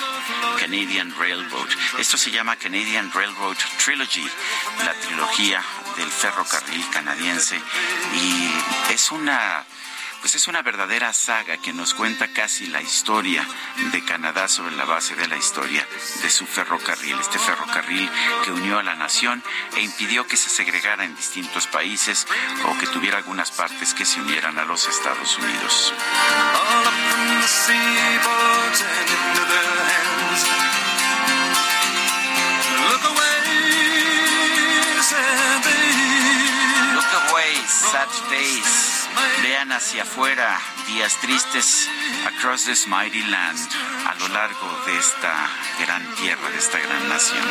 Canadian 0.59 1.15
Railroad. 1.17 1.69
Esto 2.01 2.17
se 2.17 2.33
llama 2.33 2.57
Canadian 2.57 3.13
Railroad 3.13 3.57
Trilogy, 3.85 4.29
la 4.85 4.95
trilogía 4.95 5.63
del 5.97 6.11
ferrocarril 6.11 6.85
canadiense, 6.91 7.57
y 7.57 8.93
es 8.93 9.13
una 9.13 9.65
pues 10.23 10.37
es 10.37 10.47
una 10.47 10.63
verdadera 10.63 11.13
saga 11.13 11.57
que 11.57 11.73
nos 11.73 11.95
cuenta 11.95 12.29
casi 12.29 12.69
la 12.69 12.81
historia 12.81 13.47
de 13.91 14.05
Canadá 14.05 14.47
sobre 14.47 14.77
la 14.77 14.85
base 14.85 15.17
de 15.17 15.27
la 15.27 15.37
historia 15.37 15.87
de 16.23 16.31
su 16.31 16.47
ferrocarril, 16.47 17.19
este 17.19 17.41
ferrocarril 17.41 18.09
que 18.45 18.53
unió 18.53 18.79
a 18.79 18.85
la 18.85 18.95
nación 18.95 19.43
e 19.77 19.83
impidió 19.83 20.25
que 20.29 20.37
se 20.37 20.49
segregara 20.49 21.05
en 21.05 21.17
distintos 21.17 21.67
países 21.67 22.29
o 22.65 22.79
que 22.79 22.87
tuviera 22.87 23.19
algunas 23.19 23.51
partes 23.51 23.95
que 23.95 24.05
se 24.05 24.21
unieran 24.21 24.59
a 24.61 24.65
los 24.65 24.87
Estados 24.87 25.37
Unidos. 25.39 25.93
Hacia 39.83 40.03
afuera, 40.05 40.61
días 40.87 41.17
tristes, 41.21 41.89
across 42.25 42.67
this 42.67 42.87
mighty 42.87 43.21
land, 43.27 43.59
a 44.07 44.15
lo 44.15 44.29
largo 44.29 44.69
de 44.87 44.97
esta 44.97 45.51
gran 45.81 46.15
tierra, 46.15 46.51
de 46.51 46.59
esta 46.59 46.79
gran 46.79 47.09
nación. 47.09 47.43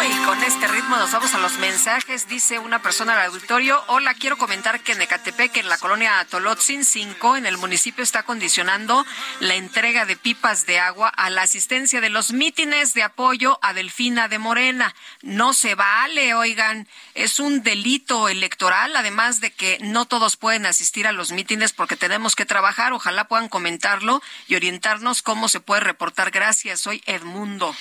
Y 0.00 0.24
con 0.24 0.42
este 0.44 0.68
ritmo 0.68 0.96
nos 0.96 1.10
vamos 1.10 1.34
a 1.34 1.38
los 1.38 1.58
mensajes. 1.58 2.28
Dice 2.28 2.58
una 2.58 2.80
persona 2.80 3.14
al 3.14 3.30
auditorio, 3.30 3.82
hola, 3.88 4.14
quiero 4.14 4.38
comentar 4.38 4.80
que 4.80 4.92
en 4.92 5.02
Ecatepec, 5.02 5.56
en 5.56 5.68
la 5.68 5.76
colonia 5.76 6.24
Tolotzin 6.30 6.84
5, 6.84 7.36
en 7.36 7.46
el 7.46 7.58
municipio 7.58 8.04
está 8.04 8.22
condicionando 8.22 9.04
la 9.40 9.56
entrega 9.56 10.06
de 10.06 10.16
pipas 10.16 10.66
de 10.66 10.78
agua 10.78 11.08
a 11.08 11.30
la 11.30 11.42
asistencia 11.42 12.00
de 12.00 12.10
los 12.10 12.32
mítines 12.32 12.94
de 12.94 13.02
apoyo 13.02 13.58
a 13.60 13.74
Delfina 13.74 14.28
de 14.28 14.38
Morena. 14.38 14.94
No 15.22 15.52
se 15.52 15.74
vale, 15.74 16.32
oigan, 16.32 16.86
es 17.14 17.40
un 17.40 17.62
delito 17.62 18.28
electoral, 18.28 18.94
además 18.96 19.40
de 19.40 19.50
que 19.50 19.78
no 19.80 20.06
todos 20.06 20.36
pueden 20.36 20.64
asistir 20.66 21.06
a 21.06 21.12
los 21.12 21.32
mítines 21.32 21.72
porque 21.72 21.96
tenemos 21.96 22.36
que 22.36 22.46
trabajar. 22.46 22.92
Ojalá 22.92 23.26
puedan 23.26 23.48
comentarlo 23.48 24.22
y 24.46 24.54
orientarnos 24.54 25.22
cómo 25.22 25.48
se 25.48 25.60
puede 25.60 25.80
reportar. 25.80 26.30
Gracias, 26.30 26.80
soy 26.80 27.02
Edmundo. 27.06 27.74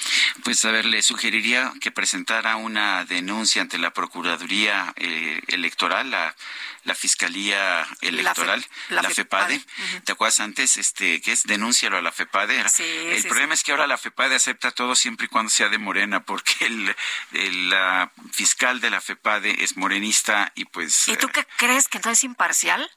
Pues 0.43 0.65
a 0.65 0.71
ver, 0.71 0.85
le 0.85 1.01
sugeriría 1.03 1.66
que 1.81 1.91
presentara 1.91 2.55
una 2.55 3.05
denuncia 3.05 3.61
ante 3.61 3.77
la 3.77 3.91
Procuraduría 3.91 4.93
eh, 4.95 5.41
Electoral, 5.47 6.11
la, 6.11 6.35
la 6.83 6.95
Fiscalía 6.95 7.87
Electoral, 8.01 8.65
la, 8.89 9.03
FEPADE. 9.03 9.61
¿Te 10.05 10.13
acuerdas 10.13 10.39
antes 10.39 10.77
este 10.77 11.21
que 11.21 11.31
es 11.33 11.43
denúncialo 11.43 11.97
a 11.97 12.01
la 12.01 12.11
FEPADE? 12.11 12.63
el 12.79 13.23
problema 13.23 13.53
es 13.53 13.63
que 13.63 13.71
ahora 13.71 13.87
la 13.87 13.97
FEPADE 13.97 14.35
acepta 14.35 14.71
todo 14.71 14.95
siempre 14.95 15.25
y 15.25 15.29
cuando 15.29 15.49
sea 15.49 15.69
de 15.69 15.77
Morena, 15.77 16.23
porque 16.23 16.65
el, 16.65 17.69
la 17.69 18.11
fiscal 18.31 18.79
de 18.79 18.89
la 18.89 19.01
FEPADE 19.01 19.63
es 19.63 19.77
morenista 19.77 20.51
y 20.55 20.65
pues... 20.65 21.07
¿Y 21.07 21.17
tú 21.17 21.27
qué 21.29 21.45
crees 21.57 21.87
que 21.87 21.97
entonces 21.97 22.19
es 22.19 22.23
imparcial? 22.23 22.89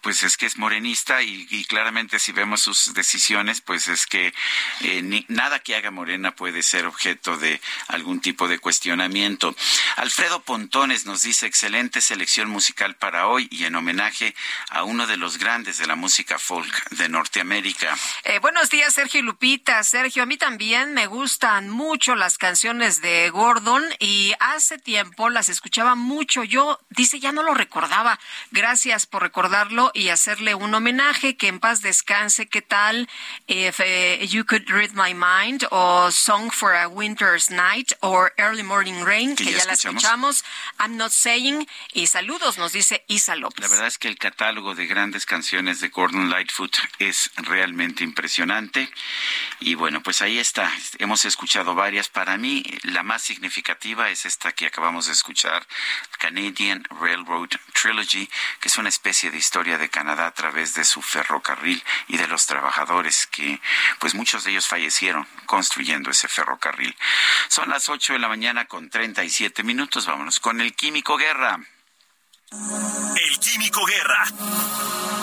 Pues 0.00 0.22
es 0.22 0.36
que 0.36 0.46
es 0.46 0.58
morenista 0.58 1.22
y, 1.22 1.64
claramente 1.64 2.18
si 2.18 2.32
vemos 2.32 2.60
sus 2.60 2.92
decisiones, 2.94 3.60
pues 3.60 3.88
es 3.88 4.06
que 4.06 4.34
eh, 4.80 5.24
nada 5.28 5.60
que 5.60 5.74
haga 5.74 5.90
Morena 5.90 6.34
puede 6.34 6.62
ser 6.62 6.86
objeto 6.86 7.36
de 7.36 7.60
algún 7.88 8.20
tipo 8.20 8.48
de 8.48 8.58
cuestionamiento. 8.58 9.54
Alfredo 9.96 10.42
Pontones 10.42 11.06
nos 11.06 11.22
dice 11.22 11.46
excelente 11.46 12.00
selección 12.00 12.50
musical 12.50 12.96
para 12.96 13.28
hoy 13.28 13.48
y 13.50 13.64
en 13.64 13.74
homenaje 13.74 14.34
a 14.70 14.84
uno 14.84 15.06
de 15.06 15.16
los 15.16 15.38
grandes 15.38 15.78
de 15.78 15.86
la 15.86 15.96
música 15.96 16.38
folk 16.38 16.90
de 16.90 17.08
Norteamérica. 17.08 17.96
Eh, 18.24 18.38
buenos 18.40 18.70
días, 18.70 18.94
Sergio 18.94 19.22
Lupita. 19.22 19.82
Sergio, 19.84 20.24
a 20.24 20.26
mí 20.26 20.36
también 20.36 20.92
me 20.94 21.06
gustan 21.06 21.70
mucho 21.70 22.14
las 22.14 22.38
canciones 22.38 23.00
de 23.00 23.30
Gordon 23.30 23.82
y 23.98 24.34
hace 24.40 24.78
tiempo 24.78 25.30
las 25.30 25.48
escuchaba 25.48 25.94
mucho. 25.94 26.44
Yo, 26.44 26.80
dice, 26.90 27.20
ya 27.20 27.32
no 27.32 27.42
lo 27.42 27.54
recordaba. 27.54 28.18
Gracias 28.50 29.06
por 29.06 29.22
recordar 29.22 29.61
y 29.94 30.08
hacerle 30.08 30.56
un 30.56 30.74
homenaje, 30.74 31.36
que 31.36 31.46
en 31.46 31.60
paz 31.60 31.82
descanse, 31.82 32.46
¿qué 32.48 32.62
tal? 32.62 33.08
If 33.46 33.78
uh, 33.78 34.24
You 34.24 34.44
Could 34.44 34.68
Read 34.68 34.90
My 34.94 35.14
Mind 35.14 35.66
o 35.70 36.10
Song 36.10 36.50
for 36.50 36.74
a 36.74 36.88
Winter's 36.88 37.48
Night 37.48 37.92
o 38.00 38.26
Early 38.36 38.64
Morning 38.64 39.04
Rain, 39.04 39.36
que, 39.36 39.52
ya, 39.52 39.64
la 39.64 39.74
escuchamos, 39.74 40.44
I'm 40.80 40.96
Not 40.96 41.12
Saying, 41.12 41.68
y 41.92 42.08
saludos, 42.08 42.58
nos 42.58 42.72
dice 42.72 43.04
Isa 43.06 43.36
López. 43.36 43.60
La 43.60 43.68
verdad 43.68 43.86
es 43.86 43.98
que 43.98 44.08
el 44.08 44.18
catálogo 44.18 44.74
de 44.74 44.86
grandes 44.86 45.26
canciones 45.26 45.80
de 45.80 45.90
Gordon 45.90 46.28
Lightfoot 46.28 46.76
es 46.98 47.30
realmente 47.36 48.02
impresionante. 48.02 48.90
Y 49.60 49.76
bueno, 49.76 50.02
pues 50.02 50.22
ahí 50.22 50.40
está, 50.40 50.72
hemos 50.98 51.24
escuchado 51.24 51.76
varias, 51.76 52.08
para 52.08 52.36
mí 52.36 52.64
la 52.82 53.04
más 53.04 53.22
significativa 53.22 54.10
es 54.10 54.26
esta 54.26 54.50
que 54.50 54.66
acabamos 54.66 55.06
de 55.06 55.12
escuchar, 55.12 55.64
Canadian 56.18 56.82
Railroad 57.00 57.50
Trilogy, 57.80 58.28
que 58.60 58.68
es 58.68 58.76
una 58.76 58.88
especie 58.88 59.30
de 59.30 59.38
historia 59.38 59.51
de 59.52 59.90
Canadá 59.90 60.26
a 60.28 60.30
través 60.32 60.72
de 60.72 60.82
su 60.82 61.02
ferrocarril 61.02 61.84
y 62.08 62.16
de 62.16 62.26
los 62.26 62.46
trabajadores 62.46 63.26
que, 63.26 63.60
pues 63.98 64.14
muchos 64.14 64.44
de 64.44 64.50
ellos 64.50 64.66
fallecieron 64.66 65.28
construyendo 65.44 66.10
ese 66.10 66.26
ferrocarril. 66.26 66.96
Son 67.48 67.68
las 67.68 67.90
8 67.90 68.14
de 68.14 68.18
la 68.18 68.28
mañana 68.28 68.64
con 68.64 68.88
37 68.88 69.62
minutos. 69.62 70.06
Vámonos 70.06 70.40
con 70.40 70.62
el 70.62 70.74
Químico 70.74 71.18
Guerra. 71.18 71.60
El 72.50 73.38
Químico 73.40 73.84
Guerra. 73.84 74.24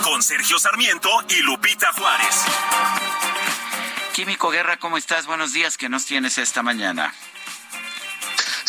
Con 0.03 0.21
Sergio 0.21 0.59
Sarmiento 0.59 1.09
y 1.29 1.41
Lupita 1.41 1.91
Juárez. 1.93 2.45
Químico 4.13 4.51
Guerra, 4.51 4.77
¿cómo 4.77 4.97
estás? 4.97 5.25
Buenos 5.25 5.53
días, 5.53 5.75
¿qué 5.75 5.89
nos 5.89 6.05
tienes 6.05 6.37
esta 6.37 6.61
mañana? 6.61 7.13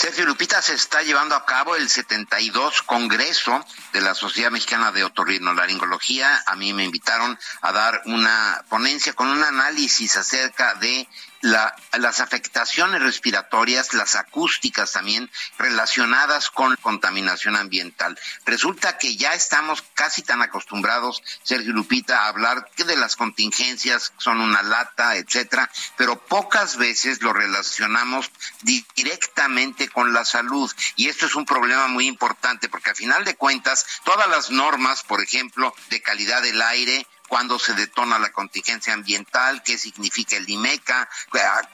Sergio 0.01 0.24
Lupita, 0.24 0.62
se 0.62 0.72
está 0.72 1.02
llevando 1.02 1.35
a 1.35 1.44
cabo 1.44 1.77
el 1.77 1.90
72 1.90 2.81
Congreso 2.85 3.62
de 3.93 4.01
la 4.01 4.14
Sociedad 4.14 4.51
Mexicana 4.51 4.93
de 4.93 5.05
Otorrinolaringología. 5.05 6.43
A 6.47 6.56
mí 6.56 6.72
me 6.72 6.85
invitaron 6.85 7.39
a 7.60 7.70
dar 7.70 8.01
una 8.06 8.64
ponencia 8.70 9.12
con 9.12 9.28
un 9.28 9.44
análisis 9.44 10.16
acerca 10.16 10.72
de 10.77 11.06
las 11.41 12.21
afectaciones 12.21 13.03
respiratorias, 13.03 13.95
las 13.95 14.15
acústicas 14.15 14.93
también 14.93 15.31
relacionadas 15.59 16.51
con 16.51 16.77
contaminación 16.77 17.57
ambiental. 17.57 18.19
Resulta 18.45 18.99
que 18.99 19.17
ya 19.17 19.35
estamos 19.35 19.83
casi 19.95 20.23
tan 20.23 20.43
acostumbrados, 20.43 21.23
Sergio 21.43 21.73
Lupita, 21.73 22.23
a 22.23 22.29
hablar 22.29 22.69
que 22.77 22.85
de 22.85 22.97
las 22.97 23.17
contingencias 23.17 24.12
son 24.19 24.41
una 24.41 24.62
lata, 24.62 25.17
etcétera, 25.17 25.71
pero 25.97 26.19
pocas 26.19 26.77
veces 26.77 27.23
lo 27.23 27.33
relacionamos 27.33 28.31
directamente 28.62 29.89
con 29.89 30.12
la 30.12 30.25
salud. 30.25 30.71
Y 30.97 31.09
esto 31.09 31.27
es 31.27 31.35
un 31.35 31.47
problema 31.47 31.89
muy 31.89 32.07
importante 32.07 32.69
porque 32.69 32.91
a 32.91 32.95
final 32.95 33.25
de 33.25 33.37
cuentas, 33.37 33.87
todas 34.05 34.29
las 34.29 34.51
normas, 34.51 35.03
por 35.03 35.23
ejemplo, 35.23 35.75
de 35.89 36.03
calidad 36.03 36.43
del 36.43 36.61
aire, 36.61 37.07
cuándo 37.31 37.61
se 37.61 37.74
detona 37.74 38.19
la 38.19 38.32
contingencia 38.32 38.93
ambiental, 38.93 39.62
qué 39.62 39.78
significa 39.78 40.36
el 40.36 40.51
IMECA, 40.51 41.09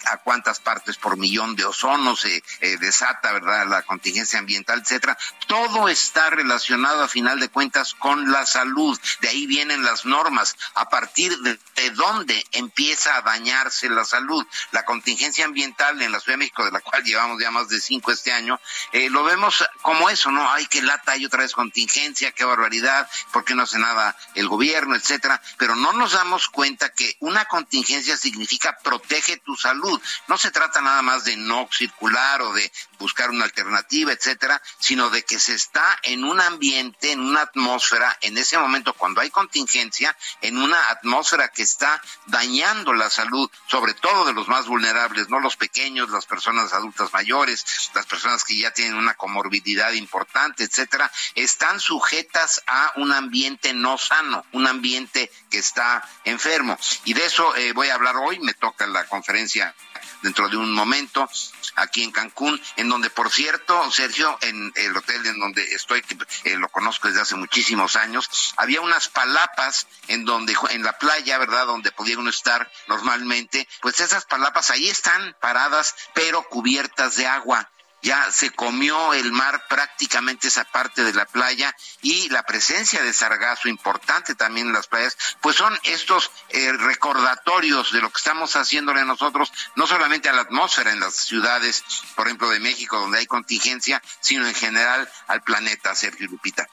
a, 0.05 0.17
cuántas 0.19 0.61
partes 0.61 0.99
por 0.99 1.17
millón 1.17 1.57
de 1.57 1.65
ozono 1.65 2.15
se 2.15 2.45
eh, 2.61 2.77
desata, 2.79 3.33
¿verdad?, 3.33 3.67
la 3.67 3.81
contingencia 3.83 4.39
ambiental, 4.39 4.81
etcétera. 4.83 5.17
Todo 5.47 5.89
está 5.89 6.29
relacionado 6.29 7.03
a 7.03 7.09
final 7.09 7.41
de 7.41 7.49
cuentas 7.49 7.95
con 7.95 8.31
la 8.31 8.45
salud. 8.45 9.01
De 9.23 9.29
ahí 9.29 9.47
vienen 9.47 9.83
las 9.83 10.05
normas. 10.05 10.57
A 10.75 10.91
partir 10.91 11.35
de, 11.39 11.59
dónde 11.95 12.45
empieza 12.53 13.17
a 13.17 13.23
dañarse 13.23 13.89
la 13.89 14.05
salud. 14.05 14.47
La 14.73 14.85
contingencia 14.85 15.47
ambiental 15.47 16.03
en 16.03 16.13
la 16.13 16.21
Ciudad 16.21 16.35
de 16.35 16.45
México, 16.45 16.67
de 16.67 16.73
la 16.73 16.81
cual 16.81 17.03
llevamos 17.03 17.41
ya 17.41 17.51
más 17.51 17.69
de 17.69 17.81
cinco 17.81 18.13
este 18.13 18.31
año, 18.31 18.61
eh, 18.93 19.09
lo 19.09 19.25
vemos 19.25 19.65
como 19.81 20.11
eso, 20.11 20.31
¿no? 20.31 20.51
Ay, 20.51 20.67
qué 20.67 20.83
lata, 20.83 21.13
hay 21.13 21.25
otra 21.25 21.43
vez 21.43 21.55
contingencia, 21.55 22.33
qué 22.33 22.45
barbaridad, 22.45 23.09
¿por 23.33 23.45
qué 23.45 23.55
no 23.55 23.63
hace 23.63 23.79
nada 23.79 24.15
el 24.35 24.49
gobierno, 24.49 24.95
etcétera? 24.95 25.41
Pero 25.59 25.77
no 25.77 25.93
nos 25.93 26.13
damos 26.13 26.49
cuenta 26.49 26.93
que 26.93 27.17
una 27.21 27.45
contingencia 27.47 28.17
significa 28.17 28.77
protege 28.83 29.39
tu 29.39 29.57
salud. 29.57 30.01
No 30.29 30.39
se 30.39 30.51
trata 30.51 30.81
nada 30.81 31.03
más 31.03 31.25
de 31.25 31.37
no 31.37 31.69
circular 31.73 32.43
o 32.43 32.53
de 32.53 32.71
buscar 32.99 33.31
una 33.31 33.45
alternativa, 33.45 34.13
etcétera, 34.13 34.61
sino 34.79 35.11
de 35.11 35.23
que 35.23 35.39
se 35.39 35.55
está 35.55 35.99
en 36.03 36.25
un 36.25 36.41
ambiente, 36.41 37.13
en 37.13 37.21
una 37.21 37.43
atmósfera, 37.43 38.17
en 38.23 38.39
ese 38.39 38.59
momento 38.59 38.95
cuando 38.95 39.21
hay 39.21 39.31
contingencia, 39.31 40.17
en 40.41 40.59
una 40.59 40.91
atmósfera 40.91 41.49
que 41.49 41.63
está 41.63 42.01
dañando 42.27 42.93
la 42.93 43.11
salud, 43.11 43.51
sobre 43.69 43.95
todo 43.95 44.25
de 44.25 44.33
los 44.33 44.49
más 44.49 44.67
vulnerables, 44.67 45.29
no 45.29 45.41
los 45.41 45.57
pequeños, 45.57 46.11
las 46.11 46.27
personas 46.27 46.73
adultas 46.73 47.13
mayores, 47.13 47.65
las 47.95 48.07
personas 48.07 48.45
que 48.45 48.59
ya 48.59 48.73
tienen 48.73 48.97
una 48.97 49.15
comorbididad 49.15 49.93
importante, 49.93 50.65
etcétera, 50.65 51.11
están 51.35 51.81
sujetas 51.81 52.63
a 52.67 52.93
un 52.97 53.13
ambiente 53.13 53.73
no 53.75 53.99
sano, 53.99 54.45
un 54.53 54.67
ambiente 54.67 55.31
que 55.51 55.59
está 55.59 56.03
enfermo. 56.25 56.79
Y 57.05 57.15
de 57.15 57.25
eso 57.25 57.55
eh, 57.57 57.73
voy 57.73 57.89
a 57.89 57.95
hablar 57.95 58.17
hoy, 58.17 58.39
me 58.41 58.55
toca 58.55 58.87
la 58.87 59.05
conferencia 59.07 59.75
dentro 60.23 60.49
de 60.49 60.57
un 60.57 60.73
momento 60.73 61.29
aquí 61.77 62.03
en 62.03 62.11
Cancún, 62.11 62.61
en 62.77 62.89
donde, 62.89 63.11
por 63.11 63.31
cierto, 63.31 63.91
Sergio, 63.91 64.37
en 64.41 64.73
el 64.75 64.97
hotel 64.97 65.25
en 65.27 65.39
donde 65.39 65.63
estoy, 65.75 66.03
que 66.03 66.17
eh, 66.45 66.57
lo 66.57 66.69
conozco 66.69 67.09
desde 67.09 67.21
hace 67.21 67.37
muchísimos 67.37 67.97
años, 67.97 68.55
había 68.57 68.81
unas 68.81 69.09
palapas 69.09 69.87
en 70.09 70.25
donde, 70.25 70.57
en 70.71 70.83
la 70.83 70.99
playa, 70.99 71.39
¿verdad?, 71.39 71.67
donde 71.67 71.93
podía 71.93 72.19
uno 72.19 72.31
estar 72.31 72.71
normalmente, 72.89 73.69
pues 73.81 74.01
esas 74.01 74.25
palapas 74.25 74.71
ahí 74.71 74.89
están 74.89 75.37
paradas, 75.41 75.95
pero 76.15 76.43
cubiertas 76.49 77.17
de 77.17 77.27
agua 77.27 77.71
ya 78.03 78.31
se 78.31 78.51
comió 78.51 79.15
el 79.15 79.33
mar 79.33 79.67
prácticamente 79.69 80.49
esa 80.49 80.65
parte 80.65 81.03
de 81.03 81.13
la 81.13 81.27
playa 81.27 81.75
y 82.03 82.29
la 82.29 82.45
presencia 82.45 83.03
de 83.03 83.13
sargazo 83.13 83.69
importante 83.69 84.35
también 84.35 84.69
en 84.69 84.73
las 84.73 84.87
playas, 84.87 85.17
pues 85.41 85.57
son 85.57 85.77
estos 85.85 86.31
eh, 86.51 86.73
recordatorios 86.73 87.93
de 87.93 88.01
lo 88.01 88.11
que 88.11 88.19
estamos 88.19 88.55
haciéndole 88.55 89.05
nosotros, 89.05 89.53
no 89.75 89.87
solamente 89.87 90.29
a 90.29 90.33
la 90.33 90.43
atmósfera 90.43 90.93
en 90.93 91.01
las 91.01 91.15
ciudades, 91.15 91.85
por 92.15 92.27
ejemplo, 92.27 92.49
de 92.51 92.61
México, 92.61 92.99
donde 92.99 93.19
hay 93.19 93.27
contingencia, 93.27 94.03
sino 94.21 94.47
en 94.47 94.55
general 94.55 95.11
al 95.27 95.43
planeta, 95.43 95.95
Sergio 95.95 96.29
Lupita. 96.29 96.69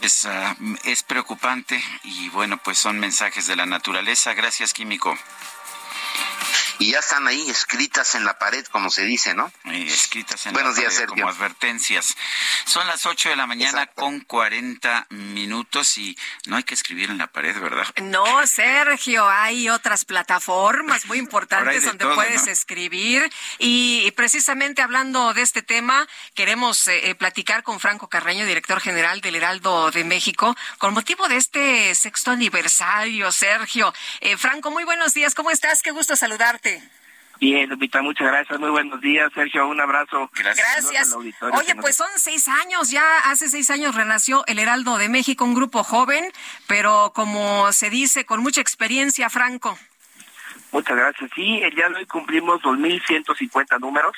Es, 0.00 0.26
ah, 0.26 0.54
es 0.82 1.02
preocupante 1.02 1.82
y 2.02 2.28
bueno, 2.30 2.58
pues 2.58 2.78
son 2.78 2.98
mensajes 2.98 3.46
de 3.46 3.56
la 3.56 3.64
naturaleza. 3.64 4.34
Gracias, 4.34 4.74
Químico 4.74 5.16
y 6.78 6.92
ya 6.92 6.98
están 6.98 7.26
ahí 7.26 7.48
escritas 7.50 8.14
en 8.14 8.24
la 8.24 8.38
pared, 8.38 8.64
como 8.66 8.90
se 8.90 9.04
dice, 9.04 9.34
¿no? 9.34 9.52
escritas 9.72 10.46
en 10.46 10.52
Buenos 10.52 10.74
la 10.74 10.80
días, 10.80 10.94
pared 10.94 11.08
como 11.08 11.28
advertencias. 11.28 12.14
Son 12.64 12.86
las 12.86 13.06
8 13.06 13.30
de 13.30 13.36
la 13.36 13.46
mañana 13.46 13.86
con 13.86 14.20
40 14.20 15.06
minutos 15.10 15.98
y 15.98 16.16
no 16.46 16.56
hay 16.56 16.62
que 16.62 16.74
escribir 16.74 17.10
en 17.10 17.18
la 17.18 17.28
pared, 17.28 17.58
¿verdad? 17.60 17.86
No, 18.02 18.46
Sergio, 18.46 19.28
hay 19.28 19.68
otras 19.68 20.04
plataformas 20.04 21.06
muy 21.06 21.18
importantes 21.18 21.84
donde 21.84 22.06
puedes 22.06 22.46
escribir 22.46 23.30
y, 23.58 24.10
precisamente 24.12 24.82
hablando 24.82 25.34
de 25.34 25.42
este 25.42 25.62
tema, 25.62 26.06
queremos 26.34 26.86
eh, 26.88 27.10
eh, 27.10 27.14
platicar 27.14 27.62
con 27.62 27.80
Franco 27.80 28.08
Carreño, 28.08 28.46
director 28.46 28.80
general 28.80 29.20
del 29.20 29.36
Heraldo 29.36 29.90
de 29.90 30.04
México, 30.04 30.56
con 30.78 30.94
motivo 30.94 31.28
de 31.28 31.36
este 31.36 31.94
sexto 31.94 32.30
aniversario, 32.30 33.30
Sergio. 33.32 33.92
Eh, 34.20 34.36
Franco, 34.36 34.70
muy 34.70 34.84
buenos 34.84 35.14
días, 35.14 35.34
¿cómo 35.34 35.50
estás? 35.50 35.82
Qué 35.82 35.90
gusto 35.90 36.16
saludarte. 36.16 36.63
Bien, 37.40 37.68
Lupita, 37.68 38.00
muchas 38.00 38.28
gracias. 38.28 38.58
Muy 38.58 38.70
buenos 38.70 39.00
días, 39.00 39.30
Sergio. 39.34 39.68
Un 39.68 39.80
abrazo. 39.80 40.30
Gracias. 40.34 41.12
Oye, 41.14 41.74
pues 41.74 41.96
son 41.96 42.08
seis 42.16 42.48
años, 42.48 42.90
ya 42.90 43.04
hace 43.24 43.48
seis 43.48 43.70
años 43.70 43.94
renació 43.94 44.44
el 44.46 44.58
Heraldo 44.58 44.96
de 44.98 45.08
México, 45.08 45.44
un 45.44 45.54
grupo 45.54 45.82
joven, 45.82 46.24
pero 46.66 47.12
como 47.14 47.70
se 47.72 47.90
dice, 47.90 48.24
con 48.24 48.40
mucha 48.40 48.60
experiencia, 48.60 49.28
Franco. 49.30 49.76
Muchas 50.72 50.96
gracias. 50.96 51.30
Sí, 51.34 51.60
el 51.62 51.74
día 51.74 51.88
de 51.88 51.96
hoy 51.96 52.06
cumplimos 52.06 52.62
2.150 52.62 53.80
números. 53.80 54.16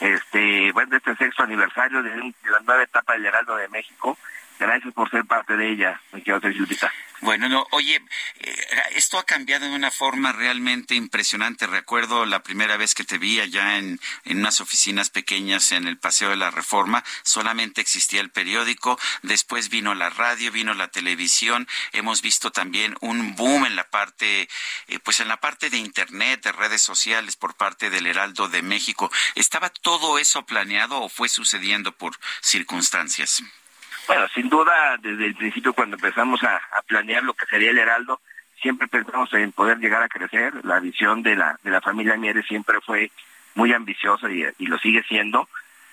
Este, 0.00 0.72
bueno, 0.72 0.90
de 0.90 0.98
este 0.98 1.16
sexto 1.16 1.42
aniversario 1.42 2.02
de, 2.02 2.10
la 2.50 2.60
nueva 2.66 2.82
etapa 2.82 3.14
del 3.14 3.26
Heraldo 3.26 3.56
de 3.56 3.68
México. 3.68 4.18
Gracias 4.58 4.94
por 4.94 5.10
ser 5.10 5.24
parte 5.26 5.56
de 5.56 5.70
ella, 5.70 6.00
me 6.12 6.22
quiero 6.22 6.40
Lupita. 6.40 6.90
Bueno, 7.20 7.48
no, 7.48 7.66
oye, 7.70 8.00
eh, 8.40 8.66
esto 8.94 9.18
ha 9.18 9.24
cambiado 9.24 9.66
de 9.66 9.74
una 9.74 9.90
forma 9.90 10.32
realmente 10.32 10.94
impresionante. 10.94 11.66
Recuerdo 11.66 12.26
la 12.26 12.42
primera 12.42 12.76
vez 12.76 12.94
que 12.94 13.04
te 13.04 13.16
vi 13.16 13.40
allá 13.40 13.78
en, 13.78 13.98
en 14.24 14.38
unas 14.38 14.60
oficinas 14.60 15.08
pequeñas 15.08 15.72
en 15.72 15.86
el 15.86 15.98
Paseo 15.98 16.30
de 16.30 16.36
la 16.36 16.50
Reforma, 16.50 17.02
solamente 17.22 17.80
existía 17.80 18.20
el 18.20 18.30
periódico, 18.30 18.98
después 19.22 19.70
vino 19.70 19.94
la 19.94 20.10
radio, 20.10 20.52
vino 20.52 20.74
la 20.74 20.88
televisión, 20.88 21.66
hemos 21.92 22.20
visto 22.20 22.50
también 22.50 22.96
un 23.00 23.34
boom 23.34 23.66
en 23.66 23.76
la 23.76 23.88
parte, 23.88 24.48
eh, 24.88 24.98
pues 25.00 25.20
en 25.20 25.28
la 25.28 25.38
parte 25.38 25.70
de 25.70 25.78
Internet, 25.78 26.44
de 26.44 26.52
redes 26.52 26.82
sociales 26.82 27.36
por 27.36 27.54
parte 27.54 27.88
del 27.88 28.06
Heraldo 28.06 28.48
de 28.48 28.62
México. 28.62 29.10
¿Estaba 29.34 29.70
todo 29.70 30.18
eso 30.18 30.44
planeado 30.44 31.00
o 31.00 31.08
fue 31.08 31.28
sucediendo 31.28 31.92
por 31.92 32.18
circunstancias? 32.40 33.42
Bueno, 34.06 34.28
sin 34.28 34.48
duda, 34.48 34.96
desde 34.98 35.26
el 35.26 35.34
principio 35.34 35.72
cuando 35.72 35.96
empezamos 35.96 36.42
a, 36.44 36.60
planear 36.86 37.24
lo 37.24 37.34
que 37.34 37.46
sería 37.46 37.70
el 37.70 37.78
Heraldo, 37.78 38.20
siempre 38.62 38.86
pensamos 38.86 39.32
en 39.34 39.50
poder 39.50 39.78
llegar 39.78 40.02
a 40.02 40.08
crecer. 40.08 40.64
La 40.64 40.78
visión 40.78 41.22
de 41.22 41.34
la, 41.34 41.58
de 41.64 41.70
la 41.70 41.80
familia 41.80 42.16
Mieres 42.16 42.46
siempre 42.46 42.80
fue 42.80 43.10
muy 43.54 43.72
ambiciosa 43.72 44.30
y, 44.30 44.66
lo 44.66 44.78
sigue 44.78 45.02
siendo. 45.08 45.48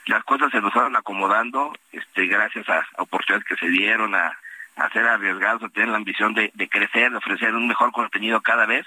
Las 0.05 0.23
cosas 0.25 0.51
se 0.51 0.61
nos 0.61 0.73
fueron 0.73 0.95
acomodando, 0.95 1.73
este, 1.91 2.27
gracias 2.27 2.69
a, 2.69 2.85
oportunidades 2.97 3.47
que 3.47 3.55
se 3.55 3.69
dieron, 3.69 4.13
a, 4.13 4.37
a 4.75 4.89
ser 4.91 5.07
arriesgados, 5.07 5.63
a 5.63 5.69
tener 5.69 5.89
la 5.89 5.97
ambición 5.97 6.35
de, 6.35 6.51
crecer, 6.69 7.09
de 7.11 7.17
ofrecer 7.17 7.55
un 7.55 7.67
mejor 7.67 7.91
contenido 7.91 8.41
cada 8.41 8.67
vez. 8.67 8.85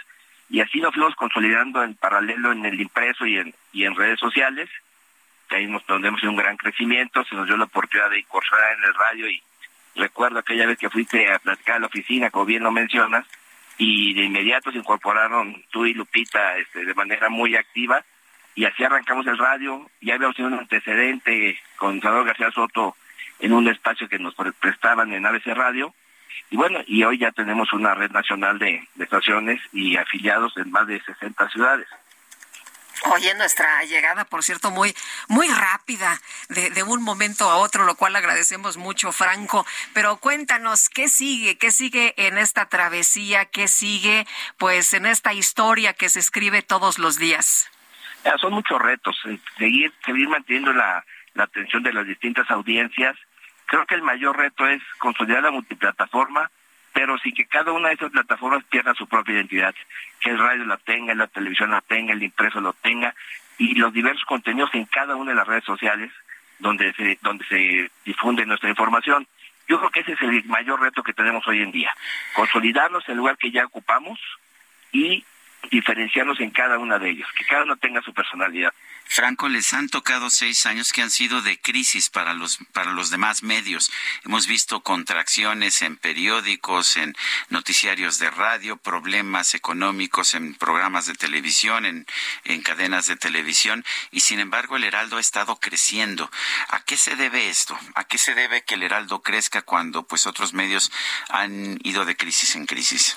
Y 0.49 0.61
así 0.61 0.79
lo 0.79 0.93
fuimos 0.93 1.17
consolidando 1.17 1.83
en 1.83 1.95
paralelo 1.95 2.53
en 2.53 2.65
el 2.65 2.81
impreso 2.81 3.27
y 3.27 3.39
en, 3.39 3.53
y 3.73 3.85
en 3.85 3.97
redes 3.97 4.21
sociales 4.21 4.71
que 5.49 5.57
ahí 5.57 5.67
nos 5.67 5.85
tendremos 5.87 6.23
un 6.23 6.37
gran 6.37 6.57
crecimiento, 6.57 7.25
se 7.25 7.35
nos 7.35 7.47
dio 7.47 7.57
la 7.57 7.65
oportunidad 7.65 8.11
de 8.11 8.21
incursionar 8.21 8.77
en 8.79 8.85
el 8.85 8.95
radio 8.95 9.29
y 9.29 9.43
recuerdo 9.95 10.39
aquella 10.39 10.67
vez 10.67 10.79
que 10.79 10.91
fuiste 10.91 11.31
a 11.31 11.39
platicar 11.39 11.77
a 11.77 11.81
la 11.81 11.87
oficina, 11.87 12.31
como 12.31 12.45
bien 12.45 12.63
lo 12.63 12.71
mencionas, 12.71 13.27
y 13.79 14.15
de 14.15 14.25
inmediato 14.25 14.73
se 14.73 14.79
incorporaron 14.79 15.65
tú 15.71 15.87
y 15.87 15.95
Lupita 15.95 16.57
este, 16.59 16.85
de 16.85 16.95
manera 16.95 17.29
muy 17.29 17.57
activa 17.57 18.05
y 18.55 18.65
así 18.65 18.83
arrancamos 18.83 19.27
el 19.27 19.37
radio, 19.37 19.89
ya 20.01 20.15
habíamos 20.15 20.35
tenido 20.35 20.55
un 20.55 20.61
antecedente 20.61 21.59
con 21.77 22.01
Salvador 22.01 22.27
García 22.27 22.51
Soto 22.51 22.97
en 23.39 23.53
un 23.53 23.69
espacio 23.69 24.09
que 24.09 24.19
nos 24.19 24.35
prestaban 24.59 25.13
en 25.13 25.27
ABC 25.27 25.49
Radio, 25.49 25.95
y 26.51 26.57
bueno, 26.57 26.81
y 26.87 27.03
hoy 27.05 27.19
ya 27.19 27.33
tenemos 27.33 27.73
una 27.73 27.95
red 27.95 28.11
nacional 28.11 28.59
de, 28.59 28.87
de 28.95 29.05
estaciones 29.05 29.61
y 29.73 29.97
afiliados 29.97 30.57
en 30.57 30.71
más 30.71 30.87
de 30.87 31.01
60 31.03 31.49
ciudades. 31.51 31.89
Oye, 33.13 33.35
nuestra 33.35 33.85
llegada, 33.85 34.25
por 34.25 34.43
cierto, 34.43 34.71
muy, 34.71 34.95
muy 35.29 35.49
rápida, 35.49 36.21
de, 36.49 36.71
de, 36.71 36.83
un 36.83 37.03
momento 37.03 37.49
a 37.49 37.57
otro, 37.57 37.85
lo 37.85 37.95
cual 37.95 38.17
agradecemos 38.17 38.77
mucho, 38.77 39.13
Franco. 39.13 39.65
Pero 39.93 40.17
cuéntanos, 40.17 40.89
¿qué 40.89 41.09
sigue? 41.09 41.57
¿Qué 41.57 41.71
sigue 41.71 42.15
en 42.17 42.39
esta 42.39 42.67
travesía? 42.67 43.45
¿Qué 43.45 43.69
sigue, 43.69 44.27
pues, 44.59 44.93
en 44.93 45.07
esta 45.07 45.33
historia 45.33 45.93
que 45.93 46.09
se 46.09 46.19
escribe 46.19 46.63
todos 46.63 46.99
los 46.99 47.19
días? 47.19 47.71
son 48.41 48.55
muchos 48.55 48.81
retos. 48.81 49.17
Eh, 49.27 49.39
seguir, 49.57 49.93
seguir 50.05 50.29
manteniendo 50.29 50.73
la, 50.73 51.05
la 51.35 51.45
atención 51.45 51.83
de 51.83 51.93
las 51.93 52.07
distintas 52.07 52.51
audiencias. 52.51 53.17
Creo 53.67 53.87
que 53.87 53.95
el 53.95 54.03
mayor 54.03 54.37
reto 54.37 54.67
es 54.67 54.83
consolidar 54.99 55.43
la 55.43 55.51
multiplataforma, 55.51 56.51
pero 56.93 57.19
sí 57.19 57.33
que 57.33 57.47
cada 57.47 57.73
una 57.73 57.89
de 57.89 57.95
esas 57.95 58.11
plataformas 58.11 58.65
pierda 58.65 58.95
su 58.95 59.07
propia 59.07 59.35
identidad, 59.35 59.75
que 60.27 60.33
el 60.33 60.39
radio 60.41 60.65
la 60.65 60.77
tenga, 60.79 61.15
la 61.15 61.29
televisión 61.29 61.71
la 61.71 61.81
tenga, 61.83 62.13
el 62.13 62.23
impreso 62.23 62.61
lo 62.61 62.73
tenga, 62.73 63.15
y 63.59 63.77
los 63.77 63.93
diversos 63.93 64.25
contenidos 64.25 64.71
en 64.75 64.85
cada 64.87 65.15
una 65.15 65.31
de 65.31 65.37
las 65.37 65.47
redes 65.47 65.63
sociales 65.63 66.11
donde 66.59 66.93
se, 66.95 67.17
donde 67.23 67.45
se 67.47 67.91
difunde 68.05 68.45
nuestra 68.45 68.69
información. 68.69 69.25
Yo 69.69 69.79
creo 69.79 69.91
que 69.91 70.01
ese 70.01 70.15
es 70.15 70.23
el 70.23 70.45
mayor 70.47 70.81
reto 70.81 71.05
que 71.05 71.13
tenemos 71.13 71.47
hoy 71.47 71.63
en 71.63 71.71
día, 71.71 71.95
consolidarnos 72.35 73.05
en 73.07 73.13
el 73.13 73.19
lugar 73.19 73.39
que 73.39 73.53
ya 73.53 73.67
ocupamos 73.67 74.19
y 74.91 75.25
diferenciarnos 75.71 76.41
en 76.41 76.51
cada 76.51 76.77
una 76.79 76.99
de 76.99 77.11
ellas, 77.11 77.29
que 77.39 77.45
cada 77.45 77.63
uno 77.63 77.77
tenga 77.77 78.03
su 78.03 78.13
personalidad. 78.13 78.73
Franco, 79.09 79.49
les 79.49 79.73
han 79.73 79.89
tocado 79.89 80.31
seis 80.31 80.67
años 80.67 80.93
que 80.93 81.01
han 81.01 81.11
sido 81.11 81.41
de 81.41 81.59
crisis 81.61 82.11
para 82.11 82.35
los, 82.35 82.59
para 82.73 82.93
los 82.93 83.11
demás 83.11 83.43
medios. 83.43 83.91
Hemos 84.25 84.47
visto 84.47 84.83
contracciones 84.83 85.81
en 85.83 85.97
periódicos, 85.97 86.97
en 86.97 87.17
noticiarios 87.49 88.19
de 88.19 88.31
radio, 88.31 88.77
problemas 88.77 89.55
económicos 89.55 90.35
en 90.35 90.55
programas 90.55 91.07
de 91.07 91.15
televisión, 91.15 91.87
en, 91.87 92.07
en 92.45 92.63
cadenas 92.63 93.07
de 93.07 93.17
televisión, 93.17 93.85
y 94.11 94.21
sin 94.21 94.41
embargo 94.41 94.77
el 94.77 94.85
Heraldo 94.85 95.17
ha 95.17 95.21
estado 95.21 95.57
creciendo. 95.57 96.31
¿A 96.69 96.81
qué 96.81 96.97
se 96.97 97.17
debe 97.17 97.49
esto? 97.49 97.79
¿A 97.95 98.05
qué 98.05 98.19
se 98.19 98.35
debe 98.35 98.65
que 98.65 98.75
el 98.75 98.83
Heraldo 98.83 99.23
crezca 99.23 99.63
cuando 99.63 100.07
pues 100.07 100.27
otros 100.27 100.53
medios 100.53 100.91
han 101.29 101.79
ido 101.85 102.05
de 102.05 102.17
crisis 102.17 102.57
en 102.57 102.67
crisis? 102.67 103.17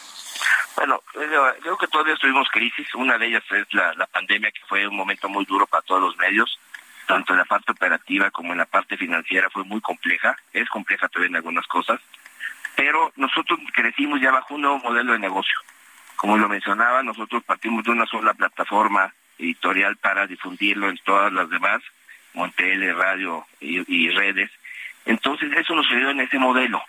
Bueno, 0.75 1.01
creo 1.11 1.77
que 1.77 1.87
todavía 1.87 2.15
tuvimos 2.15 2.47
crisis. 2.49 2.93
Una 2.95 3.17
de 3.17 3.27
ellas 3.27 3.43
es 3.51 3.73
la, 3.73 4.07
pandemia, 4.07 4.51
que 4.51 4.61
fue 4.67 4.87
un 4.87 4.95
momento 4.95 5.27
muy 5.29 5.45
duro 5.45 5.67
para 5.67 5.83
todos 5.83 6.01
los 6.01 6.17
medios, 6.17 6.59
tanto 7.05 7.33
en 7.33 7.39
la 7.39 7.45
parte 7.45 7.71
operativa 7.71 8.31
como 8.31 8.53
en 8.53 8.59
la 8.59 8.65
parte 8.65 8.97
financiera 8.97 9.49
fue 9.49 9.63
muy 9.63 9.81
compleja. 9.81 10.37
Es 10.53 10.69
compleja 10.69 11.07
todavía 11.09 11.37
algunas 11.37 11.67
cosas. 11.67 11.99
pero 12.75 13.11
nosotros 13.17 13.59
crecimos 13.73 14.21
ya 14.21 14.31
bajo 14.31 14.55
un 14.55 14.61
nuevo 14.61 14.79
modelo 14.79 15.13
de 15.13 15.19
negocio. 15.19 15.59
Como 16.15 16.37
lo 16.37 16.47
mencionaba, 16.47 17.03
nosotros 17.03 17.43
partimos 17.43 17.83
de 17.83 17.91
una 17.91 18.05
sola 18.05 18.33
plataforma 18.33 19.13
editorial 19.37 19.95
para 19.97 20.27
difundirlo 20.27 20.89
en 20.89 20.97
todas 20.97 21.31
las 21.31 21.49
demás, 21.49 21.81
como 22.33 22.93
radio 22.93 23.45
y, 23.59 24.09
redes. 24.09 24.51
Entonces 25.05 25.51
eso 25.53 25.73
nos 25.75 25.89
ayudó 25.91 26.11
en 26.11 26.21
ese 26.21 26.37
modelo. 26.37 26.81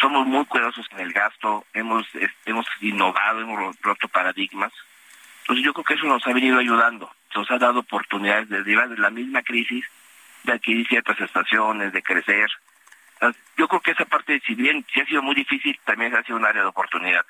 Somos 0.00 0.26
muy 0.26 0.44
cuidadosos 0.46 0.86
en 0.92 1.00
el 1.00 1.12
gasto, 1.12 1.64
hemos, 1.74 2.06
hemos 2.46 2.66
innovado, 2.80 3.40
hemos 3.40 3.76
roto 3.80 4.08
paradigmas. 4.08 4.72
Entonces 5.42 5.64
yo 5.64 5.72
creo 5.74 5.84
que 5.84 5.94
eso 5.94 6.06
nos 6.06 6.26
ha 6.26 6.32
venido 6.32 6.58
ayudando, 6.58 7.10
nos 7.34 7.50
ha 7.50 7.58
dado 7.58 7.80
oportunidades 7.80 8.48
de 8.48 8.58
derivar 8.58 8.88
de 8.88 8.98
la 8.98 9.10
misma 9.10 9.42
crisis, 9.42 9.84
de 10.44 10.52
adquirir 10.52 10.86
ciertas 10.88 11.20
estaciones, 11.20 11.92
de 11.92 12.02
crecer. 12.02 12.48
Yo 13.56 13.68
creo 13.68 13.80
que 13.80 13.92
esa 13.92 14.04
parte, 14.04 14.40
si 14.46 14.54
bien 14.54 14.84
sí 14.92 15.00
ha 15.00 15.06
sido 15.06 15.22
muy 15.22 15.34
difícil, 15.34 15.78
también 15.84 16.14
ha 16.14 16.22
sido 16.22 16.36
un 16.36 16.46
área 16.46 16.62
de 16.62 16.68
oportunidad. 16.68 17.24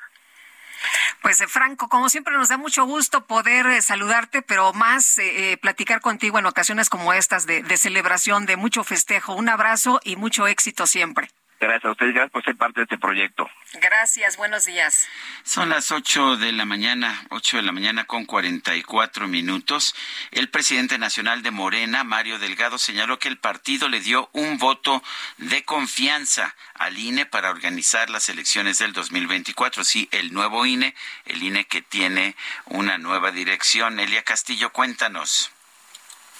Pues 1.20 1.40
eh, 1.40 1.46
Franco, 1.46 1.88
como 1.88 2.08
siempre 2.08 2.34
nos 2.34 2.48
da 2.48 2.56
mucho 2.56 2.84
gusto 2.84 3.26
poder 3.26 3.66
eh, 3.66 3.82
saludarte, 3.82 4.42
pero 4.42 4.72
más 4.72 5.18
eh, 5.18 5.56
platicar 5.60 6.00
contigo 6.00 6.38
en 6.38 6.46
ocasiones 6.46 6.88
como 6.88 7.12
estas 7.12 7.46
de 7.46 7.76
celebración, 7.76 8.46
de 8.46 8.56
mucho 8.56 8.82
festejo. 8.82 9.34
Un 9.34 9.48
abrazo 9.48 10.00
y 10.04 10.16
mucho 10.16 10.46
éxito 10.46 10.86
siempre. 10.86 11.30
Gracias 11.62 11.84
a 11.84 11.92
ustedes, 11.92 12.12
gracias 12.12 12.32
por 12.32 12.42
ser 12.42 12.56
parte 12.56 12.80
de 12.80 12.84
este 12.84 12.98
proyecto. 12.98 13.48
Gracias, 13.74 14.36
buenos 14.36 14.64
días. 14.64 15.06
Son 15.44 15.68
las 15.68 15.92
8 15.92 16.36
de 16.36 16.50
la 16.50 16.64
mañana, 16.64 17.24
8 17.30 17.58
de 17.58 17.62
la 17.62 17.70
mañana 17.70 18.02
con 18.04 18.24
44 18.24 19.28
minutos. 19.28 19.94
El 20.32 20.48
presidente 20.48 20.98
nacional 20.98 21.42
de 21.42 21.52
Morena, 21.52 22.02
Mario 22.02 22.40
Delgado, 22.40 22.78
señaló 22.78 23.20
que 23.20 23.28
el 23.28 23.38
partido 23.38 23.88
le 23.88 24.00
dio 24.00 24.28
un 24.32 24.58
voto 24.58 25.04
de 25.38 25.62
confianza 25.62 26.52
al 26.74 26.98
INE 26.98 27.26
para 27.26 27.50
organizar 27.50 28.10
las 28.10 28.28
elecciones 28.28 28.78
del 28.78 28.92
2024. 28.92 29.84
Sí, 29.84 30.08
el 30.10 30.32
nuevo 30.32 30.66
INE, 30.66 30.96
el 31.26 31.44
INE 31.44 31.64
que 31.66 31.80
tiene 31.80 32.34
una 32.64 32.98
nueva 32.98 33.30
dirección. 33.30 34.00
Elia 34.00 34.24
Castillo, 34.24 34.72
cuéntanos. 34.72 35.52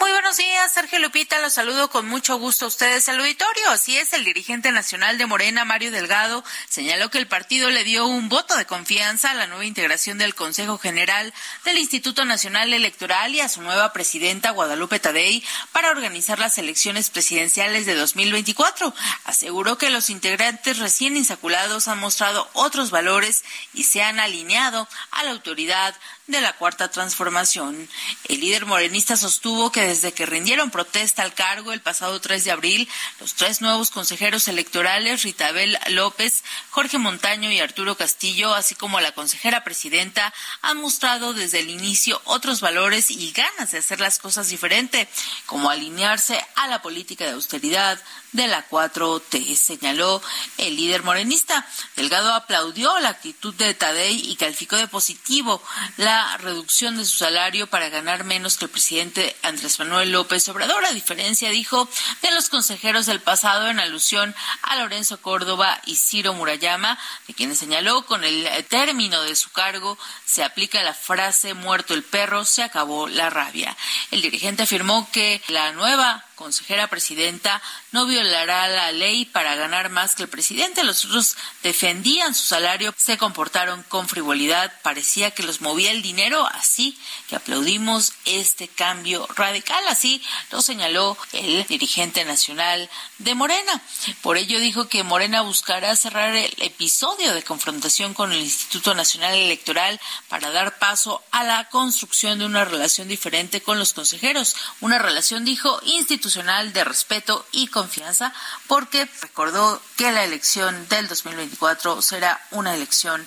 Muy 0.02 0.10
buenos 0.10 0.36
días, 0.36 0.72
Sergio 0.72 0.98
Lupita. 0.98 1.40
Los 1.40 1.52
saludo 1.52 1.88
con 1.88 2.08
mucho 2.08 2.36
gusto 2.36 2.64
a 2.64 2.68
ustedes 2.68 3.08
al 3.08 3.20
auditorio. 3.20 3.70
Así 3.70 3.96
es, 3.96 4.12
el 4.12 4.24
dirigente 4.24 4.72
nacional 4.72 5.16
de 5.16 5.26
Morena, 5.26 5.64
Mario 5.64 5.92
Delgado, 5.92 6.42
señaló 6.68 7.08
que 7.08 7.18
el 7.18 7.28
partido 7.28 7.70
le 7.70 7.84
dio 7.84 8.08
un 8.08 8.28
voto 8.28 8.56
de 8.56 8.66
confianza 8.66 9.30
a 9.30 9.34
la 9.34 9.46
nueva 9.46 9.64
integración 9.64 10.18
del 10.18 10.34
Consejo 10.34 10.76
General 10.76 11.32
del 11.64 11.78
Instituto 11.78 12.24
Nacional 12.24 12.74
Electoral 12.74 13.32
y 13.32 13.42
a 13.42 13.48
su 13.48 13.62
nueva 13.62 13.92
presidenta, 13.92 14.50
Guadalupe 14.50 14.98
Tadei, 14.98 15.44
para 15.70 15.92
organizar 15.92 16.40
las 16.40 16.58
elecciones 16.58 17.08
presidenciales 17.08 17.86
de 17.86 17.94
2024. 17.94 18.92
Aseguró 19.22 19.78
que 19.78 19.90
los 19.90 20.10
integrantes 20.10 20.78
recién 20.78 21.16
insaculados 21.16 21.86
han 21.86 22.00
mostrado 22.00 22.50
otros 22.54 22.90
valores 22.90 23.44
y 23.72 23.84
se 23.84 24.02
han 24.02 24.18
alineado 24.18 24.88
a 25.12 25.22
la 25.22 25.30
autoridad 25.30 25.94
de 26.27 26.40
la 26.40 26.53
Cuarta 26.53 26.90
Transformación. 26.90 27.89
El 28.28 28.40
líder 28.40 28.65
morenista 28.65 29.16
sostuvo 29.16 29.73
que 29.73 29.82
desde 29.82 30.12
que 30.12 30.24
rindieron 30.24 30.70
protesta 30.70 31.23
al 31.23 31.35
cargo 31.35 31.73
el 31.73 31.81
pasado 31.81 32.20
3 32.20 32.44
de 32.44 32.51
abril, 32.53 32.89
los 33.20 33.35
tres 33.35 33.61
nuevos 33.61 33.90
consejeros 33.90 34.47
electorales, 34.47 35.23
Ritabel 35.24 35.77
López, 35.90 36.44
Jorge 36.70 36.99
Montaño 36.99 37.51
y 37.51 37.59
Arturo 37.59 37.97
Castillo, 37.97 38.55
así 38.55 38.74
como 38.74 39.01
la 39.01 39.12
consejera 39.12 39.65
presidenta, 39.65 40.32
han 40.62 40.78
mostrado 40.78 41.35
desde 41.35 41.61
el 41.61 41.70
inicio 41.70 42.20
otros 42.24 42.61
valores 42.61 43.11
y 43.11 43.32
ganas 43.32 43.73
de 43.73 43.78
hacer 43.78 44.01
las 44.01 44.19
cosas 44.19 44.49
diferente, 44.49 45.09
como 45.47 45.70
alinearse 45.70 46.44
a 46.55 46.69
la 46.69 46.82
política 46.82 47.24
de 47.24 47.32
austeridad, 47.32 48.01
de 48.32 48.47
la 48.47 48.66
4T, 48.69 49.55
señaló 49.57 50.23
el 50.57 50.77
líder 50.77 51.03
morenista. 51.03 51.66
Delgado 51.97 52.32
aplaudió 52.32 52.99
la 53.01 53.11
actitud 53.11 53.55
de 53.55 53.74
Tadei 53.74 54.31
y 54.31 54.36
calificó 54.36 54.77
de 54.77 54.89
positivo 54.89 55.62
la 55.99 56.11
reducción 56.39 56.97
de 56.97 57.05
su 57.05 57.16
salario 57.16 57.66
para 57.66 57.89
ganar 57.89 58.24
menos 58.24 58.56
que 58.56 58.66
el 58.66 58.70
presidente 58.70 59.36
Andrés 59.43 59.78
Manuel 59.78 60.12
López 60.12 60.48
Obrador, 60.48 60.84
a 60.84 60.93
diferencia, 60.93 61.51
dijo, 61.51 61.89
de 62.22 62.30
los 62.32 62.48
consejeros 62.48 63.06
del 63.06 63.20
pasado 63.20 63.68
en 63.68 63.80
alusión 63.80 64.34
a 64.62 64.76
Lorenzo 64.76 65.20
Córdoba 65.20 65.80
y 65.86 65.97
Ciro 65.97 66.34
Murayama, 66.34 66.98
de 67.26 67.34
quienes 67.34 67.59
señaló 67.59 68.02
con 68.06 68.24
el 68.24 68.47
término 68.66 69.22
de 69.22 69.36
su 69.36 69.51
cargo 69.51 69.98
se 70.24 70.44
aplica 70.44 70.82
la 70.82 70.94
frase 70.94 71.55
muerto 71.55 71.94
el 71.94 72.02
perro, 72.02 72.44
se 72.44 72.62
acabó 72.62 73.09
la 73.09 73.30
rabia. 73.30 73.76
El 74.10 74.22
dirigente 74.22 74.62
afirmó 74.62 75.09
que 75.12 75.43
la 75.48 75.72
nueva 75.72 76.24
consejera 76.43 76.89
presidenta 76.89 77.62
no 77.93 78.05
violará 78.06 78.66
la 78.66 78.90
ley 78.90 79.24
para 79.27 79.55
ganar 79.55 79.90
más 79.90 80.16
que 80.16 80.24
el 80.24 80.28
presidente. 80.28 80.82
Los 80.82 81.05
otros 81.05 81.36
defendían 81.62 82.35
su 82.35 82.47
salario, 82.47 82.93
se 82.97 83.16
comportaron 83.16 83.85
con 83.85 84.09
frivolidad, 84.09 84.73
parecía 84.82 85.31
que 85.31 85.44
los 85.44 85.60
movía 85.60 85.93
el 85.93 86.02
dinero, 86.02 86.44
así 86.47 86.98
que 87.28 87.36
aplaudimos 87.36 88.14
este 88.24 88.66
cambio 88.66 89.28
radical, 89.36 89.82
así 89.89 90.20
lo 90.51 90.62
señaló 90.62 91.16
el 91.32 91.64
dirigente 91.69 92.24
nacional 92.24 92.90
de 93.19 93.36
Morena. 93.36 93.81
Por 94.20 94.36
ello 94.36 94.59
dijo 94.59 94.89
que 94.89 95.05
Morena 95.05 95.43
buscará 95.43 95.94
cerrar 95.94 96.35
el 96.35 96.52
episodio 96.59 97.35
de 97.35 97.44
confrontación 97.44 98.14
con 98.14 98.32
el 98.32 98.40
Instituto 98.40 98.97
Nacional 98.97 99.35
Electoral 99.35 100.01
para 100.28 100.51
dar 100.51 100.78
paso 100.78 101.23
a 101.31 101.44
la 101.44 101.69
construcción 101.69 102.40
de 102.40 102.47
una 102.47 102.64
relación 102.64 103.06
diferente 103.06 103.60
con 103.60 103.78
los 103.78 103.93
consejeros, 103.93 104.56
una 104.81 104.98
relación, 104.98 105.44
dijo, 105.44 105.81
institucional 105.85 106.31
de 106.34 106.84
respeto 106.84 107.46
y 107.52 107.66
confianza, 107.66 108.32
porque 108.66 109.06
recordó 109.20 109.82
que 109.96 110.12
la 110.12 110.24
elección 110.24 110.88
del 110.88 111.06
2024 111.06 112.00
será 112.00 112.40
una 112.52 112.74
elección 112.74 113.26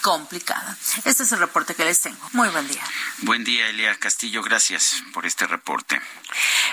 complicada. 0.00 0.76
Este 1.04 1.24
es 1.24 1.32
el 1.32 1.38
reporte 1.38 1.74
que 1.74 1.84
les 1.84 2.00
tengo. 2.00 2.18
Muy 2.32 2.48
buen 2.48 2.66
día. 2.66 2.82
Buen 3.22 3.44
día, 3.44 3.68
Elia 3.68 3.94
Castillo. 3.96 4.42
Gracias 4.42 5.02
por 5.12 5.26
este 5.26 5.46
reporte. 5.46 6.00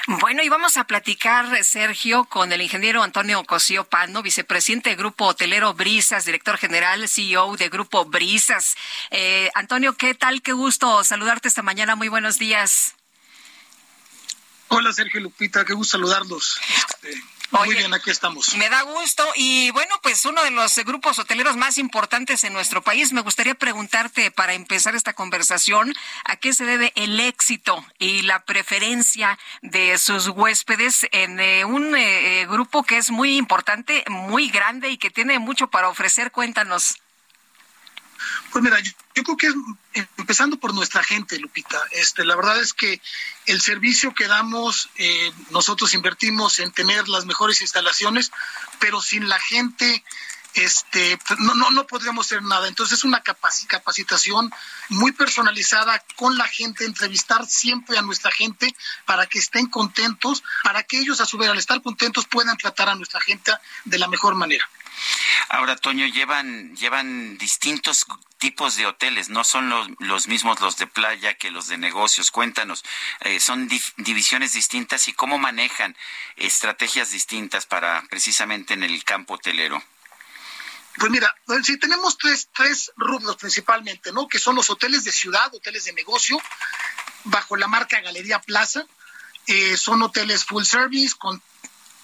Bueno, 0.08 0.42
y 0.42 0.50
vamos 0.50 0.78
a 0.78 0.86
platicar, 0.86 1.64
Sergio, 1.66 2.26
con 2.26 2.54
el 2.54 2.62
ingeniero 2.62 3.04
Antonio 3.04 3.44
Cosío 3.44 3.84
Pando, 3.84 4.22
vicepresidente 4.22 4.92
del 4.92 5.00
Grupo 5.00 5.26
Hotelero 5.26 5.74
Brisas, 5.74 6.26
director 6.26 6.58
general, 6.58 7.10
CEO 7.10 7.58
de 7.58 7.70
Grupo 7.70 8.06
Brisas. 8.06 8.76
Eh, 9.12 9.50
Antonio, 9.56 9.98
¿qué 9.98 10.14
tal? 10.14 10.42
Qué 10.42 10.54
gusto 10.54 11.04
saludarte 11.04 11.50
esta 11.50 11.62
mañana. 11.62 11.96
Muy 11.96 12.08
buenos 12.08 12.38
días. 12.38 12.96
Hola 14.76 14.92
Sergio 14.92 15.22
Lupita, 15.22 15.64
qué 15.66 15.74
gusto 15.74 15.98
saludarlos. 15.98 16.60
Este, 16.76 17.22
muy 17.52 17.76
bien, 17.76 17.94
aquí 17.94 18.10
estamos. 18.10 18.56
Me 18.56 18.70
da 18.70 18.82
gusto. 18.82 19.24
Y 19.36 19.70
bueno, 19.70 19.94
pues 20.02 20.26
uno 20.26 20.44
de 20.44 20.50
los 20.50 20.76
grupos 20.80 21.20
hoteleros 21.20 21.56
más 21.58 21.78
importantes 21.78 22.44
en 22.44 22.54
nuestro 22.54 22.82
país. 22.82 23.14
Me 23.14 23.22
gustaría 23.22 23.54
preguntarte, 23.54 24.32
para 24.32 24.54
empezar 24.54 24.96
esta 24.96 25.14
conversación, 25.14 25.94
¿a 26.26 26.38
qué 26.38 26.54
se 26.54 26.66
debe 26.66 26.92
el 26.96 27.20
éxito 27.20 27.86
y 28.00 28.24
la 28.24 28.46
preferencia 28.46 29.38
de 29.62 30.00
sus 30.00 30.30
huéspedes 30.30 31.06
en 31.12 31.40
eh, 31.40 31.66
un 31.66 31.96
eh, 31.96 32.48
grupo 32.50 32.82
que 32.82 32.98
es 32.98 33.12
muy 33.12 33.38
importante, 33.38 34.04
muy 34.10 34.50
grande 34.50 34.90
y 34.90 34.98
que 34.98 35.12
tiene 35.12 35.38
mucho 35.38 35.68
para 35.68 35.90
ofrecer? 35.90 36.32
Cuéntanos. 36.32 36.96
Pues 38.52 38.64
mira, 38.64 38.80
yo, 38.80 39.24
creo 39.24 39.38
que 39.38 39.48
es 39.48 40.08
empezando 40.18 40.58
por 40.58 40.74
nuestra 40.74 41.04
gente, 41.04 41.38
Lupita. 41.40 41.82
Este, 41.92 42.26
la 42.26 42.36
verdad 42.36 42.60
es 42.60 42.74
que 42.74 43.02
el 43.46 43.62
servicio 43.62 44.14
que 44.14 44.28
damos, 44.28 44.90
eh, 44.96 45.32
nosotros 45.52 45.94
invertimos 45.94 46.60
en 46.60 46.72
tener 46.72 47.08
las 47.08 47.26
mejores 47.26 47.62
instalaciones, 47.62 48.32
pero 48.80 49.02
sin 49.02 49.28
la 49.30 49.40
gente, 49.40 50.04
este, 50.56 51.18
pues, 51.28 51.40
no, 51.40 51.56
no, 51.56 51.72
no 51.72 51.88
podríamos 51.88 52.28
hacer 52.28 52.44
nada. 52.44 52.68
Entonces 52.68 53.00
es 53.00 53.04
una 53.04 53.22
capacitación 53.22 54.52
muy 54.90 55.12
personalizada 55.12 56.04
con 56.16 56.38
la 56.38 56.48
gente, 56.48 56.86
entrevistar 56.86 57.46
siempre 57.48 57.98
a 57.98 58.02
nuestra 58.02 58.32
gente 58.32 58.74
para 59.06 59.26
que 59.26 59.40
estén 59.40 59.68
contentos, 59.68 60.44
para 60.64 60.84
que 60.84 61.00
ellos 61.00 61.22
a 61.22 61.26
su 61.26 61.38
vez 61.38 61.50
al 61.50 61.58
estar 61.58 61.82
contentos 61.82 62.26
puedan 62.26 62.58
tratar 62.58 62.90
a 62.90 62.96
nuestra 62.96 63.22
gente 63.22 63.52
de 63.86 64.00
la 64.00 64.08
mejor 64.08 64.36
manera. 64.36 64.68
Ahora, 65.50 65.76
Toño, 65.76 66.06
llevan, 66.08 66.76
llevan 66.76 67.38
distintos 67.38 68.06
tipos 68.38 68.76
de 68.76 68.86
hoteles, 68.86 69.30
no 69.30 69.44
son 69.44 69.70
los, 70.00 70.28
mismos 70.28 70.60
los 70.62 70.78
de 70.78 70.88
playa 70.88 71.36
que 71.36 71.52
los 71.52 71.68
de 71.68 71.78
negocios. 71.78 72.32
Cuéntanos, 72.32 72.84
eh, 73.22 73.40
son 73.40 73.70
divisiones 73.98 74.54
distintas 74.54 75.08
y 75.08 75.14
cómo 75.14 75.38
manejan 75.38 75.96
estrategias 76.36 77.12
distintas 77.12 77.66
para 77.66 78.04
precisamente 78.10 78.74
en 78.74 78.84
el 78.84 79.04
campo 79.04 79.36
hotelero. 79.36 79.82
Pues 80.98 81.12
mira, 81.12 81.34
pues 81.46 81.66
sí, 81.66 81.78
tenemos 81.80 82.18
tres, 82.18 82.50
tres 82.54 82.92
rubros 82.96 83.38
principalmente, 83.38 84.12
¿no? 84.12 84.28
Que 84.28 84.40
son 84.40 84.56
los 84.56 84.70
hoteles 84.70 85.04
de 85.04 85.12
ciudad, 85.12 85.54
hoteles 85.54 85.86
de 85.86 85.94
negocio, 85.94 86.40
bajo 87.24 87.56
la 87.56 87.68
marca 87.68 88.00
Galería 88.02 88.40
Plaza. 88.40 88.86
Eh, 89.48 89.76
son 89.76 90.02
hoteles 90.04 90.46
full 90.46 90.64
service 90.64 91.16
con 91.18 91.42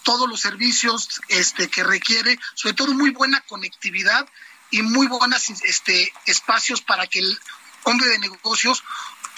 todos 0.10 0.28
los 0.28 0.42
servicios 0.42 1.22
este, 1.28 1.68
que 1.68 1.84
requiere, 1.84 2.40
sobre 2.56 2.74
todo 2.74 2.96
muy 2.96 3.12
buena 3.12 3.42
conectividad 3.42 4.28
y 4.72 4.82
muy 4.82 5.06
buenos 5.06 5.52
este, 5.52 6.12
espacios 6.26 6.82
para 6.82 7.06
que 7.06 7.20
el 7.20 7.40
hombre 7.84 8.08
de 8.08 8.18
negocios 8.18 8.84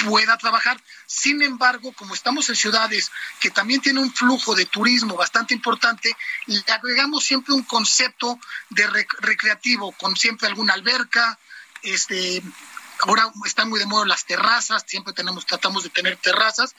pueda 0.06 0.38
trabajar. 0.38 0.82
Sin 1.06 1.42
embargo, 1.42 1.92
como 1.92 2.14
estamos 2.14 2.48
en 2.48 2.56
ciudades 2.56 3.12
que 3.42 3.52
también 3.52 3.82
tienen 3.82 4.02
un 4.02 4.14
flujo 4.14 4.56
de 4.56 4.66
turismo 4.66 5.18
bastante 5.18 5.54
importante, 5.54 6.16
le 6.46 6.64
agregamos 6.72 7.26
siempre 7.26 7.54
un 7.54 7.64
concepto 7.64 8.40
de 8.70 8.88
recreativo, 9.20 9.92
con 9.92 10.16
siempre 10.16 10.48
alguna 10.48 10.74
alberca, 10.74 11.38
este, 11.84 12.42
ahora 13.02 13.32
están 13.46 13.70
muy 13.70 13.80
de 13.80 13.86
moda 13.86 14.06
las 14.06 14.26
terrazas, 14.26 14.84
siempre 14.86 15.14
tenemos, 15.14 15.46
tratamos 15.46 15.84
de 15.84 15.90
tener 15.90 16.18
terrazas. 16.18 16.76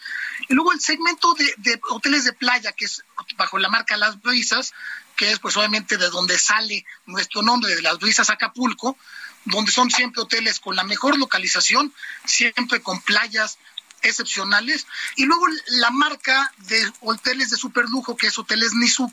Y 0.49 0.55
luego 0.55 0.73
el 0.73 0.81
segmento 0.81 1.35
de, 1.35 1.81
hoteles 1.91 2.25
de 2.25 2.33
playa, 2.33 2.73
que 2.73 2.85
es 2.85 3.05
bajo 3.37 3.59
la 3.59 3.69
marca 3.69 3.97
Las 3.97 4.21
Brisas, 4.21 4.73
que 5.17 5.31
es 5.31 5.39
pues 5.39 5.57
obviamente 5.57 5.99
de 5.99 6.11
donde 6.11 6.39
sale 6.39 6.85
nuestro 7.07 7.43
nombre, 7.43 7.75
de 7.75 7.83
Las 7.83 7.99
Brisas 7.99 8.31
Acapulco, 8.31 8.97
donde 9.45 9.73
son 9.73 9.91
siempre 9.91 10.23
hoteles 10.23 10.61
con 10.61 10.77
la 10.77 10.85
mejor 10.85 11.19
localización, 11.19 11.93
siempre 12.25 12.81
con 12.81 13.01
playas 13.03 13.59
excepcionales. 14.03 14.87
Y 15.17 15.25
luego 15.25 15.47
la 15.67 15.91
marca 15.91 16.53
de 16.59 16.93
hoteles 17.01 17.51
de 17.51 17.57
superlujo, 17.57 18.17
que 18.17 18.29
es 18.29 18.39
Hoteles 18.39 18.75
Nizuk, 18.75 19.13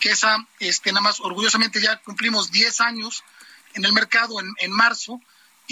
que 0.00 0.10
esa, 0.10 0.46
este, 0.58 0.92
nada 0.92 1.02
más 1.02 1.20
orgullosamente 1.20 1.80
ya 1.80 1.96
cumplimos 1.98 2.50
10 2.50 2.80
años 2.82 3.24
en 3.74 3.84
el 3.84 3.92
mercado 3.92 4.40
en, 4.40 4.52
en 4.58 4.72
marzo 4.72 5.20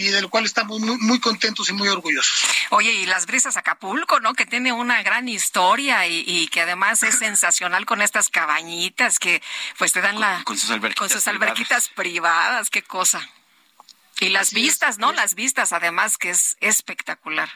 y 0.01 0.09
del 0.11 0.29
cual 0.29 0.45
estamos 0.45 0.81
muy, 0.81 0.97
muy 0.99 1.21
contentos 1.21 1.69
y 1.69 1.73
muy 1.73 1.89
orgullosos. 1.89 2.45
Oye, 2.71 2.93
y 2.93 3.07
las 3.07 3.27
brisas 3.27 3.57
Acapulco, 3.57 4.21
¿no? 4.21 4.35
Que 4.35 4.47
tiene 4.47 4.73
una 4.73 5.03
gran 5.03 5.29
historia 5.29 6.07
y, 6.07 6.49
que 6.49 6.63
además 6.63 7.03
es 7.03 7.19
sensacional 7.19 7.87
con 7.87 8.03
estas 8.03 8.31
cabañitas 8.31 9.19
que 9.19 9.43
pues 9.79 9.93
te 9.93 10.01
dan 10.01 10.19
la... 10.21 10.43
Con 10.45 10.59
sus 10.59 10.71
alberquitas, 10.71 10.99
con 10.99 11.11
sus 11.11 11.27
alberquitas 11.29 11.89
privadas. 11.89 12.71
qué 12.71 12.83
cosa. 12.83 13.29
Y 14.21 14.29
las 14.31 14.53
vistas, 14.53 14.99
¿no? 14.99 15.13
Las 15.13 15.35
vistas, 15.35 15.73
además, 15.73 16.19
que 16.19 16.31
es 16.31 16.57
espectacular. 16.61 17.51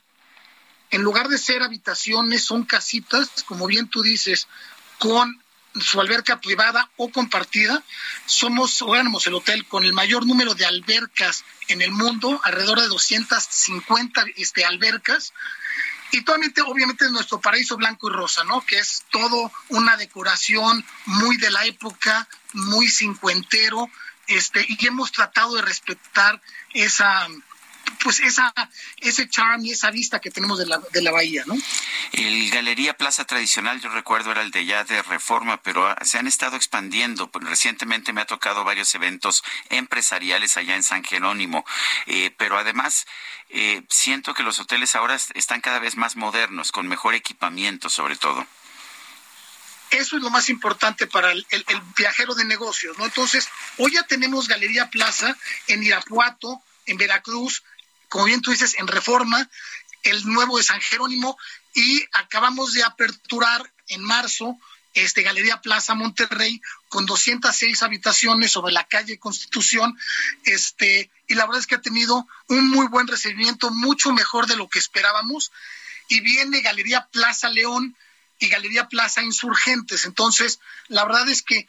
En 0.91 1.03
lugar 1.03 1.29
de 1.29 1.39
ser 1.39 1.63
habitaciones, 1.63 2.45
son 2.45 2.65
casitas, 2.65 3.43
como 3.47 3.67
bien 3.67 3.89
tú 3.89 4.03
dices, 4.03 4.49
con 4.99 5.44
su 5.81 6.01
alberca 6.01 6.41
privada 6.41 6.91
o 6.97 7.11
compartida. 7.11 7.83
Somos, 8.27 8.81
o 8.83 8.95
éramos 8.95 9.27
el 9.27 9.35
hotel 9.35 9.67
con 9.67 9.85
el 9.85 9.93
mayor 9.93 10.27
número 10.27 10.55
de 10.55 10.67
albercas 10.67 11.45
en 11.69 11.83
el 11.83 11.91
mundo, 11.91 12.41
alrededor 12.45 12.81
de 12.81 12.89
250 12.89 14.25
este, 14.37 14.65
albercas. 14.65 15.33
Y 16.13 16.23
totalmente, 16.23 16.63
obviamente, 16.63 17.11
nuestro 17.11 17.41
paraíso 17.41 17.77
blanco 17.77 18.09
y 18.09 18.13
rosa, 18.13 18.45
¿no? 18.45 18.65
Que 18.65 18.79
es 18.79 19.05
todo 19.11 19.51
una 19.71 19.97
decoración 19.97 20.85
muy 21.07 21.37
de 21.39 21.51
la 21.51 21.65
época, 21.65 22.29
muy 22.53 22.89
cincuentero, 22.89 23.91
este, 24.29 24.65
y 24.69 24.87
hemos 24.87 25.13
tratado 25.13 25.57
de 25.57 25.63
respetar 25.63 26.41
esa 26.73 27.29
pues 28.03 28.21
esa 28.21 28.53
ese 28.99 29.29
charm 29.29 29.65
y 29.65 29.73
esa 29.73 29.91
vista 29.91 30.21
que 30.21 30.31
tenemos 30.31 30.59
de 30.59 30.67
la, 30.67 30.79
de 30.93 31.03
la 31.03 31.11
bahía, 31.11 31.45
¿no? 31.47 31.55
El 32.13 32.51
Galería 32.51 32.97
Plaza 32.97 33.25
tradicional, 33.25 33.81
yo 33.81 33.89
recuerdo, 33.89 34.31
era 34.31 34.43
el 34.43 34.51
de 34.51 34.65
ya 34.65 34.85
de 34.85 35.03
Reforma, 35.03 35.61
pero 35.63 35.95
se 36.03 36.19
han 36.19 36.27
estado 36.27 36.57
expandiendo. 36.57 37.31
Recientemente 37.33 38.13
me 38.13 38.21
ha 38.21 38.27
tocado 38.27 38.65
varios 38.65 38.95
eventos 38.95 39.43
empresariales 39.71 40.57
allá 40.57 40.77
en 40.77 40.83
San 40.83 41.03
Jerónimo, 41.05 41.65
eh, 42.07 42.33
pero 42.37 42.59
además 42.59 43.07
eh, 43.51 43.83
siento 43.89 44.35
que 44.35 44.43
los 44.43 44.59
hoteles 44.61 44.95
ahora 44.95 45.19
están 45.35 45.61
cada 45.61 45.79
vez 45.79 45.97
más 45.97 46.17
modernos, 46.17 46.73
con 46.73 46.87
mejor 46.87 47.15
equipamiento 47.15 47.89
sobre 47.89 48.17
todo. 48.17 48.47
Eso 49.91 50.17
es 50.17 50.23
lo 50.23 50.31
más 50.31 50.49
importante 50.49 51.07
para 51.07 51.31
el, 51.31 51.47
viajero 51.97 52.35
de 52.35 52.45
negocios, 52.45 52.99
¿no? 52.99 53.05
Entonces, 53.05 53.49
hoy 53.79 53.93
ya 53.93 54.03
tenemos 54.03 54.49
Galería 54.49 54.91
Plaza 54.91 55.37
en 55.69 55.85
Irapuato, 55.85 56.63
en 56.87 56.97
Veracruz, 56.97 57.63
como 58.15 58.27
bien 58.27 58.43
tú 58.43 58.53
dices, 58.53 58.77
en 58.79 58.87
Reforma, 58.87 59.51
el 60.05 60.25
nuevo 60.25 60.57
de 60.57 60.63
San 60.63 60.81
Jerónimo, 60.81 61.37
y 61.75 62.01
acabamos 62.13 62.73
de 62.73 62.85
aperturar 62.85 63.73
en 63.89 64.05
marzo 64.05 64.57
este 64.93 65.23
Galería 65.23 65.61
Plaza 65.61 65.97
Monterrey 65.97 66.63
con 66.89 67.07
206 67.07 67.83
habitaciones 67.83 68.53
sobre 68.53 68.73
la 68.73 68.85
calle 68.85 69.19
Constitución, 69.19 69.99
este 70.45 71.11
y 71.27 71.35
la 71.35 71.45
verdad 71.47 71.59
es 71.59 71.67
que 71.67 71.75
ha 71.75 71.81
tenido 71.81 72.25
un 72.47 72.71
muy 72.71 72.87
buen 72.87 73.09
recibimiento, 73.09 73.73
mucho 73.73 74.13
mejor 74.13 74.47
de 74.47 74.55
lo 74.55 74.69
que 74.69 74.79
esperábamos. 74.79 75.51
Y 76.07 76.21
viene 76.21 76.61
Galería 76.61 77.09
Plaza 77.11 77.49
León 77.49 77.97
y 78.39 78.47
Galería 78.47 78.89
Plaza 78.89 79.25
Insurgentes. 79.25 80.05
Entonces, 80.05 80.61
la 80.87 81.05
verdad 81.05 81.29
es 81.29 81.43
que 81.43 81.67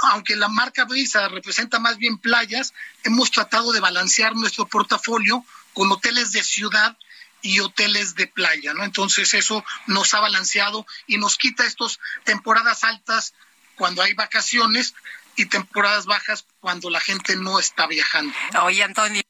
aunque 0.00 0.36
la 0.36 0.48
marca 0.48 0.84
Brisa 0.84 1.28
representa 1.28 1.78
más 1.78 1.98
bien 1.98 2.18
playas, 2.18 2.74
hemos 3.04 3.30
tratado 3.30 3.72
de 3.72 3.80
balancear 3.80 4.34
nuestro 4.34 4.66
portafolio 4.66 5.44
con 5.72 5.90
hoteles 5.90 6.32
de 6.32 6.42
ciudad 6.42 6.96
y 7.42 7.60
hoteles 7.60 8.14
de 8.14 8.26
playa, 8.26 8.74
¿no? 8.74 8.84
Entonces 8.84 9.34
eso 9.34 9.64
nos 9.86 10.14
ha 10.14 10.20
balanceado 10.20 10.86
y 11.06 11.18
nos 11.18 11.36
quita 11.36 11.64
estas 11.64 12.00
temporadas 12.24 12.82
altas 12.84 13.34
cuando 13.76 14.02
hay 14.02 14.14
vacaciones 14.14 14.94
y 15.36 15.46
temporadas 15.46 16.06
bajas 16.06 16.46
cuando 16.60 16.90
la 16.90 17.00
gente 17.00 17.36
no 17.36 17.58
está 17.58 17.86
viajando. 17.86 18.34
Oye, 18.62 18.82
Antonio. 18.82 19.25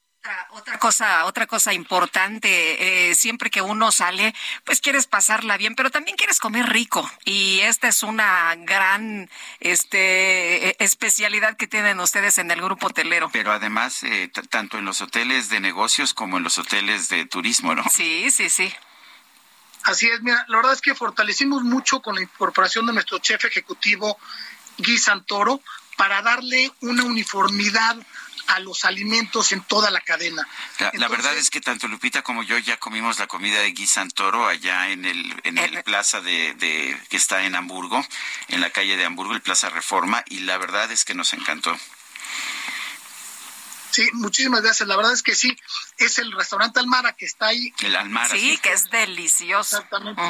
Otra, 0.51 0.79
cosa, 0.79 1.25
otra 1.25 1.47
cosa 1.47 1.73
importante, 1.73 3.09
eh, 3.09 3.15
siempre 3.15 3.49
que 3.49 3.61
uno 3.61 3.91
sale, 3.91 4.33
pues 4.63 4.81
quieres 4.81 5.07
pasarla 5.07 5.57
bien, 5.57 5.75
pero 5.75 5.89
también 5.89 6.17
quieres 6.17 6.39
comer 6.39 6.67
rico. 6.67 7.09
Y 7.25 7.59
esta 7.61 7.87
es 7.87 8.03
una 8.03 8.55
gran 8.55 9.29
este, 9.59 10.69
e, 10.69 10.75
especialidad 10.79 11.55
que 11.57 11.67
tienen 11.67 11.99
ustedes 11.99 12.37
en 12.37 12.51
el 12.51 12.61
grupo 12.61 12.87
hotelero. 12.87 13.29
Pero 13.31 13.51
además, 13.51 14.03
eh, 14.03 14.31
tanto 14.49 14.77
en 14.77 14.85
los 14.85 15.01
hoteles 15.01 15.49
de 15.49 15.59
negocios 15.59 16.13
como 16.13 16.37
en 16.37 16.43
los 16.43 16.57
hoteles 16.57 17.09
de 17.09 17.25
turismo, 17.25 17.75
¿no? 17.75 17.83
Sí, 17.89 18.29
sí, 18.31 18.49
sí. 18.49 18.73
Así 19.83 20.07
es, 20.07 20.21
mira, 20.21 20.43
la 20.49 20.57
verdad 20.57 20.73
es 20.73 20.81
que 20.81 20.95
fortalecimos 20.95 21.63
mucho 21.63 22.01
con 22.01 22.15
la 22.15 22.21
incorporación 22.21 22.85
de 22.87 22.93
nuestro 22.93 23.19
chef 23.19 23.45
ejecutivo, 23.45 24.17
Guy 24.79 24.97
Santoro, 24.97 25.61
para 25.95 26.21
darle 26.21 26.71
una 26.81 27.03
uniformidad 27.03 27.95
a 28.47 28.59
los 28.59 28.85
alimentos 28.85 29.51
en 29.51 29.61
toda 29.61 29.91
la 29.91 30.01
cadena. 30.01 30.47
La, 30.93 31.07
verdad 31.07 31.35
es 31.35 31.49
que 31.49 31.61
tanto 31.61 31.87
Lupita 31.87 32.21
como 32.21 32.43
yo 32.43 32.57
ya 32.57 32.77
comimos 32.77 33.19
la 33.19 33.27
comida 33.27 33.59
de 33.59 33.71
Guy 33.71 33.87
Santoro 33.87 34.47
allá 34.47 34.89
en 34.89 35.05
el, 35.05 35.39
en 35.43 35.57
el 35.57 35.83
plaza 35.83 36.21
de, 36.21 36.53
de, 36.55 36.99
que 37.09 37.17
está 37.17 37.43
en 37.43 37.55
Hamburgo, 37.55 38.05
en 38.47 38.61
la 38.61 38.69
calle 38.69 38.97
de 38.97 39.05
Hamburgo, 39.05 39.33
el 39.33 39.41
Plaza 39.41 39.69
Reforma, 39.69 40.23
y 40.27 40.39
la 40.39 40.57
verdad 40.57 40.91
es 40.91 41.05
que 41.05 41.13
nos 41.13 41.33
encantó. 41.33 41.77
Sí, 43.97 44.07
muchísimas 44.13 44.61
gracias. 44.61 44.87
La 44.87 44.95
verdad 44.95 45.13
es 45.13 45.23
que 45.23 45.33
sí, 45.33 45.57
es 45.97 46.19
el 46.19 46.31
restaurante 46.31 46.79
Almara 46.79 47.13
que 47.13 47.25
está 47.25 47.47
ahí. 47.47 47.73
El 47.79 47.95
Almara. 47.95 48.29
Sí, 48.29 48.57
que 48.59 48.73
es 48.73 48.89
delicioso. 48.91 49.77
Exactamente. 49.77 50.21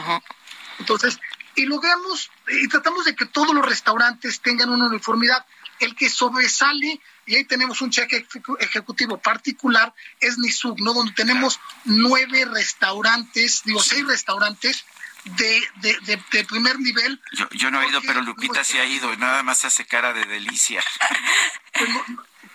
Entonces, 0.80 1.19
y 1.56 1.65
logramos, 1.65 2.31
y 2.48 2.68
tratamos 2.69 3.03
de 3.06 3.15
que 3.15 3.26
todos 3.26 3.53
los 3.53 3.65
restaurantes 3.65 4.41
tengan 4.41 4.69
una 4.69 4.85
uniformidad. 4.85 5.45
El 5.80 5.95
que 5.95 6.10
sobresale 6.10 7.02
y 7.28 7.36
ahí 7.36 7.44
tenemos 7.44 7.82
un 7.82 7.91
cheque 7.91 8.26
ejecutivo 8.60 9.18
particular, 9.18 9.94
es 10.20 10.38
Nisub, 10.38 10.80
¿no? 10.80 10.94
Donde 10.94 11.12
tenemos 11.12 11.60
nueve 11.84 12.45
restaurantes, 12.45 13.64
digo, 13.66 13.84
seis 13.84 14.08
restaurantes 14.08 14.86
de, 15.26 15.62
de, 15.76 16.22
de, 16.32 16.44
primer 16.45 16.80
nivel. 16.80 17.22
Yo, 17.52 17.70
no 17.70 17.82
he 17.82 17.90
ido, 17.90 18.02
pero 18.02 18.22
Lupita 18.22 18.64
sí 18.64 18.78
ha 18.78 18.86
ido 18.86 19.14
y 19.14 19.18
nada 19.18 19.44
más 19.44 19.66
hace 19.66 19.86
cara 19.86 20.14
de 20.14 20.26
delicia. 20.26 20.84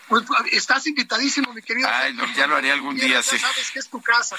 Pues, 0.09 0.25
pues, 0.27 0.53
estás 0.53 0.87
invitadísimo, 0.87 1.55
mi 1.55 1.63
querido. 1.63 1.89
Ay, 1.91 2.15
ya 2.37 2.47
lo 2.47 2.57
haré 2.57 2.71
algún 2.71 2.97
día, 2.97 3.23
sí. 3.23 3.39
sabes 3.39 3.71
que 3.71 3.79
es 3.79 3.89
tu 3.89 4.03
casa. 4.03 4.37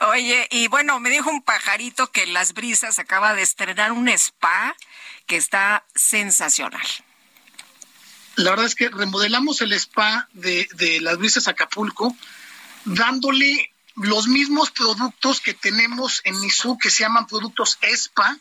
Oye, 0.00 0.48
y 0.50 0.68
bueno, 0.68 1.00
me 1.00 1.10
dijo 1.10 1.28
un 1.28 1.42
pajarito 1.42 2.10
que 2.10 2.26
Las 2.26 2.54
Brisas 2.54 2.98
acaba 2.98 3.34
de 3.34 3.42
estrenar 3.42 3.92
un 3.92 4.08
spa 4.08 4.74
que 5.26 5.36
está 5.36 5.84
sensacional. 5.94 6.86
La 8.36 8.50
verdad 8.50 8.66
es 8.66 8.74
que 8.74 8.90
remodelamos 8.90 9.62
el 9.62 9.72
spa 9.72 10.28
de, 10.34 10.68
las 11.00 11.16
brisas 11.16 11.48
Acapulco, 11.48 12.14
dándole 12.84 13.72
los 13.96 14.28
mismos 14.28 14.70
productos 14.70 15.40
que 15.40 15.54
tenemos 15.54 16.20
en 16.24 16.38
Nisu, 16.42 16.76
que 16.76 16.90
se 16.90 17.02
llaman 17.02 17.26
productos 17.26 17.78
spa, 17.80 18.36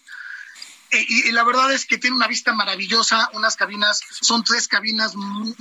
eh, 0.95 1.05
y, 1.07 1.31
la 1.31 1.43
verdad 1.43 1.73
es 1.73 1.85
que 1.85 1.97
tiene 1.97 2.15
una 2.15 2.27
vista 2.27 2.53
maravillosa, 2.53 3.29
unas 3.33 3.55
cabinas, 3.55 4.01
son 4.21 4.43
tres 4.43 4.67
cabinas 4.67 5.15
muy, 5.15 5.55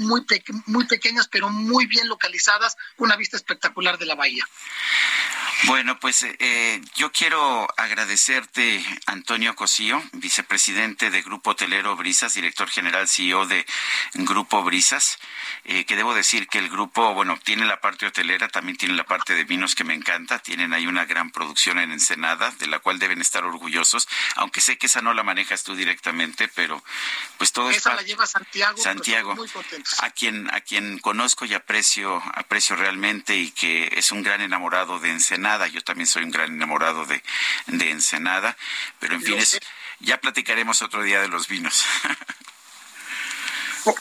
muy 0.66 0.86
pequeñas, 0.86 1.28
pero 1.28 1.48
muy 1.50 1.86
bien 1.86 2.08
localizadas, 2.08 2.76
una 2.98 3.16
vista 3.16 3.36
espectacular 3.36 3.98
de 3.98 4.06
la 4.06 4.14
bahía. 4.14 4.46
Bueno, 5.66 5.98
pues 5.98 6.24
eh, 6.24 6.80
yo 6.94 7.10
quiero 7.10 7.66
agradecerte, 7.78 8.84
Antonio 9.06 9.56
Cosío, 9.56 10.02
vicepresidente 10.12 11.10
de 11.10 11.22
Grupo 11.22 11.50
Hotelero 11.50 11.96
Brisas, 11.96 12.34
director 12.34 12.68
general 12.68 13.08
CEO 13.08 13.46
de 13.46 13.64
Grupo 14.12 14.62
Brisas, 14.62 15.18
eh, 15.64 15.84
que 15.84 15.96
debo 15.96 16.14
decir 16.14 16.48
que 16.48 16.58
el 16.58 16.68
grupo, 16.68 17.14
bueno, 17.14 17.38
tiene 17.42 17.64
la 17.64 17.80
parte 17.80 18.06
hotelera, 18.06 18.48
también 18.48 18.76
tiene 18.76 18.94
la 18.94 19.04
parte 19.04 19.34
de 19.34 19.44
vinos 19.44 19.74
que 19.74 19.84
me 19.84 19.94
encanta, 19.94 20.38
tienen 20.38 20.74
ahí 20.74 20.86
una 20.86 21.06
gran 21.06 21.30
producción 21.30 21.78
en 21.78 21.92
Ensenada, 21.92 22.50
de 22.58 22.66
la 22.66 22.80
cual 22.80 22.98
deben 22.98 23.22
estar 23.22 23.44
orgullosos, 23.44 24.06
aunque 24.36 24.60
sé 24.60 24.76
que 24.76 24.86
esa 24.86 25.00
no 25.00 25.14
la 25.14 25.22
manejas 25.24 25.64
tú 25.64 25.74
directamente, 25.74 26.48
pero 26.48 26.82
pues 27.38 27.52
todo 27.52 27.70
esa 27.70 27.94
la 27.94 28.02
lleva 28.02 28.26
Santiago. 28.26 28.78
Santiago, 28.78 29.34
muy 29.34 29.50
a 29.98 30.10
quien 30.10 30.52
a 30.54 30.60
quien 30.60 30.98
conozco 30.98 31.44
y 31.44 31.54
aprecio 31.54 32.22
aprecio 32.34 32.76
realmente 32.76 33.36
y 33.36 33.50
que 33.50 33.90
es 33.96 34.12
un 34.12 34.22
gran 34.22 34.40
enamorado 34.40 35.00
de 35.00 35.10
Ensenada. 35.10 35.66
Yo 35.66 35.82
también 35.82 36.06
soy 36.06 36.24
un 36.24 36.30
gran 36.30 36.52
enamorado 36.52 37.04
de, 37.06 37.22
de 37.66 37.90
Ensenada, 37.90 38.56
pero 39.00 39.14
en 39.14 39.22
fin, 39.22 39.38
ya 40.00 40.20
platicaremos 40.20 40.82
otro 40.82 41.02
día 41.02 41.20
de 41.20 41.28
los 41.28 41.48
vinos. 41.48 41.84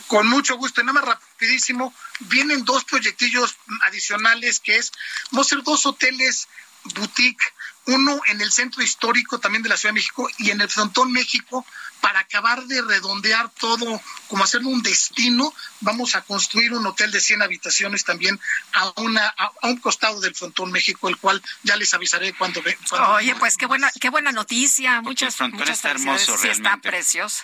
Con, 0.07 0.27
mucho 0.27 0.55
gusto. 0.55 0.81
nada 0.81 0.93
más 0.93 1.05
rapidísimo, 1.05 1.93
vienen 2.19 2.63
dos 2.63 2.85
proyectillos 2.85 3.57
adicionales 3.87 4.61
que 4.61 4.77
es, 4.77 4.93
vamos 5.31 5.47
a 5.47 5.49
ser 5.49 5.63
dos 5.63 5.85
hoteles 5.85 6.47
boutique, 6.95 7.43
uno 7.85 8.21
en 8.27 8.41
el 8.41 8.51
centro 8.51 8.81
histórico 8.81 9.39
también 9.39 9.63
de 9.63 9.69
la 9.69 9.77
Ciudad 9.77 9.93
de 9.93 9.99
México 9.99 10.29
y 10.37 10.51
en 10.51 10.61
el 10.61 10.69
Frontón 10.69 11.11
México, 11.11 11.65
para 12.01 12.19
acabar 12.19 12.63
de 12.65 12.81
redondear 12.81 13.49
todo, 13.51 14.01
como 14.27 14.43
hacerlo 14.43 14.69
un 14.69 14.83
destino, 14.83 15.53
vamos 15.79 16.15
a 16.15 16.21
construir 16.21 16.73
un 16.73 16.85
hotel 16.85 17.11
de 17.11 17.21
100 17.21 17.41
habitaciones 17.41 18.03
también 18.03 18.39
a, 18.73 19.01
una, 19.01 19.27
a, 19.37 19.51
un 19.63 19.77
costado 19.77 20.19
del 20.19 20.35
Frontón 20.35 20.71
México, 20.71 21.07
el 21.07 21.17
cual 21.17 21.41
ya 21.63 21.77
les 21.77 21.93
avisaré 21.93 22.33
cuando 22.33 22.61
ve. 22.61 22.77
Oye, 22.91 23.35
pues 23.35 23.55
qué 23.55 23.65
buena, 23.65 23.89
qué 24.01 24.09
buena 24.09 24.33
noticia. 24.33 25.01
Muchas, 25.01 25.39
el 25.39 25.51
muchas 25.51 25.77
está 25.77 25.91
hermoso, 25.91 26.37
sí, 26.37 26.49
está 26.49 26.77
precioso. 26.77 27.43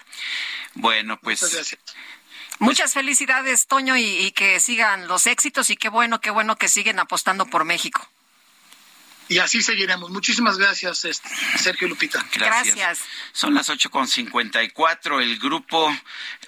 Bueno, 0.73 1.17
pues. 1.21 1.39
Muchas 2.59 2.91
felicidades, 2.91 3.67
Toño, 3.67 3.95
y, 3.95 4.03
y, 4.03 4.31
que 4.31 4.59
sigan 4.59 5.07
los 5.07 5.25
éxitos 5.25 5.69
y 5.69 5.77
qué 5.77 5.87
bueno, 5.87 6.19
qué 6.19 6.29
bueno 6.29 6.57
que 6.57 6.67
siguen 6.67 6.99
apostando 6.99 7.45
por 7.45 7.63
México 7.63 8.09
y 9.29 9.37
así 9.37 9.61
seguiremos. 9.61 10.09
Muchísimas 10.09 10.57
gracias, 10.57 11.05
este, 11.05 11.29
Sergio 11.57 11.87
Lupita. 11.87 12.25
Gracias. 12.33 12.99
Son 13.31 13.53
las 13.53 13.69
8.54. 13.69 15.21
El 15.21 15.37
grupo 15.39 15.95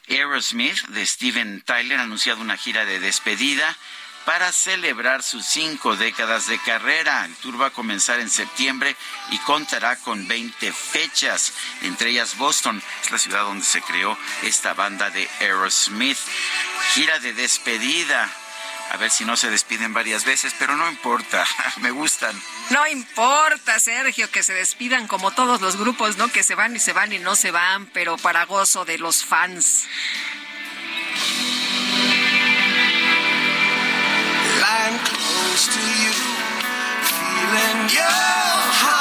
Aerosmith 0.09 0.81
de 0.87 1.05
Steven 1.05 1.61
Tyler 1.61 1.99
ha 1.99 2.03
anunciado 2.03 2.41
una 2.41 2.57
gira 2.57 2.83
de 2.85 2.99
despedida 2.99 3.77
para 4.25 4.51
celebrar 4.51 5.23
sus 5.23 5.45
cinco 5.45 5.95
décadas 5.95 6.47
de 6.47 6.59
carrera. 6.59 7.25
El 7.25 7.35
tour 7.35 7.61
va 7.61 7.67
a 7.67 7.71
comenzar 7.71 8.19
en 8.19 8.29
septiembre 8.29 8.95
y 9.31 9.37
contará 9.39 9.95
con 9.97 10.27
20 10.27 10.71
fechas, 10.73 11.53
entre 11.81 12.11
ellas 12.11 12.37
Boston, 12.37 12.81
es 13.03 13.11
la 13.11 13.17
ciudad 13.17 13.43
donde 13.43 13.65
se 13.65 13.81
creó 13.81 14.17
esta 14.43 14.73
banda 14.73 15.09
de 15.09 15.27
Aerosmith. 15.39 16.17
Gira 16.93 17.19
de 17.19 17.33
despedida 17.33 18.29
a 18.91 18.97
ver 18.97 19.09
si 19.09 19.23
no 19.23 19.37
se 19.37 19.49
despiden 19.49 19.93
varias 19.93 20.25
veces, 20.25 20.53
pero 20.59 20.75
no 20.75 20.89
importa, 20.89 21.45
me 21.77 21.91
gustan. 21.91 22.35
No 22.71 22.85
importa, 22.87 23.79
Sergio, 23.79 24.29
que 24.29 24.43
se 24.43 24.53
despidan 24.53 25.07
como 25.07 25.31
todos 25.31 25.61
los 25.61 25.77
grupos, 25.77 26.17
¿no? 26.17 26.27
Que 26.27 26.43
se 26.43 26.55
van 26.55 26.75
y 26.75 26.79
se 26.79 26.91
van 26.91 27.13
y 27.13 27.19
no 27.19 27.35
se 27.35 27.51
van, 27.51 27.85
pero 27.87 28.17
para 28.17 28.45
gozo 28.45 28.83
de 28.83 28.97
los 28.97 29.23
fans. 29.23 29.87
close 35.03 35.67
to 35.67 35.79
you, 35.79 36.11
feeling 37.07 37.89
your 37.89 38.11
heart 38.81 39.00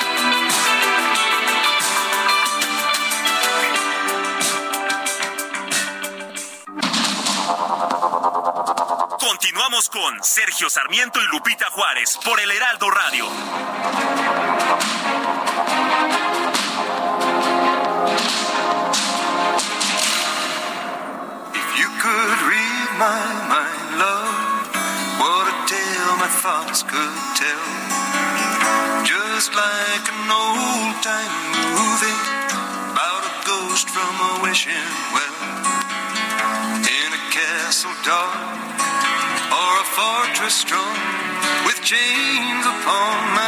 Continuamos 9.81 9.89
con 9.89 10.23
Sergio 10.23 10.69
Sarmiento 10.69 11.19
y 11.21 11.25
Lupita 11.31 11.65
Juárez 11.71 12.19
por 12.23 12.39
el 12.39 12.51
Heraldo 12.51 12.89
Radio. 12.91 13.25
If 21.53 21.79
you 21.79 21.89
could 21.99 22.41
read 22.47 22.89
my 22.99 23.25
mind, 23.49 23.97
love, 23.97 24.69
what 25.19 25.47
a 25.47 25.55
tale 25.67 26.17
my 26.19 26.27
thoughts 26.27 26.83
could 26.83 27.17
tell. 27.35 27.65
Just 29.03 29.55
like 29.55 30.05
an 30.11 30.29
old 30.29 31.01
time 31.01 31.33
movie 31.73 32.21
about 32.91 33.23
a 33.25 33.33
ghost 33.47 33.89
from 33.89 34.13
a 34.19 34.43
wishing 34.43 34.73
well 35.13 35.30
fortress 39.91 40.53
strong 40.53 40.95
with 41.65 41.81
chains 41.81 42.65
upon 42.65 43.15
my 43.35 43.40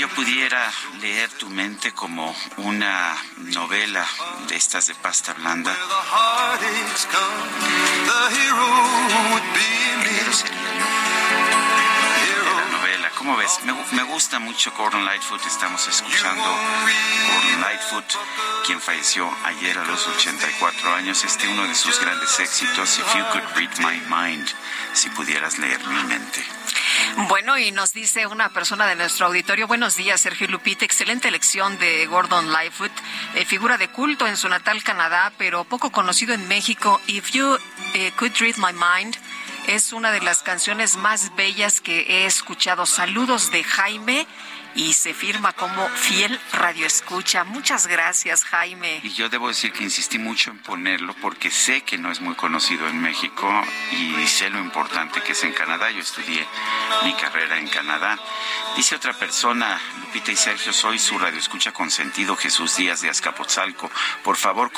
yo 0.00 0.08
pudiera 0.08 0.72
leer 1.02 1.28
tu 1.28 1.50
mente 1.50 1.92
como 1.92 2.34
una 2.56 3.14
novela 3.36 4.06
de 4.48 4.56
estas 4.56 4.86
de 4.86 4.94
pasta 4.94 5.34
blanda, 5.34 5.76
¿Cómo 13.20 13.36
ves? 13.36 13.60
Me, 13.92 14.02
gusta 14.04 14.38
mucho 14.38 14.72
Gordon 14.72 15.04
Lightfoot. 15.04 15.44
Estamos 15.44 15.86
escuchando 15.86 16.42
Gordon 16.42 17.60
Lightfoot, 17.60 18.04
quien 18.64 18.80
falleció 18.80 19.30
ayer 19.44 19.76
a 19.76 19.84
los 19.84 20.08
84 20.08 20.94
años. 20.94 21.22
Este 21.22 21.46
uno 21.46 21.64
de 21.64 21.74
sus 21.74 22.00
grandes 22.00 22.40
éxitos, 22.40 22.98
If 22.98 23.14
You 23.14 23.24
Could 23.30 23.56
Read 23.56 23.76
My 23.80 24.00
Mind, 24.08 24.48
si 24.94 25.10
pudieras 25.10 25.58
leer 25.58 25.86
mi 25.86 26.02
mente. 26.04 26.42
Bueno, 27.28 27.58
y 27.58 27.72
nos 27.72 27.92
dice 27.92 28.26
una 28.26 28.48
persona 28.48 28.86
de 28.86 28.96
nuestro 28.96 29.26
auditorio, 29.26 29.66
buenos 29.66 29.96
días, 29.96 30.18
Sergio 30.22 30.48
Lupita, 30.48 30.86
excelente 30.86 31.28
elección 31.28 31.78
de 31.78 32.06
Gordon 32.06 32.50
Lightfoot, 32.50 32.92
eh, 33.34 33.44
figura 33.44 33.76
de 33.76 33.88
culto 33.88 34.26
en 34.26 34.38
su 34.38 34.48
natal 34.48 34.82
Canadá, 34.82 35.30
pero 35.36 35.64
poco 35.64 35.92
conocido 35.92 36.32
en 36.32 36.48
México. 36.48 36.98
If 37.06 37.32
You 37.32 37.58
eh, 37.92 38.12
Could 38.16 38.36
Read 38.38 38.56
My 38.56 38.72
Mind, 38.72 39.18
es 39.66 39.92
una 39.92 40.12
de 40.12 40.20
las 40.20 40.42
canciones 40.42 40.96
más 40.96 41.34
bellas 41.36 41.80
que 41.80 42.00
he 42.02 42.26
escuchado. 42.26 42.86
Saludos 42.86 43.50
de 43.50 43.62
Jaime 43.62 44.26
y 44.74 44.92
se 44.92 45.14
firma 45.14 45.52
como 45.52 45.88
fiel 45.90 46.38
radioescucha. 46.52 47.44
Muchas 47.44 47.86
gracias, 47.86 48.44
Jaime. 48.44 49.00
Y 49.02 49.10
yo 49.10 49.28
debo 49.28 49.48
decir 49.48 49.72
que 49.72 49.82
insistí 49.82 50.18
mucho 50.18 50.50
en 50.50 50.58
ponerlo 50.58 51.14
porque 51.20 51.50
sé 51.50 51.82
que 51.82 51.98
no 51.98 52.10
es 52.10 52.20
muy 52.20 52.34
conocido 52.34 52.88
en 52.88 53.00
México 53.00 53.48
y 53.92 54.26
sé 54.26 54.50
lo 54.50 54.58
importante 54.58 55.22
que 55.22 55.32
es 55.32 55.42
en 55.44 55.52
Canadá. 55.52 55.90
Yo 55.90 56.00
estudié 56.00 56.46
mi 57.04 57.12
carrera 57.14 57.58
en 57.58 57.68
Canadá. 57.68 58.18
Dice 58.76 58.94
otra 58.94 59.12
persona, 59.12 59.80
Lupita 60.00 60.30
y 60.30 60.36
Sergio, 60.36 60.72
soy 60.72 60.98
su 60.98 61.18
radioescucha 61.18 61.72
consentido 61.72 62.36
Jesús 62.36 62.76
Díaz 62.76 63.00
de 63.00 63.10
Azcapotzalco. 63.10 63.90
Por 64.22 64.36
favor, 64.36 64.70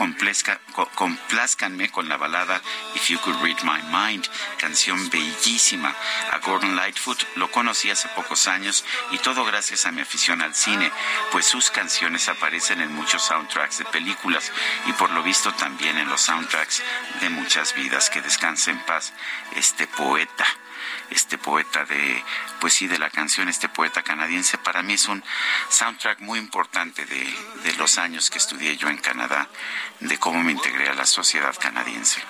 complázcanme 0.94 1.90
con 1.90 2.08
la 2.08 2.16
balada 2.16 2.60
If 2.94 3.08
You 3.08 3.18
Could 3.20 3.42
Read 3.42 3.62
My 3.62 3.82
Mind, 3.90 4.26
canción 4.58 5.10
bellísima. 5.10 5.94
A 6.32 6.38
Gordon 6.38 6.76
Lightfoot 6.76 7.22
lo 7.36 7.50
conocí 7.50 7.90
hace 7.90 8.08
pocos 8.08 8.48
años 8.48 8.84
y 9.10 9.18
todo 9.18 9.44
gracias 9.44 9.81
a 9.86 9.92
mi 9.92 10.00
afición 10.00 10.42
al 10.42 10.54
cine, 10.54 10.90
pues 11.30 11.46
sus 11.46 11.70
canciones 11.70 12.28
aparecen 12.28 12.80
en 12.80 12.92
muchos 12.94 13.22
soundtracks 13.22 13.78
de 13.78 13.84
películas 13.86 14.52
y 14.86 14.92
por 14.92 15.10
lo 15.10 15.22
visto 15.22 15.52
también 15.54 15.98
en 15.98 16.08
los 16.08 16.20
soundtracks 16.20 16.82
de 17.20 17.30
muchas 17.30 17.74
vidas. 17.74 18.10
Que 18.10 18.22
descanse 18.22 18.70
en 18.70 18.80
paz 18.80 19.12
este 19.56 19.86
poeta 19.86 20.46
este 21.10 21.38
poeta 21.38 21.84
de, 21.84 22.24
pues 22.60 22.74
sí, 22.74 22.86
de 22.86 22.98
la 22.98 23.10
canción, 23.10 23.48
este 23.48 23.68
poeta 23.68 24.02
canadiense, 24.02 24.58
para 24.58 24.82
mí 24.82 24.94
es 24.94 25.06
un 25.08 25.22
soundtrack 25.68 26.20
muy 26.20 26.38
importante 26.38 27.04
de, 27.04 27.38
de 27.64 27.72
los 27.74 27.98
años 27.98 28.30
que 28.30 28.38
estudié 28.38 28.76
yo 28.76 28.88
en 28.88 28.98
Canadá, 28.98 29.48
de 30.00 30.18
cómo 30.18 30.42
me 30.42 30.52
integré 30.52 30.88
a 30.88 30.94
la 30.94 31.06
sociedad 31.06 31.54
canadiense. 31.60 32.22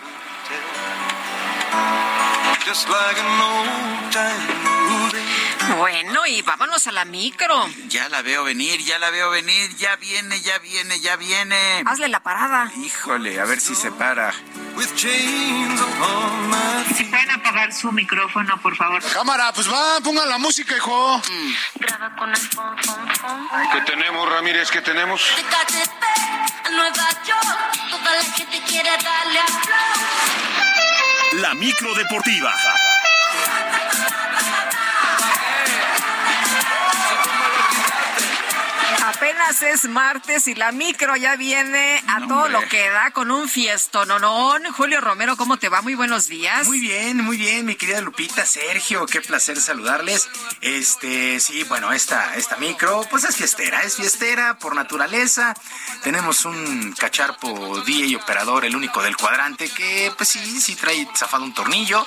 Bueno, 5.83 6.27
y 6.27 6.43
vámonos 6.43 6.87
a 6.87 6.93
la 6.93 7.05
micro. 7.05 7.67
Ya 7.89 8.09
la 8.09 8.23
veo 8.23 8.45
venir, 8.45 8.81
ya 8.85 8.99
la 8.99 9.11
veo 9.11 9.31
venir, 9.31 9.75
ya 9.77 9.97
viene, 9.97 10.41
ya 10.41 10.59
viene, 10.59 11.01
ya 11.01 11.17
viene. 11.17 11.83
Hazle 11.87 12.09
la 12.09 12.21
parada. 12.21 12.71
Híjole, 12.77 13.41
a 13.41 13.45
ver 13.45 13.61
si 13.61 13.75
se 13.75 13.91
para. 13.91 14.33
Si 16.97 17.05
pueden 17.05 17.31
apagar 17.31 17.73
su 17.73 17.91
micrófono, 17.93 18.61
por 18.61 18.77
favor. 18.77 19.03
Cámara, 19.13 19.53
pues 19.53 19.71
va, 19.71 20.01
pongan 20.01 20.29
la 20.29 20.39
música, 20.39 20.77
hijo. 20.77 21.21
Graba 21.75 22.15
con 22.17 22.31
el. 22.31 22.41
¿Qué 23.73 23.81
tenemos, 23.87 24.29
Ramírez? 24.29 24.71
¿Qué 24.71 24.83
tenemos? 24.83 25.23
De 25.37 25.43
KTP 25.43 26.03
a 26.67 26.71
Nueva 26.71 27.09
York, 27.27 27.91
toda 27.91 28.15
la 28.15 28.23
gente 28.23 28.63
quiere 28.67 28.91
darle 28.91 29.41
a 29.41 29.47
flow. 29.47 31.41
La 31.41 31.55
micro 31.55 31.95
deportiva. 31.95 32.55
Apenas 39.23 39.63
es 39.63 39.85
martes 39.85 40.49
y 40.49 40.57
la 40.57 40.73
micro 40.73 41.15
ya 41.15 41.37
viene 41.37 42.03
a 42.09 42.27
todo 42.27 42.49
lo 42.49 42.61
que 42.69 42.91
da 42.91 43.13
con 43.13 43.31
un 43.31 43.49
fiestononón. 43.49 44.65
Julio 44.73 45.01
Romero, 45.01 45.37
¿cómo 45.37 45.59
te 45.59 45.69
va? 45.69 45.81
Muy 45.81 45.95
buenos 45.95 46.27
días. 46.27 46.67
Muy 46.67 46.81
bien, 46.81 47.19
muy 47.19 47.37
bien, 47.37 47.65
mi 47.65 47.77
querida 47.77 48.01
Lupita, 48.01 48.45
Sergio, 48.45 49.07
qué 49.07 49.21
placer 49.21 49.61
saludarles. 49.61 50.29
Este, 50.61 51.39
sí, 51.39 51.63
bueno, 51.63 51.93
esta, 51.93 52.35
esta 52.35 52.57
micro, 52.57 53.07
pues 53.11 53.23
es 53.23 53.37
fiestera, 53.37 53.85
es 53.85 53.95
fiestera 53.95 54.59
por 54.59 54.75
naturaleza. 54.75 55.55
Tenemos 56.03 56.45
un 56.45 56.93
cacharpo 56.99 57.81
día 57.83 58.07
y 58.07 58.17
operador, 58.17 58.65
el 58.65 58.75
único 58.75 59.05
del 59.05 59.17
cuadrante, 59.17 59.69
que 59.69 60.13
pues 60.17 60.31
sí, 60.31 60.61
sí 60.61 60.75
trae 60.75 61.07
zafado 61.15 61.45
un 61.45 61.55
tornillo. 61.55 62.05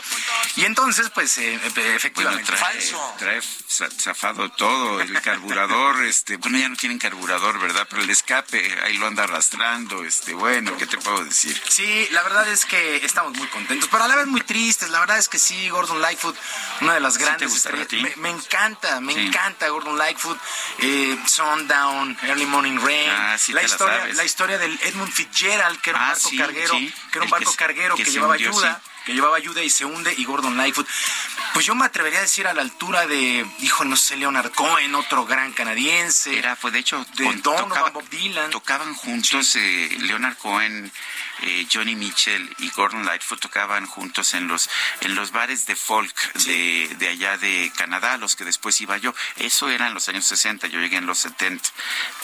Y 0.57 0.65
entonces, 0.65 1.09
pues 1.11 1.37
eh, 1.37 1.57
efectivamente, 1.95 2.43
trae, 2.51 2.59
falso. 2.59 3.15
trae 3.17 3.41
za- 3.41 3.89
zafado 3.89 4.49
todo, 4.51 4.99
el 4.99 5.21
carburador, 5.21 6.03
este, 6.03 6.35
bueno, 6.35 6.57
ya 6.57 6.67
no 6.67 6.75
tienen 6.75 6.99
carburador, 7.09 7.59
¿verdad? 7.59 7.85
Pero 7.89 8.01
el 8.01 8.09
escape, 8.09 8.75
ahí 8.83 8.97
lo 8.97 9.05
anda 9.05 9.23
arrastrando, 9.25 10.03
este, 10.03 10.33
bueno, 10.33 10.75
¿qué 10.77 10.87
te 10.87 10.97
puedo 10.97 11.23
decir? 11.23 11.59
Sí, 11.69 12.07
la 12.11 12.23
verdad 12.23 12.47
es 12.47 12.65
que 12.65 12.97
estamos 13.05 13.37
muy 13.37 13.47
contentos, 13.49 13.87
pero 13.91 14.03
a 14.05 14.07
la 14.07 14.15
vez 14.15 14.25
muy 14.25 14.41
tristes. 14.41 14.89
La 14.89 14.99
verdad 14.99 15.19
es 15.19 15.29
que 15.29 15.37
sí, 15.37 15.69
Gordon 15.69 16.01
Lightfoot, 16.01 16.35
una 16.81 16.95
de 16.95 16.99
las 16.99 17.13
¿Sí 17.13 17.19
grandes 17.21 17.53
estrellas. 17.55 17.87
ti? 17.87 17.97
Me, 18.01 18.13
me 18.17 18.29
encanta, 18.31 18.99
me 19.01 19.13
Sí. 19.13 19.27
encanta 19.27 19.67
Gordon 19.69 19.97
Lightfoot. 19.99 20.37
Eh, 20.79 21.17
Sundown, 21.27 22.17
Early 22.23 22.45
Morning 22.47 22.79
Rain. 22.79 23.09
Ah, 23.11 23.37
sí 23.37 23.53
la, 23.53 23.61
historia, 23.63 24.07
la 24.13 24.23
historia 24.23 24.57
del 24.57 24.77
Edmund 24.81 25.11
Fitzgerald, 25.11 25.79
que 25.81 25.91
era 25.91 25.99
un 25.99 26.05
Ah, 26.05 26.09
barco 26.13 26.29
sí, 26.29 26.37
carguero, 26.37 26.73
sí. 26.73 26.93
que 27.11 27.17
era 27.19 27.21
un 27.21 27.25
El 27.25 27.31
barco 27.31 27.51
que 27.51 27.57
carguero 27.57 27.95
que 27.95 28.05
llevaba 28.05 28.33
hundió, 28.33 28.49
ayuda. 28.49 28.81
Sí. 29.05 29.11
que 29.11 29.13
llevaba 29.13 29.37
ayuda 29.37 29.61
y 29.63 29.69
se 29.69 29.85
hunde, 29.85 30.13
y 30.17 30.23
Gordon 30.25 30.57
Lightfoot. 30.57 30.87
Pues 31.53 31.65
yo 31.65 31.75
me 31.75 31.85
atrevería 31.85 32.19
a 32.19 32.23
decir 32.23 32.47
a 32.47 32.53
la 32.53 32.61
altura 32.61 33.07
de, 33.07 33.45
hijo, 33.59 33.85
no 33.85 33.95
sé, 33.95 34.17
Leonard 34.17 34.51
Cohen, 34.51 34.93
otro 34.95 35.25
gran 35.25 35.53
canadiense. 35.53 36.37
Era, 36.37 36.55
pues 36.57 36.73
de 36.73 36.79
hecho, 36.79 37.05
de 37.15 37.23
con- 37.25 37.41
Donovan, 37.41 37.69
tocaba- 37.69 37.89
Bob 37.91 38.09
Dylan. 38.09 38.49
tocaban 38.51 38.93
juntos 38.93 39.55
eh, 39.55 39.95
Leonard 40.01 40.37
Cohen, 40.37 40.91
eh, 41.41 41.67
Johnny 41.71 41.95
Mitchell 41.95 42.55
y 42.59 42.69
Gordon 42.71 43.05
Lightfoot 43.05 43.39
tocaban 43.39 43.85
juntos 43.85 44.33
en 44.33 44.47
los 44.47 44.69
en 45.01 45.15
los 45.15 45.31
bares 45.31 45.65
de 45.65 45.75
folk 45.75 46.33
de, 46.45 46.95
de 46.97 47.07
allá 47.09 47.37
de 47.37 47.71
Canadá, 47.75 48.13
a 48.13 48.17
los 48.17 48.35
que 48.35 48.43
después 48.45 48.79
iba 48.81 48.97
yo. 48.97 49.13
Eso 49.37 49.69
era 49.69 49.87
en 49.87 49.93
los 49.93 50.07
años 50.09 50.25
60, 50.25 50.67
yo 50.67 50.79
llegué 50.79 50.97
en 50.97 51.05
los 51.05 51.19
70. 51.19 51.69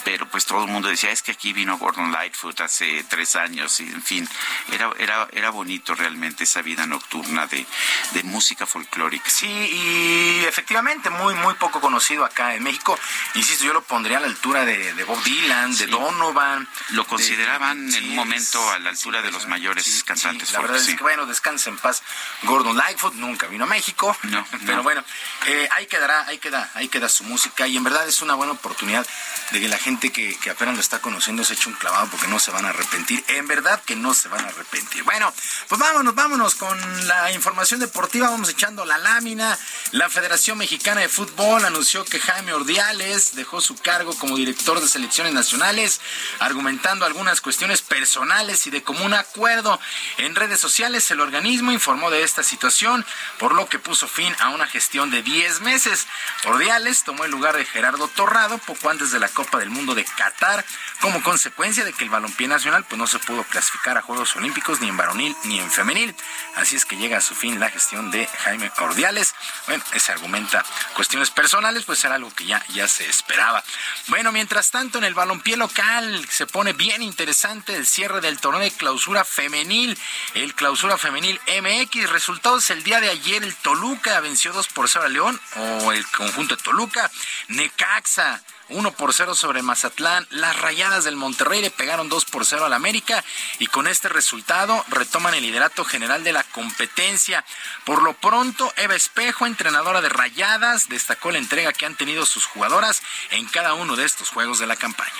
Pero 0.04 0.28
pues 0.28 0.46
todo 0.46 0.64
el 0.64 0.70
mundo 0.70 0.88
decía, 0.88 1.10
es 1.10 1.22
que 1.22 1.32
aquí 1.32 1.52
vino 1.52 1.78
Gordon 1.78 2.10
Lightfoot 2.12 2.60
hace 2.60 3.04
tres 3.04 3.36
años 3.36 3.78
y 3.80 3.84
en 3.84 4.02
fin, 4.02 4.28
era, 4.72 4.90
era, 4.98 5.28
era 5.32 5.50
bonito 5.50 5.94
realmente 5.94 6.44
esa 6.44 6.62
vida 6.62 6.86
nocturna 6.86 7.46
de, 7.46 7.64
de 8.12 8.22
música 8.24 8.66
folclórica. 8.66 9.28
Sí, 9.30 9.46
y 9.46 10.44
efectivamente, 10.46 11.10
muy, 11.10 11.34
muy 11.34 11.54
poco 11.54 11.80
conocido 11.80 12.24
acá 12.24 12.54
en 12.54 12.62
México. 12.62 12.98
Insisto, 13.34 13.64
yo 13.64 13.72
lo 13.72 13.82
pondría 13.82 14.18
a 14.18 14.20
la 14.20 14.26
altura 14.26 14.64
de, 14.64 14.94
de 14.94 15.04
Bob 15.04 15.22
Dylan, 15.22 15.76
de 15.76 15.86
Donovan. 15.86 16.68
Lo 16.90 17.02
de- 17.02 17.08
consideraban 17.08 17.90
sí, 17.90 17.98
en 17.98 18.10
un 18.10 18.16
momento 18.16 18.70
a 18.70 18.78
la 19.10 19.22
de 19.22 19.30
los 19.30 19.46
mayores 19.46 20.04
cantantes 20.04 20.52
La 20.52 20.58
folk, 20.60 20.70
verdad 20.70 20.84
sí. 20.84 20.92
es 20.92 20.96
que, 20.96 21.02
bueno, 21.02 21.26
descansa 21.26 21.70
en 21.70 21.78
paz. 21.78 22.02
Gordon 22.42 22.76
Lightfoot 22.76 23.14
nunca 23.14 23.46
vino 23.48 23.64
a 23.64 23.66
México. 23.66 24.16
No, 24.24 24.46
Pero 24.66 24.76
no. 24.76 24.82
bueno, 24.82 25.04
eh, 25.46 25.68
ahí 25.72 25.86
quedará, 25.86 26.26
ahí 26.26 26.38
queda, 26.38 26.70
ahí 26.74 26.88
queda 26.88 27.08
su 27.08 27.24
música. 27.24 27.66
Y 27.66 27.76
en 27.76 27.84
verdad 27.84 28.06
es 28.06 28.22
una 28.22 28.34
buena 28.34 28.52
oportunidad 28.52 29.06
de 29.50 29.60
que 29.60 29.68
la 29.68 29.78
gente 29.78 30.10
que, 30.12 30.36
que 30.38 30.50
apenas 30.50 30.74
lo 30.74 30.80
está 30.80 31.00
conociendo 31.00 31.44
se 31.44 31.54
eche 31.54 31.68
un 31.68 31.74
clavado 31.74 32.08
porque 32.08 32.28
no 32.28 32.38
se 32.38 32.50
van 32.50 32.64
a 32.64 32.68
arrepentir. 32.70 33.24
En 33.28 33.46
verdad 33.48 33.80
que 33.84 33.96
no 33.96 34.14
se 34.14 34.28
van 34.28 34.44
a 34.44 34.48
arrepentir. 34.48 35.02
Bueno, 35.02 35.32
pues 35.68 35.80
vámonos, 35.80 36.14
vámonos 36.14 36.54
con 36.54 37.06
la 37.08 37.32
información 37.32 37.80
deportiva. 37.80 38.30
Vamos 38.30 38.48
echando 38.48 38.84
la 38.84 38.98
lámina. 38.98 39.58
La 39.92 40.08
Federación 40.08 40.58
Mexicana 40.58 41.00
de 41.00 41.08
Fútbol 41.08 41.64
anunció 41.64 42.04
que 42.04 42.20
Jaime 42.20 42.52
Ordiales 42.54 43.34
dejó 43.34 43.60
su 43.60 43.76
cargo 43.76 44.14
como 44.16 44.36
director 44.36 44.80
de 44.80 44.88
selecciones 44.88 45.32
nacionales, 45.32 46.00
argumentando 46.38 47.04
algunas 47.04 47.40
cuestiones 47.40 47.82
personales 47.82 48.66
y 48.66 48.70
de 48.70 48.82
común 48.92 49.14
acuerdo. 49.14 49.80
En 50.18 50.34
redes 50.34 50.60
sociales, 50.60 51.10
el 51.10 51.20
organismo 51.20 51.72
informó 51.72 52.10
de 52.10 52.22
esta 52.22 52.42
situación, 52.42 53.04
por 53.38 53.54
lo 53.54 53.66
que 53.66 53.78
puso 53.78 54.06
fin 54.06 54.34
a 54.40 54.50
una 54.50 54.66
gestión 54.66 55.10
de 55.10 55.22
10 55.22 55.60
meses. 55.62 56.06
Ordiales 56.44 57.04
tomó 57.04 57.24
el 57.24 57.30
lugar 57.30 57.56
de 57.56 57.64
Gerardo 57.64 58.08
Torrado 58.08 58.58
poco 58.58 58.90
antes 58.90 59.10
de 59.10 59.18
la 59.18 59.28
Copa 59.28 59.58
del 59.58 59.70
Mundo 59.70 59.94
de 59.94 60.04
Qatar, 60.04 60.64
como 61.00 61.22
consecuencia 61.22 61.84
de 61.84 61.92
que 61.94 62.04
el 62.04 62.10
balompié 62.10 62.48
nacional 62.48 62.84
pues, 62.84 62.98
no 62.98 63.06
se 63.06 63.18
pudo 63.18 63.44
clasificar 63.44 63.96
a 63.96 64.02
Juegos 64.02 64.36
Olímpicos 64.36 64.80
ni 64.80 64.88
en 64.88 64.96
varonil 64.96 65.34
ni 65.44 65.58
en 65.58 65.70
femenil. 65.70 66.14
Así 66.56 66.76
es 66.76 66.84
que 66.84 66.96
llega 66.96 67.16
a 67.16 67.22
su 67.22 67.34
fin 67.34 67.58
la 67.58 67.70
gestión 67.70 68.10
de 68.10 68.26
Jaime 68.44 68.70
Ordiales. 68.78 69.34
Bueno, 69.66 69.82
se 69.96 70.12
argumenta 70.12 70.64
cuestiones 70.94 71.30
personales, 71.30 71.84
pues 71.84 72.04
era 72.04 72.16
algo 72.16 72.30
que 72.34 72.44
ya, 72.44 72.62
ya 72.68 72.86
se 72.88 73.08
esperaba. 73.08 73.64
Bueno, 74.08 74.32
mientras 74.32 74.70
tanto, 74.70 74.98
en 74.98 75.04
el 75.04 75.14
balompié 75.14 75.56
local 75.56 76.26
se 76.28 76.46
pone 76.46 76.74
bien 76.74 77.02
interesante 77.02 77.74
el 77.74 77.86
cierre 77.86 78.20
del 78.20 78.38
torneo 78.38 78.60
de 78.60 78.70
clausura 78.82 79.24
femenil. 79.24 79.96
El 80.34 80.56
clausura 80.56 80.98
femenil 80.98 81.40
MX. 81.46 82.10
Resultados 82.10 82.68
el 82.70 82.82
día 82.82 83.00
de 83.00 83.10
ayer, 83.10 83.44
el 83.44 83.54
Toluca 83.54 84.18
venció 84.18 84.52
2 84.52 84.66
por 84.68 84.88
0 84.88 85.04
a 85.04 85.08
León, 85.08 85.40
o 85.54 85.92
el 85.92 86.04
conjunto 86.08 86.56
de 86.56 86.62
Toluca. 86.64 87.08
Necaxa 87.46 88.42
1 88.70 88.92
por 88.92 89.14
0 89.14 89.36
sobre 89.36 89.62
Mazatlán. 89.62 90.26
Las 90.30 90.60
rayadas 90.60 91.04
del 91.04 91.14
Monterrey 91.14 91.60
le 91.60 91.70
pegaron 91.70 92.08
2 92.08 92.24
por 92.24 92.44
0 92.44 92.64
al 92.64 92.72
América 92.72 93.22
y 93.60 93.68
con 93.68 93.86
este 93.86 94.08
resultado 94.08 94.84
retoman 94.88 95.34
el 95.34 95.42
liderato 95.42 95.84
general 95.84 96.24
de 96.24 96.32
la 96.32 96.42
competencia. 96.42 97.44
Por 97.84 98.02
lo 98.02 98.14
pronto, 98.14 98.72
Eva 98.76 98.96
Espejo, 98.96 99.46
entrenadora 99.46 100.00
de 100.00 100.08
rayadas, 100.08 100.88
destacó 100.88 101.30
la 101.30 101.38
entrega 101.38 101.72
que 101.72 101.86
han 101.86 101.94
tenido 101.94 102.26
sus 102.26 102.46
jugadoras 102.46 103.00
en 103.30 103.46
cada 103.46 103.74
uno 103.74 103.94
de 103.94 104.06
estos 104.06 104.30
juegos 104.30 104.58
de 104.58 104.66
la 104.66 104.74
campaña. 104.74 105.12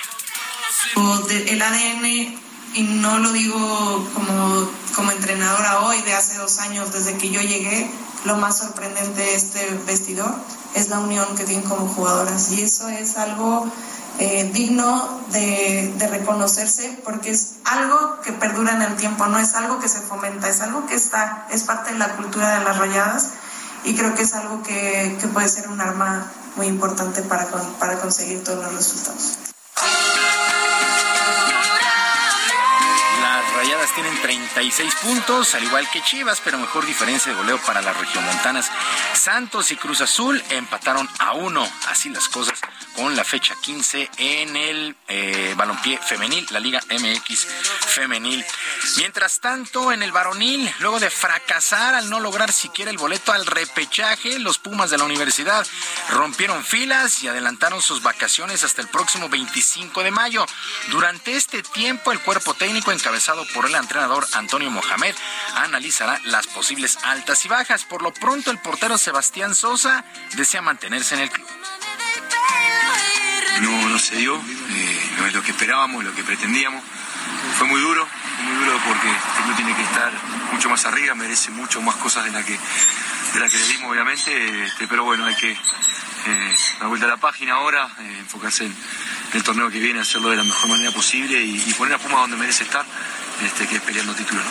el 0.95 1.61
ADN, 1.61 2.52
y 2.73 2.83
no 2.83 3.19
lo 3.19 3.31
digo 3.31 4.07
como, 4.13 4.69
como 4.95 5.11
entrenadora 5.11 5.81
hoy, 5.81 6.01
de 6.01 6.13
hace 6.13 6.37
dos 6.37 6.59
años 6.59 6.91
desde 6.91 7.17
que 7.17 7.29
yo 7.29 7.41
llegué, 7.41 7.89
lo 8.25 8.37
más 8.37 8.57
sorprendente 8.57 9.21
de 9.21 9.35
este 9.35 9.79
vestidor 9.85 10.33
es 10.75 10.89
la 10.89 10.99
unión 10.99 11.35
que 11.35 11.43
tienen 11.43 11.67
como 11.67 11.87
jugadoras. 11.87 12.51
Y 12.51 12.61
eso 12.61 12.87
es 12.89 13.17
algo 13.17 13.71
eh, 14.19 14.49
digno 14.53 15.21
de, 15.31 15.93
de 15.97 16.07
reconocerse 16.07 16.99
porque 17.03 17.31
es 17.31 17.55
algo 17.65 18.21
que 18.21 18.31
perdura 18.31 18.73
en 18.73 18.81
el 18.81 18.95
tiempo, 18.95 19.25
no 19.27 19.39
es 19.39 19.53
algo 19.55 19.79
que 19.79 19.87
se 19.87 20.01
fomenta, 20.01 20.49
es 20.49 20.61
algo 20.61 20.85
que 20.85 20.95
está, 20.95 21.47
es 21.51 21.63
parte 21.63 21.93
de 21.93 21.99
la 21.99 22.15
cultura 22.15 22.59
de 22.59 22.65
las 22.65 22.77
rayadas 22.77 23.29
y 23.83 23.95
creo 23.95 24.15
que 24.15 24.23
es 24.23 24.33
algo 24.33 24.63
que, 24.63 25.17
que 25.19 25.27
puede 25.27 25.47
ser 25.47 25.67
un 25.67 25.81
arma 25.81 26.31
muy 26.55 26.67
importante 26.67 27.21
para, 27.23 27.47
para 27.79 27.99
conseguir 27.99 28.43
todos 28.43 28.63
los 28.63 28.73
resultados. 28.73 29.37
Tienen 33.91 34.19
36 34.21 34.95
puntos, 34.95 35.53
al 35.55 35.63
igual 35.63 35.87
que 35.91 36.01
Chivas, 36.01 36.41
pero 36.43 36.57
mejor 36.57 36.85
diferencia 36.85 37.31
de 37.31 37.37
goleo 37.37 37.59
para 37.59 37.81
las 37.81 37.95
regiomontanas. 37.97 38.71
Santos 39.13 39.71
y 39.71 39.75
Cruz 39.75 40.01
Azul 40.01 40.41
empataron 40.49 41.07
a 41.19 41.33
uno, 41.33 41.69
así 41.87 42.09
las 42.09 42.29
cosas, 42.29 42.59
con 42.95 43.15
la 43.15 43.23
fecha 43.23 43.55
15 43.61 44.09
en 44.17 44.55
el 44.55 44.95
eh, 45.07 45.53
balompié 45.57 45.97
femenil, 45.97 46.47
la 46.51 46.59
Liga 46.59 46.81
MX 46.89 47.45
femenil. 47.87 48.43
Mientras 48.97 49.39
tanto, 49.39 49.91
en 49.91 50.01
el 50.01 50.11
varonil, 50.11 50.71
luego 50.79 50.99
de 50.99 51.09
fracasar 51.09 51.93
al 51.93 52.09
no 52.09 52.19
lograr 52.19 52.51
siquiera 52.51 52.89
el 52.89 52.97
boleto 52.97 53.31
al 53.31 53.45
repechaje, 53.45 54.39
los 54.39 54.59
Pumas 54.59 54.89
de 54.89 54.97
la 54.97 55.03
universidad 55.03 55.67
rompieron 56.09 56.63
filas 56.63 57.21
y 57.21 57.27
adelantaron 57.27 57.81
sus 57.81 58.01
vacaciones 58.01 58.63
hasta 58.63 58.81
el 58.81 58.87
próximo 58.87 59.29
25 59.29 60.03
de 60.03 60.11
mayo. 60.11 60.45
Durante 60.89 61.35
este 61.35 61.61
tiempo, 61.63 62.11
el 62.11 62.19
cuerpo 62.21 62.53
técnico 62.53 62.91
encabezado 62.91 63.45
por 63.53 63.65
el 63.65 63.72
entrenador 63.79 64.25
Antonio 64.33 64.69
Mohamed 64.71 65.15
analizará 65.55 66.19
las 66.25 66.47
posibles 66.47 66.97
altas 67.03 67.45
y 67.45 67.49
bajas. 67.49 67.85
Por 67.85 68.01
lo 68.01 68.13
pronto, 68.13 68.51
el 68.51 68.59
portero 68.59 68.97
Sebastián 68.97 69.55
Sosa 69.55 70.03
desea 70.35 70.61
mantenerse 70.61 71.15
en 71.15 71.21
el 71.21 71.29
club. 71.31 71.47
no, 73.61 73.89
no 73.89 73.99
se 73.99 74.15
dio, 74.17 74.35
eh, 74.35 75.11
no 75.17 75.27
es 75.27 75.33
lo 75.33 75.43
que 75.43 75.51
esperábamos, 75.51 76.03
lo 76.03 76.13
que 76.13 76.23
pretendíamos. 76.23 76.83
Fue 77.57 77.67
muy 77.67 77.79
duro, 77.79 78.07
muy 78.43 78.65
duro 78.65 78.79
porque 78.87 79.09
este 79.09 79.43
club 79.43 79.55
tiene 79.55 79.75
que 79.75 79.83
estar 79.83 80.11
mucho 80.51 80.69
más 80.69 80.85
arriba, 80.85 81.15
merece 81.15 81.51
mucho 81.51 81.81
más 81.81 81.95
cosas 81.95 82.25
de 82.25 82.31
las 82.31 82.45
que 82.45 82.57
la 83.39 83.49
que 83.49 83.57
le 83.57 83.67
dimos, 83.67 83.91
obviamente, 83.91 84.63
este, 84.65 84.87
pero 84.87 85.03
bueno, 85.03 85.25
hay 85.25 85.35
que 85.35 85.51
eh, 85.51 86.55
dar 86.79 86.87
vuelta 86.87 87.07
a 87.07 87.09
la 87.09 87.17
página 87.17 87.53
ahora, 87.53 87.89
eh, 87.99 88.17
enfocarse 88.19 88.65
en 88.65 88.75
el 89.33 89.43
torneo 89.43 89.69
que 89.69 89.79
viene, 89.79 89.99
hacerlo 89.99 90.29
de 90.29 90.37
la 90.37 90.43
mejor 90.43 90.69
manera 90.69 90.91
posible 90.91 91.41
y, 91.41 91.73
poner 91.73 91.95
a 91.95 91.97
Puma 91.97 92.19
donde 92.19 92.37
merece 92.37 92.63
estar, 92.63 92.85
este, 93.41 93.67
que 93.67 93.79
peleando 93.79 94.13
título. 94.13 94.41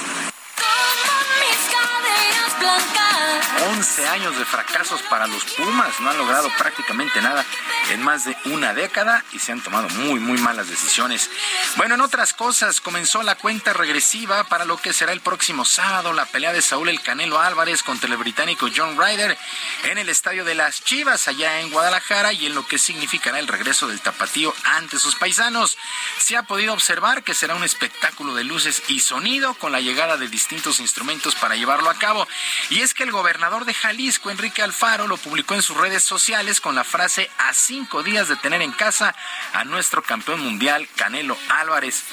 11 3.71 4.09
años 4.09 4.39
de 4.39 4.45
fracasos 4.45 5.01
para 5.03 5.27
los 5.27 5.45
Pumas, 5.45 6.01
no 6.01 6.11
han 6.11 6.19
logrado 6.19 6.51
prácticamente 6.59 7.21
nada 7.21 7.45
en 7.91 8.03
más 8.03 8.25
de 8.25 8.37
una 8.47 8.75
década 8.75 9.25
y 9.33 9.39
se 9.39 9.53
han 9.53 9.61
tomado 9.61 9.89
muy, 9.91 10.21
muy 10.21 10.39
malas 10.39 10.69
decisiones. 10.69 11.31
Bueno, 11.77 11.95
en 11.95 12.01
otras 12.01 12.33
cosas, 12.33 12.81
comenzó 12.81 13.23
la 13.23 13.35
cuenta 13.35 13.73
regresiva 13.73 14.45
para 14.45 14.65
lo 14.65 14.77
que 14.77 14.93
será 14.93 15.13
el 15.13 15.21
próximo 15.21 15.65
sábado, 15.65 16.13
la 16.13 16.27
pelea 16.27 16.53
de 16.53 16.63
Saúl 16.63 16.89
El 16.89 17.01
Canelo 17.01 17.41
Álvarez 17.41 17.83
contra 17.83 18.09
el 18.09 18.17
británico 18.17 18.69
John 18.75 18.97
Ryder 18.99 19.37
en 19.85 19.99
el 19.99 20.09
estadio 20.09 20.45
de 20.45 20.55
las 20.55 20.83
Chivas, 20.85 21.29
allá 21.29 21.61
en 21.61 21.71
Guadalajara, 21.71 22.33
y 22.33 22.47
en 22.47 22.55
lo 22.55 22.67
que 22.67 22.79
significará 22.79 23.39
el 23.39 23.49
regreso 23.49 23.89
del 23.89 24.01
tapatío 24.01 24.55
ante 24.65 24.99
sus 24.99 25.15
paisanos. 25.17 25.77
Se 26.19 26.37
ha 26.37 26.45
podido 26.45 26.73
observar 26.73 27.23
que 27.23 27.35
será 27.35 27.55
un 27.55 27.65
espectáculo 27.65 28.35
de 28.35 28.45
luces 28.45 28.83
y 28.89 29.01
sonido 29.01 29.55
con 29.55 29.73
la 29.73 29.81
llegada 29.81 30.17
de 30.17 30.29
distintos 30.29 30.81
instrumentos 30.81 31.35
para 31.35 31.57
llevarlo 31.57 31.91
a 31.91 31.99
cabo. 31.99 32.27
Y 32.71 32.81
es 32.81 32.95
que 32.95 33.03
el 33.03 33.13
gobernador 33.13 33.65
de 33.65 33.75
Jalisco, 33.75 34.31
Enrique 34.31 34.63
Alfaro, 34.63 35.07
lo 35.07 35.17
publicó 35.17 35.55
en 35.55 35.63
sus 35.63 35.77
redes 35.77 36.05
sociales 36.05 36.61
con 36.61 36.75
la 36.75 36.85
frase 36.85 37.31
así 37.39 37.72
cinco 37.73 38.03
días 38.03 38.29
de 38.29 38.37
tener 38.37 38.61
en 38.61 38.71
casa 38.73 39.15
a 39.55 39.65
nuestro 39.65 40.03
campeón 40.03 40.41
mundial 40.41 40.87
Canelo 40.95 41.39
Álvarez 41.49 42.05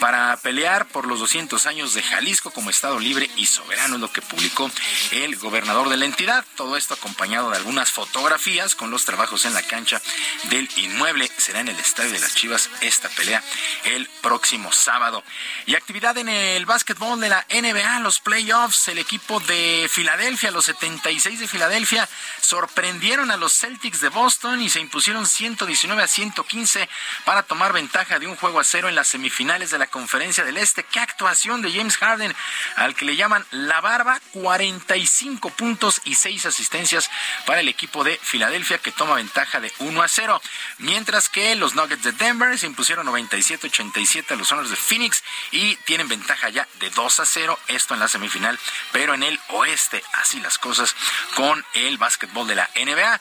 para 0.00 0.36
pelear 0.38 0.88
por 0.88 1.06
los 1.06 1.20
200 1.20 1.66
años 1.66 1.94
de 1.94 2.02
Jalisco 2.02 2.50
como 2.50 2.70
Estado 2.70 2.98
libre 2.98 3.30
y 3.36 3.46
soberano, 3.46 3.96
es 3.96 4.00
lo 4.00 4.10
que 4.10 4.22
publicó 4.22 4.70
el 5.12 5.36
gobernador 5.36 5.90
de 5.90 5.98
la 5.98 6.06
entidad. 6.06 6.44
Todo 6.56 6.76
esto 6.76 6.94
acompañado 6.94 7.50
de 7.50 7.58
algunas 7.58 7.92
fotografías 7.92 8.74
con 8.74 8.90
los 8.90 9.04
trabajos 9.04 9.44
en 9.44 9.54
la 9.54 9.62
cancha 9.62 10.00
del 10.44 10.68
inmueble. 10.76 11.30
Será 11.36 11.60
en 11.60 11.68
el 11.68 11.78
Estadio 11.78 12.12
de 12.12 12.18
las 12.18 12.34
Chivas 12.34 12.70
esta 12.80 13.08
pelea 13.10 13.44
el 13.84 14.08
próximo 14.22 14.72
sábado. 14.72 15.22
Y 15.66 15.74
actividad 15.74 16.16
en 16.16 16.30
el 16.30 16.64
básquetbol 16.64 17.20
de 17.20 17.28
la 17.28 17.46
NBA, 17.50 18.00
los 18.00 18.20
playoffs, 18.20 18.88
el 18.88 18.98
equipo 18.98 19.38
de 19.40 19.88
Filadelfia, 19.90 20.50
los 20.50 20.64
76 20.64 21.40
de 21.40 21.48
Filadelfia, 21.48 22.08
sorprendieron 22.40 23.30
a 23.30 23.36
los 23.36 23.52
Celtics 23.52 24.00
de 24.00 24.08
Boston 24.08 24.62
y 24.62 24.70
se 24.70 24.80
impusieron 24.80 25.26
119 25.26 26.02
a 26.02 26.08
115 26.08 26.88
para 27.24 27.42
tomar 27.42 27.72
ventaja 27.74 28.18
de 28.18 28.26
un 28.26 28.36
juego 28.36 28.60
a 28.60 28.64
cero 28.64 28.88
en 28.88 28.94
las 28.94 29.08
semifinales 29.08 29.70
de 29.70 29.78
la 29.78 29.89
Conferencia 29.90 30.44
del 30.44 30.56
Este. 30.56 30.84
Qué 30.84 31.00
actuación 31.00 31.62
de 31.62 31.72
James 31.72 31.96
Harden, 31.96 32.34
al 32.76 32.94
que 32.94 33.04
le 33.04 33.16
llaman 33.16 33.44
la 33.50 33.80
barba, 33.80 34.20
45 34.32 35.50
puntos 35.50 36.00
y 36.04 36.14
6 36.14 36.46
asistencias 36.46 37.10
para 37.46 37.60
el 37.60 37.68
equipo 37.68 38.04
de 38.04 38.18
Filadelfia 38.22 38.78
que 38.78 38.92
toma 38.92 39.16
ventaja 39.16 39.60
de 39.60 39.72
1 39.78 40.02
a 40.02 40.08
0. 40.08 40.40
Mientras 40.78 41.28
que 41.28 41.54
los 41.56 41.74
Nuggets 41.74 42.02
de 42.02 42.12
Denver 42.12 42.58
se 42.58 42.66
impusieron 42.66 43.06
97-87 43.06 44.32
a 44.32 44.36
los 44.36 44.50
Honors 44.52 44.70
de 44.70 44.76
Phoenix 44.76 45.22
y 45.50 45.76
tienen 45.76 46.08
ventaja 46.08 46.48
ya 46.48 46.66
de 46.78 46.90
2 46.90 47.20
a 47.20 47.26
0. 47.26 47.58
Esto 47.68 47.94
en 47.94 48.00
la 48.00 48.08
semifinal, 48.08 48.58
pero 48.92 49.14
en 49.14 49.22
el 49.22 49.38
oeste. 49.48 50.02
Así 50.14 50.40
las 50.40 50.58
cosas 50.58 50.94
con 51.34 51.64
el 51.74 51.98
básquetbol 51.98 52.46
de 52.46 52.54
la 52.54 52.70
NBA. 52.74 53.20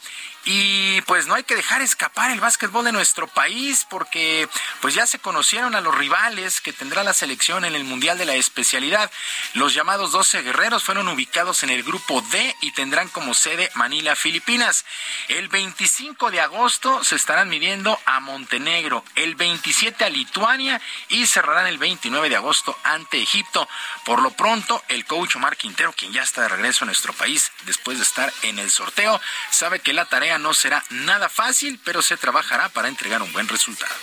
Y 0.52 1.02
pues 1.02 1.28
no 1.28 1.36
hay 1.36 1.44
que 1.44 1.56
dejar 1.56 1.84
escapar 1.84 2.32
el 2.32 2.40
básquetbol 2.40 2.84
de 2.84 2.92
nuestro 2.92 3.28
país 3.28 3.86
porque 3.88 4.50
pues 4.82 4.96
ya 4.96 5.06
se 5.06 5.20
conocieron 5.20 5.76
a 5.76 5.82
los 5.82 5.94
rivales 5.94 6.60
que 6.60 6.74
tendrá 6.74 7.04
la 7.04 7.14
selección 7.14 7.66
en 7.66 7.76
el 7.76 7.84
Mundial 7.84 8.18
de 8.18 8.26
la 8.26 8.34
Especialidad. 8.34 9.12
Los 9.54 9.76
llamados 9.76 10.12
12 10.12 10.42
guerreros 10.42 10.84
fueron 10.84 11.08
ubicados 11.08 11.62
en 11.62 11.70
el 11.70 11.84
grupo 11.84 12.24
D 12.32 12.56
y 12.62 12.72
tendrán 12.72 13.10
como 13.10 13.36
sede 13.36 13.70
Manila, 13.76 14.16
Filipinas. 14.16 14.86
El 15.28 15.50
25 15.50 16.32
de 16.32 16.42
agosto 16.42 17.04
se 17.04 17.16
estarán 17.16 17.48
midiendo 17.48 18.00
a 18.08 18.20
Montenegro, 18.20 19.06
el 19.14 19.36
27 19.36 20.04
a 20.04 20.10
Lituania 20.10 20.82
y 21.10 21.28
cerrarán 21.28 21.68
el 21.68 21.78
29 21.78 22.28
de 22.28 22.38
agosto 22.38 22.76
ante 22.84 23.22
Egipto. 23.22 23.70
Por 24.04 24.24
lo 24.24 24.32
pronto, 24.32 24.84
el 24.88 25.06
coach 25.06 25.36
Omar 25.36 25.58
Quintero, 25.58 25.94
quien 25.94 26.12
ya 26.12 26.24
está 26.24 26.42
de 26.42 26.50
regreso 26.50 26.86
a 26.86 26.88
nuestro 26.88 27.14
país 27.14 27.52
después 27.66 28.00
de 28.00 28.04
estar 28.04 28.34
en 28.42 28.58
el 28.58 28.72
sorteo, 28.72 29.22
sabe 29.52 29.80
que 29.80 29.94
la 29.94 30.06
tarea 30.06 30.39
no 30.40 30.54
será 30.54 30.84
nada 30.90 31.30
fácil, 31.30 31.80
pero 31.84 32.02
se 32.02 32.18
trabajará 32.18 32.70
para 32.70 32.88
entregar 32.88 33.22
un 33.22 33.32
buen 33.32 33.48
resultado. 33.48 33.94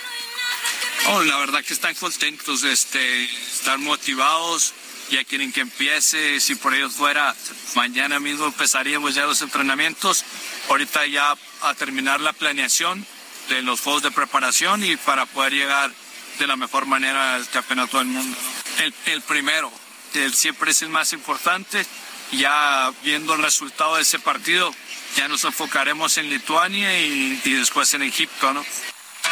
Oh, 1.09 1.23
la 1.23 1.37
verdad 1.37 1.63
que 1.63 1.73
están 1.73 1.95
contentos, 1.95 2.63
este, 2.63 3.23
están 3.23 3.83
motivados, 3.83 4.73
ya 5.09 5.23
quieren 5.23 5.53
que 5.53 5.61
empiece, 5.61 6.39
si 6.39 6.55
por 6.55 6.73
ellos 6.73 6.93
fuera, 6.93 7.33
mañana 7.75 8.19
mismo 8.19 8.45
empezaríamos 8.45 9.15
ya 9.15 9.25
los 9.25 9.41
entrenamientos, 9.41 10.25
ahorita 10.69 11.05
ya 11.07 11.35
a 11.61 11.73
terminar 11.75 12.19
la 12.19 12.33
planeación 12.33 13.05
de 13.49 13.61
los 13.61 13.79
juegos 13.79 14.03
de 14.03 14.11
preparación 14.11 14.83
y 14.83 14.97
para 14.97 15.25
poder 15.25 15.53
llegar 15.53 15.91
de 16.39 16.47
la 16.47 16.55
mejor 16.55 16.85
manera 16.85 17.35
al 17.35 17.49
campeonato 17.49 17.99
del 17.99 18.07
mundo. 18.07 18.37
El, 18.79 18.93
el 19.05 19.21
primero, 19.21 19.71
el 20.13 20.33
siempre 20.33 20.71
es 20.71 20.81
el 20.81 20.89
más 20.89 21.13
importante, 21.13 21.85
ya 22.31 22.91
viendo 23.03 23.35
el 23.35 23.43
resultado 23.43 23.95
de 23.95 24.01
ese 24.01 24.19
partido, 24.19 24.73
ya 25.15 25.27
nos 25.27 25.43
enfocaremos 25.43 26.17
en 26.17 26.29
Lituania 26.29 26.99
y, 26.99 27.39
después 27.45 27.93
en 27.93 28.03
Egipto, 28.03 28.53
¿no? 28.53 28.65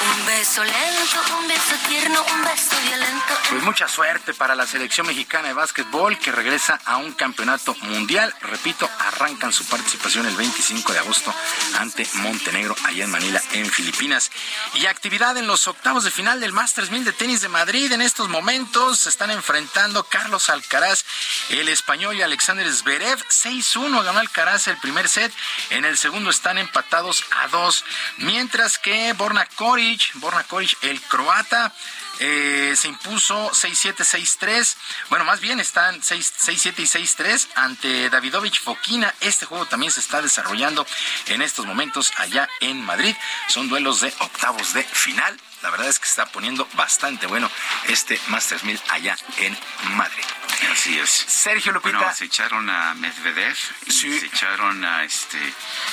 Un 0.01 0.25
beso 0.25 0.63
lento, 0.63 1.37
un 1.39 1.47
beso 1.47 1.75
tierno, 1.87 2.25
un 2.33 2.43
beso 2.43 2.75
violento. 2.83 3.33
Pues 3.49 3.63
mucha 3.63 3.87
suerte 3.87 4.33
para 4.33 4.55
la 4.55 4.67
selección 4.67 5.07
mexicana 5.07 5.47
de 5.47 5.53
básquetbol 5.53 6.19
que 6.19 6.31
regresa 6.31 6.79
a 6.85 6.97
un 6.97 7.13
campeonato 7.13 7.75
mundial. 7.83 8.33
Repito, 8.41 8.89
arrancan 8.99 9.53
su 9.53 9.65
participación 9.65 10.25
el 10.25 10.35
25 10.35 10.91
de 10.91 10.99
agosto 10.99 11.33
ante 11.79 12.07
Montenegro, 12.15 12.75
allá 12.83 13.05
en 13.05 13.11
Manila, 13.11 13.41
en 13.53 13.69
Filipinas. 13.69 14.31
Y 14.73 14.85
actividad 14.87 15.37
en 15.37 15.47
los 15.47 15.67
octavos 15.67 16.03
de 16.03 16.11
final 16.11 16.39
del 16.39 16.51
Masters 16.51 16.91
1000 16.91 17.05
de 17.05 17.13
tenis 17.13 17.41
de 17.41 17.49
Madrid. 17.49 17.91
En 17.91 18.01
estos 18.01 18.27
momentos 18.27 18.99
se 18.99 19.09
están 19.09 19.31
enfrentando 19.31 20.03
Carlos 20.03 20.49
Alcaraz, 20.49 21.05
el 21.49 21.69
español 21.69 22.15
y 22.15 22.21
Alexander 22.21 22.69
Zverev. 22.71 23.23
6-1 23.27 24.03
ganó 24.03 24.19
Alcaraz 24.19 24.67
el 24.67 24.77
primer 24.77 25.07
set. 25.07 25.31
En 25.69 25.85
el 25.85 25.97
segundo 25.97 26.29
están 26.29 26.57
empatados 26.57 27.23
a 27.31 27.47
dos. 27.47 27.85
Mientras 28.17 28.77
que 28.77 29.13
Borna 29.13 29.45
Cori 29.55 29.84
Borna 30.15 30.43
Koric, 30.43 30.77
el 30.83 30.99
croata, 31.01 31.73
eh, 32.19 32.73
se 32.75 32.87
impuso 32.87 33.51
6-7, 33.51 34.03
6-3. 34.03 34.77
Bueno, 35.09 35.25
más 35.25 35.41
bien 35.41 35.59
están 35.59 36.01
6-7 36.01 36.79
y 36.79 36.87
6-3 36.87 37.47
ante 37.55 38.09
Davidovich 38.09 38.61
Fokina. 38.61 39.13
Este 39.21 39.45
juego 39.45 39.65
también 39.65 39.91
se 39.91 39.99
está 39.99 40.21
desarrollando 40.21 40.85
en 41.27 41.41
estos 41.41 41.65
momentos 41.65 42.11
allá 42.17 42.47
en 42.61 42.81
Madrid. 42.81 43.15
Son 43.49 43.67
duelos 43.67 44.01
de 44.01 44.13
octavos 44.19 44.73
de 44.73 44.83
final. 44.83 45.37
La 45.65 45.71
verdad 45.71 45.87
es 45.87 45.97
que 45.97 46.05
se 46.05 46.11
está 46.11 46.27
poniendo 46.27 46.67
bastante 46.73 47.25
bueno 47.25 47.49
este 47.87 48.21
Masters 48.27 48.63
1000 48.63 48.79
allá 48.91 49.17
en 49.37 49.57
Madrid. 49.95 50.23
Así 50.71 50.97
es. 50.99 51.09
Sergio 51.09 51.71
Lupita. 51.71 51.97
Bueno, 51.97 52.13
se 52.13 52.25
echaron 52.25 52.69
a 52.69 52.93
Medvedev, 52.93 53.57
se 53.87 54.25
echaron 54.25 54.85
a 54.85 55.03
este, 55.03 55.39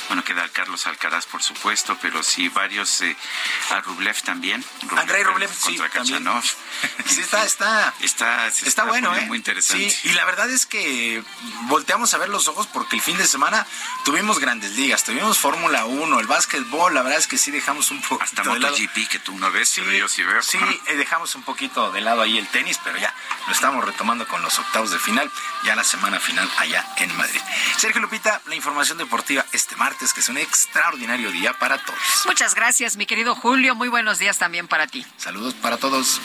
bueno, 0.07 0.23
queda 0.23 0.47
Carlos 0.49 0.85
Alcaraz, 0.87 1.25
por 1.25 1.41
supuesto, 1.41 1.97
pero 2.01 2.23
sí 2.23 2.49
varios, 2.49 3.01
eh, 3.01 3.15
a 3.71 3.81
Rublev 3.81 4.21
también. 4.21 4.63
Andrei 4.95 5.23
Rublev, 5.23 5.49
contra 5.59 5.87
sí, 5.87 5.91
Kachanov. 5.91 6.43
sí, 7.05 7.21
está, 7.21 7.43
está, 7.43 7.93
está, 7.99 8.47
está, 8.47 8.83
bueno, 8.85 9.15
¿eh? 9.15 9.21
Muy 9.21 9.37
interesante. 9.37 9.89
Sí, 9.89 10.09
y 10.09 10.13
la 10.13 10.25
verdad 10.25 10.49
es 10.49 10.65
que 10.65 11.23
volteamos 11.63 12.13
a 12.13 12.17
ver 12.19 12.29
los 12.29 12.47
ojos 12.47 12.67
porque 12.67 12.95
el 12.95 13.01
fin 13.01 13.17
de 13.17 13.25
semana 13.25 13.65
tuvimos 14.05 14.39
grandes 14.39 14.71
ligas, 14.71 15.03
tuvimos 15.03 15.39
Fórmula 15.39 15.85
1, 15.85 16.19
el 16.19 16.27
básquetbol, 16.27 16.93
la 16.93 17.01
verdad 17.01 17.19
es 17.19 17.27
que 17.27 17.37
sí 17.37 17.51
dejamos 17.51 17.91
un 17.91 18.01
poco. 18.01 18.23
Hasta 18.23 18.43
MotoGP 18.43 19.09
que 19.09 19.19
tú 19.19 19.33
una 19.33 19.49
sí, 19.65 19.81
yo 19.97 20.07
sí. 20.07 20.23
Sí, 20.41 20.57
eh, 20.87 20.95
dejamos 20.95 21.35
un 21.35 21.43
poquito 21.43 21.91
de 21.91 22.01
lado 22.01 22.21
ahí 22.21 22.37
el 22.37 22.47
tenis, 22.47 22.79
pero 22.83 22.97
ya 22.97 23.13
lo 23.47 23.53
estamos 23.53 23.83
retomando 23.85 24.27
con 24.27 24.41
los 24.41 24.57
octavos 24.59 24.91
de 24.91 24.99
final, 24.99 25.29
ya 25.63 25.75
la 25.75 25.83
semana 25.83 26.19
final 26.19 26.49
allá 26.57 26.85
en 26.97 27.15
Madrid. 27.15 27.41
Sergio 27.77 28.01
Lupita, 28.01 28.41
la 28.47 28.55
información 28.55 28.97
deportiva 28.97 29.45
este 29.51 29.75
martes, 29.75 30.13
que 30.13 30.19
es 30.19 30.29
un 30.29 30.37
extraordinario 30.37 31.31
día 31.31 31.53
para 31.53 31.77
todos. 31.77 31.99
Muchas 32.25 32.55
gracias, 32.55 32.97
mi 32.97 33.05
querido 33.05 33.35
Julio. 33.35 33.75
Muy 33.75 33.89
buenos 33.89 34.19
días 34.19 34.37
también 34.37 34.67
para 34.67 34.87
ti. 34.87 35.05
Saludos 35.17 35.53
para 35.55 35.77
todos. 35.77 36.19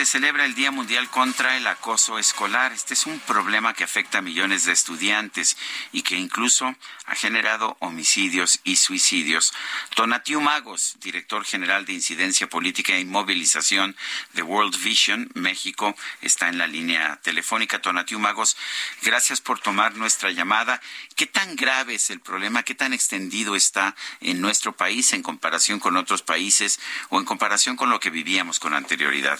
Se 0.00 0.06
celebra 0.06 0.46
el 0.46 0.54
Día 0.54 0.70
Mundial 0.70 1.10
contra 1.10 1.58
el 1.58 1.66
Acoso 1.66 2.18
Escolar. 2.18 2.72
Este 2.72 2.94
es 2.94 3.04
un 3.04 3.20
problema 3.20 3.74
que 3.74 3.84
afecta 3.84 4.16
a 4.16 4.22
millones 4.22 4.64
de 4.64 4.72
estudiantes 4.72 5.58
y 5.92 6.00
que 6.00 6.16
incluso 6.16 6.74
ha 7.04 7.14
generado 7.14 7.76
homicidios 7.80 8.60
y 8.64 8.76
suicidios. 8.76 9.52
Tonatiu 9.94 10.40
Magos, 10.40 10.96
director 11.00 11.44
general 11.44 11.84
de 11.84 11.92
Incidencia 11.92 12.48
Política 12.48 12.94
e 12.94 13.00
Inmovilización 13.00 13.94
de 14.32 14.40
World 14.40 14.82
Vision 14.82 15.30
México, 15.34 15.94
está 16.22 16.48
en 16.48 16.56
la 16.56 16.66
línea 16.66 17.20
telefónica. 17.22 17.82
Tonatiu 17.82 18.18
Magos, 18.18 18.56
gracias 19.02 19.42
por 19.42 19.60
tomar 19.60 19.96
nuestra 19.96 20.30
llamada. 20.30 20.80
¿Qué 21.14 21.26
tan 21.26 21.56
grave 21.56 21.96
es 21.96 22.08
el 22.08 22.20
problema? 22.20 22.62
¿Qué 22.62 22.74
tan 22.74 22.94
extendido 22.94 23.54
está 23.54 23.94
en 24.22 24.40
nuestro 24.40 24.74
país 24.74 25.12
en 25.12 25.22
comparación 25.22 25.78
con 25.78 25.98
otros 25.98 26.22
países 26.22 26.80
o 27.10 27.18
en 27.18 27.26
comparación 27.26 27.76
con 27.76 27.90
lo 27.90 28.00
que 28.00 28.08
vivíamos 28.08 28.58
con 28.58 28.72
anterioridad? 28.72 29.38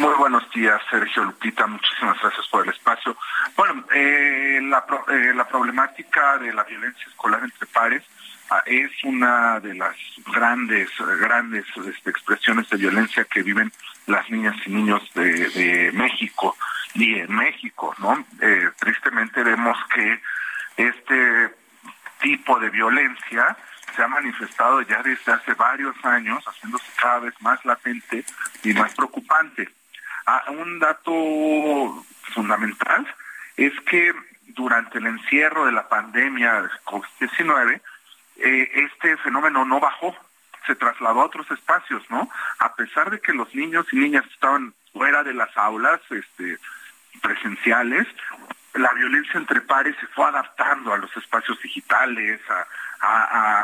Muy 0.00 0.14
buenos 0.14 0.50
días, 0.52 0.80
Sergio 0.90 1.24
Lupita. 1.24 1.66
Muchísimas 1.66 2.18
gracias 2.22 2.48
por 2.48 2.64
el 2.64 2.72
espacio. 2.72 3.14
Bueno, 3.54 3.84
eh, 3.92 4.58
la, 4.62 4.82
eh, 5.08 5.34
la 5.34 5.46
problemática 5.46 6.38
de 6.38 6.54
la 6.54 6.64
violencia 6.64 7.04
escolar 7.06 7.42
entre 7.44 7.66
pares 7.66 8.02
ah, 8.48 8.62
es 8.64 8.90
una 9.04 9.60
de 9.60 9.74
las 9.74 9.94
grandes, 10.32 10.88
grandes 11.20 11.66
este, 11.86 12.08
expresiones 12.08 12.70
de 12.70 12.78
violencia 12.78 13.26
que 13.26 13.42
viven 13.42 13.70
las 14.06 14.30
niñas 14.30 14.56
y 14.64 14.70
niños 14.70 15.02
de, 15.14 15.90
México 15.92 16.56
y 16.94 17.16
en 17.16 17.34
México, 17.36 17.94
¿no? 17.98 18.24
Eh, 18.40 18.70
tristemente 18.78 19.42
vemos 19.42 19.76
que 19.94 20.22
este 20.78 21.54
tipo 22.22 22.58
de 22.58 22.70
violencia 22.70 23.54
se 23.94 24.02
ha 24.02 24.08
manifestado 24.08 24.80
ya 24.80 25.02
desde 25.02 25.30
hace 25.30 25.52
varios 25.52 25.94
años, 26.06 26.42
haciéndose 26.42 26.86
cada 26.98 27.18
vez 27.18 27.34
más 27.42 27.62
latente 27.66 28.24
y 28.62 28.72
más 28.72 28.94
preocupante. 28.94 29.68
Ah, 30.32 30.44
un 30.46 30.78
dato 30.78 32.04
fundamental 32.34 33.04
es 33.56 33.72
que 33.80 34.14
durante 34.46 34.98
el 34.98 35.06
encierro 35.06 35.66
de 35.66 35.72
la 35.72 35.88
pandemia 35.88 36.62
de 36.62 36.68
COVID-19, 36.84 37.80
eh, 38.36 38.70
este 38.74 39.16
fenómeno 39.16 39.64
no 39.64 39.80
bajó, 39.80 40.14
se 40.68 40.76
trasladó 40.76 41.22
a 41.22 41.24
otros 41.24 41.50
espacios, 41.50 42.08
¿no? 42.10 42.30
A 42.60 42.76
pesar 42.76 43.10
de 43.10 43.18
que 43.18 43.32
los 43.32 43.52
niños 43.56 43.86
y 43.90 43.96
niñas 43.96 44.24
estaban 44.32 44.72
fuera 44.92 45.24
de 45.24 45.34
las 45.34 45.50
aulas 45.56 46.00
este, 46.10 46.58
presenciales, 47.20 48.06
la 48.74 48.92
violencia 48.92 49.36
entre 49.36 49.60
pares 49.62 49.96
se 49.98 50.06
fue 50.06 50.26
adaptando 50.26 50.94
a 50.94 50.98
los 50.98 51.16
espacios 51.16 51.60
digitales, 51.60 52.40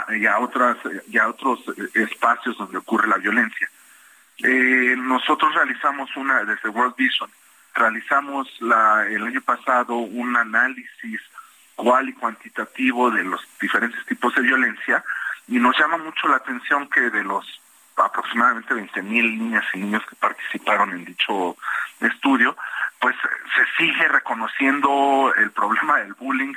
y, 0.09 0.27
a 0.27 0.39
otras, 0.41 0.79
y 1.09 1.17
a 1.17 1.29
otros 1.29 1.61
espacios 1.95 2.59
donde 2.59 2.79
ocurre 2.79 3.07
la 3.07 3.19
violencia. 3.19 3.71
Eh, 4.43 4.95
nosotros 4.99 5.55
realizamos 5.55 6.15
una, 6.17 6.45
desde 6.45 6.69
World 6.69 6.95
Vision, 6.97 7.31
realizamos 7.75 8.49
la, 8.61 9.07
el 9.09 9.23
año 9.23 9.41
pasado 9.41 9.97
un 9.97 10.37
análisis 10.37 11.21
cual 11.75 12.09
y 12.09 12.15
cuantitativo 12.15 13.11
de 13.11 13.25
los 13.25 13.41
diferentes 13.61 14.05
tipos 14.07 14.35
de 14.35 14.43
violencia 14.43 15.05
y 15.49 15.59
nos 15.59 15.79
llama 15.79 15.99
mucho 15.99 16.27
la 16.29 16.37
atención 16.37 16.89
que 16.89 17.01
de 17.11 17.23
los 17.23 17.45
aproximadamente 17.97 18.75
20 18.75 19.03
mil 19.03 19.39
niñas 19.39 19.65
y 19.73 19.79
niños 19.79 20.03
que 20.09 20.17
participaron 20.17 20.91
en 20.91 21.05
dicho 21.05 21.57
estudio, 22.01 22.57
pues 23.01 23.17
se 23.55 23.65
sigue 23.77 24.09
reconociendo 24.09 25.33
el 25.37 25.51
problema 25.51 25.99
del 25.99 26.15
bullying 26.15 26.55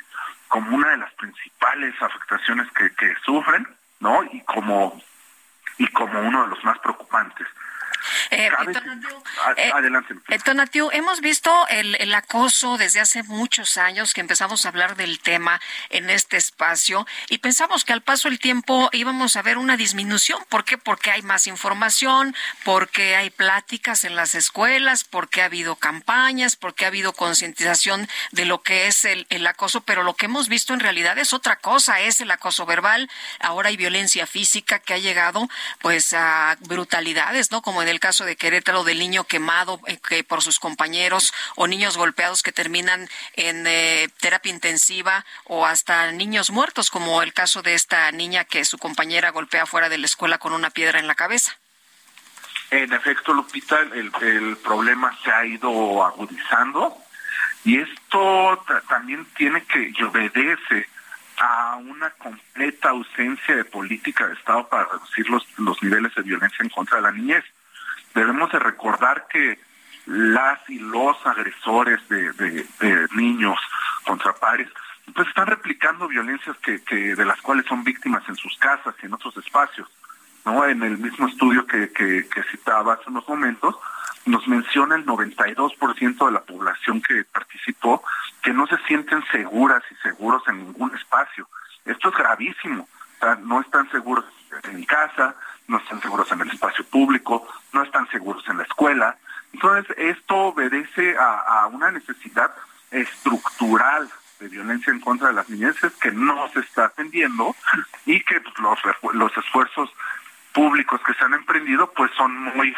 como 0.48 0.76
una 0.76 0.90
de 0.90 0.98
las 0.98 1.14
principales 1.14 1.94
afectaciones 2.02 2.68
que, 2.72 2.92
que 2.96 3.16
sufren, 3.24 3.68
¿no? 4.00 4.24
Y 4.34 4.42
como 4.42 5.02
y 5.78 5.88
como 5.88 6.20
uno 6.20 6.44
de 6.44 6.50
los 6.50 6.64
más 6.64 6.78
preocupantes. 6.80 7.48
Eh, 8.32 8.50
eh, 9.58 9.72
adelante. 9.74 10.16
Hemos 10.92 11.22
visto 11.22 11.68
el, 11.70 12.14
acoso 12.14 12.78
desde 12.78 13.00
hace 13.00 13.24
muchos 13.24 13.78
años 13.78 14.14
que 14.14 14.22
empezamos 14.22 14.66
a 14.66 14.70
hablar 14.70 14.96
del 14.96 15.20
tema 15.20 15.60
en 15.90 16.10
este 16.10 16.38
espacio 16.38 17.08
y 17.30 17.40
pensamos 17.40 17.86
que 17.86 17.94
al 17.94 18.02
paso 18.02 18.30
del 18.30 18.40
tiempo 18.40 18.90
íbamos 18.92 19.36
a 19.36 19.42
ver 19.42 19.58
una 19.58 19.78
disminución. 19.78 20.44
¿Por 20.50 20.66
qué? 20.66 20.78
Porque 20.78 21.12
hay 21.12 21.22
más 21.22 21.48
información, 21.48 22.36
porque 22.64 23.16
hay 23.16 23.30
pláticas 23.30 24.04
en 24.04 24.16
las 24.16 24.36
escuelas, 24.36 25.04
porque 25.04 25.42
ha 25.42 25.46
habido 25.46 25.76
campañas, 25.76 26.56
porque 26.56 26.86
ha 26.86 26.90
habido 26.90 27.14
concientización 27.14 28.08
de 28.32 28.46
lo 28.46 28.62
que 28.62 28.88
es 28.88 29.06
el, 29.06 29.28
el 29.30 29.46
acoso, 29.48 29.82
pero 29.82 30.04
lo 30.04 30.16
que 30.16 30.26
hemos 30.26 30.50
visto 30.50 30.74
en 30.74 30.80
realidad 30.80 31.18
es 31.18 31.34
otra 31.34 31.58
cosa, 31.58 32.00
es 32.02 32.22
el 32.22 32.32
acoso 32.32 32.66
verbal. 32.66 33.10
Ahora 33.40 33.70
hay 33.70 33.78
violencia 33.78 34.28
física 34.28 34.80
que 34.80 34.94
ha 34.94 34.98
llegado 34.98 35.48
pues 35.82 36.14
a 36.14 36.58
brutalidades, 36.62 37.52
¿no? 37.52 37.62
Como 37.62 37.79
en 37.82 37.88
el 37.88 38.00
caso 38.00 38.26
de 38.26 38.36
Querétaro 38.36 38.84
del 38.84 39.00
niño 39.00 39.24
quemado 39.24 39.80
eh, 39.88 40.00
que 40.08 40.24
por 40.24 40.42
sus 40.42 40.60
compañeros 40.60 41.34
o 41.56 41.68
niños 41.68 41.98
golpeados 41.98 42.44
que 42.44 42.52
terminan 42.52 43.08
en 43.34 43.66
eh, 43.68 44.10
terapia 44.20 44.52
intensiva 44.52 45.26
o 45.46 45.66
hasta 45.66 46.12
niños 46.12 46.52
muertos, 46.52 46.90
como 46.90 47.22
el 47.22 47.34
caso 47.34 47.62
de 47.62 47.74
esta 47.74 48.12
niña 48.12 48.44
que 48.44 48.66
su 48.66 48.78
compañera 48.78 49.32
golpea 49.32 49.66
fuera 49.66 49.90
de 49.90 49.98
la 49.98 50.06
escuela 50.06 50.38
con 50.38 50.54
una 50.54 50.70
piedra 50.70 51.00
en 51.00 51.08
la 51.08 51.16
cabeza. 51.16 51.58
En 52.72 52.94
efecto, 52.94 53.34
Lupita, 53.34 53.80
el, 53.82 54.12
el 54.22 54.58
problema 54.58 55.18
se 55.24 55.32
ha 55.32 55.46
ido 55.46 56.04
agudizando 56.06 56.96
y 57.64 57.80
esto 57.80 58.64
también 58.88 59.26
tiene 59.36 59.64
que 59.64 59.92
y 59.96 60.04
obedece 60.04 60.88
a 61.40 61.78
una 61.78 62.10
completa 62.12 62.90
ausencia 62.90 63.56
de 63.56 63.66
política 63.66 64.28
de 64.28 64.34
Estado 64.34 64.68
para 64.68 64.86
reducir 64.86 65.30
los, 65.30 65.46
los 65.58 65.82
niveles 65.82 66.14
de 66.16 66.22
violencia 66.22 66.64
en 66.64 66.70
contra 66.70 66.98
de 66.98 67.04
la 67.04 67.12
niñez 67.12 67.44
debemos 68.14 68.52
de 68.52 68.60
recordar 68.60 69.28
que 69.28 69.60
las 70.06 70.60
y 70.70 70.80
los 70.80 71.18
agresores 71.26 72.00
de, 72.10 73.08
niños 73.16 73.60
contra 74.06 74.34
pares 74.34 74.68
pues 75.14 75.28
están 75.28 75.48
replicando 75.48 76.08
violencias 76.08 76.56
que, 76.58 76.80
de 77.16 77.26
las 77.26 77.42
cuales 77.42 77.66
son 77.66 77.84
víctimas 77.84 78.28
en 78.28 78.36
sus 78.36 78.56
casas 78.58 78.96
y 79.02 79.08
en 79.08 79.14
otros 79.14 79.36
espacios. 79.38 79.88
¿no? 80.46 80.66
En 80.66 80.84
el 80.84 80.98
mismo 80.98 81.28
estudio 81.28 81.66
que, 81.66 81.90
citaba 82.52 82.94
hace 82.94 83.10
unos 83.10 83.28
momentos, 83.28 83.76
nos 84.26 84.48
menciona 84.48 84.96
el 84.96 85.06
92% 85.06 86.26
de 86.26 86.32
la 86.32 86.42
población 86.42 87.02
que 87.02 87.24
participó 87.26 88.04
que 88.42 88.54
no 88.54 88.68
se 88.68 88.78
sienten 88.88 89.24
seguras 89.32 89.84
y 89.92 89.96
seguros 89.96 90.44
en 90.48 90.58
ningún 90.58 90.96
espacio. 90.96 91.48
Esto 91.86 92.10
es 92.10 92.16
gravísimo. 92.16 92.88
No 93.42 93.62
están 93.62 93.90
seguros 93.92 94.26
en 94.64 94.84
casa, 94.86 95.36
no 95.70 95.78
están 95.78 96.02
seguros 96.02 96.30
en 96.32 96.42
el 96.42 96.50
espacio 96.50 96.84
público, 96.86 97.48
no 97.72 97.84
están 97.84 98.10
seguros 98.10 98.44
en 98.50 98.58
la 98.58 98.64
escuela. 98.64 99.18
Entonces, 99.54 99.96
esto 99.98 100.36
obedece 100.36 101.16
a, 101.18 101.68
una 101.68 101.92
necesidad 101.92 102.52
estructural 102.92 104.10
de 104.40 104.48
violencia 104.48 104.92
en 104.92 105.00
contra 105.00 105.28
de 105.28 105.34
las 105.34 105.50
niñeces 105.50 105.94
que 106.02 106.12
no 106.12 106.50
se 106.50 106.60
está 106.62 106.86
atendiendo 106.86 107.56
y 108.06 108.20
que 108.24 108.42
pues, 108.42 108.58
los, 108.60 108.80
los 109.14 109.38
esfuerzos 109.38 109.90
públicos 110.54 111.00
que 111.06 111.14
se 111.14 111.24
han 111.24 111.34
emprendido 111.34 111.92
pues 111.94 112.12
son 112.18 112.34
muy 112.36 112.76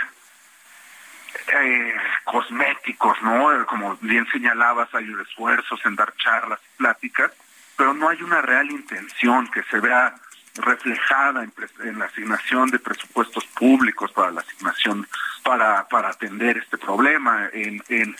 eh, 1.54 1.96
cosméticos, 2.26 3.22
¿no? 3.22 3.66
Como 3.68 3.96
bien 4.02 4.28
señalabas, 4.32 4.94
hay 4.94 5.14
esfuerzos 5.22 5.80
en 5.86 5.96
dar 5.96 6.14
charlas 6.18 6.60
y 6.60 6.78
pláticas, 6.78 7.32
pero 7.78 7.94
no 7.94 8.10
hay 8.10 8.22
una 8.22 8.42
real 8.42 8.70
intención 8.70 9.48
que 9.50 9.64
se 9.64 9.80
vea 9.80 10.16
reflejada 10.56 11.44
en, 11.44 12.00
la 12.00 12.06
asignación 12.06 12.70
de 12.70 12.80
presupuestos 12.80 13.46
públicos 13.46 14.12
para 14.12 14.32
la 14.32 14.42
asignación 14.42 15.08
para, 15.44 15.88
para 15.88 16.10
atender 16.10 16.58
este 16.58 16.78
problema, 16.78 17.50
en, 17.54 17.82
en, 17.90 18.16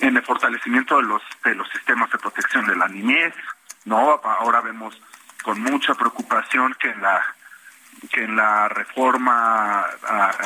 en 0.00 0.16
el 0.16 0.22
fortalecimiento 0.22 0.96
de 0.96 1.02
los, 1.02 1.22
de 1.44 1.54
los 1.54 1.68
sistemas 1.70 2.10
de 2.10 2.18
protección 2.18 2.66
de 2.66 2.76
la 2.76 2.88
niñez, 2.88 3.34
¿no? 3.84 4.20
Ahora 4.22 4.60
vemos 4.60 5.00
con 5.42 5.60
mucha 5.60 5.94
preocupación 5.94 6.74
que 6.78 6.90
en 6.90 7.02
la 7.02 7.22
que 8.12 8.24
en 8.24 8.36
la 8.36 8.68
reforma 8.68 9.86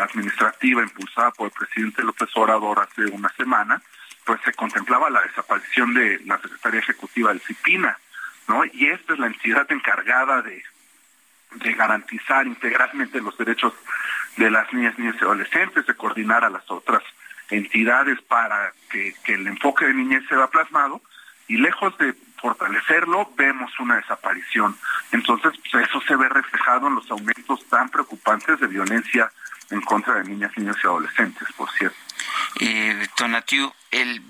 administrativa 0.04 0.82
impulsada 0.82 1.32
por 1.32 1.46
el 1.46 1.52
presidente 1.52 2.02
López 2.04 2.28
Obrador 2.36 2.78
hace 2.78 3.06
una 3.06 3.28
semana, 3.30 3.82
pues 4.24 4.40
se 4.44 4.52
contemplaba 4.52 5.10
la 5.10 5.22
desaparición 5.22 5.92
de 5.92 6.20
la 6.26 6.38
Secretaría 6.38 6.80
Ejecutiva 6.80 7.30
del 7.30 7.40
CIPINA, 7.40 7.98
¿no? 8.46 8.64
Y 8.64 8.86
esta 8.86 9.14
es 9.14 9.18
la 9.18 9.26
entidad 9.26 9.70
encargada 9.72 10.42
de, 10.42 10.62
de 11.52 11.72
garantizar 11.74 12.46
integralmente 12.46 13.20
los 13.20 13.36
derechos 13.36 13.72
de 14.36 14.50
las 14.50 14.72
niñas, 14.72 14.98
niñas 14.98 15.16
y 15.20 15.24
adolescentes, 15.24 15.86
de 15.86 15.94
coordinar 15.94 16.44
a 16.44 16.50
las 16.50 16.68
otras 16.70 17.02
entidades 17.50 18.20
para 18.22 18.72
que, 18.90 19.14
el 19.26 19.46
enfoque 19.46 19.86
de 19.86 19.94
niñez 19.94 20.22
se 20.28 20.36
va 20.36 20.50
plasmado 20.50 21.00
y 21.48 21.56
lejos 21.56 21.96
de 21.98 22.14
fortalecerlo 22.40 23.30
vemos 23.36 23.70
una 23.80 23.96
desaparición. 23.96 24.76
Entonces 25.12 25.52
pues, 25.70 25.88
eso 25.88 26.00
se 26.02 26.16
ve 26.16 26.28
reflejado 26.28 26.88
en 26.88 26.94
los 26.94 27.10
aumentos 27.10 27.66
tan 27.68 27.88
preocupantes 27.88 28.60
de 28.60 28.66
violencia 28.66 29.30
en 29.70 29.80
contra 29.82 30.14
de 30.14 30.24
niñas, 30.24 30.52
niños 30.56 30.76
y 30.82 30.86
adolescentes, 30.86 31.48
por 31.56 31.70
cierto. 31.72 31.98
Eh, 32.58 33.06
Tonatiu, 33.16 33.72
el, 33.90 34.22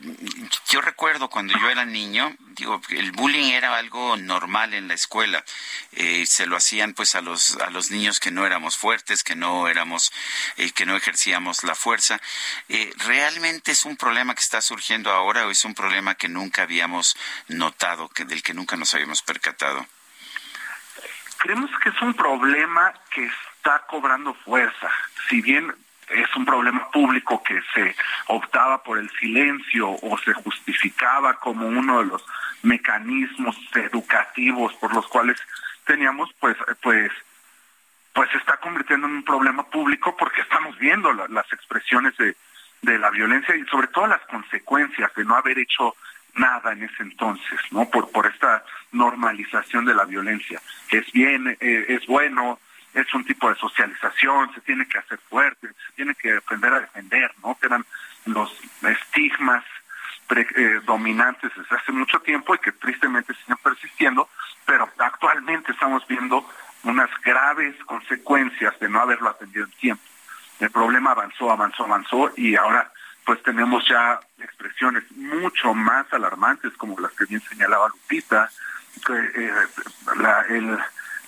yo 0.69 0.81
recuerdo 0.81 1.29
cuando 1.29 1.59
yo 1.59 1.69
era 1.71 1.85
niño, 1.85 2.35
digo, 2.51 2.81
el 2.91 3.13
bullying 3.13 3.53
era 3.53 3.77
algo 3.77 4.17
normal 4.17 4.75
en 4.75 4.89
la 4.89 4.95
escuela. 4.95 5.45
Eh, 5.93 6.27
se 6.27 6.47
lo 6.47 6.57
hacían 6.57 6.95
pues 6.95 7.15
a 7.15 7.21
los 7.21 7.57
a 7.57 7.71
los 7.71 7.91
niños 7.91 8.21
que 8.21 8.31
no 8.31 8.47
éramos 8.47 8.77
fuertes, 8.77 9.25
que 9.25 9.37
no 9.37 9.69
éramos, 9.69 10.13
eh, 10.57 10.71
que 10.73 10.87
no 10.87 10.97
ejercíamos 10.97 11.65
la 11.65 11.75
fuerza. 11.75 12.21
Eh, 12.69 12.93
¿Realmente 13.07 13.73
es 13.73 13.85
un 13.85 13.97
problema 13.97 14.35
que 14.35 14.41
está 14.41 14.61
surgiendo 14.61 15.11
ahora 15.11 15.47
o 15.47 15.51
es 15.51 15.65
un 15.65 15.75
problema 15.75 16.15
que 16.15 16.29
nunca 16.29 16.63
habíamos 16.63 17.17
notado, 17.49 18.09
que 18.09 18.25
del 18.25 18.43
que 18.43 18.55
nunca 18.55 18.77
nos 18.77 18.95
habíamos 18.95 19.23
percatado? 19.23 19.87
Creemos 21.39 21.71
que 21.83 21.89
es 21.89 22.03
un 22.03 22.15
problema 22.15 22.93
que 23.15 23.25
está 23.25 23.87
cobrando 23.87 24.35
fuerza. 24.35 24.91
Si 25.29 25.41
bien 25.41 25.75
es 26.11 26.37
un 26.37 26.45
problema 26.45 26.91
público 26.91 27.43
que 27.43 27.61
se 27.75 27.95
optaba 28.29 28.83
por 28.83 28.99
el 28.99 29.11
silencio 29.19 29.91
o 29.91 30.19
se 30.19 30.33
justificaba 30.35 31.35
como 31.35 31.67
uno 31.67 32.01
de 32.01 32.07
los 32.07 32.25
mecanismos 32.63 33.57
educativos 33.75 34.75
por 34.75 34.95
los 34.95 35.07
cuales 35.09 35.39
teníamos, 35.85 36.31
pues, 36.39 36.57
pues, 36.83 37.11
pues 38.13 38.31
se 38.31 38.39
está 38.39 38.57
convirtiendo 38.59 39.07
en 39.07 39.15
un 39.15 39.25
problema 39.25 39.65
público 39.65 40.17
porque 40.17 40.43
estamos 40.43 40.79
viendo 40.79 41.13
las 41.13 41.53
expresiones 41.53 42.17
de, 42.17 42.37
de 42.83 42.99
la 42.99 43.11
violencia 43.11 43.57
y 43.57 43.65
sobre 43.67 43.89
todo 43.89 44.07
las 44.07 44.23
consecuencias 44.23 45.13
de 45.15 45.25
no 45.25 45.35
haber 45.37 45.59
hecho 45.59 45.95
nada 46.35 46.73
en 46.73 46.85
ese 46.85 47.03
entonces, 47.03 47.61
¿no? 47.71 47.89
Por, 47.91 48.11
por 48.11 48.27
esta 48.27 48.65
normalización 48.93 49.85
de 49.85 49.95
la 49.95 50.05
violencia. 50.05 50.61
Es 50.91 51.11
bien, 51.13 51.57
eh, 51.61 51.87
es 51.89 52.07
bueno, 52.07 52.59
es 52.95 53.13
un 53.15 53.25
tipo 53.25 53.49
de 53.49 53.57
socialización, 53.57 54.53
se 54.55 54.61
tiene 54.63 54.87
que 54.87 54.99
hacer 54.99 55.19
fuerte, 55.29 55.69
se 55.69 55.93
tiene 55.95 56.15
que 56.15 56.37
aprender 56.37 56.73
a 56.73 56.81
defender, 56.81 57.33
¿no? 57.43 57.57
Que 57.59 57.67
eran 57.67 57.85
los 58.27 58.53
estigmas 58.83 59.65
eh, 60.31 60.81
dominantes 60.85 61.51
desde 61.57 61.77
hace 61.77 61.93
mucho 61.93 62.21
tiempo 62.21 62.55
y 62.55 62.59
que 62.59 62.73
tristemente 62.73 63.35
siguen 63.35 63.59
persistiendo, 63.63 64.29
pero 64.65 64.89
actualmente 64.99 65.73
estamos 65.73 66.07
viendo 66.07 66.49
unas 66.85 67.11
graves 67.25 67.75
consecuencias 67.85 68.79
de 68.79 68.89
no 68.89 69.01
haberlo 69.01 69.29
atendido 69.29 69.65
en 69.65 69.73
tiempo. 69.73 70.03
El 70.61 70.71
problema 70.71 71.13
avanzó, 71.13 71.51
avanzó, 71.51 71.85
avanzó 71.85 72.33
y 72.37 72.55
ahora 72.55 72.93
pues 73.25 73.43
tenemos 73.43 73.87
ya 73.89 74.21
expresiones 74.39 75.05
mucho 75.13 75.75
más 75.75 76.07
alarmantes 76.13 76.73
como 76.77 76.99
las 77.01 77.13
que 77.13 77.25
bien 77.25 77.43
señalaba 77.43 77.89
Lupita, 77.89 78.51
que, 79.07 79.13
eh, 79.15 79.53
la, 80.17 80.43
el, 80.49 80.79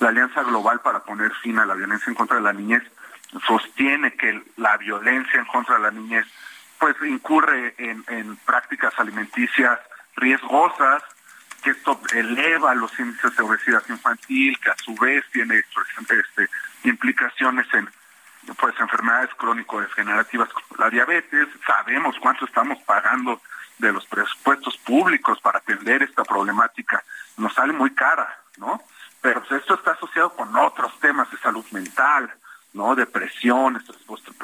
la 0.03 0.09
Alianza 0.09 0.43
Global 0.43 0.81
para 0.81 1.05
poner 1.05 1.33
fin 1.43 1.59
a 1.59 1.67
la 1.67 1.75
violencia 1.75 2.11
en 2.11 2.15
contra 2.15 2.37
de 2.37 2.43
la 2.43 2.53
niñez 2.53 2.83
sostiene 3.47 4.13
que 4.15 4.43
la 4.57 4.77
violencia 4.77 5.39
en 5.39 5.47
contra 5.47 5.77
de 5.77 5.83
la 5.83 5.91
niñez 5.91 6.27
pues 6.79 6.97
incurre 7.07 7.75
en, 7.79 8.05
en 8.09 8.37
prácticas 8.39 8.93
alimenticias 8.99 9.79
riesgosas, 10.17 11.03
que 11.63 11.71
esto 11.71 12.01
eleva 12.13 12.75
los 12.75 12.99
índices 12.99 13.37
de 13.37 13.43
obesidad 13.45 13.83
infantil, 13.89 14.59
que 14.59 14.71
a 14.71 14.77
su 14.77 14.95
vez 14.97 15.25
tiene 15.33 15.59
este, 15.59 16.49
implicaciones 16.83 17.67
en 17.73 17.89
pues 18.59 18.75
enfermedades 18.81 19.31
crónico-degenerativas 19.37 20.49
como 20.49 20.83
la 20.83 20.91
diabetes, 20.91 21.47
sabemos 21.65 22.17
cuánto 22.21 22.45
estamos 22.45 22.79
pagando 22.83 23.41
de 23.79 23.93
los 23.93 24.05
presupuestos 24.07 24.77
públicos 24.79 25.41
para 25.41 25.61
atender 25.61 26.03
esta 26.03 26.25
problemática, 26.25 27.05
nos 27.37 27.55
sale 27.55 27.73
muy 27.73 27.95
cara, 27.95 28.37
¿no? 28.57 28.83
Pero 29.23 29.41
pues, 29.41 29.63
esto 29.63 29.75
está 29.75 29.93
asociado 29.93 30.31
con 30.35 30.55
otros 30.57 30.99
temas 31.01 31.31
de 31.31 31.39
salud 31.39 31.65
mental, 31.71 32.31
¿no? 32.75 32.95
Depresión, 32.95 33.77
estrés 33.77 33.99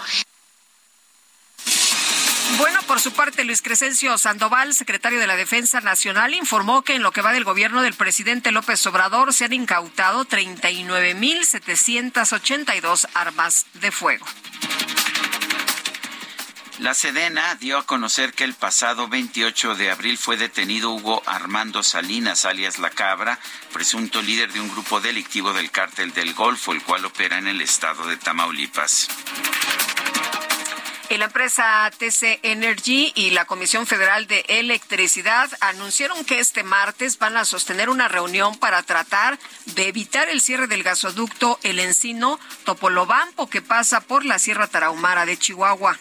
Bueno, 2.56 2.82
por 2.84 3.02
su 3.02 3.12
parte, 3.12 3.44
Luis 3.44 3.62
Crescencio 3.62 4.18
Sandoval, 4.18 4.74
secretario 4.74 5.20
de 5.20 5.28
la 5.28 5.36
Defensa 5.36 5.82
Nacional, 5.82 6.34
informó 6.34 6.82
que 6.82 6.96
en 6.96 7.04
lo 7.04 7.12
que 7.12 7.22
va 7.22 7.34
del 7.34 7.44
gobierno 7.44 7.82
del 7.82 7.94
presidente 7.94 8.52
López 8.52 8.88
Obrador 8.88 9.34
se 9.34 9.44
han 9.46 9.54
incautado 9.54 10.26
39.782 10.26 13.08
armas 13.14 13.68
de 13.74 13.92
fuego. 13.92 14.26
La 16.80 16.94
Sedena 16.94 17.56
dio 17.56 17.80
a 17.80 17.88
conocer 17.88 18.34
que 18.34 18.44
el 18.44 18.54
pasado 18.54 19.08
28 19.08 19.74
de 19.76 19.90
abril 19.90 20.16
fue 20.18 20.38
detenido 20.38 20.92
Hugo 20.92 21.24
Armando 21.26 21.82
Salinas, 21.82 22.46
alias 22.46 22.78
La 22.78 22.92
Cabra, 22.92 23.40
presunto 23.74 24.22
líder 24.22 24.54
de 24.54 24.62
un 24.62 24.70
grupo 24.70 25.02
delictivo 25.02 25.54
del 25.54 25.72
cártel 25.72 26.14
del 26.14 26.36
Golfo, 26.36 26.74
el 26.74 26.84
cual 26.84 27.04
opera 27.06 27.40
en 27.40 27.48
el 27.48 27.62
estado 27.62 28.08
de 28.08 28.18
Tamaulipas. 28.18 29.08
La 31.10 31.26
empresa 31.26 31.90
TC 31.98 32.42
Energy 32.44 33.12
y 33.16 33.32
la 33.32 33.46
Comisión 33.46 33.88
Federal 33.88 34.28
de 34.28 34.46
Electricidad 34.50 35.50
anunciaron 35.62 36.24
que 36.26 36.40
este 36.40 36.62
martes 36.64 37.18
van 37.18 37.38
a 37.38 37.46
sostener 37.46 37.90
una 37.90 38.08
reunión 38.08 38.56
para 38.60 38.84
tratar 38.84 39.40
de 39.66 39.88
evitar 39.88 40.30
el 40.30 40.42
cierre 40.42 40.68
del 40.68 40.84
gasoducto 40.84 41.60
El 41.64 41.80
Encino 41.80 42.40
Topolobampo 42.66 43.50
que 43.50 43.64
pasa 43.64 44.02
por 44.02 44.26
la 44.26 44.38
Sierra 44.38 44.68
Tarahumara 44.68 45.26
de 45.26 45.38
Chihuahua. 45.38 45.98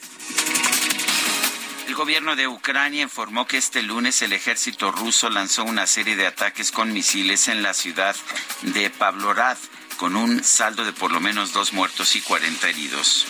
El 1.88 1.94
gobierno 1.94 2.36
de 2.36 2.46
Ucrania 2.46 3.02
informó 3.02 3.46
que 3.46 3.56
este 3.56 3.82
lunes 3.82 4.20
el 4.20 4.34
ejército 4.34 4.92
ruso 4.92 5.30
lanzó 5.30 5.64
una 5.64 5.86
serie 5.86 6.16
de 6.16 6.26
ataques 6.26 6.70
con 6.70 6.92
misiles 6.92 7.48
en 7.48 7.62
la 7.62 7.72
ciudad 7.72 8.14
de 8.62 8.90
Pavlorad 8.90 9.56
con 9.96 10.14
un 10.14 10.44
saldo 10.44 10.84
de 10.84 10.92
por 10.92 11.10
lo 11.10 11.20
menos 11.20 11.52
dos 11.52 11.72
muertos 11.72 12.16
y 12.16 12.20
40 12.20 12.68
heridos. 12.68 13.26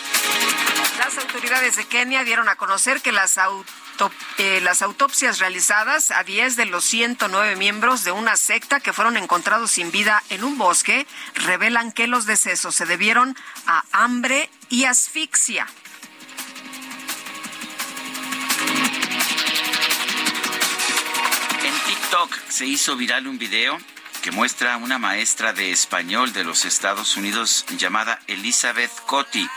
Las 0.97 1.17
autoridades 1.19 1.75
de 1.75 1.85
Kenia 1.85 2.23
dieron 2.23 2.49
a 2.49 2.55
conocer 2.55 3.01
que 3.01 3.11
las, 3.11 3.37
eh, 4.37 4.61
las 4.61 4.81
autopsias 4.81 5.39
realizadas 5.39 6.11
a 6.11 6.23
10 6.23 6.55
de 6.55 6.65
los 6.65 6.83
109 6.85 7.55
miembros 7.55 8.03
de 8.03 8.11
una 8.11 8.35
secta 8.35 8.79
que 8.79 8.93
fueron 8.93 9.15
encontrados 9.15 9.71
sin 9.71 9.91
vida 9.91 10.23
en 10.29 10.43
un 10.43 10.57
bosque 10.57 11.05
revelan 11.35 11.91
que 11.91 12.07
los 12.07 12.25
decesos 12.25 12.73
se 12.73 12.85
debieron 12.85 13.37
a 13.67 13.83
hambre 13.91 14.49
y 14.69 14.85
asfixia. 14.85 15.67
En 21.63 21.73
TikTok 21.85 22.35
se 22.49 22.65
hizo 22.65 22.95
viral 22.95 23.27
un 23.27 23.37
video 23.37 23.77
que 24.23 24.31
muestra 24.31 24.73
a 24.73 24.77
una 24.77 24.97
maestra 24.97 25.53
de 25.53 25.71
español 25.71 26.33
de 26.33 26.43
los 26.43 26.65
Estados 26.65 27.15
Unidos 27.17 27.65
llamada 27.77 28.19
Elizabeth 28.27 28.91
Cotti. 29.05 29.47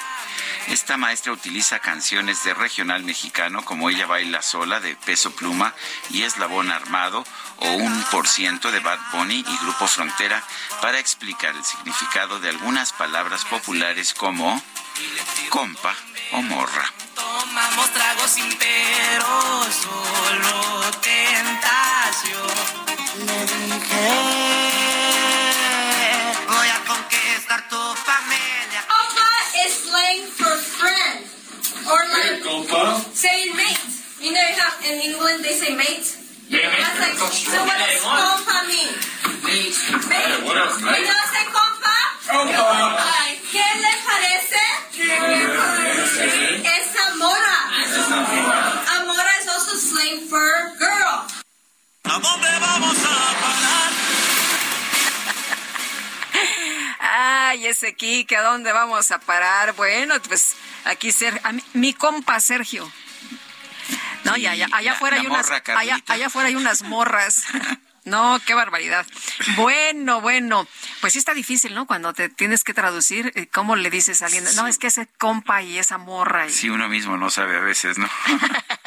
Esta 0.68 0.96
maestra 0.96 1.32
utiliza 1.32 1.80
canciones 1.80 2.44
de 2.44 2.54
regional 2.54 3.02
mexicano 3.02 3.64
como 3.64 3.90
Ella 3.90 4.06
baila 4.06 4.42
sola 4.42 4.80
de 4.80 4.94
Peso 4.96 5.32
Pluma 5.32 5.74
y 6.10 6.22
Eslabón 6.22 6.70
Armado 6.70 7.24
o 7.56 7.68
un 7.72 8.02
por 8.10 8.28
ciento 8.28 8.70
de 8.70 8.80
Bad 8.80 8.98
Bunny 9.12 9.44
y 9.46 9.58
Grupo 9.58 9.86
Frontera 9.86 10.42
para 10.80 10.98
explicar 10.98 11.56
el 11.56 11.64
significado 11.64 12.38
de 12.40 12.50
algunas 12.50 12.92
palabras 12.92 13.44
populares 13.44 14.14
como 14.14 14.62
compa 15.48 15.94
o 16.32 16.42
morra. 16.42 16.92
Tomamos 17.14 17.90
tragos 17.92 18.30
sin 18.30 18.56
pero, 18.56 19.66
solo 19.72 20.90
tentación. 21.00 22.50
Le 23.26 23.46
dije, 23.46 24.08
voy 26.46 26.68
a 26.68 26.84
conquistar 26.86 27.68
tu 27.68 27.94
familia. 27.96 28.50
Slang 29.68 30.26
for. 30.38 30.49
Or 31.90 32.02
like 32.14 32.38
saying 33.14 33.56
mate. 33.56 33.82
You 34.20 34.32
know 34.32 34.48
how 34.58 34.78
in 34.86 35.00
England 35.00 35.44
they 35.44 35.52
say 35.52 35.74
mate? 35.74 36.06
That's 36.50 36.98
like, 37.00 37.14
so 37.18 37.58
what 37.66 37.78
does 37.78 38.02
compa 38.02 38.58
mean? 38.66 38.90
Mate. 39.42 39.74
Mate. 40.10 40.38
You 40.38 40.54
know 40.54 41.24
say 41.34 41.46
compa? 41.50 41.98
Compa. 42.30 42.94
Ay, 43.00 43.38
¿Qué 43.50 43.66
le 43.82 43.92
parece? 44.06 44.62
Es 46.62 46.88
amora. 47.06 47.58
Amora 48.94 49.32
is 49.40 49.48
also 49.48 49.74
slang 49.76 50.20
for 50.28 50.46
girl. 50.78 51.26
¿A 52.04 52.18
dónde 52.18 52.50
vamos 52.60 52.98
a 52.98 53.16
parar? 53.42 53.90
Ay, 57.12 57.66
ese 57.66 57.94
Kike, 57.94 58.36
¿a 58.36 58.42
dónde 58.42 58.72
vamos 58.72 59.10
a 59.10 59.18
parar? 59.18 59.72
Bueno, 59.74 60.14
pues 60.22 60.54
aquí 60.84 61.10
Ser- 61.12 61.40
a 61.44 61.52
mi 61.72 61.92
compa 61.92 62.38
Sergio. 62.40 62.90
No, 64.24 64.36
y 64.36 64.46
allá, 64.46 64.68
allá 64.72 64.90
la- 64.90 64.96
afuera 64.96 65.16
la 65.16 65.22
hay 65.22 65.26
unas, 65.26 65.50
allá, 65.50 66.00
allá 66.06 66.26
afuera 66.28 66.48
hay 66.48 66.56
unas 66.56 66.82
morras. 66.82 67.44
No, 68.06 68.40
qué 68.46 68.54
barbaridad. 68.54 69.06
Bueno, 69.56 70.22
bueno, 70.22 70.66
pues 71.02 71.12
sí 71.12 71.18
está 71.18 71.34
difícil, 71.34 71.74
¿no? 71.74 71.86
Cuando 71.86 72.14
te 72.14 72.30
tienes 72.30 72.64
que 72.64 72.72
traducir, 72.72 73.30
eh, 73.36 73.46
¿cómo 73.48 73.76
le 73.76 73.90
dices 73.90 74.22
a 74.22 74.26
alguien? 74.26 74.42
No, 74.56 74.66
es 74.66 74.78
que 74.78 74.86
ese 74.86 75.06
compa 75.18 75.60
y 75.60 75.78
esa 75.78 75.98
morra. 75.98 76.46
y- 76.46 76.50
Si 76.50 76.70
uno 76.70 76.88
mismo 76.88 77.18
no 77.18 77.28
sabe 77.30 77.58
a 77.58 77.60
veces, 77.60 77.98
¿no? 77.98 78.08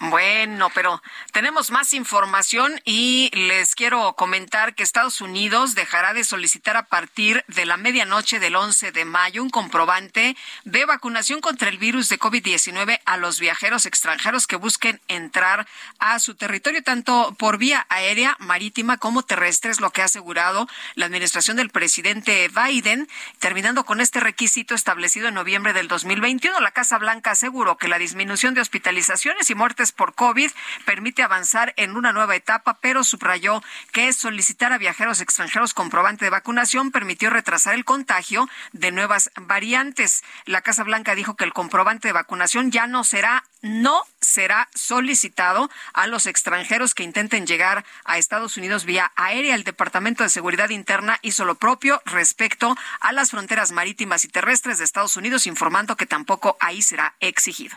Bueno, 0.00 0.70
pero 0.74 1.02
tenemos 1.32 1.72
más 1.72 1.92
información 1.92 2.80
y 2.84 3.30
les 3.34 3.74
quiero 3.74 4.12
comentar 4.14 4.76
que 4.76 4.84
Estados 4.84 5.20
Unidos 5.20 5.74
dejará 5.74 6.14
de 6.14 6.22
solicitar 6.22 6.76
a 6.76 6.84
partir 6.84 7.44
de 7.48 7.66
la 7.66 7.76
medianoche 7.76 8.38
del 8.38 8.54
11 8.54 8.92
de 8.92 9.04
mayo 9.04 9.42
un 9.42 9.50
comprobante 9.50 10.36
de 10.64 10.84
vacunación 10.84 11.40
contra 11.40 11.68
el 11.68 11.78
virus 11.78 12.08
de 12.08 12.18
COVID-19 12.18 13.00
a 13.04 13.16
los 13.16 13.40
viajeros 13.40 13.86
extranjeros 13.86 14.46
que 14.46 14.56
busquen 14.56 15.00
entrar 15.08 15.66
a 15.98 16.20
su 16.20 16.36
territorio, 16.36 16.82
tanto 16.82 17.34
por 17.36 17.58
vía 17.58 17.84
aérea, 17.88 18.36
marítima 18.38 18.98
como 18.98 19.24
terrestre, 19.24 19.72
es 19.72 19.80
lo 19.80 19.90
que 19.90 20.02
ha 20.02 20.06
asegurado 20.06 20.68
la 20.94 21.06
administración 21.06 21.56
del 21.56 21.70
presidente 21.70 22.48
Biden. 22.48 23.08
Terminando 23.40 23.84
con 23.84 24.00
este 24.00 24.20
requisito 24.20 24.76
establecido 24.76 25.26
en 25.28 25.34
noviembre 25.34 25.72
del 25.72 25.88
2021, 25.88 26.60
la 26.60 26.70
Casa 26.70 26.98
Blanca 26.98 27.32
aseguró 27.32 27.78
que 27.78 27.88
la 27.88 27.98
disminución 27.98 28.54
de 28.54 28.60
hospitalizaciones 28.60 29.07
y 29.48 29.54
muertes 29.54 29.90
por 29.90 30.14
COVID 30.14 30.50
permite 30.84 31.22
avanzar 31.22 31.72
en 31.76 31.96
una 31.96 32.12
nueva 32.12 32.36
etapa, 32.36 32.78
pero 32.82 33.04
subrayó 33.04 33.62
que 33.90 34.12
solicitar 34.12 34.72
a 34.72 34.78
viajeros 34.78 35.22
extranjeros 35.22 35.72
comprobante 35.72 36.26
de 36.26 36.30
vacunación 36.30 36.90
permitió 36.90 37.30
retrasar 37.30 37.74
el 37.74 37.86
contagio 37.86 38.48
de 38.72 38.92
nuevas 38.92 39.30
variantes. 39.36 40.22
La 40.44 40.60
Casa 40.60 40.84
Blanca 40.84 41.14
dijo 41.14 41.36
que 41.36 41.44
el 41.44 41.54
comprobante 41.54 42.08
de 42.08 42.12
vacunación 42.12 42.70
ya 42.70 42.86
no 42.86 43.02
será 43.02 43.44
no 43.60 44.04
será 44.20 44.68
solicitado 44.74 45.68
a 45.92 46.06
los 46.06 46.26
extranjeros 46.26 46.94
que 46.94 47.02
intenten 47.02 47.46
llegar 47.46 47.84
a 48.04 48.18
Estados 48.18 48.56
Unidos 48.56 48.84
vía 48.84 49.10
aérea. 49.16 49.54
El 49.54 49.64
Departamento 49.64 50.22
de 50.22 50.30
Seguridad 50.30 50.70
Interna 50.70 51.18
hizo 51.22 51.44
lo 51.44 51.56
propio 51.56 52.00
respecto 52.04 52.76
a 53.00 53.12
las 53.12 53.30
fronteras 53.30 53.72
marítimas 53.72 54.24
y 54.24 54.28
terrestres 54.28 54.78
de 54.78 54.84
Estados 54.84 55.16
Unidos, 55.16 55.46
informando 55.46 55.96
que 55.96 56.06
tampoco 56.06 56.56
ahí 56.60 56.82
será 56.82 57.14
exigido. 57.20 57.76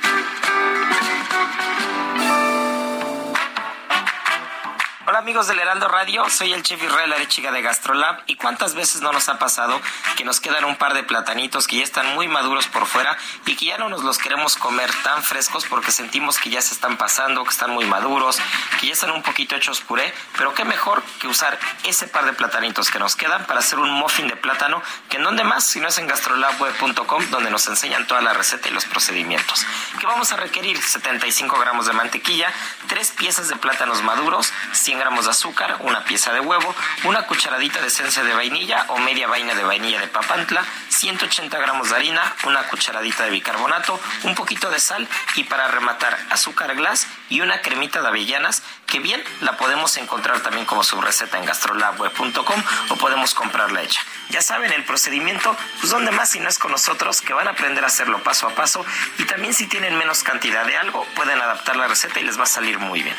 Hola 5.07 5.17
amigos 5.17 5.47
del 5.47 5.57
Heraldo 5.57 5.87
Radio, 5.87 6.29
soy 6.29 6.53
el 6.53 6.61
chef 6.61 6.83
Israel 6.83 7.11
Arechiga 7.11 7.51
de 7.51 7.63
Gastrolab. 7.63 8.21
Y 8.27 8.35
cuántas 8.35 8.75
veces 8.75 9.01
no 9.01 9.11
nos 9.11 9.29
ha 9.29 9.39
pasado 9.39 9.81
que 10.15 10.23
nos 10.23 10.39
quedan 10.39 10.63
un 10.63 10.75
par 10.75 10.93
de 10.93 11.01
platanitos 11.01 11.65
que 11.65 11.77
ya 11.77 11.83
están 11.83 12.13
muy 12.13 12.27
maduros 12.27 12.67
por 12.67 12.85
fuera 12.85 13.17
y 13.47 13.55
que 13.55 13.65
ya 13.65 13.79
no 13.79 13.89
nos 13.89 14.03
los 14.03 14.19
queremos 14.19 14.55
comer 14.57 14.91
tan 15.03 15.23
frescos 15.23 15.65
porque 15.65 15.91
sentimos 15.91 16.37
que 16.37 16.51
ya 16.51 16.61
se 16.61 16.75
están 16.75 16.97
pasando, 16.97 17.43
que 17.43 17.49
están 17.49 17.71
muy 17.71 17.85
maduros, 17.85 18.37
que 18.79 18.87
ya 18.87 18.93
están 18.93 19.09
un 19.09 19.23
poquito 19.23 19.55
hechos 19.55 19.81
puré, 19.81 20.13
pero 20.37 20.53
qué 20.53 20.65
mejor 20.65 21.01
que 21.19 21.27
usar 21.27 21.57
ese 21.83 22.07
par 22.07 22.25
de 22.25 22.33
platanitos 22.33 22.91
que 22.91 22.99
nos 22.99 23.15
quedan 23.15 23.43
para 23.47 23.59
hacer 23.59 23.79
un 23.79 23.89
muffin 23.89 24.27
de 24.27 24.35
plátano 24.35 24.83
que 25.09 25.17
en 25.17 25.23
donde 25.23 25.43
más 25.43 25.65
si 25.65 25.79
no 25.79 25.87
es 25.87 25.97
en 25.97 26.05
gastrolabweb.com 26.05 27.25
donde 27.31 27.49
nos 27.49 27.65
enseñan 27.67 28.05
toda 28.05 28.21
la 28.21 28.33
receta 28.33 28.69
y 28.69 28.71
los 28.71 28.85
procedimientos. 28.85 29.65
Que 29.99 30.05
vamos 30.05 30.31
a 30.31 30.37
requerir 30.37 30.79
75 30.79 31.57
gramos 31.57 31.87
de 31.87 31.93
mantequilla, 31.93 32.53
tres 32.87 33.09
piezas 33.09 33.47
de 33.47 33.55
plátanos 33.55 34.03
maduros, 34.03 34.53
100 34.73 34.90
gramos 34.97 35.25
de 35.25 35.31
azúcar, 35.31 35.77
una 35.81 36.03
pieza 36.03 36.33
de 36.33 36.39
huevo, 36.39 36.73
una 37.03 37.27
cucharadita 37.27 37.81
de 37.81 37.87
esencia 37.87 38.23
de 38.23 38.33
vainilla 38.33 38.85
o 38.89 38.97
media 38.99 39.27
vaina 39.27 39.53
de 39.53 39.63
vainilla 39.63 39.99
de 39.99 40.07
papantla, 40.07 40.63
180 40.89 41.57
gramos 41.57 41.89
de 41.89 41.95
harina, 41.95 42.35
una 42.45 42.63
cucharadita 42.67 43.23
de 43.23 43.31
bicarbonato, 43.31 43.99
un 44.23 44.35
poquito 44.35 44.69
de 44.69 44.79
sal 44.79 45.07
y 45.35 45.43
para 45.45 45.67
rematar 45.67 46.17
azúcar 46.29 46.75
glass 46.75 47.07
y 47.29 47.41
una 47.41 47.61
cremita 47.61 48.01
de 48.01 48.07
avellanas 48.07 48.63
que 48.87 48.99
bien 48.99 49.23
la 49.41 49.57
podemos 49.57 49.95
encontrar 49.97 50.41
también 50.41 50.65
como 50.65 50.83
subreceta 50.83 51.37
en 51.37 51.45
gastrolabweb.com 51.45 52.63
o 52.89 52.95
podemos 52.97 53.33
comprarla 53.33 53.81
hecha. 53.81 54.01
Ya 54.29 54.41
saben 54.41 54.71
el 54.73 54.83
procedimiento, 54.83 55.55
pues 55.79 55.91
donde 55.91 56.11
más 56.11 56.29
si 56.29 56.39
no 56.39 56.49
es 56.49 56.59
con 56.59 56.71
nosotros 56.71 57.21
que 57.21 57.33
van 57.33 57.47
a 57.47 57.51
aprender 57.51 57.83
a 57.83 57.87
hacerlo 57.87 58.21
paso 58.23 58.47
a 58.47 58.55
paso 58.55 58.85
y 59.17 59.23
también 59.23 59.53
si 59.53 59.67
tienen 59.67 59.97
menos 59.97 60.23
cantidad 60.23 60.65
de 60.65 60.77
algo 60.77 61.05
pueden 61.15 61.39
adaptar 61.39 61.75
la 61.75 61.87
receta 61.87 62.19
y 62.19 62.23
les 62.23 62.37
va 62.37 62.43
a 62.43 62.47
salir 62.47 62.79
muy 62.79 63.01
bien. 63.01 63.15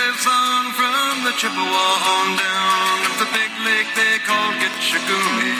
Lives 0.00 0.24
on 0.24 0.64
from 0.72 1.12
the 1.28 1.32
Chippewa 1.36 1.88
on 2.16 2.28
down 2.40 2.96
of 3.04 3.14
the 3.20 3.28
big 3.36 3.52
lake 3.68 3.90
they 3.92 4.16
call 4.24 4.48
Gitchagumi. 4.56 5.52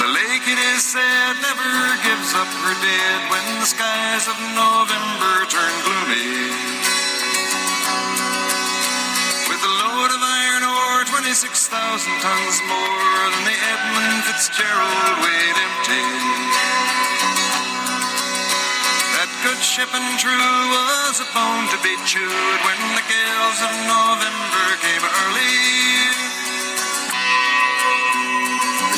The 0.00 0.08
lake, 0.16 0.46
it 0.48 0.60
is 0.72 0.80
said, 0.80 1.32
never 1.44 1.72
gives 2.08 2.30
up 2.32 2.48
her 2.48 2.76
dead 2.80 3.20
when 3.28 3.44
the 3.60 3.68
skies 3.68 4.24
of 4.32 4.36
November 4.56 5.34
turn 5.52 5.74
gloomy. 5.84 6.48
With 9.52 9.60
a 9.60 9.72
load 9.84 10.08
of 10.08 10.20
iron 10.24 10.64
ore, 10.64 11.04
26,000 11.04 11.68
tons 12.24 12.56
more 12.64 13.20
than 13.28 13.44
the 13.44 13.56
Edmund 13.60 14.18
Fitzgerald 14.24 15.16
weighed 15.20 15.58
empty. 15.68 16.63
Ship 19.64 19.88
and 19.94 20.18
true 20.20 20.30
was 20.30 21.20
a 21.20 21.28
bone 21.32 21.66
to 21.72 21.78
be 21.80 21.96
chewed 22.04 22.60
when 22.68 22.80
the 22.92 23.04
gales 23.08 23.60
of 23.64 23.72
November 23.88 24.66
came 24.84 25.00
early. 25.00 25.94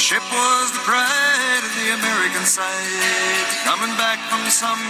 ship 0.07 0.23
was 0.31 0.71
the 0.71 0.79
pride 0.87 1.65
of 1.67 1.75
the 1.83 1.91
American 1.99 2.47
side, 2.47 3.47
coming 3.65 3.91
back 3.99 4.19
from 4.31 4.39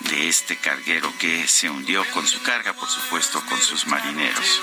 de 0.00 0.28
este 0.28 0.56
carguero 0.56 1.10
que 1.18 1.46
se 1.48 1.70
hundió 1.70 2.04
con 2.12 2.26
su 2.26 2.42
carga, 2.42 2.72
por 2.72 2.88
supuesto, 2.88 3.40
con 3.46 3.60
sus 3.60 3.86
marineros. 3.86 4.60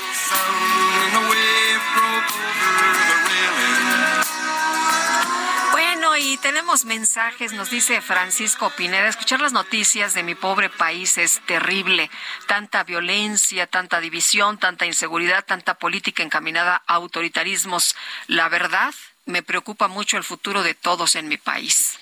Y 6.18 6.38
tenemos 6.38 6.86
mensajes, 6.86 7.52
nos 7.52 7.70
dice 7.70 8.00
Francisco 8.00 8.70
Pineda. 8.70 9.10
Escuchar 9.10 9.42
las 9.42 9.52
noticias 9.52 10.14
de 10.14 10.24
mi 10.24 10.34
pobre 10.34 10.70
país 10.70 11.18
es 11.18 11.42
terrible. 11.46 12.10
Tanta 12.48 12.86
violencia, 12.86 13.68
tanta 13.68 14.00
división, 14.00 14.58
tanta 14.58 14.86
inseguridad, 14.86 15.44
tanta 15.44 15.74
política 15.74 16.24
encaminada 16.24 16.82
a 16.88 16.96
autoritarismos. 16.96 17.96
La 18.28 18.48
verdad, 18.48 18.94
me 19.26 19.44
preocupa 19.44 19.90
mucho 19.90 20.16
el 20.16 20.24
futuro 20.24 20.64
de 20.64 20.74
todos 20.74 21.16
en 21.16 21.28
mi 21.28 21.38
país. 21.38 22.00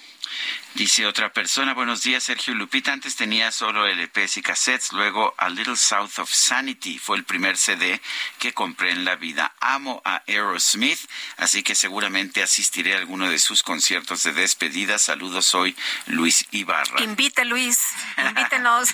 Dice 0.75 1.05
otra 1.05 1.31
persona, 1.31 1.75
buenos 1.75 2.01
días 2.01 2.23
Sergio 2.23 2.55
Lupita, 2.55 2.91
antes 2.91 3.15
tenía 3.15 3.51
solo 3.51 3.85
LPs 3.85 4.37
y 4.37 4.41
cassettes, 4.41 4.91
luego 4.91 5.35
A 5.37 5.49
Little 5.49 5.75
South 5.75 6.17
of 6.17 6.33
Sanity 6.33 6.97
fue 6.97 7.15
el 7.15 7.25
primer 7.25 7.57
CD 7.57 8.01
que 8.39 8.53
compré 8.53 8.89
en 8.89 9.05
la 9.05 9.15
vida. 9.15 9.53
Amo 9.59 10.01
a 10.03 10.23
Aerosmith, 10.25 10.97
así 11.37 11.61
que 11.61 11.75
seguramente 11.75 12.41
asistiré 12.41 12.95
a 12.95 12.97
alguno 12.97 13.29
de 13.29 13.37
sus 13.37 13.61
conciertos 13.61 14.23
de 14.23 14.33
despedida. 14.33 14.97
Saludos, 14.97 15.45
soy 15.45 15.75
Luis 16.07 16.47
Ibarra. 16.49 17.03
Invite 17.03 17.45
Luis, 17.45 17.77
invítenos. 18.17 18.89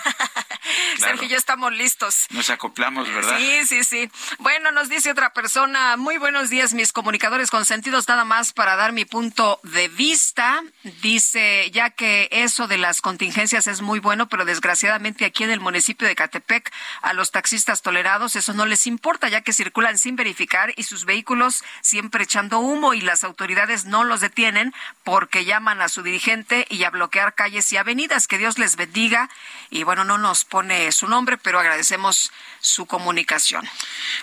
Sergio 0.98 1.28
y 1.28 1.30
yo 1.30 1.38
estamos 1.38 1.72
listos. 1.72 2.26
Nos 2.32 2.50
acoplamos, 2.50 3.08
¿verdad? 3.08 3.38
Sí, 3.38 3.66
sí, 3.66 3.84
sí. 3.86 4.12
Bueno, 4.40 4.72
nos 4.72 4.90
dice 4.90 5.12
otra 5.12 5.32
persona, 5.32 5.96
muy 5.96 6.18
buenos 6.18 6.50
días 6.50 6.74
mis 6.74 6.92
comunicadores 6.92 7.50
consentidos, 7.50 8.10
nada 8.10 8.26
más 8.26 8.52
para 8.52 8.76
dar 8.76 8.92
mi 8.92 9.06
punto 9.06 9.62
de 9.64 9.88
vista. 9.88 10.62
Dice 11.02 11.69
ya 11.72 11.90
que 11.90 12.28
eso 12.32 12.68
de 12.68 12.78
las 12.78 13.02
contingencias 13.02 13.68
es 13.68 13.82
muy 13.82 14.00
bueno, 14.00 14.28
pero 14.28 14.46
desgraciadamente 14.46 15.26
aquí 15.26 15.44
en 15.44 15.52
el 15.52 15.60
municipio 15.60 16.08
de 16.08 16.16
Catepec 16.16 16.72
a 17.02 17.14
los 17.14 17.32
taxistas 17.32 17.82
tolerados 17.82 18.36
eso 18.36 18.54
no 18.54 18.66
les 18.66 18.88
importa, 18.88 19.30
ya 19.30 19.42
que 19.42 19.54
circulan 19.54 19.98
sin 19.98 20.16
verificar 20.16 20.74
y 20.76 20.84
sus 20.84 21.06
vehículos 21.06 21.64
siempre 21.82 22.24
echando 22.24 22.60
humo 22.60 22.94
y 22.94 23.02
las 23.02 23.24
autoridades 23.24 23.86
no 23.86 24.04
los 24.04 24.22
detienen 24.22 24.74
porque 25.04 25.46
llaman 25.46 25.82
a 25.82 25.90
su 25.90 26.04
dirigente 26.04 26.66
y 26.70 26.84
a 26.84 26.90
bloquear 26.90 27.34
calles 27.36 27.72
y 27.72 27.78
avenidas. 27.78 28.28
Que 28.28 28.38
Dios 28.38 28.58
les 28.58 28.76
bendiga 28.76 29.30
y 29.70 29.84
bueno, 29.84 30.04
no 30.04 30.18
nos 30.18 30.46
pone 30.46 30.92
su 30.92 31.08
nombre, 31.08 31.38
pero 31.38 31.60
agradecemos 31.60 32.32
su 32.60 32.86
comunicación. 32.86 33.70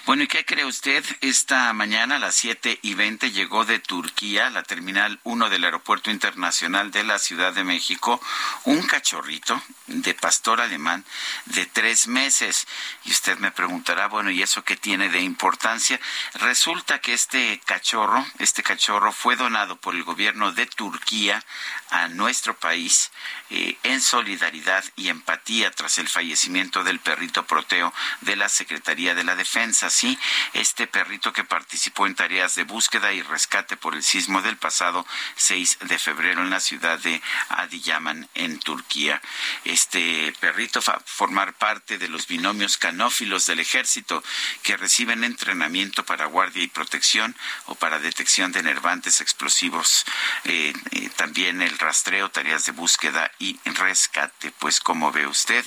Bueno, 0.04 0.24
¿y 0.24 0.26
qué 0.26 0.44
cree 0.44 0.64
usted? 0.64 1.04
Esta 1.20 1.72
mañana 1.72 2.16
a 2.16 2.18
las 2.18 2.34
7 2.34 2.80
y 2.82 2.94
20 2.94 3.30
llegó 3.30 3.64
de 3.64 3.78
Turquía, 3.78 4.50
la 4.50 4.62
terminal 4.62 5.20
1 5.24 5.48
del 5.48 5.64
Aeropuerto 5.64 6.10
Internacional 6.10 6.90
de 6.90 7.04
la 7.04 7.18
Ciudad 7.18 7.52
de 7.52 7.64
México, 7.64 8.20
un 8.64 8.82
cachorrito 8.82 9.62
de 9.86 10.14
pastor 10.14 10.60
alemán 10.60 11.04
de 11.46 11.66
tres 11.66 12.08
meses. 12.08 12.66
Y 13.04 13.10
usted 13.10 13.38
me 13.38 13.52
preguntará, 13.52 14.08
bueno, 14.08 14.30
¿y 14.30 14.42
eso 14.42 14.64
qué 14.64 14.76
tiene 14.76 15.08
de 15.08 15.20
importancia? 15.20 16.00
Resulta 16.34 17.00
que 17.00 17.14
este 17.14 17.60
cachorro, 17.64 18.26
este 18.38 18.62
cachorro 18.62 19.12
fue 19.12 19.36
donado 19.36 19.76
por 19.76 19.94
el 19.94 20.02
gobierno 20.02 20.52
de 20.52 20.66
Turquía 20.66 21.44
a 21.90 22.08
nuestro 22.08 22.56
país 22.56 23.10
eh, 23.50 23.76
en 23.82 24.00
solidaridad 24.00 24.84
y 24.96 25.08
empatía 25.08 25.70
tras 25.70 25.98
el 25.98 26.08
fallecimiento 26.08 26.82
del 26.84 26.98
perrito 26.98 27.46
proteo 27.46 27.92
de 28.22 28.36
la 28.36 28.48
Secretaría 28.48 29.14
de 29.14 29.24
la 29.24 29.36
Defensa. 29.36 29.90
Sí, 29.90 30.18
este 30.52 30.86
perrito 30.86 31.32
que 31.32 31.44
participó 31.44 32.06
en 32.06 32.14
tareas 32.14 32.54
de 32.54 32.64
búsqueda 32.64 33.12
y 33.12 33.22
rescate 33.22 33.76
por 33.76 33.94
el 33.94 34.02
sismo 34.02 34.42
del 34.42 34.56
pasado 34.56 35.06
6 35.36 35.78
de 35.82 35.98
febrero 35.98 36.42
en 36.42 36.50
la 36.50 36.60
ciudad 36.60 36.98
de 36.98 37.22
Adiyaman, 37.50 38.28
en 38.34 38.58
Turquía. 38.58 39.20
Este 39.64 40.34
perrito 40.40 40.80
va 40.88 40.94
a 40.94 41.00
formar 41.04 41.54
parte 41.54 41.98
de 41.98 42.08
los 42.08 42.26
binomios 42.26 42.76
canófilos 42.76 43.46
del 43.46 43.60
ejército 43.60 44.22
que 44.62 44.76
reciben 44.76 45.24
entrenamiento 45.24 46.04
para 46.04 46.26
guardia 46.26 46.62
y 46.62 46.68
protección 46.68 47.36
o 47.66 47.74
para 47.74 47.98
detección 47.98 48.52
de 48.52 48.62
nervantes 48.62 49.20
explosivos. 49.20 50.04
Eh, 50.44 50.72
eh, 50.92 51.10
también 51.16 51.62
el 51.62 51.75
rastreo, 51.78 52.30
tareas 52.30 52.66
de 52.66 52.72
búsqueda 52.72 53.30
y 53.38 53.58
rescate. 53.64 54.52
Pues 54.58 54.80
como 54.80 55.12
ve 55.12 55.26
usted, 55.26 55.64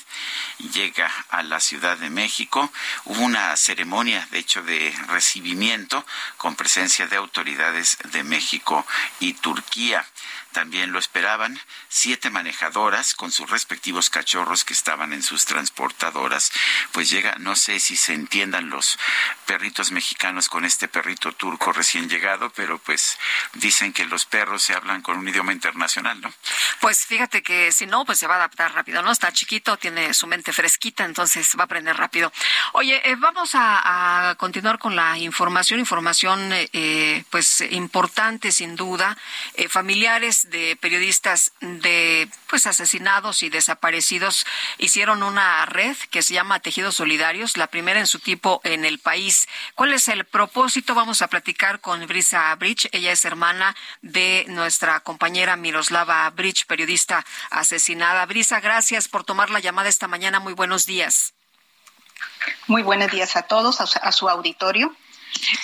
llega 0.73 1.11
a 1.30 1.44
la 1.44 1.60
Ciudad 1.60 1.98
de 1.98 2.10
México. 2.10 2.72
Hubo 3.06 3.22
una 3.22 3.56
ceremonia, 3.57 4.27
de 4.31 4.40
hecho, 4.40 4.61
de 4.64 4.94
recibimiento 5.07 6.06
con 6.38 6.56
presencia 6.56 7.07
de 7.07 7.18
autoridades 7.18 7.98
de 8.11 8.23
México 8.23 8.86
y 9.19 9.34
Turquía. 9.34 10.06
También 10.51 10.91
lo 10.91 10.99
esperaban 10.99 11.59
siete 11.88 12.30
manejadoras 12.30 13.13
con 13.13 13.31
sus 13.31 13.49
respectivos 13.49 14.09
cachorros 14.09 14.63
que 14.65 14.73
estaban 14.73 15.13
en 15.13 15.23
sus 15.23 15.45
transportadoras. 15.45 16.51
Pues 16.91 17.09
llega, 17.09 17.35
no 17.39 17.55
sé 17.55 17.80
si 17.80 17.95
se 17.95 18.13
entiendan 18.13 18.69
los 18.69 18.97
perritos 19.45 19.91
mexicanos 19.91 20.49
con 20.49 20.65
este 20.65 20.88
perrito 20.88 21.31
turco 21.34 21.71
recién 21.71 22.09
llegado, 22.09 22.49
pero 22.51 22.80
pues 22.80 23.17
dicen 23.53 23.93
que 23.93 24.05
los 24.05 24.26
perros 24.26 24.63
se 24.63 24.73
hablan 24.73 25.01
con 25.01 25.17
un 25.17 25.27
idioma 25.27 25.53
internacional, 25.53 26.19
¿no? 26.21 26.34
Pues 26.81 27.05
fíjate 27.05 27.41
que 27.41 27.71
si 27.71 27.85
no, 27.85 28.05
pues 28.05 28.19
se 28.19 28.27
va 28.27 28.35
a 28.35 28.38
adaptar 28.38 28.73
rápido, 28.73 29.01
¿no? 29.01 29.11
Está 29.11 29.31
chiquito, 29.31 29.77
tiene 29.77 30.13
su 30.13 30.27
mente 30.27 30.53
fresquita, 30.53 31.05
entonces 31.05 31.55
va 31.57 31.63
a 31.63 31.65
aprender 31.65 31.95
rápido. 31.97 32.31
Oye, 32.73 33.01
eh, 33.09 33.15
vamos 33.15 33.51
a, 33.53 34.35
continuar 34.38 34.80
con 34.80 34.95
la 34.95 35.17
información, 35.17 35.80
información 35.80 36.51
eh, 36.51 37.23
pues 37.30 37.61
importante 37.61 38.51
sin 38.51 38.76
duda. 38.76 39.17
Eh, 39.55 39.67
familiares 39.67 40.48
de 40.49 40.77
periodistas 40.80 41.51
de 41.61 42.30
pues 42.47 42.65
asesinados 42.67 43.43
y 43.43 43.49
desaparecidos 43.49 44.45
hicieron 44.77 45.23
una 45.23 45.65
red 45.65 45.95
que 46.09 46.21
se 46.21 46.34
llama 46.34 46.59
Tejidos 46.59 46.95
Solidarios, 46.95 47.57
la 47.57 47.67
primera 47.67 47.99
en 47.99 48.07
su 48.07 48.19
tipo 48.19 48.61
en 48.63 48.85
el 48.85 48.99
país. 48.99 49.47
¿Cuál 49.76 49.93
es 49.93 50.07
el 50.07 50.26
propósito? 50.26 50.95
Vamos 50.95 51.21
a 51.21 51.27
platicar 51.27 51.80
con 51.80 52.05
Brisa 52.07 52.53
Bridge. 52.55 52.89
Ella 52.91 53.11
es 53.11 53.26
hermana 53.26 53.76
de 54.01 54.45
nuestra 54.47 54.99
compañera 55.01 55.55
Miroslava 55.55 56.30
Bridge, 56.31 56.65
periodista 56.65 57.26
asesinada. 57.49 58.26
Brisa, 58.26 58.59
gracias 58.59 59.07
por 59.07 59.23
tomar 59.23 59.49
la 59.49 59.59
llamada 59.59 59.89
esta 59.89 60.07
mañana. 60.07 60.39
Muy 60.39 60.53
buenos 60.53 60.85
días. 60.85 61.34
Muy 62.67 62.84
buenos 62.84 63.11
días 63.11 63.35
a 63.35 63.43
todos, 63.43 63.81
a, 63.81 63.84
a 63.84 64.11
su 64.11 64.30
auditorio. 64.30 64.95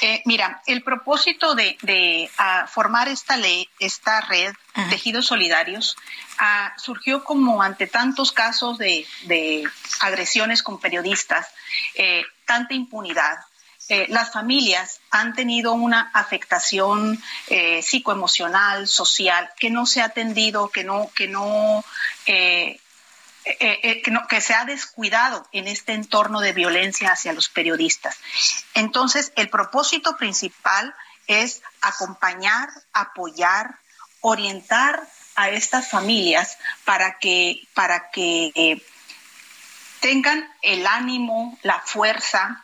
Eh, 0.01 0.21
mira, 0.25 0.61
el 0.65 0.83
propósito 0.83 1.55
de, 1.55 1.77
de 1.81 2.29
uh, 2.39 2.67
formar 2.67 3.07
esta 3.07 3.37
ley, 3.37 3.69
esta 3.79 4.21
red. 4.21 4.53
Tejidos 4.89 5.27
Solidarios, 5.27 5.95
uh, 6.37 6.77
surgió 6.77 7.23
como 7.23 7.61
ante 7.61 7.87
tantos 7.87 8.33
casos 8.33 8.77
de, 8.77 9.07
de 9.23 9.63
agresiones 10.01 10.63
con 10.63 10.81
periodistas, 10.81 11.47
eh, 11.93 12.25
tanta 12.45 12.73
impunidad. 12.73 13.37
Eh, 13.87 14.07
las 14.09 14.33
familias 14.33 14.99
han 15.11 15.33
tenido 15.33 15.73
una 15.73 16.09
afectación 16.13 17.21
eh, 17.47 17.81
psicoemocional, 17.83 18.87
social, 18.87 19.49
que 19.57 19.69
no 19.69 19.85
se 19.85 20.01
ha 20.01 20.05
atendido, 20.05 20.69
que 20.69 20.83
no, 20.83 21.09
que 21.15 21.27
no 21.27 21.85
eh, 23.45 23.79
eh, 23.83 24.01
que, 24.01 24.41
se 24.41 24.55
ha 24.55 24.65
descuidado 24.65 25.47
en 25.51 25.67
este 25.67 25.93
entorno 25.93 26.39
de 26.39 26.51
violencia 26.51 27.11
hacia 27.11 27.31
los 27.31 27.47
periodistas. 27.47 28.17
Entonces, 28.73 29.31
el 29.35 29.49
propósito 29.49 30.17
principal 30.17 30.95
es 31.27 31.61
acompañar, 31.81 32.69
apoyar, 32.91 33.75
orientar 34.21 35.07
a 35.35 35.49
estas 35.49 35.87
familias 35.89 36.57
para 36.85 37.19
que, 37.19 37.67
para 37.75 38.09
que 38.09 38.51
eh, 38.55 38.81
tengan 39.99 40.49
el 40.63 40.87
ánimo, 40.87 41.59
la 41.61 41.79
fuerza, 41.81 42.63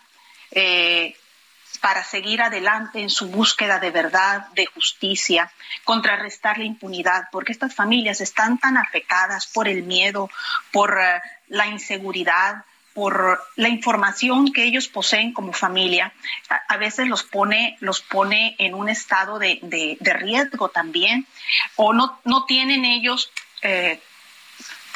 para 1.81 2.03
seguir 2.03 2.41
adelante 2.41 3.01
en 3.01 3.09
su 3.09 3.27
búsqueda 3.29 3.79
de 3.79 3.89
verdad, 3.89 4.47
de 4.53 4.67
justicia, 4.67 5.51
contrarrestar 5.83 6.59
la 6.59 6.65
impunidad, 6.65 7.27
porque 7.31 7.51
estas 7.51 7.73
familias 7.73 8.21
están 8.21 8.59
tan 8.59 8.77
afectadas 8.77 9.47
por 9.47 9.67
el 9.67 9.83
miedo, 9.83 10.29
por 10.71 10.91
uh, 10.91 11.19
la 11.47 11.67
inseguridad, 11.67 12.63
por 12.93 13.41
la 13.55 13.69
información 13.69 14.51
que 14.51 14.63
ellos 14.63 14.87
poseen 14.87 15.33
como 15.33 15.53
familia, 15.53 16.13
a, 16.67 16.77
veces 16.77 17.07
los 17.07 17.23
pone, 17.23 17.77
los 17.79 18.01
pone 18.01 18.55
en 18.59 18.75
un 18.75 18.89
estado 18.89 19.39
de, 19.39 19.59
de, 19.61 20.13
riesgo 20.13 20.69
también, 20.69 21.25
o 21.77 21.93
no, 21.93 22.19
no 22.25 22.45
tienen 22.45 22.83
ellos 22.83 23.31
eh, 23.61 24.01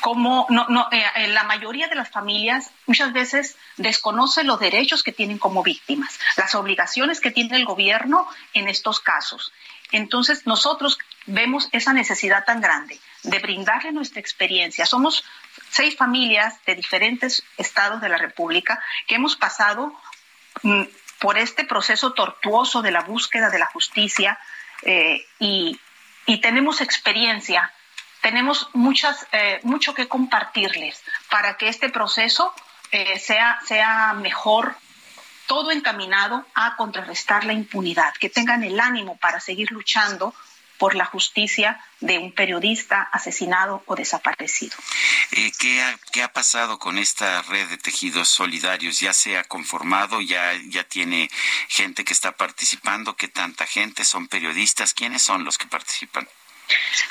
como 0.01 0.45
no, 0.49 0.67
no, 0.69 0.87
eh, 0.91 1.27
la 1.29 1.43
mayoría 1.43 1.87
de 1.87 1.95
las 1.95 2.09
familias 2.09 2.71
muchas 2.85 3.13
veces 3.13 3.57
desconocen 3.77 4.47
los 4.47 4.59
derechos 4.59 5.03
que 5.03 5.11
tienen 5.11 5.37
como 5.37 5.63
víctimas, 5.63 6.19
las 6.37 6.55
obligaciones 6.55 7.19
que 7.21 7.31
tiene 7.31 7.57
el 7.57 7.65
gobierno 7.65 8.27
en 8.53 8.67
estos 8.67 8.99
casos. 8.99 9.51
Entonces 9.91 10.45
nosotros 10.45 10.97
vemos 11.25 11.69
esa 11.71 11.93
necesidad 11.93 12.45
tan 12.45 12.61
grande 12.61 12.99
de 13.23 13.39
brindarle 13.39 13.91
nuestra 13.91 14.19
experiencia. 14.19 14.85
Somos 14.85 15.23
seis 15.69 15.95
familias 15.95 16.63
de 16.65 16.75
diferentes 16.75 17.43
estados 17.57 18.01
de 18.01 18.09
la 18.09 18.17
República 18.17 18.81
que 19.07 19.15
hemos 19.15 19.35
pasado 19.35 19.93
mm, 20.63 20.83
por 21.19 21.37
este 21.37 21.63
proceso 21.65 22.13
tortuoso 22.13 22.81
de 22.81 22.91
la 22.91 23.01
búsqueda 23.01 23.49
de 23.49 23.59
la 23.59 23.67
justicia 23.67 24.37
eh, 24.83 25.25
y, 25.39 25.79
tenemos 26.41 26.81
experiencia, 26.81 27.71
tenemos 28.25 28.69
muchas, 28.73 29.27
eh, 29.33 29.59
mucho 29.61 29.93
que 29.93 30.07
compartirles 30.07 30.99
para 31.29 31.57
que 31.57 31.67
este 31.67 31.89
proceso 31.89 32.51
eh, 32.89 33.19
sea, 33.19 33.59
sea 33.67 34.15
mejor, 34.15 34.75
todo 35.45 35.69
encaminado 35.69 36.43
a 36.55 36.75
contrarrestar 36.75 37.43
la 37.43 37.53
impunidad, 37.53 38.15
que 38.15 38.31
tengan 38.31 38.63
el 38.63 38.79
ánimo 38.79 39.15
para 39.17 39.39
seguir 39.39 39.71
luchando 39.71 40.33
por 40.79 40.95
la 40.95 41.05
justicia 41.05 41.79
de 41.99 42.17
un 42.17 42.31
periodista 42.31 43.03
asesinado 43.11 43.83
o 43.85 43.95
desaparecido. 43.95 44.75
Eh, 45.33 45.51
¿qué, 45.59 45.83
ha, 45.83 45.95
¿qué, 46.11 46.23
ha, 46.23 46.33
pasado 46.33 46.79
con 46.79 46.97
esta 46.97 47.43
red 47.43 47.67
de 47.69 47.77
tejidos 47.77 48.27
solidarios? 48.27 48.99
¿Ya 49.01 49.13
se 49.13 49.37
ha 49.37 49.43
conformado? 49.43 50.19
¿Ya, 50.19 50.51
¿Ya 50.69 50.83
tiene 50.83 51.29
gente 51.67 52.03
que 52.03 52.13
está 52.13 52.31
participando? 52.31 53.15
¿Qué 53.15 53.27
tanta 53.27 53.67
gente? 53.67 54.03
¿Son 54.03 54.27
periodistas? 54.27 54.95
¿Quiénes 54.95 55.21
son 55.21 55.43
los 55.43 55.59
que 55.59 55.67
participan? 55.67 56.27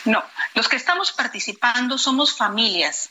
No, 0.05 0.23
los 0.55 0.69
que 0.69 0.77
estamos 0.77 1.13
participando 1.13 1.99
somos 1.99 2.37
familias. 2.37 3.11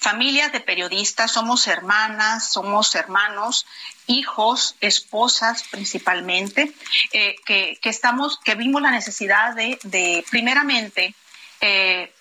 Familias 0.00 0.52
de 0.52 0.60
periodistas, 0.60 1.32
somos 1.32 1.66
hermanas, 1.66 2.52
somos 2.52 2.94
hermanos, 2.94 3.66
hijos, 4.06 4.76
esposas 4.80 5.64
principalmente, 5.64 6.72
eh, 7.12 7.34
que, 7.44 7.78
estamos, 7.82 8.38
que 8.38 8.54
vimos 8.54 8.80
la 8.80 8.92
necesidad 8.92 9.54
de, 9.56 10.24
primeramente, 10.30 11.14
eh, 11.60 12.12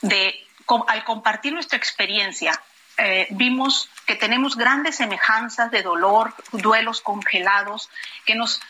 de 0.00 0.46
al 0.86 1.04
compartir 1.04 1.52
nuestra 1.52 1.76
experiencia, 1.76 2.58
eh, 2.96 3.26
vimos 3.30 3.88
que 4.06 4.16
tenemos 4.16 4.56
grandes 4.56 4.96
semejanzas 4.96 5.70
de 5.70 5.82
dolor, 5.82 6.34
duelos 6.52 7.00
congelados, 7.00 7.90
que 8.24 8.34
nos 8.34 8.60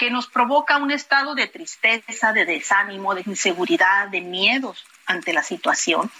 que 0.00 0.10
nos 0.10 0.28
provoca 0.28 0.78
un 0.78 0.90
estado 0.90 1.34
de 1.34 1.46
tristeza, 1.46 2.32
de 2.32 2.46
desánimo, 2.46 3.14
de 3.14 3.22
inseguridad, 3.26 4.08
de 4.08 4.22
miedos 4.22 4.86
ante 5.04 5.34
la 5.34 5.42
situación. 5.42 6.10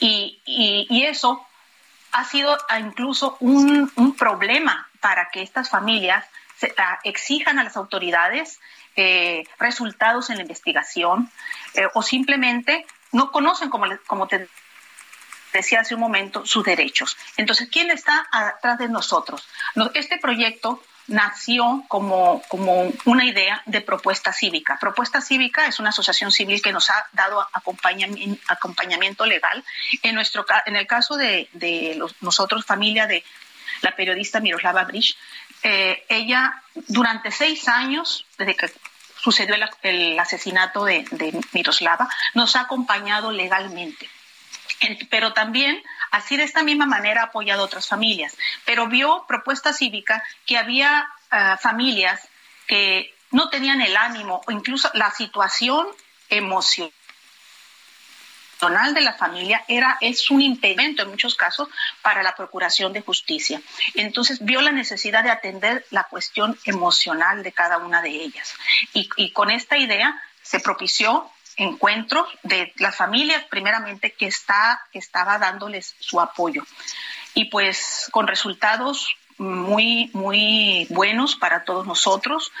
Y, 0.00 0.40
eso 1.06 1.46
ha 2.12 2.24
sido 2.24 2.56
incluso 2.80 3.36
un, 3.40 3.92
problema 4.18 4.88
para 5.00 5.28
que 5.28 5.42
estas 5.42 5.68
familias 5.68 6.24
exijan 7.04 7.58
a 7.58 7.64
las 7.64 7.76
autoridades 7.76 8.58
eh, 8.96 9.44
resultados 9.58 10.30
en 10.30 10.36
la 10.36 10.42
investigación 10.42 11.30
eh, 11.74 11.88
o 11.92 12.00
simplemente 12.00 12.86
no 13.12 13.30
conocen, 13.32 13.68
como, 13.68 13.84
como 14.06 14.28
te 14.28 14.48
decía 15.52 15.80
hace 15.80 15.94
un 15.94 16.00
momento, 16.00 16.46
sus 16.46 16.64
derechos. 16.64 17.18
Entonces, 17.36 17.68
¿quién 17.70 17.90
está 17.90 18.26
atrás 18.32 18.78
de 18.78 18.88
nosotros? 18.88 19.46
Este 19.92 20.16
proyecto 20.16 20.82
nació 21.08 21.84
como, 21.88 22.42
como 22.48 22.92
una 23.04 23.24
idea 23.24 23.62
de 23.66 23.80
propuesta 23.80 24.32
cívica. 24.32 24.78
Propuesta 24.80 25.20
cívica 25.20 25.66
es 25.66 25.78
una 25.78 25.90
asociación 25.90 26.32
civil 26.32 26.60
que 26.60 26.72
nos 26.72 26.90
ha 26.90 27.06
dado 27.12 27.46
acompañamiento, 27.52 29.26
legal. 29.26 29.64
En, 30.02 30.14
nuestro, 30.14 30.44
en 30.66 30.76
el 30.76 30.86
caso 30.86 31.16
de, 31.16 31.48
de 31.52 32.00
nosotros, 32.20 32.64
familia 32.64 33.06
de 33.06 33.24
la 33.82 33.94
periodista 33.94 34.40
Miroslava 34.40 34.84
Bridge, 34.84 35.16
eh, 35.62 36.04
ella 36.08 36.62
durante 36.88 37.30
seis 37.30 37.68
años, 37.68 38.26
desde 38.38 38.56
que 38.56 38.72
sucedió 39.20 39.56
el, 39.82 40.18
asesinato 40.18 40.84
de 40.84 41.04
Miroslava, 41.52 42.08
nos 42.34 42.56
ha 42.56 42.62
acompañado 42.62 43.32
legalmente 43.32 44.08
pero 45.10 45.32
también 45.32 45.82
así 46.10 46.36
de 46.36 46.44
esta 46.44 46.62
misma 46.62 46.86
manera 46.86 47.22
ha 47.22 47.24
apoyado 47.26 47.62
a 47.62 47.66
otras 47.66 47.88
familias. 47.88 48.36
Pero 48.64 48.86
vio 48.86 49.24
propuesta 49.26 49.72
cívica 49.72 50.22
que 50.44 50.58
había 50.58 51.08
ah, 51.30 51.58
familias 51.60 52.28
que 52.66 53.14
no 53.30 53.48
tenían 53.48 53.80
el 53.80 53.96
ánimo 53.96 54.40
o 54.46 54.50
incluso 54.50 54.90
la 54.94 55.10
situación 55.10 55.86
emocional 56.28 56.92
de 58.94 59.00
la 59.02 59.12
familia 59.12 59.64
era 59.68 59.98
es 60.00 60.30
un 60.30 60.40
impedimento 60.40 61.02
en 61.02 61.10
muchos 61.10 61.34
casos 61.34 61.68
para 62.02 62.22
la 62.22 62.34
procuración 62.34 62.92
de 62.92 63.02
justicia. 63.02 63.60
Entonces 63.94 64.44
vio 64.44 64.60
la 64.62 64.72
necesidad 64.72 65.22
de 65.22 65.30
atender 65.30 65.84
la 65.90 66.04
cuestión 66.04 66.58
emocional 66.64 67.42
de 67.42 67.52
cada 67.52 67.78
una 67.78 68.00
de 68.00 68.10
ellas. 68.10 68.54
Y 68.94 69.30
con 69.32 69.50
esta 69.50 69.76
idea 69.76 70.20
se 70.42 70.60
propició 70.60 71.30
encuentros 71.56 72.28
de 72.42 72.72
las 72.76 72.96
familias, 72.96 73.44
primeramente, 73.44 74.12
que, 74.12 74.26
está, 74.26 74.82
que 74.92 74.98
estaba 74.98 75.38
dándoles 75.38 75.96
su 75.98 76.20
apoyo. 76.20 76.64
Y 77.34 77.46
pues 77.46 78.08
con 78.12 78.26
resultados 78.26 79.16
muy, 79.38 80.10
muy 80.14 80.86
buenos 80.90 81.36
para 81.36 81.64
todos 81.64 81.86
nosotros. 81.86 82.52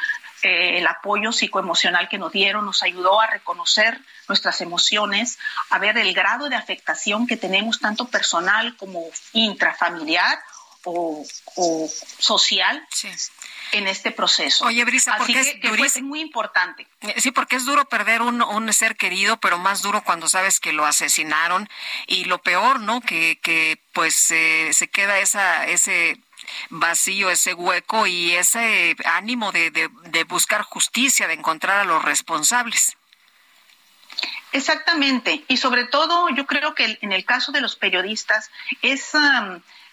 Eh, 0.42 0.78
el 0.78 0.86
apoyo 0.86 1.32
psicoemocional 1.32 2.08
que 2.08 2.18
nos 2.18 2.32
dieron 2.32 2.64
nos 2.66 2.82
ayudó 2.82 3.20
a 3.20 3.26
reconocer 3.26 3.98
nuestras 4.28 4.60
emociones, 4.60 5.38
a 5.70 5.78
ver 5.78 5.96
el 5.96 6.12
grado 6.12 6.48
de 6.48 6.56
afectación 6.56 7.26
que 7.26 7.36
tenemos 7.36 7.80
tanto 7.80 8.06
personal 8.08 8.76
como 8.76 9.02
intrafamiliar 9.32 10.38
o, 10.86 11.88
social. 12.18 12.86
Sí 12.90 13.08
en 13.72 13.88
este 13.88 14.12
proceso. 14.12 14.64
Oye, 14.64 14.84
Brisa, 14.84 15.16
porque 15.18 15.40
es, 15.40 16.02
muy 16.02 16.20
importante. 16.20 16.86
Eh, 17.00 17.20
sí, 17.20 17.32
porque 17.32 17.56
es 17.56 17.64
duro 17.64 17.84
perder 17.86 18.22
un, 18.22 18.40
un, 18.40 18.72
ser 18.72 18.96
querido, 18.96 19.38
pero 19.38 19.58
más 19.58 19.82
duro 19.82 20.02
cuando 20.02 20.28
sabes 20.28 20.60
que 20.60 20.72
lo 20.72 20.86
asesinaron 20.86 21.68
y 22.06 22.24
lo 22.26 22.38
peor, 22.38 22.80
¿no? 22.80 23.00
Que, 23.00 23.38
que 23.42 23.82
pues 23.92 24.30
eh, 24.30 24.70
se 24.72 24.88
queda 24.88 25.18
esa, 25.18 25.66
ese 25.66 26.20
vacío, 26.70 27.30
ese 27.30 27.54
hueco 27.54 28.06
y 28.06 28.32
ese 28.32 28.96
ánimo 29.04 29.52
de, 29.52 29.70
de, 29.70 30.24
buscar 30.24 30.62
justicia, 30.62 31.26
de 31.26 31.34
encontrar 31.34 31.80
a 31.80 31.84
los 31.84 32.04
responsables. 32.04 32.96
Exactamente. 34.52 35.44
Y 35.48 35.56
sobre 35.56 35.84
todo, 35.84 36.28
yo 36.30 36.46
creo 36.46 36.74
que 36.74 36.98
en 37.02 37.12
el 37.12 37.24
caso 37.24 37.52
de 37.52 37.60
los 37.60 37.76
periodistas 37.76 38.50
es 38.82 39.12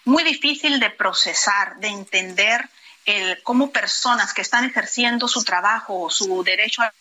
muy 0.04 0.22
difícil 0.22 0.80
de 0.80 0.90
procesar, 0.90 1.76
de 1.76 1.88
entender 1.88 2.68
el, 3.06 3.42
como 3.42 3.70
personas 3.70 4.32
que 4.32 4.42
están 4.42 4.64
ejerciendo 4.64 5.28
su 5.28 5.44
trabajo, 5.44 6.08
su 6.10 6.42
derecho 6.42 6.82
a 6.82 6.92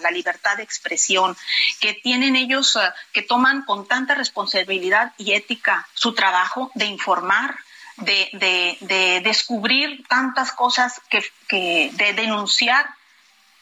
la, 0.00 0.10
libertad 0.10 0.56
de 0.56 0.62
expresión, 0.62 1.36
que 1.80 1.94
tienen 1.94 2.36
ellos, 2.36 2.76
eh, 2.76 2.80
que 3.12 3.22
toman 3.22 3.62
con 3.62 3.86
tanta 3.86 4.14
responsabilidad 4.14 5.12
y 5.18 5.32
ética 5.32 5.88
su 5.94 6.14
trabajo 6.14 6.70
de 6.74 6.86
informar, 6.86 7.56
de, 7.96 9.20
descubrir 9.22 10.04
tantas 10.08 10.52
cosas, 10.52 11.00
que, 11.48 11.90
de 11.92 12.12
denunciar 12.14 12.88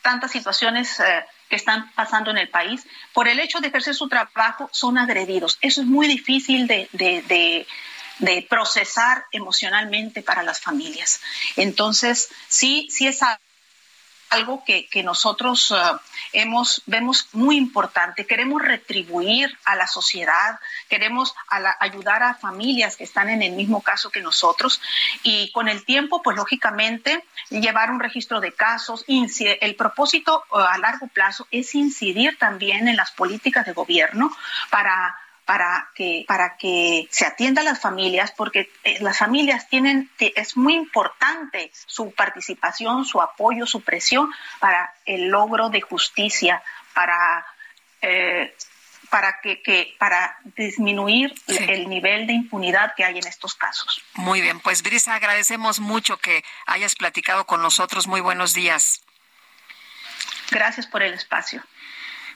tantas 0.03 0.31
situaciones. 0.31 1.01
Eh, 1.01 1.25
que 1.49 1.57
están 1.57 1.91
pasando 1.93 2.31
en 2.31 2.37
el 2.37 2.51
país, 2.51 2.87
por 3.15 3.27
el 3.27 3.41
hecho 3.41 3.61
de 3.61 3.69
ejercer 3.69 3.95
su 3.95 4.07
trabajo, 4.07 4.69
son 4.71 4.99
agredidos. 4.99 5.57
Eso 5.63 5.81
es 5.81 5.87
muy 5.87 6.07
difícil 6.07 6.67
de, 6.67 6.91
de 6.93 7.67
procesar 8.49 9.25
emocionalmente 9.33 10.23
para 10.23 10.43
las 10.43 10.61
familias. 10.61 11.21
Entonces, 11.57 12.29
sí, 12.49 12.89
sí 12.91 13.07
es 13.07 13.23
algo 14.31 14.63
que, 14.65 14.89
nosotros 15.03 15.71
eh, 15.71 15.75
hemos, 16.33 16.83
vemos 16.87 17.29
muy 17.33 17.57
importante. 17.57 18.27
Queremos 18.27 18.63
retribuir 18.63 19.57
a 19.65 19.77
la 19.77 19.87
sociedad, 19.87 20.59
queremos 20.89 21.35
ayudar 21.81 22.23
a 22.23 22.35
familias 22.35 22.97
que 22.97 23.05
están 23.05 23.31
en 23.31 23.43
el 23.43 23.53
mismo 23.53 23.81
caso 23.83 24.11
que 24.11 24.21
nosotros 24.21 24.81
y 25.23 25.51
con 25.53 25.69
el 25.69 25.85
tiempo, 25.85 26.23
pues 26.23 26.37
lógicamente, 26.37 27.25
llevar 27.51 27.91
un 27.91 28.01
registro 28.01 28.41
de 28.41 28.53
casos. 28.53 29.05
El 29.09 29.77
propósito 29.77 30.45
eh, 30.53 30.59
a 30.69 30.79
largo 30.79 31.07
plazo 31.09 31.47
es 31.51 31.75
incidir 31.75 32.37
también 32.39 32.89
en 32.89 32.97
las 32.97 33.13
políticas 33.13 33.65
de 33.67 33.73
gobierno 33.73 34.31
para 34.71 35.17
para 35.49 35.89
que, 35.95 36.27
para 36.29 36.59
que 36.59 37.09
se 37.11 37.25
atienda 37.25 37.63
a 37.63 37.65
las 37.65 37.81
familias, 37.81 38.33
porque 38.33 38.71
eh, 38.85 38.99
las 39.01 39.17
familias 39.17 39.67
tienen, 39.67 40.11
es 40.19 40.59
muy 40.59 40.75
importante 40.75 41.73
su 41.87 42.13
participación, 42.13 43.07
su 43.07 43.23
apoyo, 43.23 43.65
su 43.65 43.81
presión 43.81 44.31
para 44.61 44.93
el 45.07 45.29
logro 45.29 45.71
de 45.71 45.81
justicia, 45.81 46.63
para, 46.93 47.47
eh, 48.03 48.55
para 49.09 49.41
que, 49.41 49.63
que 49.63 49.97
para 49.99 50.37
disminuir 50.55 51.35
el 51.47 51.89
nivel 51.89 52.27
de 52.27 52.35
impunidad 52.35 52.95
que 52.95 53.05
hay 53.05 53.17
en 53.17 53.27
estos 53.27 53.55
casos. 53.55 54.03
Muy 54.17 54.43
bien, 54.43 54.61
pues 54.61 54.83
Brisa, 54.83 55.15
agradecemos 55.15 55.81
mucho 55.81 56.19
que 56.19 56.45
hayas 56.67 56.95
platicado 56.95 57.47
con 57.47 57.63
nosotros. 57.63 58.07
Muy 58.07 58.21
buenos 58.21 58.53
días. 58.53 59.01
Gracias 60.51 60.87
por 60.87 61.03
el 61.03 61.15
espacio. 61.15 61.63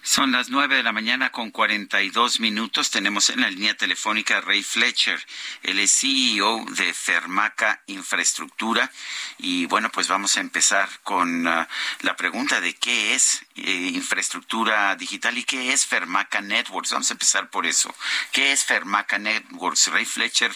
Son 0.05 0.33
las 0.33 0.51
nueve 0.51 0.75
de 0.75 0.83
la 0.83 0.91
mañana 0.91 1.31
con 1.31 1.53
cuarenta 1.53 2.03
y 2.03 2.11
dos 2.11 2.41
minutos. 2.41 2.91
Tenemos 2.91 3.31
en 3.31 3.41
la 3.41 3.49
línea 3.49 3.77
telefónica 3.77 4.39
a 4.39 4.41
Ray 4.41 4.65
Fletcher. 4.65 5.25
Es 5.63 5.93
CEO 5.93 6.65
de 6.71 6.93
Fermaca 6.93 7.83
Infraestructura. 7.87 8.91
Y 9.39 9.67
bueno, 9.67 9.91
pues 9.91 10.09
vamos 10.09 10.37
a 10.37 10.41
empezar 10.41 10.89
con 11.05 11.47
uh, 11.47 11.67
la 12.01 12.17
pregunta 12.17 12.61
de 12.61 12.75
qué 12.75 13.15
es 13.15 13.47
eh, 13.55 13.93
infraestructura 13.95 14.97
digital 14.97 15.39
y 15.39 15.45
qué 15.45 15.73
es 15.73 15.87
Fermaca 15.87 16.41
Networks. 16.41 16.91
Vamos 16.91 17.11
a 17.13 17.15
empezar 17.15 17.49
por 17.49 17.65
eso. 17.65 17.95
¿Qué 18.33 18.51
es 18.51 18.65
Fermaca 18.65 19.19
Networks? 19.19 19.87
Ray 19.87 20.05
Fletcher, 20.05 20.51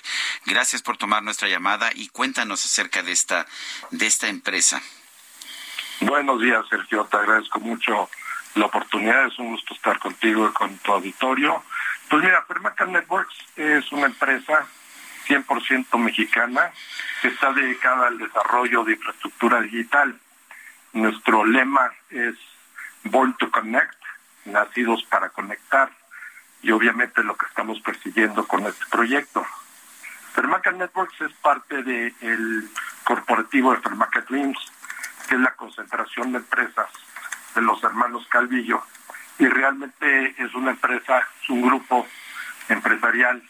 gracias 0.44 0.82
por 0.82 0.96
tomar 0.96 1.22
nuestra 1.22 1.48
llamada 1.48 1.92
y 1.94 2.08
cuéntanos 2.08 2.64
acerca 2.64 3.04
de 3.04 3.12
esta, 3.12 3.46
de 3.92 4.06
esta 4.06 4.26
empresa. 4.26 4.82
Buenos 6.00 6.40
días, 6.42 6.64
Sergio. 6.68 7.04
Te 7.04 7.16
agradezco 7.16 7.60
mucho 7.60 8.10
la 8.56 8.66
oportunidad. 8.66 9.26
Es 9.26 9.38
un 9.38 9.50
gusto 9.50 9.74
estar 9.74 9.98
contigo 9.98 10.48
y 10.48 10.52
con 10.52 10.76
tu 10.78 10.92
auditorio. 10.92 11.62
Pues 12.08 12.22
mira, 12.22 12.42
Fermaca 12.42 12.86
Networks 12.86 13.36
es 13.56 13.90
una 13.92 14.06
empresa 14.06 14.66
100% 15.28 15.98
mexicana 15.98 16.70
que 17.20 17.28
está 17.28 17.52
dedicada 17.52 18.08
al 18.08 18.18
desarrollo 18.18 18.84
de 18.84 18.92
infraestructura 18.92 19.60
digital. 19.60 20.18
Nuestro 20.92 21.44
lema 21.44 21.92
es 22.10 22.34
Born 23.04 23.34
to 23.34 23.50
Connect, 23.50 23.96
nacidos 24.46 25.04
para 25.04 25.28
conectar, 25.30 25.90
y 26.62 26.70
obviamente 26.70 27.22
lo 27.22 27.36
que 27.36 27.46
estamos 27.46 27.80
persiguiendo 27.80 28.46
con 28.46 28.66
este 28.66 28.84
proyecto. 28.86 29.44
Fermaca 30.32 30.70
Networks 30.70 31.20
es 31.22 31.32
parte 31.34 31.82
del 31.82 32.70
corporativo 33.04 33.72
de 33.72 33.80
Fermaca 33.80 34.20
Dreams, 34.22 34.58
que 35.28 35.34
es 35.34 35.40
la 35.40 35.54
concentración 35.54 36.32
de 36.32 36.38
empresas 36.38 36.88
de 37.56 37.62
los 37.62 37.82
hermanos 37.82 38.26
Calvillo. 38.28 38.84
Y 39.38 39.46
realmente 39.48 40.34
es 40.38 40.54
una 40.54 40.70
empresa, 40.70 41.26
es 41.42 41.50
un 41.50 41.62
grupo 41.62 42.06
empresarial 42.68 43.42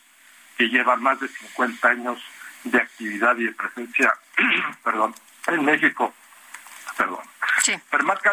que 0.57 0.69
lleva 0.69 0.97
más 0.97 1.21
de 1.21 1.29
50 1.29 1.89
años 1.89 2.23
de 2.65 2.79
actividad 2.79 3.37
y 3.37 3.45
de 3.45 3.53
presencia, 3.53 4.15
perdón, 4.83 5.15
en 5.49 5.65
México. 5.65 6.15
Perdón. 6.97 7.21
Sí. 7.63 7.79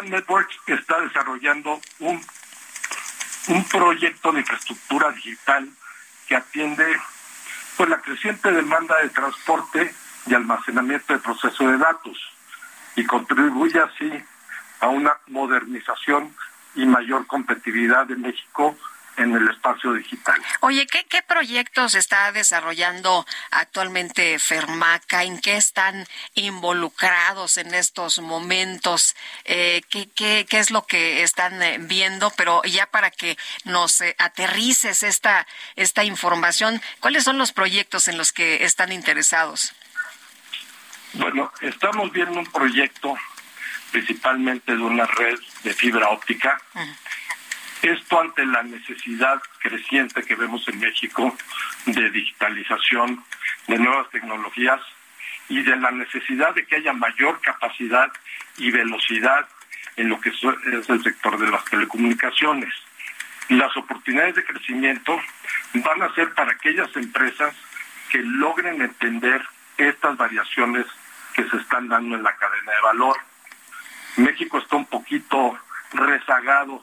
Networks 0.04 0.56
está 0.66 1.00
desarrollando 1.00 1.80
un, 1.98 2.24
un 3.48 3.64
proyecto 3.64 4.32
de 4.32 4.40
infraestructura 4.40 5.10
digital 5.12 5.68
que 6.26 6.36
atiende 6.36 6.98
pues 7.76 7.88
la 7.88 8.00
creciente 8.00 8.50
demanda 8.50 8.96
de 9.02 9.10
transporte 9.10 9.94
y 10.26 10.34
almacenamiento 10.34 11.12
de 11.12 11.18
proceso 11.18 11.68
de 11.68 11.78
datos 11.78 12.16
y 12.96 13.04
contribuye 13.04 13.78
así 13.80 14.24
a 14.84 14.88
una 14.88 15.16
modernización 15.28 16.36
y 16.74 16.84
mayor 16.84 17.26
competitividad 17.26 18.06
de 18.06 18.16
México 18.16 18.76
en 19.16 19.34
el 19.34 19.48
espacio 19.48 19.94
digital. 19.94 20.38
Oye, 20.60 20.86
¿qué, 20.86 21.06
qué 21.06 21.22
proyectos 21.22 21.94
está 21.94 22.32
desarrollando 22.32 23.24
actualmente 23.50 24.38
Fermaca? 24.38 25.22
¿En 25.22 25.40
qué 25.40 25.56
están 25.56 26.04
involucrados 26.34 27.56
en 27.56 27.72
estos 27.72 28.18
momentos? 28.18 29.16
Eh, 29.44 29.80
¿qué, 29.88 30.10
qué, 30.14 30.46
qué 30.50 30.58
es 30.58 30.70
lo 30.70 30.84
que 30.84 31.22
están 31.22 31.62
eh, 31.62 31.78
viendo? 31.80 32.30
Pero 32.36 32.62
ya 32.64 32.84
para 32.86 33.10
que 33.10 33.38
nos 33.64 34.02
eh, 34.02 34.14
aterrices 34.18 35.02
esta, 35.02 35.46
esta 35.76 36.04
información, 36.04 36.82
¿cuáles 37.00 37.24
son 37.24 37.38
los 37.38 37.52
proyectos 37.52 38.08
en 38.08 38.18
los 38.18 38.32
que 38.32 38.64
están 38.64 38.92
interesados? 38.92 39.72
Bueno, 41.14 41.50
estamos 41.62 42.12
viendo 42.12 42.38
un 42.38 42.46
proyecto 42.52 43.16
principalmente 43.94 44.74
de 44.74 44.82
una 44.82 45.06
red 45.06 45.38
de 45.62 45.72
fibra 45.72 46.08
óptica. 46.08 46.60
Esto 47.80 48.20
ante 48.20 48.44
la 48.44 48.64
necesidad 48.64 49.40
creciente 49.60 50.24
que 50.24 50.34
vemos 50.34 50.66
en 50.66 50.80
México 50.80 51.36
de 51.86 52.10
digitalización, 52.10 53.22
de 53.68 53.78
nuevas 53.78 54.10
tecnologías 54.10 54.80
y 55.48 55.62
de 55.62 55.76
la 55.76 55.92
necesidad 55.92 56.52
de 56.56 56.66
que 56.66 56.74
haya 56.74 56.92
mayor 56.92 57.40
capacidad 57.40 58.10
y 58.56 58.72
velocidad 58.72 59.46
en 59.94 60.08
lo 60.08 60.20
que 60.20 60.30
es 60.30 60.42
el 60.42 61.04
sector 61.04 61.38
de 61.38 61.52
las 61.52 61.64
telecomunicaciones. 61.66 62.74
Las 63.48 63.76
oportunidades 63.76 64.34
de 64.34 64.44
crecimiento 64.44 65.20
van 65.74 66.02
a 66.02 66.12
ser 66.16 66.34
para 66.34 66.50
aquellas 66.50 66.88
empresas 66.96 67.54
que 68.10 68.18
logren 68.18 68.82
entender 68.82 69.40
estas 69.78 70.16
variaciones 70.16 70.84
que 71.36 71.48
se 71.48 71.58
están 71.58 71.86
dando 71.86 72.16
en 72.16 72.24
la 72.24 72.34
cadena 72.34 72.72
de 72.72 72.80
valor 72.80 73.33
México 74.16 74.58
está 74.58 74.76
un 74.76 74.86
poquito 74.86 75.58
rezagado 75.92 76.82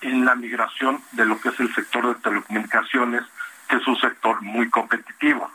en 0.00 0.24
la 0.24 0.34
migración 0.34 1.02
de 1.12 1.24
lo 1.24 1.40
que 1.40 1.48
es 1.48 1.60
el 1.60 1.74
sector 1.74 2.06
de 2.14 2.20
telecomunicaciones, 2.22 3.22
que 3.68 3.76
es 3.76 3.86
un 3.86 3.96
sector 3.96 4.42
muy 4.42 4.68
competitivo. 4.68 5.50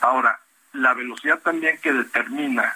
Ahora, 0.00 0.40
la 0.72 0.94
velocidad 0.94 1.38
también 1.40 1.78
que 1.80 1.92
determina 1.92 2.74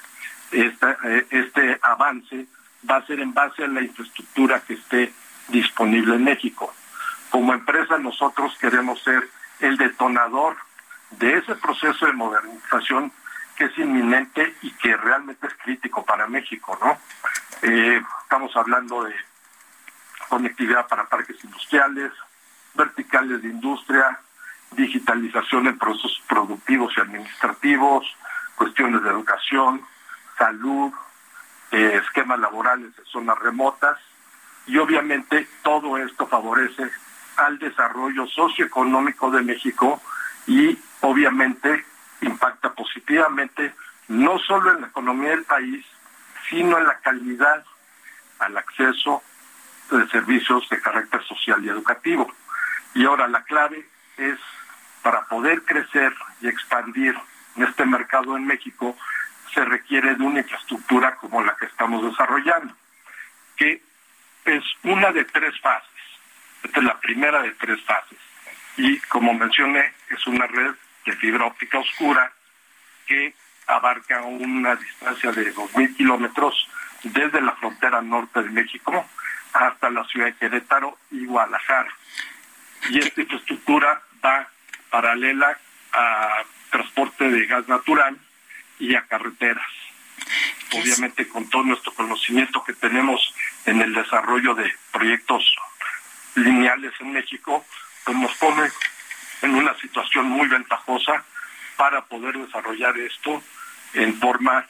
eh, 0.53 1.27
este 1.31 1.79
avance 1.83 2.47
va 2.89 2.97
a 2.97 3.07
ser 3.07 3.21
en 3.21 3.33
base 3.33 3.65
a 3.65 3.69
la 3.69 3.81
infraestructura 3.81 4.61
que 4.61 4.75
esté 4.75 5.13
disponible 5.49 6.17
en 6.17 6.25
México. 6.25 6.75
Como 7.31 7.55
empresa 7.55 7.99
nosotros 7.99 8.57
queremos 8.61 9.03
ser 9.03 9.29
el 9.61 9.77
detonador 9.77 10.57
de 11.11 11.39
ese 11.39 11.55
proceso 11.57 12.07
de 12.07 12.13
modernización 12.13 13.13
que 13.57 13.65
es 13.65 13.79
inminente 13.79 14.55
y 14.63 14.71
que 14.73 14.97
realmente 14.97 15.47
es 15.47 15.55
crítico 15.55 16.05
para 16.05 16.27
México, 16.27 16.79
¿no? 16.83 16.99
Eh, 17.63 18.03
estamos 18.23 18.57
hablando 18.57 19.05
de 19.05 19.15
conectividad 20.29 20.89
para 20.89 21.07
parques 21.07 21.43
industriales, 21.45 22.13
verticales 22.75 23.41
de 23.41 23.49
industria, 23.49 24.19
digitalización 24.73 25.69
en 25.69 25.79
procesos 25.79 26.21
productivos 26.29 26.93
y 26.97 27.01
administrativos, 27.01 28.05
cuestiones 28.57 29.03
de 29.05 29.11
educación, 29.11 29.81
salud, 30.37 30.93
eh, 31.71 32.01
esquemas 32.05 32.41
laborales 32.41 32.93
en 32.99 33.05
zonas 33.05 33.39
remotas 33.39 33.99
y 34.67 34.79
obviamente 34.79 35.47
todo 35.63 35.99
esto 35.99 36.27
favorece 36.27 36.91
al 37.37 37.61
desarrollo 37.61 38.27
socioeconómico 38.27 39.31
de 39.31 39.43
México 39.43 40.03
y 40.49 40.77
obviamente 41.01 41.85
impacta 42.23 42.73
positivamente 42.73 43.73
no 44.09 44.39
solo 44.41 44.73
en 44.73 44.81
la 44.81 44.87
economía 44.89 45.31
del 45.31 45.45
país, 45.45 45.87
sino 46.49 46.79
en 46.79 46.85
la 46.85 46.99
calidad 46.99 47.65
al 48.39 48.57
acceso 48.57 49.23
de 49.91 50.09
servicios 50.09 50.69
de 50.69 50.81
carácter 50.81 51.23
social 51.25 51.65
y 51.65 51.69
educativo. 51.69 52.33
Y 52.95 53.05
ahora 53.05 53.29
la 53.29 53.43
clave 53.45 53.87
es 54.17 54.39
para 55.03 55.23
poder 55.27 55.63
crecer 55.63 56.15
y 56.41 56.49
expandir 56.49 57.15
en 57.57 57.65
este 57.65 57.85
mercado 57.85 58.37
en 58.37 58.47
México, 58.47 58.97
se 59.53 59.65
requiere 59.65 60.15
de 60.15 60.23
una 60.23 60.41
infraestructura 60.41 61.17
como 61.17 61.43
la 61.43 61.55
que 61.57 61.67
estamos 61.67 62.03
desarrollando, 62.05 62.75
que 63.57 63.83
es 64.45 64.65
una 64.85 65.13
de 65.13 65.25
tres 65.25 65.61
fases. 65.61 65.89
Esta 66.63 66.81
es 66.81 66.85
la 66.85 66.99
primera 67.01 67.43
de 67.43 67.51
tres 67.53 67.83
fases. 67.85 68.19
Y 68.77 68.99
como 69.01 69.35
mencioné, 69.35 69.93
es 70.09 70.27
una 70.27 70.47
red 70.47 70.75
de 71.05 71.13
fibra 71.17 71.47
óptica 71.47 71.79
oscura 71.79 72.33
que 73.07 73.35
abarca 73.67 74.23
una 74.23 74.77
distancia 74.77 75.33
de 75.33 75.55
2.000 75.55 75.97
kilómetros 75.97 76.69
desde 77.03 77.41
la 77.41 77.53
frontera 77.53 78.01
norte 78.01 78.43
de 78.43 78.51
México 78.51 79.07
hasta 79.53 79.91
la 79.91 80.05
ciudad 80.05 80.27
de 80.27 80.35
Querétaro 80.35 80.99
y 81.11 81.27
Guadalajara. 81.27 81.93
Y 82.91 82.99
esta 82.99 83.21
infraestructura 83.21 84.03
va 84.25 84.49
paralela 84.91 85.59
a 85.93 86.43
transporte 86.71 87.29
de 87.29 87.47
gas 87.47 87.69
natural 87.69 88.17
y 88.79 88.95
a 88.95 89.03
carreteras. 89.07 89.71
Obviamente 90.73 91.29
con 91.29 91.49
todo 91.51 91.65
nuestro 91.65 91.93
conocimiento 91.93 92.65
que 92.65 92.73
tenemos 92.73 93.35
en 93.67 93.81
el 93.83 93.95
desarrollo 93.95 94.55
de 94.55 94.73
proyectos 94.91 95.45
lineales 96.35 96.93
en 97.01 97.13
México, 97.13 97.65
pues 98.05 98.17
nos 98.17 98.35
pone 98.37 98.71
en 99.43 99.55
una 99.55 99.75
situación 99.79 100.27
muy 100.27 100.49
ventajosa 100.49 101.25
para 101.83 102.05
poder 102.05 102.39
desarrollar 102.39 102.97
esto 102.97 103.43
en 103.95 104.15
forma 104.21 104.65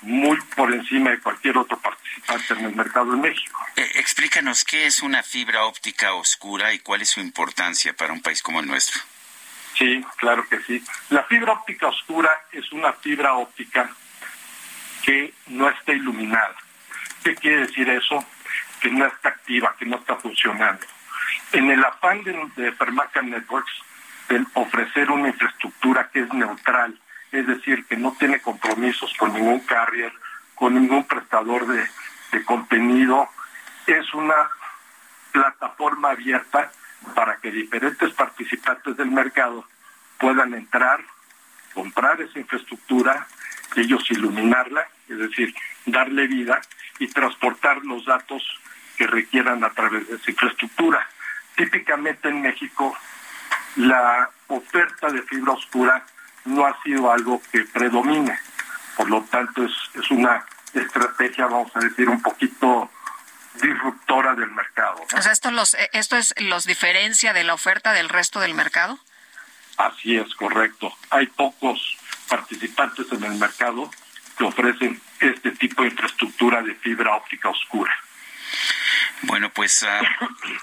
muy 0.00 0.36
por 0.56 0.72
encima 0.72 1.10
de 1.10 1.20
cualquier 1.20 1.56
otro 1.56 1.78
participante 1.78 2.54
en 2.54 2.64
el 2.64 2.74
mercado 2.74 3.12
de 3.12 3.18
México. 3.18 3.64
Eh, 3.76 3.88
explícanos 3.94 4.64
qué 4.64 4.86
es 4.86 5.00
una 5.00 5.22
fibra 5.22 5.62
óptica 5.66 6.12
oscura 6.14 6.72
y 6.72 6.80
cuál 6.80 7.02
es 7.02 7.10
su 7.10 7.20
importancia 7.20 7.94
para 7.94 8.12
un 8.12 8.20
país 8.20 8.42
como 8.42 8.58
el 8.58 8.66
nuestro. 8.66 9.00
Sí, 9.78 10.04
claro 10.16 10.44
que 10.48 10.58
sí. 10.62 10.82
La 11.10 11.22
fibra 11.22 11.52
óptica 11.52 11.86
oscura 11.86 12.30
es 12.50 12.72
una 12.72 12.94
fibra 12.94 13.34
óptica 13.34 13.88
que 15.04 15.32
no 15.46 15.70
está 15.70 15.92
iluminada. 15.92 16.56
¿Qué 17.22 17.36
quiere 17.36 17.68
decir 17.68 17.88
eso? 17.90 18.24
Que 18.80 18.90
no 18.90 19.06
está 19.06 19.28
activa, 19.28 19.76
que 19.78 19.86
no 19.86 19.98
está 19.98 20.16
funcionando. 20.16 20.84
En 21.52 21.70
el 21.70 21.84
afán 21.84 22.24
de, 22.24 22.32
de 22.56 22.72
Fermaca 22.72 23.22
Networks, 23.22 23.70
de 24.30 24.46
ofrecer 24.54 25.10
una 25.10 25.28
infraestructura 25.28 26.08
que 26.12 26.20
es 26.20 26.32
neutral, 26.32 26.98
es 27.32 27.46
decir, 27.46 27.84
que 27.86 27.96
no 27.96 28.12
tiene 28.18 28.40
compromisos 28.40 29.12
con 29.18 29.34
ningún 29.34 29.60
carrier, 29.60 30.12
con 30.54 30.74
ningún 30.74 31.04
prestador 31.04 31.66
de, 31.66 31.84
de 32.32 32.44
contenido, 32.44 33.28
es 33.86 34.14
una 34.14 34.48
plataforma 35.32 36.10
abierta 36.10 36.70
para 37.14 37.36
que 37.38 37.50
diferentes 37.50 38.12
participantes 38.12 38.96
del 38.96 39.10
mercado 39.10 39.64
puedan 40.18 40.54
entrar, 40.54 41.00
comprar 41.74 42.20
esa 42.20 42.38
infraestructura, 42.38 43.26
ellos 43.74 44.08
iluminarla, 44.10 44.86
es 45.08 45.18
decir, 45.18 45.54
darle 45.86 46.28
vida 46.28 46.60
y 47.00 47.08
transportar 47.08 47.78
los 47.84 48.04
datos 48.04 48.42
que 48.96 49.06
requieran 49.06 49.64
a 49.64 49.70
través 49.70 50.06
de 50.08 50.16
esa 50.16 50.30
infraestructura. 50.30 51.08
Típicamente 51.56 52.28
en 52.28 52.42
México 52.42 52.96
la 53.76 54.30
oferta 54.48 55.10
de 55.10 55.22
fibra 55.22 55.52
oscura 55.52 56.04
no 56.44 56.66
ha 56.66 56.82
sido 56.82 57.10
algo 57.12 57.40
que 57.52 57.64
predomine, 57.64 58.38
por 58.96 59.08
lo 59.08 59.22
tanto 59.24 59.64
es, 59.64 59.72
es 59.94 60.10
una 60.10 60.44
estrategia, 60.74 61.46
vamos 61.46 61.70
a 61.74 61.80
decir, 61.80 62.08
un 62.08 62.22
poquito 62.22 62.90
disruptora 63.60 64.34
del 64.34 64.50
mercado. 64.50 64.98
¿no? 64.98 65.18
O 65.18 65.22
sea, 65.22 65.32
esto 65.32 65.50
los 65.50 65.74
eh, 65.74 65.90
esto 65.92 66.16
es 66.16 66.34
los 66.38 66.64
diferencia 66.64 67.32
de 67.32 67.44
la 67.44 67.54
oferta 67.54 67.92
del 67.92 68.08
resto 68.08 68.40
del 68.40 68.54
mercado. 68.54 68.98
Así 69.76 70.16
es, 70.16 70.34
correcto. 70.34 70.94
Hay 71.10 71.26
pocos 71.26 71.96
participantes 72.28 73.06
en 73.12 73.24
el 73.24 73.34
mercado 73.34 73.90
que 74.36 74.44
ofrecen 74.44 75.00
este 75.20 75.52
tipo 75.52 75.82
de 75.82 75.88
infraestructura 75.88 76.62
de 76.62 76.74
fibra 76.74 77.16
óptica 77.16 77.48
oscura. 77.48 77.92
Bueno, 79.22 79.50
pues 79.50 79.86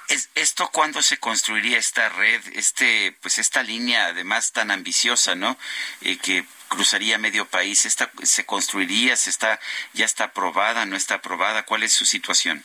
es, 0.07 0.29
esto 0.35 0.69
cuándo 0.71 1.01
se 1.01 1.17
construiría 1.17 1.77
esta 1.77 2.09
red, 2.09 2.41
este, 2.53 3.15
pues 3.21 3.37
esta 3.37 3.61
línea 3.61 4.07
además 4.07 4.51
tan 4.51 4.71
ambiciosa, 4.71 5.35
¿no? 5.35 5.57
Eh, 6.01 6.17
que 6.17 6.43
cruzaría 6.67 7.17
medio 7.17 7.45
país, 7.45 7.85
esta 7.85 8.11
se 8.23 8.45
construiría, 8.45 9.15
se 9.15 9.29
está, 9.29 9.59
ya 9.93 10.05
está 10.05 10.25
aprobada, 10.25 10.85
no 10.85 10.95
está 10.95 11.15
aprobada, 11.15 11.63
¿cuál 11.63 11.83
es 11.83 11.93
su 11.93 12.05
situación? 12.05 12.63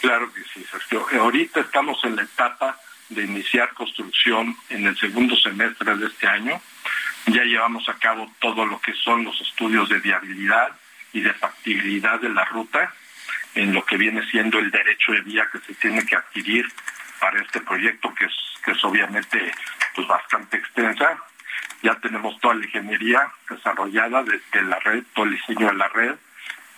Claro 0.00 0.32
que 0.32 0.42
sí, 0.52 0.64
Sergio. 0.70 1.06
Ahorita 1.20 1.60
estamos 1.60 2.02
en 2.04 2.16
la 2.16 2.22
etapa 2.22 2.78
de 3.08 3.22
iniciar 3.22 3.72
construcción 3.74 4.56
en 4.68 4.86
el 4.86 4.98
segundo 4.98 5.36
semestre 5.36 5.96
de 5.96 6.06
este 6.06 6.26
año. 6.26 6.60
Ya 7.26 7.44
llevamos 7.44 7.88
a 7.88 7.94
cabo 7.94 8.30
todo 8.40 8.66
lo 8.66 8.80
que 8.80 8.92
son 8.94 9.24
los 9.24 9.40
estudios 9.40 9.88
de 9.88 10.00
viabilidad 10.00 10.76
y 11.12 11.20
de 11.20 11.32
factibilidad 11.32 12.20
de 12.20 12.28
la 12.28 12.44
ruta 12.44 12.92
en 13.54 13.72
lo 13.72 13.84
que 13.84 13.96
viene 13.96 14.24
siendo 14.30 14.58
el 14.58 14.70
derecho 14.70 15.12
de 15.12 15.20
vía 15.20 15.48
que 15.52 15.58
se 15.60 15.74
tiene 15.74 16.04
que 16.04 16.16
adquirir 16.16 16.66
para 17.20 17.40
este 17.40 17.60
proyecto 17.60 18.12
que 18.14 18.26
es 18.26 18.84
obviamente 18.84 19.52
pues 19.94 20.06
bastante 20.06 20.56
extensa. 20.56 21.18
Ya 21.82 21.94
tenemos 21.96 22.38
toda 22.40 22.54
la 22.54 22.64
ingeniería 22.64 23.30
desarrollada 23.48 24.22
desde 24.22 24.62
la 24.62 24.78
red, 24.80 25.04
todo 25.14 25.26
el 25.26 25.32
diseño 25.32 25.68
de 25.68 25.74
la 25.74 25.88
red. 25.88 26.14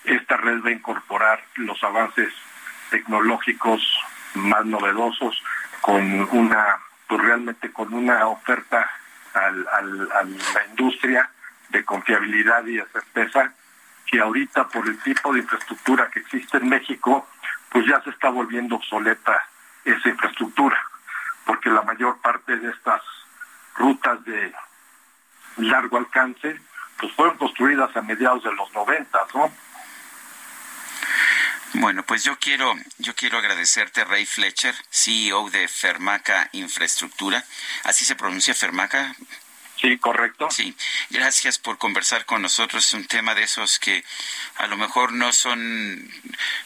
Esta 0.04 0.36
red 0.36 0.62
va 0.64 0.68
a 0.68 0.72
incorporar 0.72 1.42
los 1.56 1.82
avances 1.82 2.32
tecnológicos 2.90 3.82
más 4.34 4.64
novedosos 4.64 5.42
con 5.80 6.02
una 6.30 6.78
pues 7.08 7.22
realmente 7.22 7.72
con 7.72 7.94
una 7.94 8.26
oferta 8.26 8.90
al, 9.32 9.66
a 9.68 9.82
la 10.24 10.66
industria 10.70 11.30
de 11.68 11.84
confiabilidad 11.84 12.66
y 12.66 12.76
de 12.76 12.86
certeza 12.86 13.52
que 14.06 14.20
ahorita 14.20 14.68
por 14.68 14.86
el 14.88 14.98
tipo 15.02 15.32
de 15.32 15.40
infraestructura 15.40 16.10
que 16.10 16.20
existe 16.20 16.58
en 16.58 16.68
México, 16.68 17.28
pues 17.70 17.86
ya 17.86 18.00
se 18.02 18.10
está 18.10 18.30
volviendo 18.30 18.76
obsoleta 18.76 19.48
esa 19.84 20.08
infraestructura, 20.08 20.82
porque 21.44 21.70
la 21.70 21.82
mayor 21.82 22.18
parte 22.20 22.56
de 22.56 22.70
estas 22.70 23.02
rutas 23.76 24.24
de 24.24 24.52
largo 25.58 25.98
alcance, 25.98 26.60
pues 26.98 27.12
fueron 27.12 27.36
construidas 27.36 27.94
a 27.96 28.02
mediados 28.02 28.42
de 28.44 28.52
los 28.54 28.72
90, 28.72 29.18
¿no? 29.34 29.52
Bueno, 31.74 32.02
pues 32.04 32.24
yo 32.24 32.38
quiero, 32.38 32.72
yo 32.98 33.14
quiero 33.14 33.38
agradecerte, 33.38 34.04
Ray 34.04 34.24
Fletcher, 34.24 34.74
CEO 34.88 35.50
de 35.50 35.68
Fermaca 35.68 36.48
Infraestructura. 36.52 37.44
¿Así 37.84 38.04
se 38.04 38.16
pronuncia 38.16 38.54
Fermaca? 38.54 39.14
Sí, 39.80 39.98
correcto. 39.98 40.50
Sí, 40.50 40.74
gracias 41.10 41.58
por 41.58 41.76
conversar 41.78 42.24
con 42.24 42.42
nosotros. 42.42 42.86
Es 42.86 42.92
un 42.94 43.06
tema 43.06 43.34
de 43.34 43.42
esos 43.42 43.78
que 43.78 44.04
a 44.56 44.66
lo 44.66 44.76
mejor 44.76 45.12
no 45.12 45.32
son, 45.32 46.10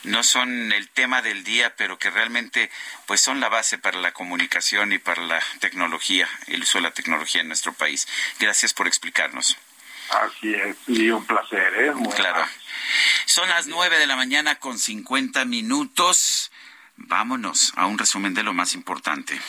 no 0.04 0.22
son 0.22 0.72
el 0.72 0.88
tema 0.88 1.20
del 1.20 1.42
día, 1.42 1.74
pero 1.76 1.98
que 1.98 2.10
realmente 2.10 2.70
pues 3.06 3.20
son 3.20 3.40
la 3.40 3.48
base 3.48 3.78
para 3.78 3.98
la 3.98 4.12
comunicación 4.12 4.92
y 4.92 4.98
para 4.98 5.22
la 5.22 5.42
tecnología, 5.58 6.28
el 6.46 6.62
uso 6.62 6.78
de 6.78 6.82
la 6.82 6.92
tecnología 6.92 7.40
en 7.40 7.48
nuestro 7.48 7.72
país. 7.72 8.06
Gracias 8.38 8.72
por 8.72 8.86
explicarnos. 8.86 9.56
Así 10.10 10.54
es, 10.54 10.76
y 10.86 11.10
un 11.10 11.24
placer, 11.24 11.72
¿eh? 11.78 11.92
Muy 11.92 12.12
claro. 12.14 12.46
Son 13.26 13.48
las 13.48 13.66
nueve 13.66 13.98
de 13.98 14.06
la 14.06 14.16
mañana 14.16 14.56
con 14.56 14.78
cincuenta 14.78 15.44
minutos. 15.44 16.50
Vámonos 16.96 17.72
a 17.76 17.86
un 17.86 17.98
resumen 17.98 18.34
de 18.34 18.42
lo 18.42 18.52
más 18.52 18.74
importante. 18.74 19.40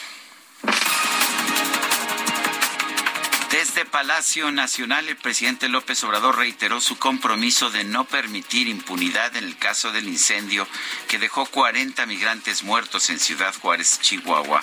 Desde 3.52 3.84
Palacio 3.84 4.50
Nacional, 4.50 5.10
el 5.10 5.18
presidente 5.18 5.68
López 5.68 6.02
Obrador 6.06 6.38
reiteró 6.38 6.80
su 6.80 6.98
compromiso 6.98 7.70
de 7.70 7.84
no 7.84 8.06
permitir 8.06 8.70
impunidad 8.70 9.36
en 9.36 9.44
el 9.44 9.58
caso 9.58 9.92
del 9.92 10.08
incendio 10.08 10.66
que 11.10 11.20
dejó 11.20 11.46
40 11.46 12.06
migrantes 12.06 12.64
muertos 12.64 13.10
en 13.10 13.20
Ciudad 13.20 13.54
Juárez, 13.62 14.00
Chihuahua. 14.00 14.62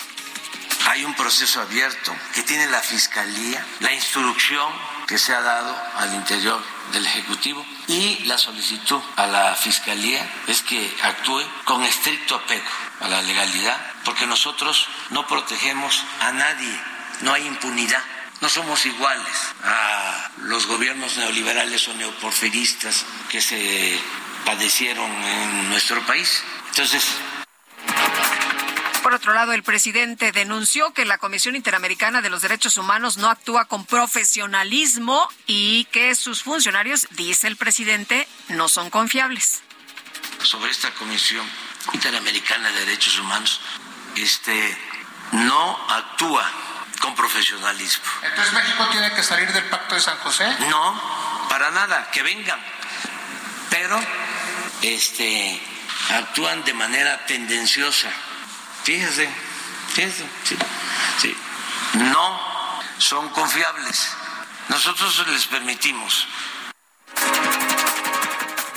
Hay 0.87 1.05
un 1.05 1.13
proceso 1.13 1.61
abierto 1.61 2.15
que 2.33 2.41
tiene 2.41 2.65
la 2.65 2.81
Fiscalía, 2.81 3.63
la 3.79 3.93
instrucción 3.93 4.73
que 5.05 5.19
se 5.19 5.35
ha 5.35 5.41
dado 5.41 5.77
al 5.97 6.15
interior 6.15 6.59
del 6.91 7.05
Ejecutivo 7.05 7.63
y 7.87 8.23
la 8.25 8.39
solicitud 8.39 8.99
a 9.17 9.27
la 9.27 9.55
Fiscalía 9.55 10.27
es 10.47 10.63
que 10.63 10.91
actúe 11.03 11.43
con 11.63 11.83
estricto 11.83 12.37
apego 12.37 12.65
a 13.01 13.07
la 13.07 13.21
legalidad, 13.21 13.79
porque 14.03 14.25
nosotros 14.25 14.87
no 15.11 15.27
protegemos 15.27 16.03
a 16.21 16.31
nadie, 16.31 16.81
no 17.21 17.33
hay 17.33 17.45
impunidad. 17.45 18.01
No 18.41 18.47
somos 18.47 18.85
iguales 18.85 19.37
a 19.63 20.31
los 20.43 20.65
gobiernos 20.65 21.17
neoliberales 21.17 21.87
o 21.87 21.93
neoporfiristas 21.93 23.05
que 23.29 23.41
se 23.41 23.99
padecieron 24.45 25.11
en 25.11 25.69
nuestro 25.69 26.01
país. 26.05 26.43
Entonces, 26.69 27.03
por 29.03 29.13
otro 29.13 29.33
lado, 29.33 29.53
el 29.53 29.63
presidente 29.63 30.31
denunció 30.31 30.93
que 30.93 31.03
la 31.03 31.17
Comisión 31.17 31.55
Interamericana 31.55 32.21
de 32.21 32.29
los 32.29 32.41
Derechos 32.41 32.77
Humanos 32.77 33.17
no 33.17 33.29
actúa 33.29 33.65
con 33.65 33.85
profesionalismo 33.85 35.27
y 35.47 35.85
que 35.85 36.13
sus 36.15 36.43
funcionarios, 36.43 37.07
dice 37.11 37.47
el 37.47 37.57
presidente, 37.57 38.27
no 38.49 38.69
son 38.69 38.89
confiables. 38.89 39.63
Sobre 40.43 40.71
esta 40.71 40.93
Comisión 40.93 41.45
Interamericana 41.93 42.69
de 42.71 42.85
Derechos 42.85 43.19
Humanos, 43.19 43.61
este 44.15 44.77
no 45.31 45.77
actúa 45.89 46.49
con 46.99 47.15
profesionalismo. 47.15 48.03
Entonces 48.21 48.53
México 48.53 48.87
tiene 48.91 49.11
que 49.13 49.23
salir 49.23 49.51
del 49.51 49.65
Pacto 49.65 49.95
de 49.95 50.01
San 50.01 50.17
José. 50.19 50.47
No, 50.69 51.47
para 51.49 51.71
nada, 51.71 52.09
que 52.11 52.21
vengan. 52.23 52.59
Pero 53.69 53.99
este 54.81 55.61
actúan 56.09 56.63
de 56.63 56.73
manera 56.73 57.25
tendenciosa. 57.25 58.09
Fíjese, 58.83 59.29
fíjese, 59.93 60.25
sí, 60.43 60.57
sí. 61.21 61.37
No 61.93 62.39
son 62.97 63.29
confiables. 63.29 64.15
Nosotros 64.69 65.27
les 65.27 65.45
permitimos. 65.47 66.27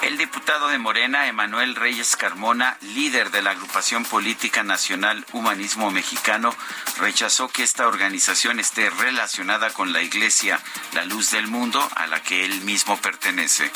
El 0.03 0.19
diputado 0.19 0.67
de 0.67 0.79
Morena, 0.79 1.29
Emanuel 1.29 1.77
Reyes 1.77 2.17
Carmona, 2.17 2.77
líder 2.81 3.31
de 3.31 3.41
la 3.41 3.53
agrupación 3.53 4.05
política 4.05 4.65
nacional 4.65 5.25
Humanismo 5.33 5.93
Mexicano, 5.93 6.53
rechazó 6.99 7.49
que 7.49 7.63
esta 7.63 7.87
organización 7.87 8.59
esté 8.59 8.91
relacionada 8.91 9.73
con 9.73 9.93
la 9.93 10.03
Iglesia 10.03 10.59
La 10.93 11.05
Luz 11.05 11.31
del 11.31 11.47
Mundo, 11.47 11.89
a 11.95 12.09
la 12.09 12.21
que 12.21 12.45
él 12.45 12.63
mismo 12.63 12.97
pertenece. 12.97 13.71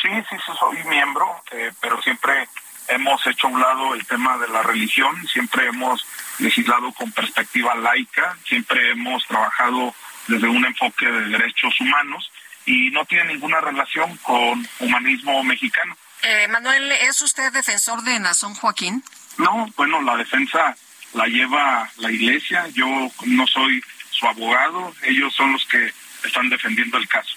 Sí, 0.00 0.08
sí, 0.30 0.36
sí 0.46 0.52
soy 0.56 0.84
miembro, 0.84 1.42
eh, 1.50 1.72
pero 1.80 2.00
siempre 2.00 2.48
hemos 2.86 3.26
hecho 3.26 3.48
a 3.48 3.50
un 3.50 3.60
lado 3.60 3.94
el 3.94 4.06
tema 4.06 4.38
de 4.38 4.46
la 4.46 4.62
religión, 4.62 5.26
siempre 5.26 5.66
hemos 5.66 6.06
legislado 6.38 6.92
con 6.92 7.10
perspectiva 7.10 7.74
laica, 7.74 8.38
siempre 8.46 8.92
hemos 8.92 9.26
trabajado 9.26 9.92
desde 10.28 10.46
un 10.46 10.64
enfoque 10.64 11.06
de 11.06 11.30
derechos 11.30 11.80
humanos 11.80 12.30
y 12.68 12.90
no 12.90 13.04
tiene 13.06 13.32
ninguna 13.32 13.60
relación 13.60 14.14
con 14.18 14.68
humanismo 14.80 15.42
mexicano. 15.42 15.96
Eh, 16.22 16.46
Manuel, 16.48 16.92
¿es 16.92 17.22
usted 17.22 17.50
defensor 17.50 18.02
de 18.02 18.20
Nazón 18.20 18.54
Joaquín? 18.54 19.02
No, 19.38 19.66
bueno, 19.76 20.02
la 20.02 20.16
defensa 20.16 20.76
la 21.14 21.26
lleva 21.26 21.90
la 21.96 22.12
iglesia, 22.12 22.68
yo 22.74 22.86
no 23.24 23.46
soy 23.46 23.82
su 24.10 24.26
abogado, 24.26 24.92
ellos 25.02 25.34
son 25.34 25.52
los 25.52 25.64
que 25.64 25.92
están 26.24 26.50
defendiendo 26.50 26.98
el 26.98 27.08
caso. 27.08 27.34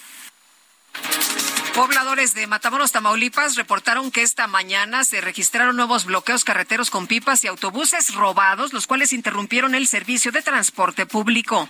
Pobladores 1.75 2.33
de 2.33 2.47
Matamoros, 2.47 2.91
Tamaulipas, 2.91 3.55
reportaron 3.55 4.11
que 4.11 4.23
esta 4.23 4.47
mañana 4.47 5.05
se 5.05 5.21
registraron 5.21 5.77
nuevos 5.77 6.03
bloqueos 6.03 6.43
carreteros 6.43 6.89
con 6.89 7.07
pipas 7.07 7.45
y 7.45 7.47
autobuses 7.47 8.13
robados, 8.13 8.73
los 8.73 8.87
cuales 8.87 9.13
interrumpieron 9.13 9.75
el 9.75 9.87
servicio 9.87 10.33
de 10.33 10.41
transporte 10.41 11.05
público. 11.05 11.69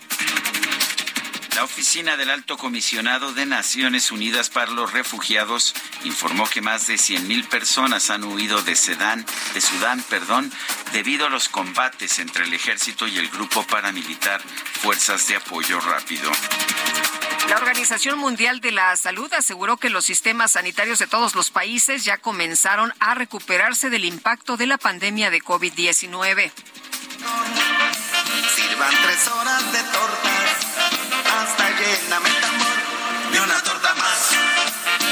La 1.55 1.63
oficina 1.63 2.17
del 2.17 2.30
Alto 2.30 2.57
Comisionado 2.57 3.33
de 3.33 3.45
Naciones 3.45 4.11
Unidas 4.11 4.49
para 4.49 4.71
los 4.71 4.93
Refugiados 4.93 5.73
informó 6.03 6.49
que 6.49 6.61
más 6.61 6.88
de 6.88 6.95
100.000 6.95 7.47
personas 7.47 8.09
han 8.09 8.23
huido 8.23 8.61
de 8.61 8.75
Sudán, 8.75 9.25
de 9.53 9.61
Sudán, 9.61 10.01
perdón, 10.03 10.51
debido 10.93 11.27
a 11.27 11.30
los 11.30 11.49
combates 11.49 12.19
entre 12.19 12.45
el 12.45 12.53
ejército 12.53 13.07
y 13.07 13.17
el 13.17 13.30
grupo 13.30 13.63
paramilitar 13.63 14.41
Fuerzas 14.81 15.27
de 15.27 15.35
Apoyo 15.35 15.80
Rápido. 15.81 16.31
La 17.49 17.57
Organización 17.57 18.17
Mundial 18.17 18.61
de 18.61 18.71
la 18.71 18.95
Salud 18.95 19.31
aseguró 19.33 19.75
que 19.75 19.89
los 19.89 20.05
sistemas 20.05 20.53
sanitarios 20.53 20.99
de 20.99 21.07
todos 21.07 21.35
los 21.35 21.51
países 21.51 22.05
ya 22.05 22.17
comenzaron 22.17 22.93
a 22.99 23.13
recuperarse 23.13 23.89
del 23.89 24.05
impacto 24.05 24.55
de 24.55 24.67
la 24.67 24.77
pandemia 24.77 25.30
de 25.30 25.41
COVID-19. 25.41 26.51
Sirvan 28.55 28.93
tres 29.03 29.27
horas 29.27 29.71
de 29.73 29.80
tortas, 29.83 31.00
hasta 31.41 31.69
lléname 31.79 32.29
tambor 32.29 33.31
de 33.31 33.39
una 33.39 33.63
torta 33.63 33.95
más. 33.95 34.31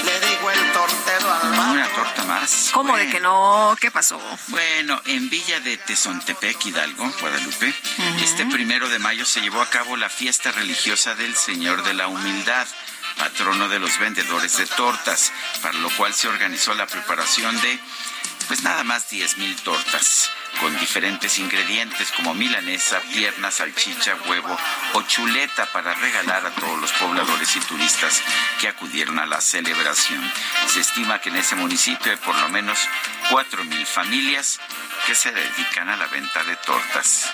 Le 0.06 0.28
digo 0.28 0.52
el 0.52 0.72
tortero 0.72 1.32
al 1.32 1.52
vato. 1.52 1.72
Una 1.72 1.88
torta 1.90 2.24
más. 2.24 2.70
¿Cómo 2.74 2.98
de 2.98 3.10
que 3.10 3.20
no? 3.20 3.76
¿Qué 3.80 3.92
pasó? 3.92 4.22
Bueno, 4.48 5.02
en 5.06 5.30
Villa 5.30 5.60
de 5.60 5.78
Tezontepec, 5.78 6.66
Hidalgo, 6.66 7.12
Guadalupe, 7.20 7.74
este 8.22 8.46
primero 8.46 8.90
de 8.90 9.00
mayo 9.00 9.26
se 9.26 9.42
llevó 9.42 9.62
a 9.62 9.70
cabo 9.70 9.98
la 9.98 10.10
fiesta 10.10 10.52
religiosa 10.52 11.16
del 11.16 11.36
Señor 11.36 11.84
de 11.84 11.94
la 11.94 12.08
Humildad 12.08 12.68
patrono 13.20 13.68
de 13.68 13.80
los 13.80 14.00
vendedores 14.00 14.58
de 14.58 14.66
tortas, 14.66 15.32
para 15.62 15.78
lo 15.78 15.90
cual 15.92 16.14
se 16.14 16.28
organizó 16.28 16.74
la 16.74 16.88
preparación 16.88 17.60
de, 17.62 17.80
pues 18.48 18.64
nada 18.64 18.84
más 18.84 19.10
10 19.10 19.38
mil 19.38 19.56
tortas, 19.58 20.32
con 20.60 20.78
diferentes 20.80 21.38
ingredientes 21.38 22.12
como 22.14 22.34
milanesa, 22.34 23.02
pierna, 23.14 23.52
salchicha, 23.52 24.16
huevo 24.28 24.58
o 24.94 25.02
chuleta 25.04 25.66
para 25.68 25.94
regalar 25.94 26.46
a 26.46 26.56
todos 26.56 26.80
los 26.80 26.92
pobladores 26.94 27.56
y 27.56 27.60
turistas 27.60 28.22
que 28.60 28.70
acudieron 28.70 29.20
a 29.20 29.26
la 29.26 29.42
celebración. 29.42 30.22
Se 30.68 30.80
estima 30.80 31.20
que 31.20 31.30
en 31.30 31.36
ese 31.36 31.56
municipio 31.56 32.12
hay 32.12 32.18
por 32.18 32.36
lo 32.40 32.50
menos 32.50 32.80
4 33.30 33.64
mil 33.66 33.86
familias 33.86 34.60
que 35.06 35.14
se 35.14 35.32
dedican 35.32 35.90
a 35.90 35.98
la 35.98 36.08
venta 36.08 36.44
de 36.44 36.56
tortas. 36.56 37.34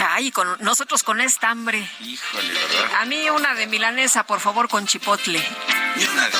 Ay, 0.00 0.30
con 0.30 0.56
nosotros 0.60 1.02
con 1.02 1.20
esta 1.20 1.50
hambre. 1.50 1.88
Híjole, 2.00 2.52
¿verdad? 2.52 3.00
A 3.00 3.04
mí 3.04 3.30
una 3.30 3.54
de 3.54 3.66
milanesa, 3.66 4.24
por 4.24 4.40
favor, 4.40 4.68
con 4.68 4.86
chipotle. 4.86 5.38
Y 5.96 6.04
una 6.04 6.28
de 6.28 6.38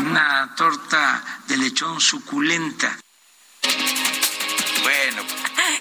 Una 0.00 0.54
torta 0.56 1.22
de 1.46 1.56
lechón 1.56 2.00
suculenta. 2.00 2.98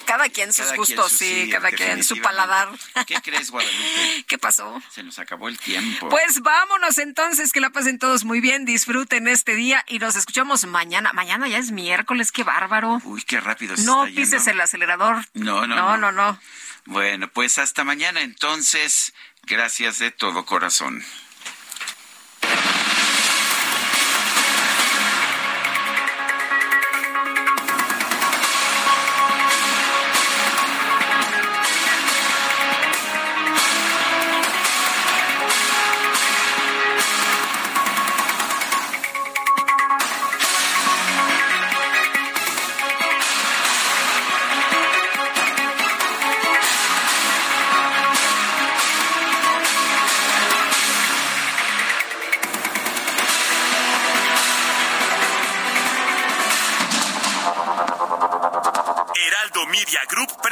Cada 0.10 0.28
quien 0.30 0.52
sus 0.52 0.66
Cada 0.66 0.72
quien 0.72 0.78
gustos, 0.98 1.12
su- 1.12 1.18
sí, 1.20 1.44
sí, 1.46 1.50
cada 1.52 1.72
quien 1.72 2.04
su 2.04 2.20
paladar. 2.22 2.70
¿qué 3.06 3.16
crees, 3.22 3.52
Guadalupe? 3.52 4.24
¿Qué 4.28 4.38
pasó? 4.38 4.82
Se 4.92 5.04
nos 5.04 5.20
acabó 5.20 5.48
el 5.50 5.58
tiempo. 5.60 6.10
Pues 6.10 6.42
vámonos 6.42 6.98
entonces, 6.98 7.52
que 7.54 7.62
la 7.62 7.70
pasen 7.70 8.00
todos 8.00 8.26
muy 8.26 8.42
bien, 8.42 8.66
disfruten 8.66 9.28
este 9.28 9.56
día 9.56 9.86
y 9.88 10.00
nos 10.00 10.16
escuchamos 10.16 10.66
mañana. 10.66 11.14
Mañana 11.14 11.48
ya 11.48 11.58
es 11.60 11.72
miércoles, 11.72 12.32
qué 12.32 12.44
bárbaro. 12.44 13.00
Uy, 13.04 13.22
qué 13.24 13.40
rápido 13.40 13.78
se 13.78 13.84
No 13.84 14.06
está 14.06 14.10
yendo. 14.16 14.22
pises 14.22 14.48
el 14.48 14.60
acelerador. 14.62 15.18
No, 15.34 15.68
no, 15.68 15.76
No, 15.76 15.98
no. 15.98 15.98
no, 15.98 16.12
no. 16.12 16.40
Bueno, 16.86 17.30
pues 17.32 17.58
hasta 17.60 17.84
mañana 17.84 18.22
entonces. 18.22 19.14
Gracias 19.44 20.00
de 20.00 20.12
todo 20.12 20.46
corazón. 20.46 21.04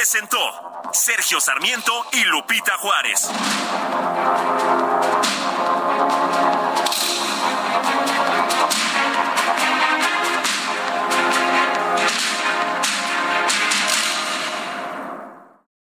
Presentó 0.09 0.39
Sergio 0.93 1.41
Sarmiento 1.41 1.91
y 2.13 2.23
Lupita 2.23 2.77
Juárez. 2.77 3.29